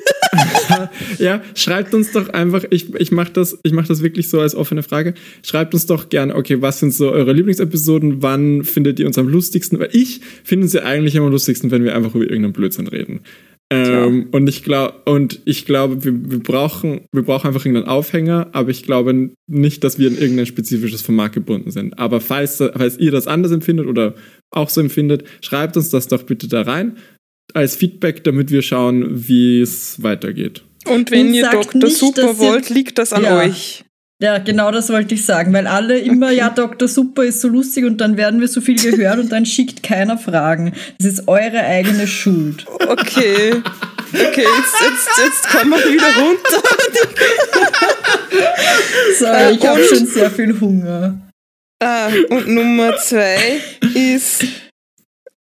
ja, 1.20 1.42
schreibt 1.56 1.94
uns 1.94 2.12
doch 2.12 2.30
einfach, 2.30 2.64
ich, 2.70 2.94
ich 2.96 3.12
mache 3.12 3.32
das, 3.32 3.60
ich 3.64 3.72
mach 3.72 3.88
das 3.88 4.02
wirklich 4.02 4.30
so 4.30 4.40
als 4.40 4.56
offene 4.56 4.84
Frage. 4.84 5.14
Schreibt 5.44 5.74
uns 5.74 5.86
doch 5.86 6.10
gerne, 6.10 6.36
okay, 6.36 6.62
was 6.62 6.80
sind 6.80 6.94
so 6.94 7.12
eure 7.12 7.34
Lieblingsepisoden? 7.34 8.22
Wann 8.22 8.64
findet 8.64 9.00
ihr 9.00 9.08
uns 9.08 9.18
am 9.18 9.28
lustigsten? 9.28 9.80
Weil 9.80 9.90
ich 9.94 10.22
finde 10.44 10.66
es 10.66 10.74
ja 10.74 10.84
eigentlich 10.84 11.16
immer 11.16 11.28
am 11.28 11.32
lustigsten, 11.32 11.72
wenn 11.72 11.84
wir 11.84 11.96
einfach 11.96 12.16
über 12.16 12.26
irgendeinen 12.26 12.54
Blödsinn 12.54 12.88
reden. 12.88 13.22
Ähm, 13.70 14.28
und 14.32 14.48
ich 14.48 14.64
glaube, 14.64 14.94
und 15.06 15.42
ich 15.44 15.66
glaube, 15.66 16.06
wir, 16.06 16.14
wir 16.32 16.40
brauchen, 16.40 17.02
wir 17.12 17.24
brauchen 17.24 17.48
einfach 17.48 17.66
irgendeinen 17.66 17.94
Aufhänger, 17.94 18.48
aber 18.54 18.70
ich 18.70 18.84
glaube 18.84 19.32
nicht, 19.46 19.84
dass 19.84 20.00
wir 20.00 20.08
in 20.08 20.18
irgendein 20.18 20.46
spezifisches 20.46 21.02
Format 21.02 21.34
gebunden 21.34 21.72
sind. 21.72 22.00
Aber 22.00 22.22
falls, 22.22 22.58
falls 22.58 22.98
ihr 22.98 23.12
das 23.12 23.28
anders 23.28 23.52
empfindet 23.52 23.88
oder 23.88 24.16
auch 24.52 24.70
so 24.70 24.80
empfindet, 24.80 25.26
schreibt 25.42 25.76
uns 25.76 25.90
das 25.90 26.08
doch 26.08 26.24
bitte 26.24 26.48
da 26.48 26.62
rein 26.62 26.96
als 27.54 27.76
Feedback, 27.76 28.24
damit 28.24 28.52
wir 28.52 28.62
schauen, 28.62 29.28
wie 29.28 29.62
es 29.62 30.02
weitergeht. 30.04 30.64
Und 30.86 31.12
wenn 31.12 31.28
Und 31.28 31.34
ihr 31.34 31.50
Dr. 31.50 31.84
nicht, 31.84 31.98
Super 31.98 32.38
wollt, 32.38 32.70
liegt 32.70 32.98
das 32.98 33.14
an 33.14 33.24
Ja. 33.24 33.38
euch. 33.40 33.84
Ja, 34.20 34.40
genau 34.40 34.72
das 34.72 34.90
wollte 34.90 35.14
ich 35.14 35.24
sagen, 35.26 35.54
weil 35.54 35.68
alle 35.68 36.00
immer, 36.00 36.32
ja, 36.32 36.50
Dr. 36.50 36.88
Super 36.88 37.24
ist 37.24 37.40
so 37.40 37.50
lustig 37.50 37.86
und 37.86 38.02
dann 38.02 38.18
werden 38.18 38.42
wir 38.42 38.48
so 38.48 38.62
viel 38.62 38.76
gehört 38.76 39.20
und 39.20 39.32
dann 39.32 39.46
schickt 39.46 39.84
keiner 39.84 40.18
Fragen. 40.18 40.74
Das 40.98 41.08
ist 41.08 41.28
eure 41.28 41.60
eigene 41.60 42.08
Schuld. 42.08 42.66
Okay. 42.88 43.62
Okay, 44.14 44.42
jetzt, 44.42 44.76
jetzt, 44.82 45.10
jetzt 45.24 45.50
kommen 45.50 45.72
wir 45.72 45.94
wieder 45.94 46.08
runter. 46.18 46.64
So, 49.20 49.26
Äh, 49.26 49.54
ich 49.54 49.66
habe 49.68 49.84
schon 49.84 50.06
sehr 50.06 50.30
viel 50.32 50.60
Hunger. 50.60 51.20
Ah, 51.82 52.10
und 52.30 52.48
Nummer 52.48 52.96
zwei 52.98 53.60
ist, 53.94 54.44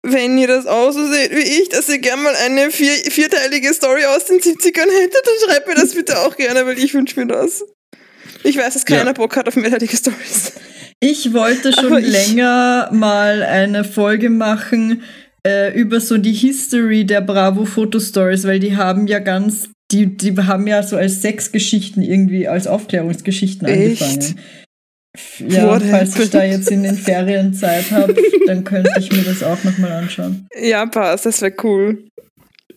wenn 0.04 0.38
ihr 0.38 0.48
das 0.48 0.66
auch 0.68 0.92
so 0.92 1.06
seht 1.12 1.32
wie 1.32 1.62
ich, 1.62 1.70
dass 1.70 1.88
ihr 1.90 2.00
gerne 2.00 2.22
mal 2.24 2.36
eine 2.46 2.70
vier, 2.72 2.92
vierteilige 3.10 3.74
Story 3.74 4.04
aus 4.06 4.26
den 4.26 4.40
70ern 4.40 4.90
hättet, 5.02 5.22
dann 5.26 5.50
schreibt 5.50 5.68
mir 5.68 5.76
das 5.76 5.96
bitte 5.96 6.20
auch 6.20 6.36
gerne, 6.36 6.66
weil 6.66 6.78
ich 6.78 6.94
wünsche 6.94 7.20
mir 7.20 7.28
das. 7.28 7.64
Ich 8.44 8.58
weiß, 8.58 8.74
dass 8.74 8.86
keiner 8.86 9.06
Ja. 9.06 9.14
Bock 9.14 9.36
hat 9.38 9.48
auf 9.48 9.56
mehrteilige 9.56 9.96
Stories. 9.96 10.52
Ich 11.00 11.34
wollte 11.34 11.72
schon 11.74 11.98
ich- 11.98 12.08
länger 12.08 12.90
mal 12.92 13.44
eine 13.44 13.84
Folge 13.84 14.30
machen 14.30 15.04
äh, 15.46 15.74
über 15.78 16.00
so 16.00 16.18
die 16.18 16.34
History 16.34 17.06
der 17.06 17.22
Bravo 17.22 17.66
Fotostories, 17.66 18.46
weil 18.46 18.60
die 18.60 18.76
haben 18.78 19.08
ja 19.08 19.20
ganz, 19.20 19.70
die, 19.92 20.16
die 20.18 20.36
haben 20.38 20.68
ja 20.68 20.84
so 20.84 20.96
als 20.98 21.22
Sexgeschichten 21.22 22.02
irgendwie, 22.02 22.48
als 22.48 22.68
Aufklärungsgeschichten 22.68 23.68
Echt? 23.68 24.02
angefangen. 24.02 24.40
Ja, 25.38 25.68
What 25.68 25.84
falls 25.84 26.18
ich 26.18 26.32
da 26.32 26.44
jetzt 26.44 26.72
in 26.72 26.84
den 26.84 26.96
Ferien 26.98 27.54
Zeit 27.54 27.92
habe, 27.92 28.16
dann 28.48 28.64
könnte 28.64 28.92
ich 28.98 29.12
mir 29.12 29.22
das 29.22 29.44
auch 29.44 29.64
nochmal 29.64 29.92
anschauen. 29.92 30.48
Ja, 30.60 30.86
passt, 30.88 31.26
das 31.26 31.42
wäre 31.42 31.54
cool. 31.64 32.06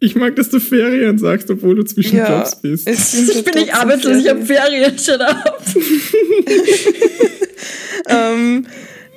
Ich 0.01 0.15
mag, 0.15 0.37
dass 0.37 0.51
du 0.51 0.61
Ferien 0.61 1.17
sagst, 1.17 1.51
obwohl 1.51 1.77
du 1.77 1.83
zwischen 1.85 2.19
Ja, 2.19 2.41
Jobs 2.41 2.61
bist. 2.61 2.87
Ich 2.87 3.45
bin 3.45 3.55
nicht 3.55 3.75
arbeitslos, 3.75 4.19
ich 4.19 4.29
habe 4.29 4.45
Ferien. 4.45 4.99
Shut 4.99 5.23
up. 5.23 5.63
ähm, 8.09 8.67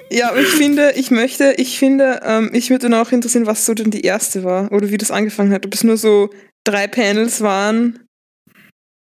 ja, 0.09 0.29
aber 0.29 0.39
ich 0.39 0.47
finde, 0.47 0.93
ich 0.95 1.11
möchte, 1.11 1.55
ich 1.57 1.77
finde, 1.77 2.21
ähm, 2.23 2.49
ich 2.53 2.69
würde 2.69 2.89
dann 2.89 2.93
auch 2.93 3.11
interessieren, 3.11 3.45
was 3.45 3.65
so 3.65 3.73
denn 3.73 3.91
die 3.91 4.01
erste 4.01 4.45
war 4.45 4.71
oder 4.71 4.89
wie 4.89 4.97
das 4.97 5.11
angefangen 5.11 5.51
hat. 5.51 5.65
Ob 5.65 5.73
es 5.73 5.83
nur 5.83 5.97
so 5.97 6.29
drei 6.63 6.87
Panels 6.87 7.41
waren 7.41 7.99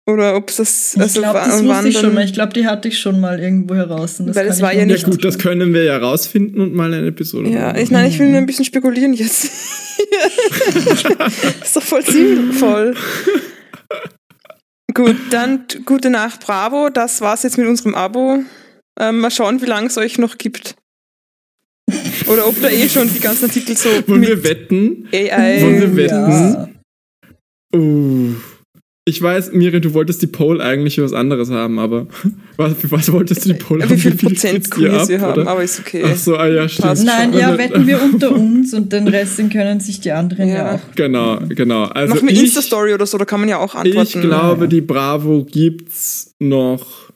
oder 0.08 0.36
ob 0.36 0.50
es 0.50 0.56
das, 0.56 0.94
Ich 0.96 1.02
also 1.02 1.22
glaube, 1.22 1.40
wa- 1.40 1.46
das 1.46 1.64
wusste 1.64 1.88
ich 1.90 1.98
schon 2.00 2.14
mal. 2.14 2.24
Ich 2.26 2.34
glaube, 2.34 2.54
die 2.54 2.66
hatte 2.66 2.88
ich 2.88 2.98
schon 3.00 3.20
mal 3.20 3.40
irgendwo 3.40 3.76
heraus. 3.76 4.20
Weil 4.20 4.34
kann 4.34 4.48
es 4.48 4.56
ich 4.58 4.62
war 4.64 4.74
ja 4.74 4.82
noch 4.86 4.90
ja 4.90 4.94
nicht- 4.96 5.06
gut, 5.06 5.24
das 5.24 5.38
können 5.38 5.74
wir 5.74 5.84
ja 5.84 5.98
rausfinden 5.98 6.62
und 6.62 6.74
mal 6.74 6.94
eine 6.94 7.06
Episode 7.08 7.50
Ja, 7.50 7.68
machen. 7.68 7.80
ich, 7.82 7.92
nein, 7.92 8.10
ich 8.10 8.18
will 8.18 8.30
nur 8.30 8.38
ein 8.38 8.46
bisschen 8.46 8.66
spekulieren 8.66 9.14
jetzt. 9.14 9.46
ist 11.64 11.76
doch 11.76 11.84
voll 11.84 12.04
sinnvoll. 12.06 12.96
Gut, 14.94 15.16
dann 15.30 15.66
gute 15.86 16.10
Nacht, 16.10 16.46
Bravo. 16.46 16.90
Das 16.90 17.22
war's 17.22 17.44
jetzt 17.44 17.58
mit 17.58 17.68
unserem 17.68 17.94
Abo. 17.94 18.40
Ähm, 19.00 19.20
mal 19.20 19.30
schauen, 19.32 19.62
wie 19.62 19.66
lange 19.66 19.88
es 19.88 19.98
euch 19.98 20.18
noch 20.18 20.38
gibt. 20.38 20.76
Oder 22.28 22.48
ob 22.48 22.60
da 22.62 22.70
eh 22.70 22.90
schon 22.90 23.12
die 23.14 23.20
ganzen 23.20 23.46
Artikel 23.46 23.78
so 23.78 23.90
Wollen 24.08 24.20
mit 24.22 24.30
wir 24.30 24.44
wetten? 24.44 25.08
AI. 25.14 25.62
Wollen 25.62 25.82
wir 25.82 25.96
wetten? 25.96 26.32
Ja. 26.32 26.70
Uh. 27.76 28.36
Ich 29.08 29.22
weiß, 29.22 29.54
Miri, 29.54 29.80
du 29.80 29.94
wolltest 29.94 30.22
die 30.22 30.28
Poll 30.28 30.60
eigentlich 30.60 30.96
für 30.96 31.04
was 31.04 31.14
anderes 31.14 31.50
haben, 31.50 31.80
aber 31.80 32.08
was, 32.58 32.76
was 32.92 33.10
wolltest 33.10 33.46
du 33.46 33.54
die 33.54 33.58
Poll 33.58 33.82
haben? 33.82 33.90
wie 33.90 33.98
viel 33.98 34.16
Prozent 34.16 34.70
Quiz 34.70 34.92
ab, 34.94 35.08
wir 35.08 35.22
haben, 35.22 35.42
oder? 35.42 35.50
aber 35.50 35.64
ist 35.64 35.80
okay. 35.80 36.04
Ach 36.06 36.18
so, 36.18 36.36
ah 36.36 36.46
ja, 36.48 36.68
stimmt. 36.68 37.06
Nein, 37.06 37.32
ja, 37.32 37.58
wetten 37.58 37.88
wir 37.88 38.02
unter 38.04 38.32
uns 38.36 38.74
und 38.74 38.92
den 38.92 39.08
Rest 39.08 39.38
den 39.40 39.50
können 39.50 39.80
sich 39.80 40.02
die 40.02 40.12
anderen 40.12 40.50
ja, 40.50 40.56
Ja. 40.56 40.76
auch. 40.76 40.96
Genau, 40.96 41.40
genau. 41.48 41.84
Also 41.86 42.16
Machen 42.16 42.28
wir 42.28 42.34
ich, 42.34 42.42
Insta-Story 42.44 42.94
oder 42.94 43.06
so, 43.06 43.18
da 43.18 43.24
kann 43.24 43.40
man 43.40 43.48
ja 43.48 43.60
auch 43.60 43.76
antworten. 43.76 44.02
ich 44.02 44.22
glaube, 44.22 44.68
die 44.68 44.82
Bravo 44.82 45.46
gibt's 45.46 46.32
noch 46.40 47.10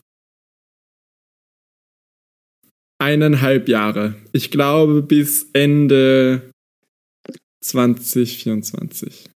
eineinhalb 2.98 3.68
Jahre. 3.68 4.14
Ich 4.32 4.50
glaube 4.50 5.02
bis 5.02 5.46
Ende 5.52 6.40
2024. 7.62 9.31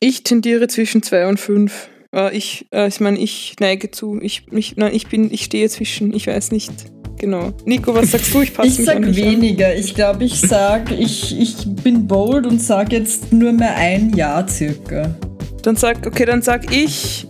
Ich 0.00 0.22
tendiere 0.24 0.68
zwischen 0.68 1.02
zwei 1.02 1.26
und 1.26 1.40
fünf. 1.40 1.88
Äh, 2.14 2.36
ich, 2.36 2.66
äh, 2.72 2.88
ich 2.88 3.00
meine, 3.00 3.18
ich 3.18 3.56
neige 3.60 3.90
zu. 3.90 4.18
Ich, 4.20 4.50
mich, 4.50 4.76
nein, 4.76 4.94
ich 4.94 5.06
bin, 5.08 5.32
ich 5.32 5.44
stehe 5.44 5.68
zwischen. 5.68 6.12
Ich 6.14 6.26
weiß 6.26 6.52
nicht. 6.52 6.70
Genau. 7.18 7.54
Nico, 7.64 7.94
was 7.94 8.10
sagst 8.10 8.34
du? 8.34 8.42
Ich 8.42 8.52
passe 8.58 8.68
Ich 8.68 8.76
mich 8.78 8.86
sag 8.86 8.96
an 8.96 9.02
dich 9.12 9.24
an. 9.24 9.30
weniger. 9.32 9.74
Ich 9.74 9.94
glaube, 9.94 10.24
ich 10.24 10.38
sag, 10.40 10.90
ich, 10.92 11.38
ich 11.38 11.56
bin 11.82 12.06
bold 12.06 12.46
und 12.46 12.60
sag 12.60 12.92
jetzt 12.92 13.32
nur 13.32 13.52
mehr 13.52 13.74
ein 13.76 14.14
Jahr 14.14 14.46
circa. 14.46 15.14
Dann 15.62 15.76
sag, 15.76 16.06
okay, 16.06 16.26
dann 16.26 16.42
sag 16.42 16.70
ich 16.74 17.26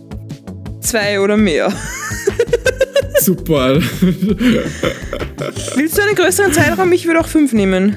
zwei 0.81 1.19
oder 1.21 1.37
mehr. 1.37 1.71
Super. 3.21 3.79
Willst 5.75 5.97
du 5.97 6.01
einen 6.01 6.15
größeren 6.15 6.51
Zeitraum? 6.53 6.91
Ich 6.91 7.05
würde 7.07 7.19
auch 7.21 7.27
fünf 7.27 7.53
nehmen. 7.53 7.95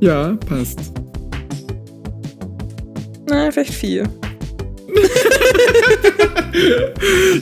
ja, 0.00 0.36
passt. 0.46 0.80
Nein, 3.28 3.52
vielleicht 3.52 3.74
vier. 3.74 4.04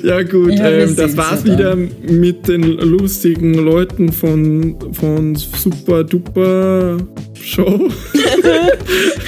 Ja 0.03 0.23
gut, 0.23 0.53
Ja, 0.53 0.69
ähm, 0.71 0.95
das 0.95 1.17
war's 1.17 1.43
ja 1.45 1.53
wieder 1.53 1.77
mit 1.77 2.49
den 2.49 2.63
lustigen 2.63 3.55
Leuten 3.55 4.13
von, 4.13 4.77
von 4.93 5.35
Super 5.35 6.05
Duper 6.05 6.99
Show. 7.47 7.89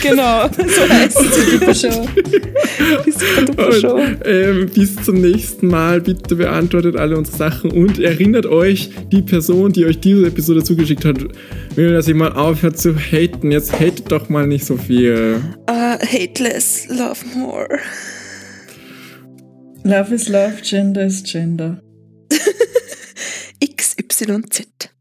Genau, 0.02 0.48
so 0.48 0.88
heißt 0.88 1.18
die 1.20 1.50
Super 1.50 1.74
Show. 1.74 2.08
Die 3.04 3.10
Super 3.10 3.42
Duper 3.46 3.72
Show. 3.72 3.94
Und, 3.94 4.18
ähm, 4.24 4.70
bis 4.72 4.96
zum 4.96 5.20
nächsten 5.20 5.68
Mal. 5.68 6.00
Bitte 6.00 6.36
beantwortet 6.36 6.96
alle 6.96 7.16
unsere 7.16 7.36
Sachen 7.36 7.70
und 7.70 7.98
erinnert 7.98 8.46
euch, 8.46 8.90
die 9.12 9.22
Person, 9.22 9.72
die 9.72 9.84
euch 9.84 10.00
diese 10.00 10.26
Episode 10.26 10.62
zugeschickt 10.62 11.04
hat, 11.04 11.18
will, 11.74 11.92
dass 11.92 12.08
ihr 12.08 12.14
mal 12.14 12.32
aufhört 12.32 12.78
zu 12.78 12.96
haten. 12.96 13.50
Jetzt 13.52 13.72
hatet 13.72 14.10
doch 14.10 14.28
mal 14.28 14.46
nicht 14.46 14.64
so 14.64 14.76
viel. 14.76 15.40
Uh, 15.68 15.98
hateless, 16.04 16.86
love 16.88 17.24
more. 17.36 17.68
Love 19.84 20.14
is 20.14 20.28
love, 20.28 20.54
Gender 20.62 21.06
is 21.06 21.22
Gender. 21.22 21.80
XYZ. 23.60 24.97